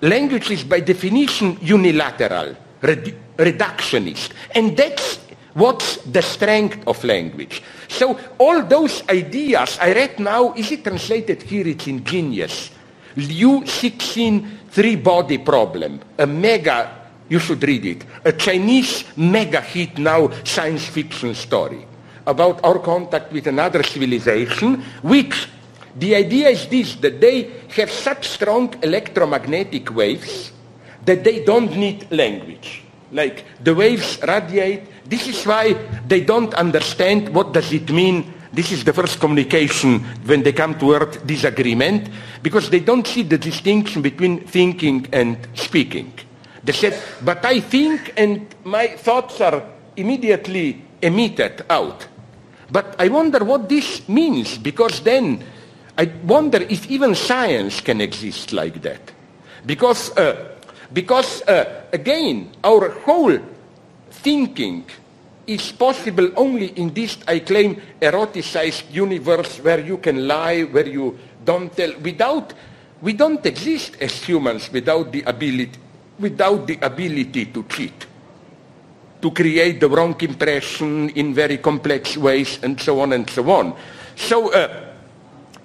Language 0.02 0.52
is 0.52 0.64
by 0.64 0.82
definition 0.82 1.58
unilateral, 1.62 2.56
redu- 2.82 3.16
reductionist. 3.38 4.32
And 4.54 4.76
that's 4.76 5.20
what's 5.54 5.98
the 5.98 6.22
strength 6.22 6.86
of 6.88 7.04
language. 7.04 7.64
So 7.88 8.20
all 8.38 8.64
those 8.64 9.08
ideas 9.10 9.78
I 9.80 9.94
read 9.94 10.20
now, 10.20 10.54
is 10.54 10.72
it 10.72 10.84
translated 10.84 11.42
here? 11.44 11.68
It's 11.68 11.88
ingenious. 11.88 12.72
Liu 13.16 13.62
Cixin 13.62 14.70
three-body 14.70 15.38
problem, 15.40 16.00
a 16.18 16.26
mega, 16.26 16.90
you 17.30 17.40
should 17.40 17.62
read 17.64 17.86
it, 17.86 18.06
a 18.26 18.32
Chinese 18.32 19.06
mega 19.16 19.62
hit 19.62 19.98
now 19.98 20.30
science 20.44 20.86
fiction 20.88 21.36
story 21.36 21.86
about 22.26 22.64
our 22.64 22.80
contact 22.80 23.32
with 23.32 23.48
another 23.48 23.84
civilization, 23.84 24.82
which 25.02 25.48
the 25.96 26.16
idea 26.16 26.50
is 26.50 26.68
this, 26.68 26.96
that 26.96 27.22
they 27.22 27.52
have 27.76 27.92
such 27.92 28.28
strong 28.28 28.74
electromagnetic 28.82 29.94
waves 29.94 30.52
that 31.06 31.24
they 31.24 31.44
don't 31.44 31.76
need 31.76 32.10
language. 32.12 32.82
Like 33.12 33.46
the 33.64 33.76
waves 33.76 34.18
radiate. 34.28 35.06
This 35.06 35.28
is 35.28 35.46
why 35.46 35.74
they 36.08 36.22
don't 36.22 36.54
understand 36.56 37.30
what 37.30 37.54
does 37.54 37.72
it 37.72 37.92
mean 37.92 38.33
this 38.54 38.72
is 38.72 38.84
the 38.84 38.94
first 38.94 39.20
communication 39.20 40.00
when 40.26 40.44
they 40.44 40.54
come 40.54 40.78
to 40.78 40.94
earth 40.94 41.26
disagreement 41.26 42.08
because 42.44 42.70
they 42.70 42.80
don't 42.80 43.06
see 43.08 43.24
the 43.24 43.38
distinction 43.38 44.04
between 44.04 44.46
thinking 44.46 45.08
and 45.12 45.48
speaking. 45.56 46.14
They 46.64 46.72
said, 46.72 47.02
but 47.24 47.44
I 47.44 47.60
think 47.60 48.14
and 48.16 48.46
my 48.64 48.88
thoughts 48.88 49.42
are 49.42 49.64
immediately 49.98 50.82
emitted 51.02 51.66
out. 51.68 52.08
But 52.72 52.96
I 53.00 53.08
wonder 53.08 53.44
what 53.44 53.68
this 53.68 54.08
means 54.08 54.58
because 54.60 55.02
then 55.02 55.44
I 55.98 56.06
wonder 56.24 56.62
if 56.62 56.90
even 56.90 57.16
science 57.16 57.82
can 57.82 58.02
exist 58.02 58.54
like 58.54 58.82
that. 58.84 59.12
Because, 59.66 60.16
uh, 60.16 60.58
because 60.92 61.42
uh, 61.44 61.86
again, 61.92 62.52
our 62.64 62.90
whole 63.02 63.40
thinking 64.12 64.86
is 65.48 65.72
possible 65.72 66.32
only 66.36 66.68
in 66.78 66.94
this, 66.94 67.18
I 67.28 67.40
claim, 67.40 67.82
eroticized 68.02 68.92
universe 68.92 69.60
where 69.60 69.80
you 69.80 69.98
can 69.98 70.28
lie, 70.28 70.64
where 70.64 70.88
you 70.88 71.18
don't 71.44 71.76
tell. 71.76 71.94
Without, 72.00 72.54
we 73.02 73.14
don't 73.14 73.46
exist 73.46 73.98
as 74.00 74.14
humans 74.24 74.72
without 74.72 75.12
the 75.12 75.22
ability, 75.24 75.80
without 76.20 76.68
the 76.68 76.80
ability 76.82 77.46
to 77.48 77.64
cheat, 77.64 78.06
to 79.22 79.32
create 79.32 79.80
the 79.80 79.90
wrong 79.90 80.16
impression 80.22 81.10
in 81.10 81.34
very 81.34 81.58
complex 81.58 82.16
ways, 82.16 82.60
and 82.64 82.80
so 82.80 83.02
on 83.02 83.14
and 83.14 83.30
so 83.30 83.50
on. 83.52 83.76
So 84.16 84.54
uh, 84.54 84.94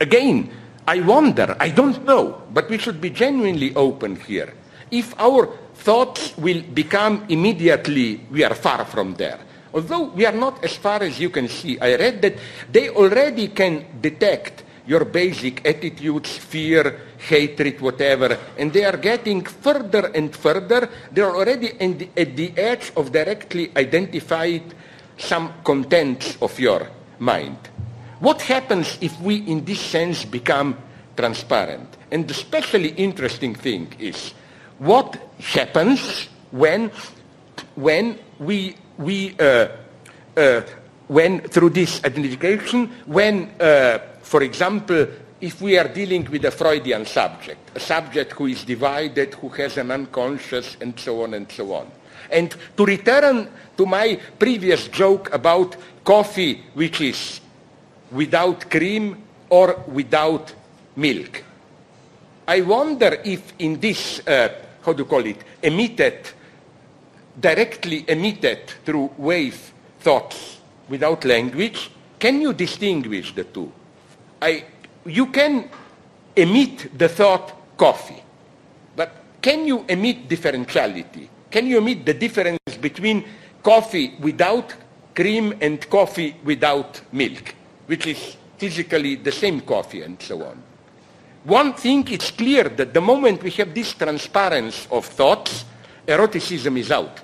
again, 0.00 0.50
I 0.86 1.00
wonder, 1.00 1.56
I 1.60 1.68
don't 1.68 2.05
know, 2.05 2.42
but 2.52 2.68
we 2.70 2.78
should 2.78 3.00
be 3.00 3.10
genuinely 3.10 3.74
open 3.76 4.16
here. 4.16 4.55
If 4.90 5.14
our 5.20 5.46
thoughts 5.74 6.36
will 6.38 6.62
become 6.62 7.26
immediately, 7.28 8.24
we 8.32 8.42
are 8.42 8.55
far 8.55 8.84
from 8.84 9.14
there. 9.14 9.38
Although 9.74 10.11
we 10.15 10.27
are 10.27 10.32
not 10.32 10.65
as 10.65 10.77
far 10.77 11.03
as 11.03 11.20
you 11.20 11.31
can 11.31 11.49
see, 11.49 11.78
I 11.78 11.97
read 11.97 12.23
that 12.23 12.36
they 12.70 12.89
already 12.89 13.49
can 13.49 14.01
detect 14.01 14.65
your 14.86 15.05
basic 15.05 15.66
attitudes, 15.69 16.36
fear, 16.39 17.01
hatred, 17.19 17.81
whatever, 17.81 18.39
and 18.57 18.73
they 18.73 18.85
are 18.85 18.97
getting 18.97 19.45
further 19.45 20.11
and 20.15 20.35
further. 20.35 20.89
They 21.12 21.20
are 21.20 21.36
already 21.36 21.73
the, 21.77 22.09
at 22.16 22.35
the 22.35 22.53
edge 22.57 22.93
of 22.97 23.12
directly 23.12 23.70
identified 23.77 24.74
some 25.19 25.53
contents 25.62 26.39
of 26.40 26.59
your 26.59 26.89
mind. 27.19 27.59
What 28.20 28.40
happens 28.43 28.97
if 29.01 29.20
we, 29.20 29.36
in 29.36 29.65
this 29.65 29.81
sense, 29.81 30.24
become 30.24 30.78
transparent? 31.16 31.97
And 32.11 32.27
the 32.27 32.32
especially 32.32 32.90
interesting 32.97 33.55
thing 33.55 33.95
is 33.99 34.32
what 34.78 35.20
happens 35.39 36.28
when, 36.51 36.90
when 37.74 38.19
we, 38.39 38.77
we 38.98 39.36
uh, 39.38 39.68
uh, 40.36 40.62
when 41.08 41.40
through 41.40 41.70
this 41.70 42.04
identification, 42.04 42.86
when, 43.06 43.50
uh, 43.60 43.98
for 44.22 44.42
example, 44.42 45.06
if 45.40 45.60
we 45.60 45.78
are 45.78 45.88
dealing 45.88 46.24
with 46.30 46.44
a 46.44 46.50
Freudian 46.50 47.06
subject, 47.06 47.76
a 47.76 47.80
subject 47.80 48.32
who 48.32 48.46
is 48.46 48.64
divided, 48.64 49.34
who 49.34 49.48
has 49.50 49.78
an 49.78 49.90
unconscious, 49.90 50.76
and 50.80 50.98
so 50.98 51.22
on 51.22 51.34
and 51.34 51.50
so 51.50 51.72
on. 51.72 51.90
And 52.30 52.54
to 52.76 52.84
return 52.84 53.48
to 53.76 53.86
my 53.86 54.20
previous 54.38 54.88
joke 54.88 55.32
about 55.32 55.76
coffee, 56.04 56.62
which 56.74 57.00
is 57.00 57.40
without 58.10 58.70
cream 58.70 59.22
or 59.48 59.82
without 59.88 60.52
milk. 60.96 61.42
I 62.46 62.60
wonder 62.62 63.20
if 63.24 63.54
in 63.58 63.80
this, 63.80 64.26
uh, 64.26 64.48
how 64.82 64.92
do 64.92 65.02
you 65.02 65.08
call 65.08 65.24
it, 65.24 65.38
emitted, 65.62 66.30
directly 67.40 68.05
emitted 68.09 68.69
through 68.85 69.10
wave 69.16 69.73
thoughts 70.01 70.59
without 70.89 71.24
language, 71.24 71.90
can 72.19 72.40
you 72.40 72.52
distinguish 72.52 73.35
the 73.35 73.44
two? 73.44 73.70
I, 74.43 74.65
you 75.05 75.27
can 75.27 75.69
emit 76.35 76.98
the 76.98 77.09
thought 77.09 77.77
coffee, 77.77 78.23
but 78.97 79.12
can 79.40 79.66
you 79.66 79.85
emit 79.89 80.28
differentiality? 80.28 81.28
Can 81.51 81.66
you 81.66 81.78
emit 81.78 82.05
the 82.05 82.15
difference 82.15 82.59
between 82.81 83.24
coffee 83.62 84.15
without 84.20 84.74
cream 85.15 85.55
and 85.60 85.89
coffee 85.89 86.36
without 86.44 87.01
milk, 87.12 87.55
which 87.86 88.06
is 88.06 88.36
physically 88.56 89.16
the 89.16 89.32
same 89.32 89.60
coffee 89.60 90.02
and 90.02 90.20
so 90.20 90.43
on? 90.44 90.62
One 91.44 91.73
thing 91.74 92.06
is 92.09 92.31
clear 92.31 92.65
that 92.65 92.93
the 92.93 93.01
moment 93.01 93.43
we 93.43 93.51
have 93.52 93.73
this 93.74 93.94
transparency 93.94 94.86
of 94.90 95.06
thoughts, 95.06 95.65
eroticism 96.06 96.77
is 96.77 96.90
out. 96.90 97.20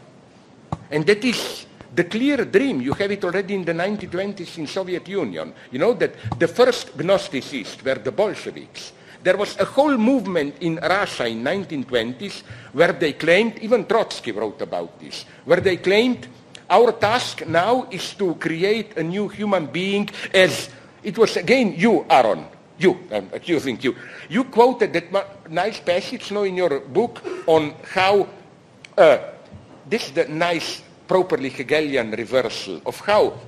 And 0.91 1.07
that 1.07 1.25
is 1.25 1.67
the 1.95 2.05
clear 2.05 2.45
dream. 2.45 2.81
You 2.81 2.93
have 2.95 3.11
it 3.11 3.25
already 3.25 3.55
in 3.55 3.65
the 3.65 3.73
1920s 3.73 4.59
in 4.59 4.67
Soviet 4.67 5.07
Union. 5.09 5.53
You 5.71 5.79
know 5.79 5.95
that 5.95 6.39
the 6.39 6.49
first 6.49 6.97
Gnosticists 6.97 7.83
were 7.83 7.97
the 7.97 8.13
Bolsheviks. 8.13 8.93
There 9.23 9.37
was 9.37 9.57
a 9.59 9.65
whole 9.65 9.97
movement 9.97 10.57
in 10.61 10.77
Russia 10.77 11.27
in 11.27 11.43
1920s 11.43 12.43
where 12.73 12.93
they 12.93 13.15
claimed, 13.15 13.59
even 13.61 13.87
Trotsky 13.87 14.33
wrote 14.33 14.61
about 14.61 15.01
this, 15.01 15.25
where 15.47 15.61
they 15.61 15.79
claimed 15.79 16.29
our 16.69 16.93
task 16.93 17.47
now 17.47 17.87
is 17.91 18.15
to 18.15 18.35
create 18.35 18.97
a 18.97 19.03
new 19.03 19.29
human 19.29 19.67
being 19.67 20.09
as 20.33 20.69
it 21.03 21.17
was 21.17 21.37
again 21.37 21.75
you, 21.77 22.05
Aaron, 22.09 22.47
you, 22.79 22.99
I'm 23.13 23.31
accusing 23.33 23.81
you. 23.81 23.95
You 24.29 24.45
quoted 24.45 24.93
that 24.93 25.51
nice 25.51 25.81
passage 25.81 26.31
now 26.33 26.43
in 26.43 26.57
your 26.57 26.81
book 26.81 27.23
on 27.47 27.75
how 27.93 28.29
uh, 28.97 29.19
this 29.89 30.07
is 30.07 30.13
the 30.13 30.29
nice 30.29 30.83
properly 31.07 31.51
Hegelian 31.51 32.11
reversal 32.11 32.81
of 32.87 32.99
how 33.01 33.39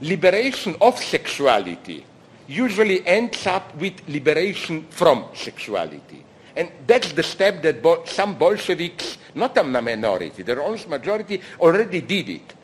liberation 0.00 0.76
of 0.80 0.98
sexuality 0.98 2.04
usually 2.46 3.06
ends 3.06 3.46
up 3.46 3.74
with 3.76 3.94
liberation 4.08 4.86
from 4.90 5.24
sexuality. 5.34 6.24
And 6.54 6.70
that's 6.86 7.12
the 7.12 7.22
step 7.22 7.62
that 7.62 7.82
bo- 7.82 8.04
some 8.06 8.38
Bolsheviks, 8.38 9.18
not 9.34 9.56
a 9.58 9.64
minority, 9.64 10.42
the 10.42 10.60
almost 10.60 10.88
majority, 10.88 11.40
already 11.60 12.00
did 12.00 12.28
it. 12.28 12.54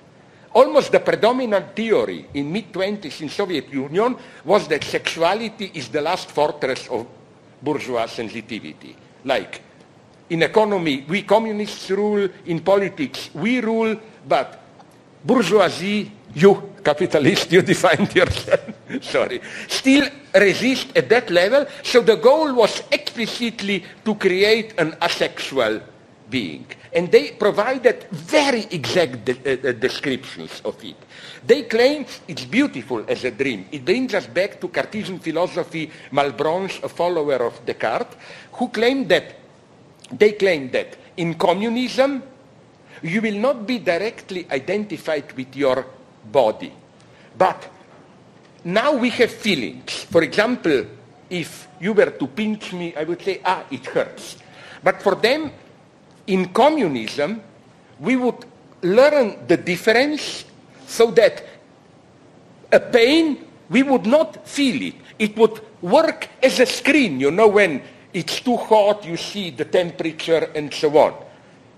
Almost 0.54 0.92
the 0.92 1.00
predominant 1.00 1.74
theory 1.74 2.26
in 2.34 2.52
mid-20s 2.52 3.22
in 3.22 3.28
Soviet 3.28 3.72
Union 3.72 4.16
was 4.44 4.68
that 4.68 4.84
sexuality 4.84 5.70
is 5.74 5.88
the 5.88 6.00
last 6.00 6.30
fortress 6.30 6.88
of 6.88 7.06
bourgeois 7.62 8.06
sensitivity. 8.06 8.96
Like, 9.24 9.62
in 10.32 10.42
economy, 10.42 11.04
we 11.08 11.22
communists 11.22 11.90
rule, 11.90 12.28
in 12.46 12.60
politics, 12.60 13.30
we 13.34 13.60
rule, 13.60 13.96
but 14.26 14.60
bourgeoisie, 15.24 16.10
you 16.34 16.72
capitalist, 16.82 17.52
you 17.52 17.62
defined 17.72 18.14
yourself, 18.14 18.60
sorry, 19.02 19.40
still 19.68 20.08
resist 20.34 20.96
at 20.96 21.08
that 21.08 21.30
level. 21.30 21.66
So 21.82 22.00
the 22.00 22.16
goal 22.16 22.54
was 22.54 22.82
explicitly 22.90 23.84
to 24.04 24.14
create 24.14 24.74
an 24.78 24.96
asexual 25.02 25.80
being. 26.30 26.66
And 26.94 27.10
they 27.12 27.32
provided 27.32 28.04
very 28.10 28.64
exact 28.70 29.24
de- 29.24 29.68
uh, 29.68 29.72
descriptions 29.72 30.60
of 30.64 30.82
it. 30.82 30.96
They 31.46 31.62
claim 31.62 32.06
it's 32.28 32.44
beautiful 32.44 33.04
as 33.08 33.24
a 33.24 33.30
dream. 33.30 33.66
It 33.70 33.84
brings 33.84 34.14
us 34.14 34.26
back 34.26 34.60
to 34.60 34.68
Cartesian 34.68 35.18
philosophy, 35.18 35.90
Malebranche, 36.10 36.82
a 36.82 36.88
follower 36.88 37.46
of 37.46 37.64
Descartes, 37.64 38.16
who 38.52 38.68
claimed 38.68 39.08
that, 39.08 39.41
they 40.12 40.32
claim 40.32 40.70
that 40.70 40.96
in 41.16 41.34
communism, 41.34 42.22
you 43.02 43.20
will 43.20 43.38
not 43.38 43.66
be 43.66 43.78
directly 43.78 44.46
identified 44.50 45.32
with 45.32 45.56
your 45.56 45.86
body. 46.30 46.72
But 47.36 47.68
now 48.64 48.94
we 48.94 49.10
have 49.10 49.30
feelings. 49.30 50.04
For 50.04 50.22
example, 50.22 50.86
if 51.30 51.68
you 51.80 51.92
were 51.92 52.10
to 52.10 52.26
pinch 52.26 52.72
me, 52.72 52.94
I 52.94 53.04
would 53.04 53.22
say, 53.22 53.40
ah, 53.44 53.64
it 53.70 53.86
hurts. 53.86 54.36
But 54.82 55.02
for 55.02 55.14
them, 55.14 55.50
in 56.26 56.52
communism, 56.52 57.42
we 57.98 58.16
would 58.16 58.44
learn 58.82 59.46
the 59.46 59.56
difference 59.56 60.44
so 60.86 61.10
that 61.12 61.44
a 62.70 62.80
pain, 62.80 63.38
we 63.70 63.82
would 63.82 64.06
not 64.06 64.46
feel 64.46 64.80
it. 64.82 64.94
It 65.18 65.36
would 65.36 65.60
work 65.80 66.28
as 66.42 66.60
a 66.60 66.66
screen, 66.66 67.20
you 67.20 67.30
know, 67.30 67.48
when 67.48 67.82
it's 68.12 68.40
too 68.40 68.56
hot, 68.56 69.04
you 69.04 69.16
see 69.16 69.50
the 69.50 69.64
temperature 69.64 70.50
and 70.54 70.72
so 70.72 70.96
on. 70.98 71.14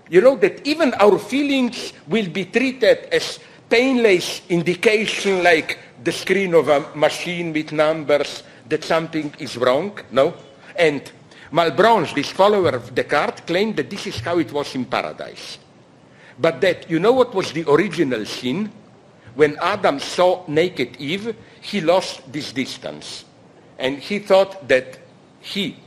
You 0.09 0.21
know 0.21 0.35
that 0.37 0.65
even 0.67 0.93
our 0.95 1.17
feelings 1.17 1.93
will 2.07 2.29
be 2.29 2.45
treated 2.45 3.09
as 3.11 3.39
painless 3.69 4.41
indication 4.49 5.43
like 5.43 5.79
the 6.03 6.11
screen 6.11 6.53
of 6.53 6.69
a 6.69 6.95
machine 6.95 7.51
with 7.51 7.71
numbers 7.71 8.43
that 8.69 8.83
something 8.83 9.33
is 9.39 9.57
wrong, 9.57 9.97
no? 10.11 10.33
And 10.75 11.01
Malebranche, 11.51 12.13
this 12.13 12.29
follower 12.29 12.75
of 12.75 12.93
Descartes, 12.93 13.41
claimed 13.45 13.77
that 13.77 13.89
this 13.89 14.07
is 14.07 14.19
how 14.19 14.37
it 14.39 14.51
was 14.51 14.75
in 14.75 14.85
paradise. 14.85 15.57
But 16.37 16.61
that, 16.61 16.89
you 16.89 16.99
know 16.99 17.13
what 17.13 17.33
was 17.33 17.51
the 17.53 17.63
original 17.69 18.25
sin? 18.25 18.71
When 19.35 19.57
Adam 19.61 19.99
saw 19.99 20.43
naked 20.47 20.97
Eve, 20.97 21.35
he 21.61 21.81
lost 21.81 22.31
this 22.31 22.51
distance. 22.51 23.25
And 23.77 23.99
he 23.99 24.19
thought 24.19 24.67
that 24.67 24.99
he, 25.39 25.77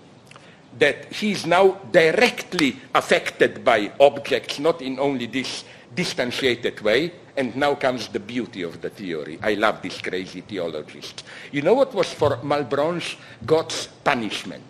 that 0.79 1.13
he 1.13 1.33
is 1.33 1.47
now 1.47 1.73
directly 1.91 2.77
affected 2.95 3.65
by 3.65 3.93
objects, 4.01 4.59
not 4.59 4.81
in 4.81 4.99
only 4.99 5.27
this 5.27 5.65
distantiated 5.95 6.81
way, 6.81 7.13
and 7.37 7.55
now 7.57 7.75
comes 7.75 8.09
the 8.09 8.21
beauty 8.21 8.63
of 8.63 8.81
the 8.81 8.91
theory. 8.91 9.39
I 9.43 9.55
love 9.55 9.83
this 9.83 10.01
crazy 10.01 10.41
theologist. 10.41 11.25
You 11.53 11.63
know 11.63 11.75
what 11.75 11.95
was 11.95 12.13
for 12.13 12.37
Malebranche 12.39 13.17
God's 13.47 13.89
punishment? 14.05 14.65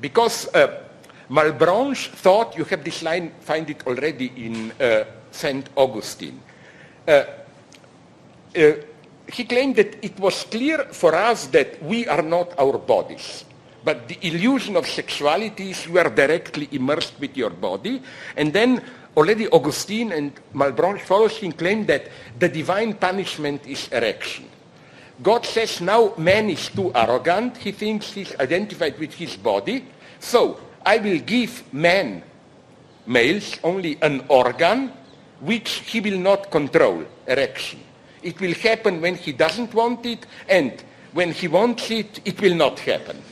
Because 0.00 0.52
uh, 0.54 0.82
Malebranche 1.30 2.08
thought, 2.08 2.56
you 2.56 2.64
have 2.64 2.84
this 2.84 3.02
line, 3.02 3.32
find 3.40 3.70
it 3.70 3.86
already 3.86 4.32
in 4.36 4.72
uh, 4.80 5.04
St. 5.30 5.68
Augustine. 5.76 6.40
Uh, 7.06 7.24
uh, 8.56 8.72
he 9.28 9.44
claimed 9.44 9.76
that 9.76 10.04
it 10.04 10.18
was 10.18 10.44
clear 10.44 10.78
for 10.90 11.14
us 11.14 11.46
that 11.48 11.80
we 11.82 12.06
are 12.08 12.22
not 12.22 12.58
our 12.58 12.78
bodies. 12.78 13.44
But 13.82 14.08
the 14.08 14.18
illusion 14.22 14.76
of 14.76 14.86
sexuality 14.86 15.70
is 15.70 15.86
you 15.86 15.98
are 15.98 16.10
directly 16.10 16.68
immersed 16.72 17.14
with 17.18 17.36
your 17.36 17.50
body. 17.50 18.02
And 18.36 18.52
then 18.52 18.82
already 19.16 19.48
Augustine 19.48 20.12
and 20.12 20.32
Malebranche 20.54 21.00
follows 21.00 21.36
him 21.36 21.52
claim 21.52 21.86
that 21.86 22.08
the 22.38 22.48
divine 22.48 22.94
punishment 22.94 23.66
is 23.66 23.88
erection. 23.88 24.48
God 25.22 25.44
says 25.44 25.80
now 25.80 26.14
man 26.16 26.50
is 26.50 26.68
too 26.68 26.92
arrogant. 26.94 27.56
He 27.56 27.72
thinks 27.72 28.12
he's 28.12 28.34
identified 28.36 28.98
with 28.98 29.14
his 29.14 29.36
body. 29.36 29.86
So 30.18 30.58
I 30.84 30.98
will 30.98 31.18
give 31.18 31.62
man, 31.72 32.22
males, 33.06 33.58
only 33.62 33.98
an 34.02 34.24
organ 34.28 34.92
which 35.40 35.70
he 35.90 36.00
will 36.00 36.18
not 36.18 36.50
control, 36.50 37.04
erection. 37.26 37.80
It 38.22 38.40
will 38.40 38.54
happen 38.54 39.00
when 39.00 39.14
he 39.14 39.32
doesn't 39.32 39.72
want 39.72 40.04
it, 40.04 40.26
and 40.48 40.72
when 41.12 41.32
he 41.32 41.48
wants 41.48 41.90
it, 41.90 42.20
it 42.24 42.40
will 42.40 42.54
not 42.54 42.78
happen. 42.80 43.22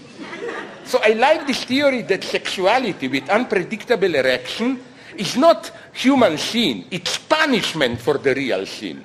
So 0.85 1.01
I 1.03 1.13
like 1.13 1.47
this 1.47 1.65
theory 1.65 2.03
that 2.03 2.25
sexuality 2.25 3.09
with 3.09 3.29
unpredictable 3.29 4.15
erection 4.15 4.81
is 5.17 5.37
not 5.37 5.71
human 5.93 6.39
sin, 6.39 6.87
it's 6.91 7.19
punishment 7.19 8.01
for 8.01 8.19
the 8.19 8.35
real 8.35 8.65
sin. 8.65 9.05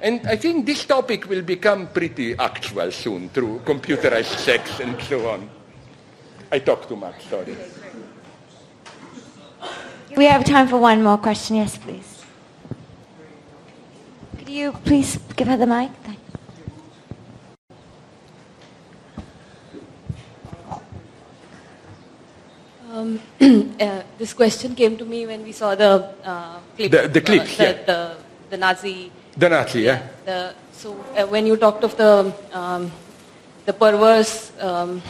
And 0.00 0.26
I 0.26 0.36
think 0.36 0.64
this 0.64 0.86
topic 0.86 1.28
will 1.28 1.42
become 1.42 1.88
pretty 1.88 2.34
actual 2.38 2.90
soon 2.90 3.28
through 3.28 3.60
computerized 3.66 4.38
sex 4.38 4.80
and 4.80 5.00
so 5.02 5.28
on. 5.28 5.50
I 6.50 6.58
talk 6.60 6.88
too 6.88 6.96
much, 6.96 7.26
sorry. 7.28 7.54
We 10.16 10.24
have 10.24 10.44
time 10.44 10.68
for 10.68 10.78
one 10.78 11.02
more 11.02 11.18
question. 11.18 11.56
Yes, 11.56 11.76
please. 11.76 12.24
Could 14.38 14.48
you 14.48 14.72
please 14.72 15.18
give 15.36 15.48
her 15.48 15.56
the 15.56 15.66
mic? 15.66 15.90
Thank 16.02 16.19
Um, 23.00 23.20
uh, 23.80 24.02
this 24.18 24.32
question 24.34 24.74
came 24.74 24.96
to 24.98 25.04
me 25.04 25.26
when 25.26 25.42
we 25.42 25.52
saw 25.52 25.74
the 25.74 26.12
uh, 26.24 26.58
clip. 26.76 26.90
The- 26.92 27.08
the 27.08 27.20
clips, 27.20 27.54
uh, 27.54 27.56
the, 27.56 27.64
yeah. 27.64 27.84
the, 27.86 28.16
the 28.50 28.56
Nazi. 28.56 29.10
The 29.36 29.48
Nazi, 29.48 29.80
yeah? 29.82 30.02
The, 30.24 30.54
so 30.72 30.92
uh, 31.16 31.26
when 31.26 31.46
you 31.46 31.56
talked 31.56 31.84
of 31.84 31.96
the 31.96 32.32
um, 32.52 32.90
the 33.64 33.72
perverse, 33.72 34.52
um, 34.60 35.02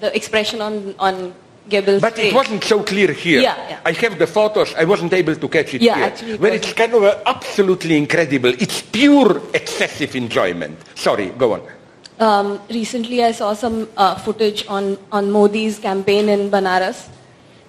the 0.00 0.14
expression 0.14 0.60
on 0.62 0.94
on 0.98 1.34
Goebbels' 1.68 2.00
But 2.00 2.18
it 2.18 2.34
wasn't 2.34 2.64
so 2.64 2.82
clear 2.82 3.12
here. 3.12 3.40
Yeah, 3.42 3.56
yeah. 3.68 3.80
I 3.84 3.92
have 3.92 4.18
the 4.18 4.26
photos. 4.26 4.74
I 4.74 4.84
wasn't 4.84 5.12
able 5.12 5.36
to 5.36 5.48
catch 5.48 5.74
it 5.74 5.82
Yeah, 5.82 5.96
here. 5.96 6.04
actually 6.04 6.32
it 6.32 6.40
Where 6.40 6.54
it's 6.54 6.72
kind 6.72 6.94
of 6.94 7.02
uh, 7.02 7.22
absolutely 7.26 7.96
incredible. 7.96 8.50
It's 8.50 8.82
pure 8.82 9.42
excessive 9.54 10.16
enjoyment. 10.16 10.78
Sorry, 10.94 11.28
go 11.30 11.54
on. 11.54 11.62
Um, 12.18 12.58
recently, 12.70 13.22
I 13.22 13.32
saw 13.32 13.54
some 13.54 13.88
uh, 13.96 14.16
footage 14.16 14.66
on, 14.66 14.98
on 15.12 15.30
Modi's 15.30 15.78
campaign 15.78 16.28
in 16.28 16.50
Banaras, 16.50 17.08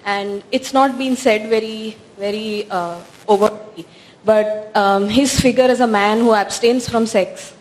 and 0.04 0.42
it's 0.52 0.72
not 0.72 0.96
been 0.98 1.16
said 1.16 1.48
very, 1.48 1.96
very 2.18 2.66
uh, 2.70 3.00
overtly, 3.28 3.86
but 4.24 4.70
um, 4.76 5.08
his 5.08 5.38
figure 5.40 5.64
as 5.64 5.80
a 5.80 5.86
man 5.86 6.18
who 6.18 6.34
abstains 6.34 6.88
from 6.88 7.06
sex 7.06 7.54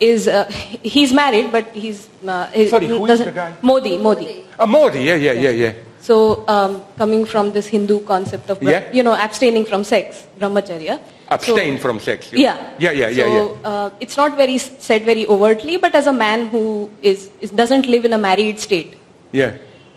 is 0.00 0.28
uh, 0.28 0.44
he's 0.82 1.12
married, 1.12 1.52
but 1.52 1.66
he's 1.72 2.08
uh, 2.26 2.46
he 2.48 2.68
Sorry, 2.68 2.86
who 2.86 3.06
is 3.06 3.20
the 3.20 3.32
guy? 3.32 3.54
Modi, 3.62 3.96
Modi. 3.98 4.44
Uh, 4.58 4.66
Modi, 4.66 5.00
yeah, 5.00 5.14
yeah, 5.14 5.32
yeah, 5.32 5.50
yeah. 5.50 5.72
So 6.00 6.44
um, 6.48 6.82
coming 6.98 7.24
from 7.24 7.52
this 7.52 7.66
Hindu 7.66 8.00
concept 8.04 8.50
of 8.50 8.62
Yeah. 8.62 8.90
you 8.92 9.02
know 9.02 9.14
abstaining 9.14 9.64
from 9.64 9.84
sex, 9.84 10.26
brahmacharya. 10.38 11.00
Abstain 11.30 11.76
So- 11.76 11.82
from 11.82 12.00
sex. 12.00 12.30
you- 12.32 12.40
yeah. 12.40 12.56
Yeah, 12.78 12.90
yeah, 12.90 13.08
yeah, 13.08 13.24
so, 13.24 13.58
yeah. 13.62 13.68
Uh, 13.68 13.90
it's 14.00 14.16
not 14.16 14.36
very 14.36 14.58
said 14.58 15.04
very 15.04 15.26
overtly, 15.26 15.78
but 15.78 15.94
as 15.94 16.06
a 16.06 16.12
man 16.12 16.48
who 16.48 16.90
is, 17.00 17.30
is 17.40 17.50
doesn't 17.50 17.86
live 17.86 18.04
in 18.04 18.12
a 18.12 18.18
married 18.18 18.60
state, 18.60 18.94
Yeah. 19.32 19.52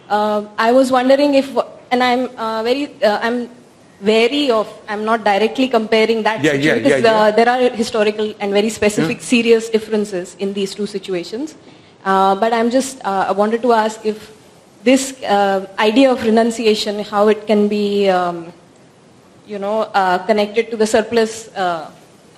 Uh, 0.09 0.45
I 0.57 0.71
was 0.71 0.91
wondering 0.91 1.35
if, 1.35 1.55
and 1.91 2.03
I'm 2.03 2.29
uh, 2.37 2.63
very, 2.63 2.91
uh, 3.03 3.19
I'm 3.21 3.49
wary 4.01 4.51
of, 4.51 4.67
I'm 4.87 5.03
not 5.05 5.23
directly 5.23 5.67
comparing 5.67 6.23
that 6.23 6.43
Yeah, 6.43 6.53
yeah, 6.53 6.57
situation 6.57 6.83
because 6.83 7.03
yeah, 7.03 7.21
Uh, 7.27 7.31
there 7.31 7.49
are 7.49 7.69
historical 7.75 8.33
and 8.39 8.53
very 8.53 8.69
specific, 8.69 9.21
serious 9.21 9.69
differences 9.69 10.35
in 10.39 10.53
these 10.53 10.75
two 10.75 10.85
situations. 10.85 11.55
Uh, 12.05 12.35
but 12.35 12.53
I'm 12.53 12.69
just, 12.69 13.03
uh, 13.03 13.25
I 13.29 13.31
wanted 13.31 13.61
to 13.63 13.73
ask 13.73 14.05
if 14.05 14.31
this 14.83 15.21
uh, 15.23 15.67
idea 15.79 16.11
of 16.11 16.23
renunciation, 16.23 17.03
how 17.03 17.27
it 17.27 17.47
can 17.47 17.67
be, 17.67 18.07
um, 18.09 18.53
you 19.45 19.59
know, 19.59 19.81
uh, 19.93 20.19
connected 20.19 20.69
to 20.71 20.77
the 20.77 20.85
surplus 20.87 21.49
uh, 21.55 21.89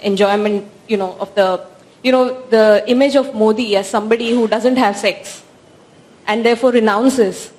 enjoyment, 0.01 0.65
you 0.87 0.97
know, 0.97 1.15
of 1.19 1.35
the, 1.35 1.61
you 2.03 2.11
know, 2.11 2.41
the 2.49 2.83
image 2.87 3.15
of 3.15 3.35
Modi 3.35 3.75
as 3.75 3.89
somebody 3.89 4.31
who 4.31 4.47
doesn't 4.47 4.77
have 4.77 4.95
sex 4.95 5.43
and 6.25 6.45
therefore 6.45 6.71
renounces, 6.71 7.51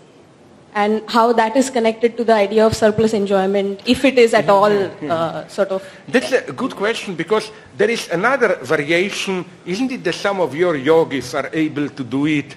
and 0.74 1.02
how 1.08 1.32
that 1.32 1.56
is 1.56 1.70
connected 1.70 2.16
to 2.16 2.24
the 2.24 2.34
idea 2.34 2.64
of 2.64 2.74
surplus 2.74 3.12
enjoyment, 3.12 3.80
if 3.86 4.04
it 4.04 4.18
is 4.18 4.34
at 4.34 4.48
all 4.48 4.70
uh, 5.10 5.46
sort 5.48 5.68
of. 5.68 5.82
That's 6.08 6.32
a 6.32 6.52
good 6.52 6.76
question 6.76 7.14
because 7.14 7.50
there 7.76 7.90
is 7.90 8.08
another 8.10 8.56
variation. 8.62 9.44
Isn't 9.66 9.90
it 9.92 10.04
that 10.04 10.14
some 10.14 10.40
of 10.40 10.54
your 10.54 10.76
yogis 10.76 11.34
are 11.34 11.50
able 11.52 11.88
to 11.88 12.04
do 12.04 12.26
it? 12.26 12.54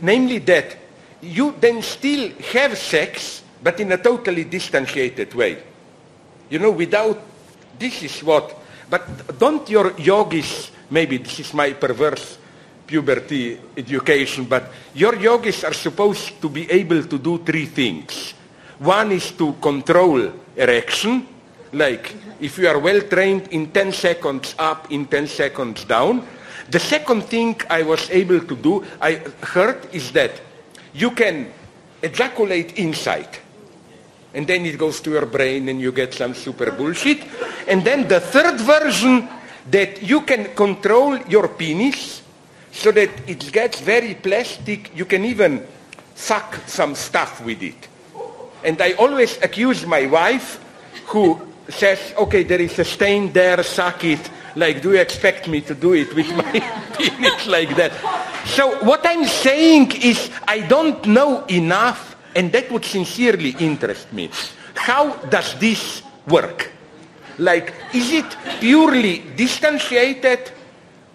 Namely 0.00 0.38
that 0.38 0.76
you 1.20 1.54
then 1.58 1.82
still 1.82 2.30
have 2.52 2.78
sex, 2.78 3.42
but 3.62 3.80
in 3.80 3.90
a 3.92 3.98
totally 3.98 4.44
distantiated 4.44 5.34
way. 5.34 5.62
You 6.50 6.60
know, 6.60 6.70
without, 6.70 7.20
this 7.78 8.02
is 8.02 8.22
what, 8.22 8.56
but 8.88 9.38
don't 9.38 9.68
your 9.68 9.98
yogis, 9.98 10.70
maybe 10.90 11.18
this 11.18 11.40
is 11.40 11.52
my 11.52 11.72
perverse 11.72 12.38
puberty 12.88 13.60
education, 13.76 14.48
but 14.48 14.72
your 14.94 15.14
yogis 15.20 15.62
are 15.62 15.74
supposed 15.74 16.40
to 16.40 16.48
be 16.48 16.64
able 16.72 17.04
to 17.04 17.18
do 17.18 17.36
three 17.44 17.66
things. 17.66 18.32
One 18.78 19.12
is 19.12 19.32
to 19.32 19.52
control 19.60 20.32
erection, 20.56 21.26
like 21.72 22.16
if 22.40 22.56
you 22.56 22.66
are 22.68 22.78
well 22.78 23.02
trained 23.02 23.48
in 23.48 23.70
10 23.70 23.92
seconds 23.92 24.54
up, 24.58 24.90
in 24.90 25.04
10 25.06 25.26
seconds 25.26 25.84
down. 25.84 26.26
The 26.70 26.80
second 26.80 27.24
thing 27.24 27.60
I 27.68 27.82
was 27.82 28.08
able 28.10 28.40
to 28.40 28.56
do, 28.56 28.84
I 29.00 29.20
heard, 29.42 29.88
is 29.92 30.12
that 30.12 30.40
you 30.94 31.10
can 31.10 31.52
ejaculate 32.02 32.78
inside. 32.78 33.38
And 34.32 34.46
then 34.46 34.64
it 34.66 34.78
goes 34.78 35.00
to 35.00 35.10
your 35.10 35.26
brain 35.26 35.68
and 35.68 35.80
you 35.80 35.92
get 35.92 36.14
some 36.14 36.34
super 36.34 36.70
bullshit. 36.70 37.24
And 37.66 37.84
then 37.84 38.06
the 38.06 38.20
third 38.20 38.60
version 38.60 39.28
that 39.70 40.02
you 40.02 40.22
can 40.22 40.54
control 40.54 41.18
your 41.28 41.48
penis 41.48 42.22
so 42.72 42.92
that 42.92 43.10
it 43.28 43.50
gets 43.52 43.80
very 43.80 44.14
plastic. 44.14 44.96
You 44.96 45.04
can 45.04 45.24
even 45.24 45.66
suck 46.14 46.56
some 46.66 46.94
stuff 46.94 47.44
with 47.44 47.62
it. 47.62 47.88
And 48.64 48.80
I 48.82 48.92
always 48.92 49.38
accuse 49.42 49.86
my 49.86 50.06
wife 50.06 50.62
who 51.06 51.40
says, 51.68 52.14
okay, 52.18 52.42
there 52.42 52.60
is 52.60 52.78
a 52.78 52.84
stain 52.84 53.32
there, 53.32 53.62
suck 53.62 54.04
it. 54.04 54.30
Like, 54.56 54.82
do 54.82 54.92
you 54.92 54.98
expect 54.98 55.46
me 55.46 55.60
to 55.62 55.74
do 55.74 55.94
it 55.94 56.14
with 56.14 56.28
my 56.34 56.52
penis 56.98 57.46
like 57.46 57.76
that? 57.76 57.92
So 58.46 58.82
what 58.84 59.02
I'm 59.04 59.24
saying 59.24 59.92
is 60.02 60.30
I 60.48 60.60
don't 60.60 61.04
know 61.06 61.44
enough, 61.46 62.16
and 62.34 62.50
that 62.52 62.70
would 62.72 62.84
sincerely 62.84 63.54
interest 63.60 64.12
me. 64.12 64.30
How 64.74 65.14
does 65.26 65.54
this 65.60 66.02
work? 66.26 66.72
Like, 67.38 67.72
is 67.94 68.12
it 68.12 68.36
purely 68.58 69.22
distantiated? 69.36 70.50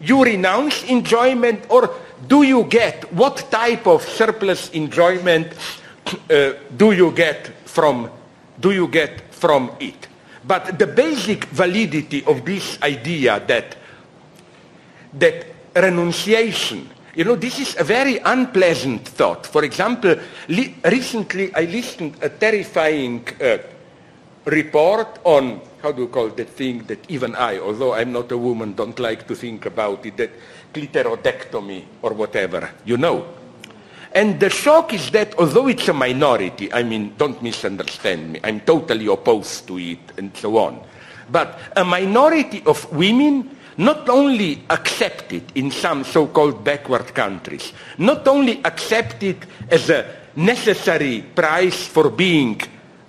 You 0.04 0.24
renounce 0.24 0.84
enjoyment, 0.84 1.66
or 1.70 1.90
do 2.28 2.44
you 2.44 2.66
get 2.66 3.12
what 3.14 3.50
type 3.50 3.88
of 3.88 4.04
surplus 4.04 4.70
enjoyment 4.72 5.54
uh, 6.30 6.54
do 6.76 6.92
you 6.92 7.12
get 7.12 7.48
from 7.66 8.10
do 8.60 8.72
you 8.72 8.88
get 8.88 9.34
from 9.34 9.72
it? 9.80 10.08
But 10.46 10.78
the 10.78 10.88
basic 10.88 11.46
validity 11.46 12.24
of 12.26 12.46
this 12.46 12.78
idea 12.82 13.42
that 13.48 13.78
that 15.14 15.46
renunciation, 15.76 16.90
you 17.16 17.24
know, 17.24 17.36
this 17.36 17.60
is 17.60 17.76
a 17.80 17.84
very 17.84 18.18
unpleasant 18.18 19.08
thought. 19.08 19.46
For 19.46 19.64
example, 19.64 20.16
recently 20.50 21.54
I 21.56 21.66
listened 21.66 22.18
a 22.22 22.30
terrifying 22.30 23.28
uh, 23.42 23.58
report 24.46 25.20
on 25.24 25.62
how 25.84 25.92
do 25.92 26.04
you 26.04 26.08
call 26.08 26.30
that 26.30 26.48
thing 26.48 26.82
that 26.88 26.98
even 27.12 27.36
I, 27.36 27.60
although 27.60 27.94
I'm 27.94 28.14
not 28.14 28.32
a 28.32 28.38
woman, 28.38 28.72
don't 28.72 28.98
like 29.00 29.28
to 29.28 29.36
think 29.36 29.66
about 29.66 30.06
it, 30.06 30.16
that 30.16 30.32
clitoridectomy 30.74 31.84
or 32.02 32.14
whatever, 32.14 32.72
you 32.86 32.96
know. 32.96 33.28
And 34.14 34.40
the 34.40 34.50
shock 34.50 34.94
is 34.94 35.12
that 35.12 35.38
although 35.38 35.68
it's 35.68 35.90
a 35.90 35.94
minority, 35.94 36.72
I 36.72 36.84
mean, 36.84 37.16
don't 37.18 37.44
misunderstand 37.44 38.32
me, 38.32 38.40
I'm 38.46 38.62
totally 38.62 39.08
opposed 39.08 39.68
to 39.68 39.78
it 39.78 40.00
and 40.18 40.32
so 40.38 40.56
on. 40.58 40.80
But 41.30 41.60
a 41.76 41.84
minority 41.84 42.64
of 42.66 42.90
women 42.94 43.58
not 43.76 44.08
only 44.08 44.64
accept 44.70 45.34
it 45.34 45.52
in 45.56 45.70
some 45.70 46.06
so-called 46.06 46.64
backward 46.64 47.14
countries, 47.14 47.74
not 47.98 48.26
only 48.30 48.62
accept 48.64 49.22
it 49.24 49.46
as 49.70 49.90
a 49.90 50.16
necessary 50.38 51.26
price 51.36 51.86
for 51.86 52.10
being 52.10 52.62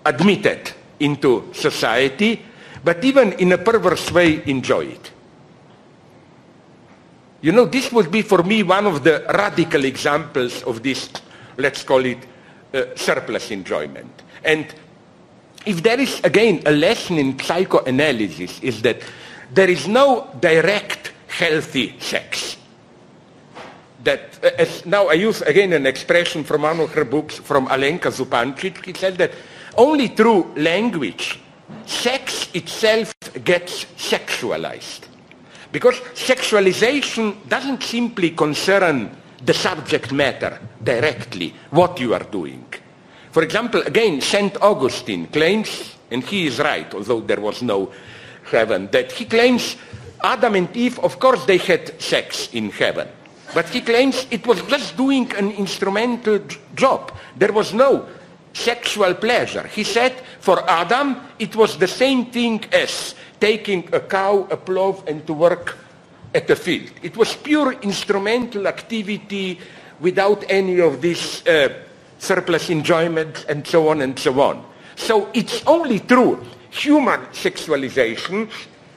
admitted 0.05 0.73
into 0.99 1.51
society, 1.53 2.47
but 2.85 3.03
even 3.03 3.33
in 3.35 3.53
a 3.53 3.59
perverse 3.59 4.13
way 4.13 4.43
enjoy 4.47 4.85
it. 4.87 5.11
You 7.41 7.53
know, 7.53 7.65
this 7.65 7.91
would 7.93 8.11
be 8.11 8.23
for 8.23 8.43
me 8.43 8.63
one 8.63 8.87
of 8.87 9.05
the 9.05 9.25
radical 9.29 9.85
examples 9.85 10.63
of 10.63 10.83
this, 10.83 11.11
let's 11.57 11.83
call 11.83 12.05
it, 12.05 12.19
uh, 12.73 12.85
surplus 12.95 13.51
enjoyment. 13.51 14.23
And 14.45 14.67
if 15.67 15.83
there 15.83 16.01
is, 16.01 16.21
again, 16.25 16.63
a 16.67 16.73
lesson 16.73 17.19
in 17.19 17.39
psychoanalysis, 17.39 18.61
is 18.61 18.83
that 18.83 19.03
there 19.53 19.69
is 19.69 19.87
no 19.87 20.31
direct 20.41 21.13
healthy 21.29 21.99
sex. 22.01 22.57
That, 24.05 24.39
uh, 24.43 24.51
as 24.59 24.85
now 24.85 25.09
I 25.09 25.15
use 25.15 25.43
again 25.43 25.73
an 25.73 25.87
expression 25.87 26.45
from 26.45 26.63
one 26.63 26.81
of 26.81 26.93
her 26.93 27.05
books 27.05 27.37
from 27.37 27.67
Alenka 27.69 28.11
Zupancic, 28.11 28.85
he 28.85 28.93
said 28.95 29.17
that 29.19 29.33
only 29.77 30.09
through 30.09 30.53
language, 30.57 31.41
sex 31.87 32.49
itself 32.55 33.15
gets 33.45 33.85
sexualized. 33.97 35.09
Because 35.73 35.97
sexualization 36.15 37.49
doesn't 37.49 37.83
simply 37.83 38.31
concern 38.31 39.11
the 39.45 39.55
subject 39.55 40.13
matter 40.13 40.59
directly, 40.83 41.55
what 41.71 41.99
you 42.01 42.15
are 42.15 42.25
doing. 42.25 42.65
For 43.31 43.43
example, 43.43 43.83
again, 43.83 44.21
St. 44.21 44.57
Augustine 44.63 45.27
claims, 45.27 45.97
and 46.11 46.23
he 46.23 46.47
is 46.47 46.61
right, 46.61 46.93
although 46.95 47.21
there 47.21 47.41
was 47.41 47.63
no 47.63 47.93
heaven, 48.45 48.89
that 48.93 49.11
he 49.11 49.25
claims 49.25 49.77
Adam 50.23 50.55
and 50.55 50.77
Eve, 50.77 50.99
of 51.01 51.19
course, 51.19 51.45
they 51.45 51.59
had 51.59 52.01
sex 52.01 52.49
in 52.53 52.71
heaven. 52.71 53.09
But 53.53 53.69
he 53.69 53.81
claims 53.81 54.27
it 54.31 54.47
was 54.47 54.63
just 54.63 54.97
doing 54.97 55.31
an 55.35 55.51
instrumental 55.53 56.41
job. 56.75 57.13
There 57.37 57.53
was 57.53 57.75
no 57.75 58.09
sexual 58.55 59.15
pleasure. 59.15 59.67
He 59.67 59.85
said 59.85 60.15
for 60.41 60.69
Adam, 60.69 61.21
it 61.39 61.55
was 61.55 61.77
the 61.77 61.89
same 61.89 62.27
thing 62.27 62.65
as 62.73 63.15
taking 63.41 63.89
a 63.93 64.01
cow, 64.01 64.49
a 64.51 64.57
plough, 64.57 65.05
and 65.07 65.27
to 65.27 65.35
work 65.35 65.77
at 66.35 66.47
the 66.47 66.57
field. 66.57 66.91
It 67.03 67.17
was 67.17 67.37
pure 67.37 67.73
instrumental 67.83 68.67
activity 68.67 69.61
without 70.01 70.45
any 70.49 70.81
of 70.81 71.03
this 71.03 71.47
uh, 71.47 71.69
surplus 72.19 72.71
enjoyment 72.71 73.45
and 73.49 73.67
so 73.67 73.89
on 73.89 74.01
and 74.01 74.19
so 74.19 74.41
on. 74.41 74.65
So 74.97 75.29
it's 75.35 75.65
only 75.67 75.99
through 75.99 76.45
human 76.71 77.21
sexualization 77.27 78.51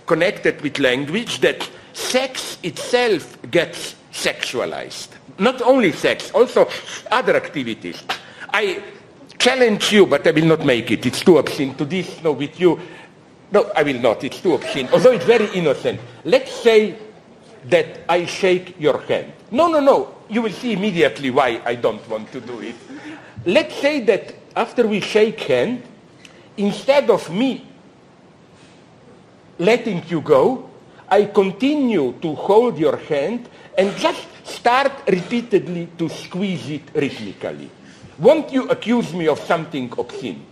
connected 0.06 0.62
with 0.62 0.80
language 0.80 1.40
that 1.42 1.70
sex 1.94 2.58
itself 2.64 3.38
gets 3.52 3.96
sexualized. 4.14 5.10
Not 5.38 5.62
only 5.62 5.92
sex, 5.92 6.32
also 6.32 6.68
other 7.12 7.36
activities. 7.36 8.02
I 8.54 8.82
challenge 9.38 9.92
you, 9.92 10.06
but 10.06 10.26
I 10.28 10.32
will 10.32 10.46
not 10.46 10.66
make 10.66 10.92
it. 10.92 11.06
It's 11.06 11.22
too 11.22 11.38
obscene 11.38 11.76
to 11.76 11.86
this, 11.86 12.22
no, 12.24 12.32
with 12.34 12.60
you. 12.60 12.80
No, 13.52 13.72
I 13.76 13.84
will 13.84 14.00
not. 14.00 14.24
It's 14.24 14.42
too 14.42 14.56
obscene. 14.56 14.90
Although 14.92 15.12
it's 15.14 15.26
very 15.26 15.48
innocent. 15.54 16.00
Let's 16.26 16.52
say 16.52 16.98
that 17.66 18.02
I 18.10 18.26
shake 18.26 18.80
your 18.80 19.00
hand. 19.02 19.32
No, 19.52 19.68
no, 19.68 19.80
no. 19.80 20.16
You 20.30 20.42
will 20.42 20.52
see 20.52 20.74
immediately 20.74 21.30
why 21.32 21.62
I 21.66 21.76
don't 21.76 22.06
want 22.10 22.32
to 22.34 22.42
do 22.42 22.60
it. 22.62 22.76
Let's 23.46 23.76
say 23.76 24.02
that 24.02 24.36
after 24.56 24.86
we 24.88 25.00
shake 25.00 25.40
hand, 25.42 25.84
instead 26.58 27.10
of 27.10 27.30
me 27.32 27.66
letting 29.60 30.04
you 30.08 30.22
go, 30.22 30.70
I 31.10 31.26
continue 31.26 32.14
to 32.22 32.36
hold 32.36 32.78
your 32.78 32.98
hand 32.98 33.48
and 33.78 33.96
just 33.96 34.28
start 34.44 34.92
repeatedly 35.08 35.88
to 35.98 36.10
squeeze 36.10 36.70
it 36.70 36.82
rhythmically. 36.94 37.70
Won't 38.20 38.52
you 38.52 38.68
accuse 38.70 39.14
me 39.14 39.28
of 39.28 39.40
something 39.40 39.92
obscene? 39.98 40.46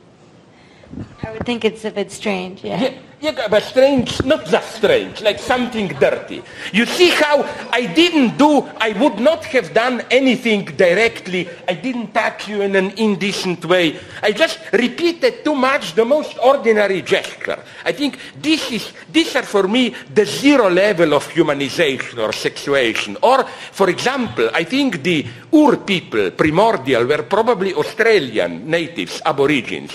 I 1.24 1.32
would 1.32 1.46
think 1.46 1.66
it's 1.66 1.84
a 1.86 1.92
bit 1.92 2.12
strange, 2.12 2.64
yeah. 2.64 2.80
Yeah, 2.82 2.94
yeah, 3.20 3.48
but 3.48 3.64
strange, 3.64 4.24
not 4.24 4.46
just 4.46 4.76
strange, 4.76 5.22
like 5.22 5.40
something 5.40 5.88
dirty. 5.88 6.44
You 6.72 6.86
see 6.86 7.10
how 7.10 7.44
I 7.72 7.86
didn't 7.88 8.38
do, 8.38 8.62
I 8.78 8.92
would 9.00 9.20
not 9.20 9.44
have 9.46 9.74
done 9.74 10.04
anything 10.12 10.66
directly. 10.66 11.50
I 11.68 11.74
didn't 11.74 12.14
touch 12.14 12.48
you 12.48 12.62
in 12.62 12.76
an 12.76 12.92
indecent 12.92 13.66
way. 13.66 14.00
I 14.22 14.32
just 14.32 14.60
repeated 14.72 15.44
too 15.44 15.56
much 15.56 15.96
the 15.96 16.06
most 16.06 16.38
ordinary 16.42 17.02
gesture. 17.02 17.64
I 17.84 17.92
think 17.92 18.20
this 18.40 18.72
is, 18.72 18.94
these 19.12 19.36
are 19.36 19.44
for 19.44 19.68
me 19.68 19.96
the 20.14 20.26
zero 20.26 20.70
level 20.70 21.14
of 21.14 21.28
humanization 21.30 22.20
or 22.20 22.32
sexuation. 22.32 23.18
Or, 23.24 23.44
for 23.72 23.90
example, 23.90 24.50
I 24.54 24.64
think 24.64 25.02
the 25.02 25.26
Ur 25.54 25.78
people, 25.78 26.32
primordial, 26.32 27.06
were 27.06 27.24
probably 27.24 27.74
Australian 27.74 28.70
natives, 28.70 29.22
aborigines. 29.26 29.94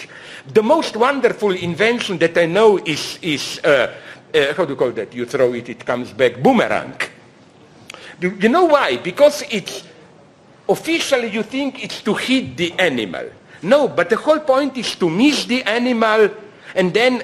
The 0.48 0.62
most 0.62 0.96
wonderful 0.96 1.52
invention 1.52 2.18
that 2.18 2.36
I 2.38 2.46
know 2.46 2.78
is, 2.78 3.18
is 3.22 3.60
uh, 3.64 3.92
uh, 4.34 4.54
how 4.54 4.64
do 4.64 4.72
you 4.72 4.76
call 4.76 4.92
that? 4.92 5.14
You 5.14 5.26
throw 5.26 5.52
it, 5.54 5.68
it 5.68 5.84
comes 5.84 6.12
back, 6.12 6.42
boomerang. 6.42 6.94
Do 8.18 8.36
you 8.38 8.48
know 8.48 8.64
why? 8.64 8.96
Because 8.98 9.42
it's, 9.50 9.84
officially 10.68 11.30
you 11.30 11.42
think 11.42 11.82
it's 11.82 12.02
to 12.02 12.14
hit 12.14 12.56
the 12.56 12.72
animal. 12.78 13.30
No, 13.62 13.88
but 13.88 14.08
the 14.08 14.16
whole 14.16 14.40
point 14.40 14.76
is 14.76 14.94
to 14.96 15.10
miss 15.10 15.44
the 15.44 15.62
animal 15.64 16.30
and 16.74 16.94
then 16.94 17.22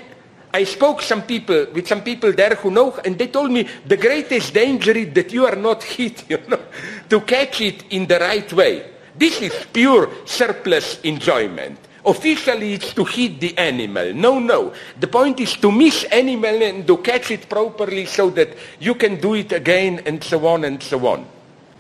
I 0.53 0.65
spoke 0.65 1.03
some 1.03 1.23
people 1.23 1.67
with 1.73 1.87
some 1.87 2.03
people 2.03 2.33
there 2.33 2.55
who 2.55 2.71
know, 2.71 2.95
and 3.05 3.19
they 3.19 3.27
told 3.27 3.51
me 3.51 3.69
the 3.87 3.97
greatest 3.97 4.55
danger 4.55 4.93
is 4.93 5.13
that 5.13 5.33
you 5.33 5.45
are 5.45 5.57
not 5.57 5.83
hit, 5.83 6.25
you 6.31 6.39
know, 6.49 6.61
to 7.11 7.21
catch 7.21 7.61
it 7.61 7.85
in 7.91 8.07
the 8.07 8.19
right 8.19 8.51
way. 8.53 8.91
This 9.15 9.43
is 9.43 9.67
pure 9.73 10.09
surplus 10.25 11.01
enjoyment. 11.03 11.79
Officially, 12.07 12.75
it's 12.75 12.95
to 12.95 13.05
hit 13.05 13.41
the 13.41 13.57
animal. 13.59 14.15
No, 14.15 14.39
no. 14.39 14.73
The 15.01 15.09
point 15.09 15.41
is 15.41 15.55
to 15.57 15.73
miss 15.73 16.05
animal 16.05 16.63
and 16.63 16.87
to 16.87 16.97
catch 16.99 17.33
it 17.33 17.49
properly 17.49 18.07
so 18.07 18.31
that 18.31 18.57
you 18.79 18.95
can 18.95 19.21
do 19.21 19.35
it 19.35 19.51
again 19.53 20.01
and 20.07 20.23
so 20.23 20.47
on 20.47 20.65
and 20.65 20.81
so 20.81 21.05
on. 21.07 21.27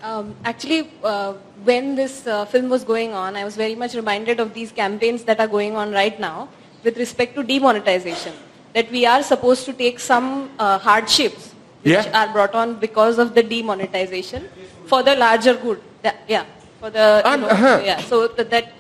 Um, 0.03 0.35
actually, 0.45 0.91
uh, 1.05 1.35
when 1.65 1.95
this 1.95 2.27
uh, 2.27 2.45
film 2.45 2.69
was 2.69 2.85
going 2.85 3.13
on, 3.13 3.37
I 3.37 3.45
was 3.45 3.57
very 3.57 3.75
much 3.75 3.95
reminded 3.95 4.41
of 4.41 4.53
these 4.53 4.73
campaigns 4.73 5.25
that 5.25 5.41
are 5.41 5.49
going 5.49 5.77
on 5.77 5.93
right 5.93 6.19
now 6.19 6.49
with 6.83 6.99
respect 6.99 7.35
to 7.37 7.43
demonetization. 7.43 8.33
That 8.75 8.91
we 8.91 9.07
are 9.07 9.23
supposed 9.23 9.65
to 9.67 9.73
take 9.73 9.99
some 10.01 10.51
uh, 10.59 10.79
hardships 10.79 11.55
which 11.83 11.95
Yeah. 11.95 12.21
are 12.27 12.33
brought 12.33 12.55
on 12.55 12.75
because 12.83 13.19
of 13.19 13.35
the 13.35 13.43
demonetization 13.43 14.49
for 14.87 15.03
the 15.03 15.15
larger 15.15 15.55
good. 15.55 15.81
That- 16.03 16.19
yeah, 16.29 16.45
for 16.81 16.91
the 16.91 17.23
you 17.25 17.37
know, 17.39 17.49
uh-huh. 17.49 17.81
yeah. 17.85 18.01
So 18.03 18.27
that, 18.29 18.51
that 18.51 18.73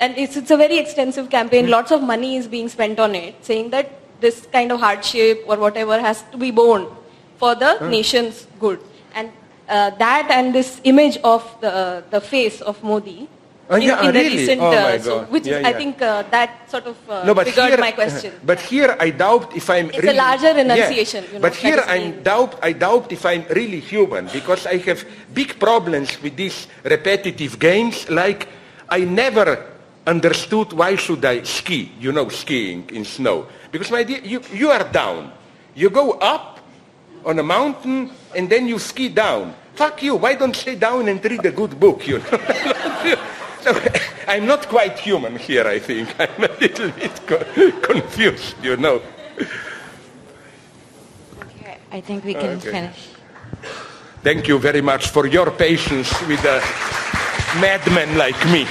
and 0.00 0.16
it's 0.16 0.36
it's 0.36 0.50
a 0.50 0.56
very 0.56 0.78
extensive 0.78 1.30
campaign. 1.30 1.70
Lots 1.70 1.90
of 1.90 2.02
money 2.02 2.36
is 2.36 2.46
being 2.46 2.68
spent 2.68 2.98
on 2.98 3.14
it, 3.14 3.34
saying 3.44 3.70
that 3.70 3.90
this 4.20 4.46
kind 4.52 4.72
of 4.72 4.80
hardship 4.80 5.44
or 5.46 5.56
whatever 5.56 5.98
has 6.00 6.22
to 6.32 6.38
be 6.38 6.50
borne 6.50 6.86
for 7.38 7.54
the 7.54 7.78
nation's 7.88 8.46
good. 8.58 8.80
And 9.14 9.30
uh, 9.68 9.90
that 9.90 10.30
and 10.30 10.54
this 10.54 10.80
image 10.84 11.18
of 11.24 11.42
the 11.60 12.04
the 12.10 12.20
face 12.20 12.60
of 12.60 12.82
Modi. 12.82 13.28
Oh, 13.70 13.76
in, 13.76 13.82
yeah, 13.82 14.00
in 14.00 14.14
the 14.14 14.20
really? 14.20 14.36
recent, 14.38 14.62
Oh, 14.62 14.72
uh, 14.72 14.98
so, 14.98 15.24
which 15.24 15.44
Yeah, 15.44 15.58
is, 15.58 15.66
I 15.66 15.72
think 15.74 16.00
uh, 16.00 16.22
that 16.30 16.70
sort 16.70 16.86
of 16.86 16.96
uh, 17.04 17.24
No, 17.26 17.34
but 17.34 17.44
triggered 17.44 17.68
here, 17.68 17.76
my 17.76 17.92
question. 17.92 18.32
But 18.46 18.60
here 18.60 18.96
I 18.98 19.10
doubt 19.10 19.54
if 19.54 19.68
I'm 19.68 19.90
It's 19.92 20.08
a 20.08 20.14
larger 20.16 20.54
renunciation, 20.54 21.24
Yeah. 21.24 21.28
you 21.28 21.38
know, 21.38 21.44
but 21.44 21.54
here 21.54 21.84
I 21.86 22.16
doubt 22.24 22.56
I 22.64 22.72
doubt 22.72 23.12
if 23.12 23.26
I'm 23.26 23.44
really 23.50 23.80
human 23.80 24.32
because 24.32 24.64
I 24.64 24.78
have 24.88 25.04
big 25.34 25.60
problems 25.60 26.16
with 26.22 26.36
these 26.40 26.64
repetitive 26.80 27.58
games. 27.60 28.08
Like 28.08 28.48
I 28.88 29.04
never 29.04 29.68
understood 30.08 30.72
why 30.72 30.96
should 30.96 31.24
I 31.24 31.42
ski? 31.44 31.92
You 32.00 32.12
know, 32.12 32.28
skiing 32.30 32.88
in 32.90 33.04
snow 33.04 33.46
because 33.70 33.90
my 33.92 34.02
dear, 34.04 34.20
you 34.24 34.40
you 34.52 34.70
are 34.72 34.84
down. 34.88 35.30
You 35.76 35.90
go 35.90 36.12
up 36.18 36.58
on 37.24 37.38
a 37.38 37.42
mountain 37.42 38.10
and 38.34 38.48
then 38.48 38.66
you 38.66 38.78
ski 38.78 39.08
down. 39.12 39.52
Fuck 39.76 40.02
you! 40.02 40.16
Why 40.16 40.34
don't 40.34 40.56
stay 40.56 40.74
down 40.74 41.06
and 41.08 41.22
read 41.22 41.44
a 41.44 41.52
good 41.52 41.78
book? 41.78 42.06
You 42.08 42.18
know. 42.18 42.38
So, 43.60 43.74
I'm 44.28 44.46
not 44.46 44.68
quite 44.68 44.96
human 45.02 45.34
here, 45.36 45.66
I 45.66 45.80
think. 45.80 46.14
I'm 46.20 46.44
a 46.44 46.52
little 46.60 46.90
bit 46.94 47.10
co- 47.26 47.42
confused, 47.82 48.54
you 48.62 48.76
know. 48.76 49.02
Okay, 51.42 51.76
I 51.90 52.00
think 52.00 52.24
we 52.24 52.34
can 52.34 52.56
Okay. 52.58 52.70
finish. 52.70 53.08
Thank 54.22 54.46
you 54.46 54.58
very 54.60 54.80
much 54.80 55.08
for 55.10 55.26
your 55.26 55.50
patience 55.50 56.10
with 56.28 56.44
a 56.44 56.60
madman 57.60 58.16
like 58.16 58.38
me. 58.46 58.62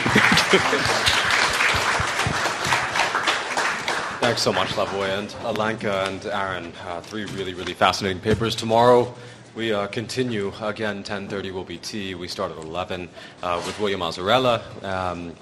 Thanks 4.20 4.42
so 4.42 4.52
much, 4.52 4.70
Slavoj 4.70 5.20
and 5.20 5.30
Alenka 5.46 6.08
and 6.08 6.26
Aaron. 6.26 6.74
Uh, 6.86 7.02
three 7.02 7.26
really, 7.26 7.54
really 7.54 7.74
fascinating 7.74 8.20
papers. 8.20 8.56
Tomorrow, 8.56 9.14
We 9.58 9.74
uh, 9.74 9.88
continue 9.88 10.52
again. 10.62 11.04
10:30 11.04 11.52
will 11.52 11.64
be 11.64 11.78
tea. 11.80 12.14
We 12.14 12.28
start 12.28 12.52
at 12.52 12.58
11 12.58 13.10
uh, 13.42 13.62
with 13.66 13.80
William 13.80 14.02
Mazzarella, 14.02 14.62
um, 14.84 15.34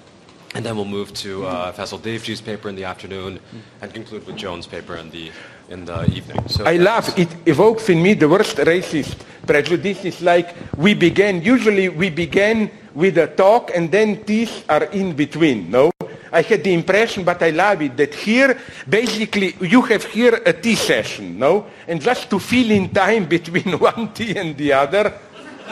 and 0.54 0.64
then 0.64 0.74
we'll 0.76 0.86
move 0.86 1.12
to 1.14 1.44
uh, 1.44 1.72
Faisal 1.72 2.00
paper 2.42 2.70
in 2.70 2.76
the 2.76 2.84
afternoon, 2.84 3.40
and 3.82 3.92
conclude 3.92 4.26
with 4.26 4.36
Jones' 4.36 4.66
paper 4.66 4.96
in 4.96 5.10
the 5.10 5.30
in 5.68 5.84
the 5.84 6.06
evening. 6.14 6.48
So 6.48 6.64
I 6.64 6.76
love 6.76 7.12
it. 7.18 7.28
Evokes 7.44 7.90
in 7.90 8.02
me 8.02 8.14
the 8.14 8.28
worst 8.28 8.56
racist 8.56 9.18
prejudices. 9.46 10.22
Like 10.22 10.54
we 10.78 10.94
began. 10.94 11.42
Usually 11.42 11.90
we 11.90 12.08
began 12.08 12.70
with 12.94 13.18
a 13.18 13.26
talk, 13.26 13.70
and 13.74 13.90
then 13.90 14.22
these 14.24 14.64
are 14.68 14.84
in 14.92 15.14
between. 15.14 15.70
No. 15.70 15.95
I 16.36 16.42
had 16.42 16.62
the 16.62 16.74
impression, 16.74 17.24
but 17.24 17.42
I 17.42 17.48
love 17.48 17.80
it, 17.80 17.96
that 17.96 18.14
here, 18.14 18.58
basically, 18.86 19.56
you 19.62 19.80
have 19.82 20.04
here 20.04 20.42
a 20.44 20.52
tea 20.52 20.74
session, 20.74 21.38
no? 21.38 21.66
And 21.88 21.98
just 21.98 22.28
to 22.28 22.38
fill 22.38 22.70
in 22.72 22.90
time 22.90 23.24
between 23.36 23.78
one 23.78 24.12
tea 24.12 24.36
and 24.36 24.54
the 24.54 24.74
other, 24.74 25.14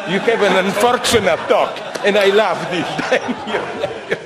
you 0.08 0.18
have 0.20 0.40
an 0.42 0.64
unfortunate 0.64 1.40
talk. 1.48 1.78
And 2.02 2.16
I 2.16 2.26
love 2.26 2.58
this. 2.70 4.18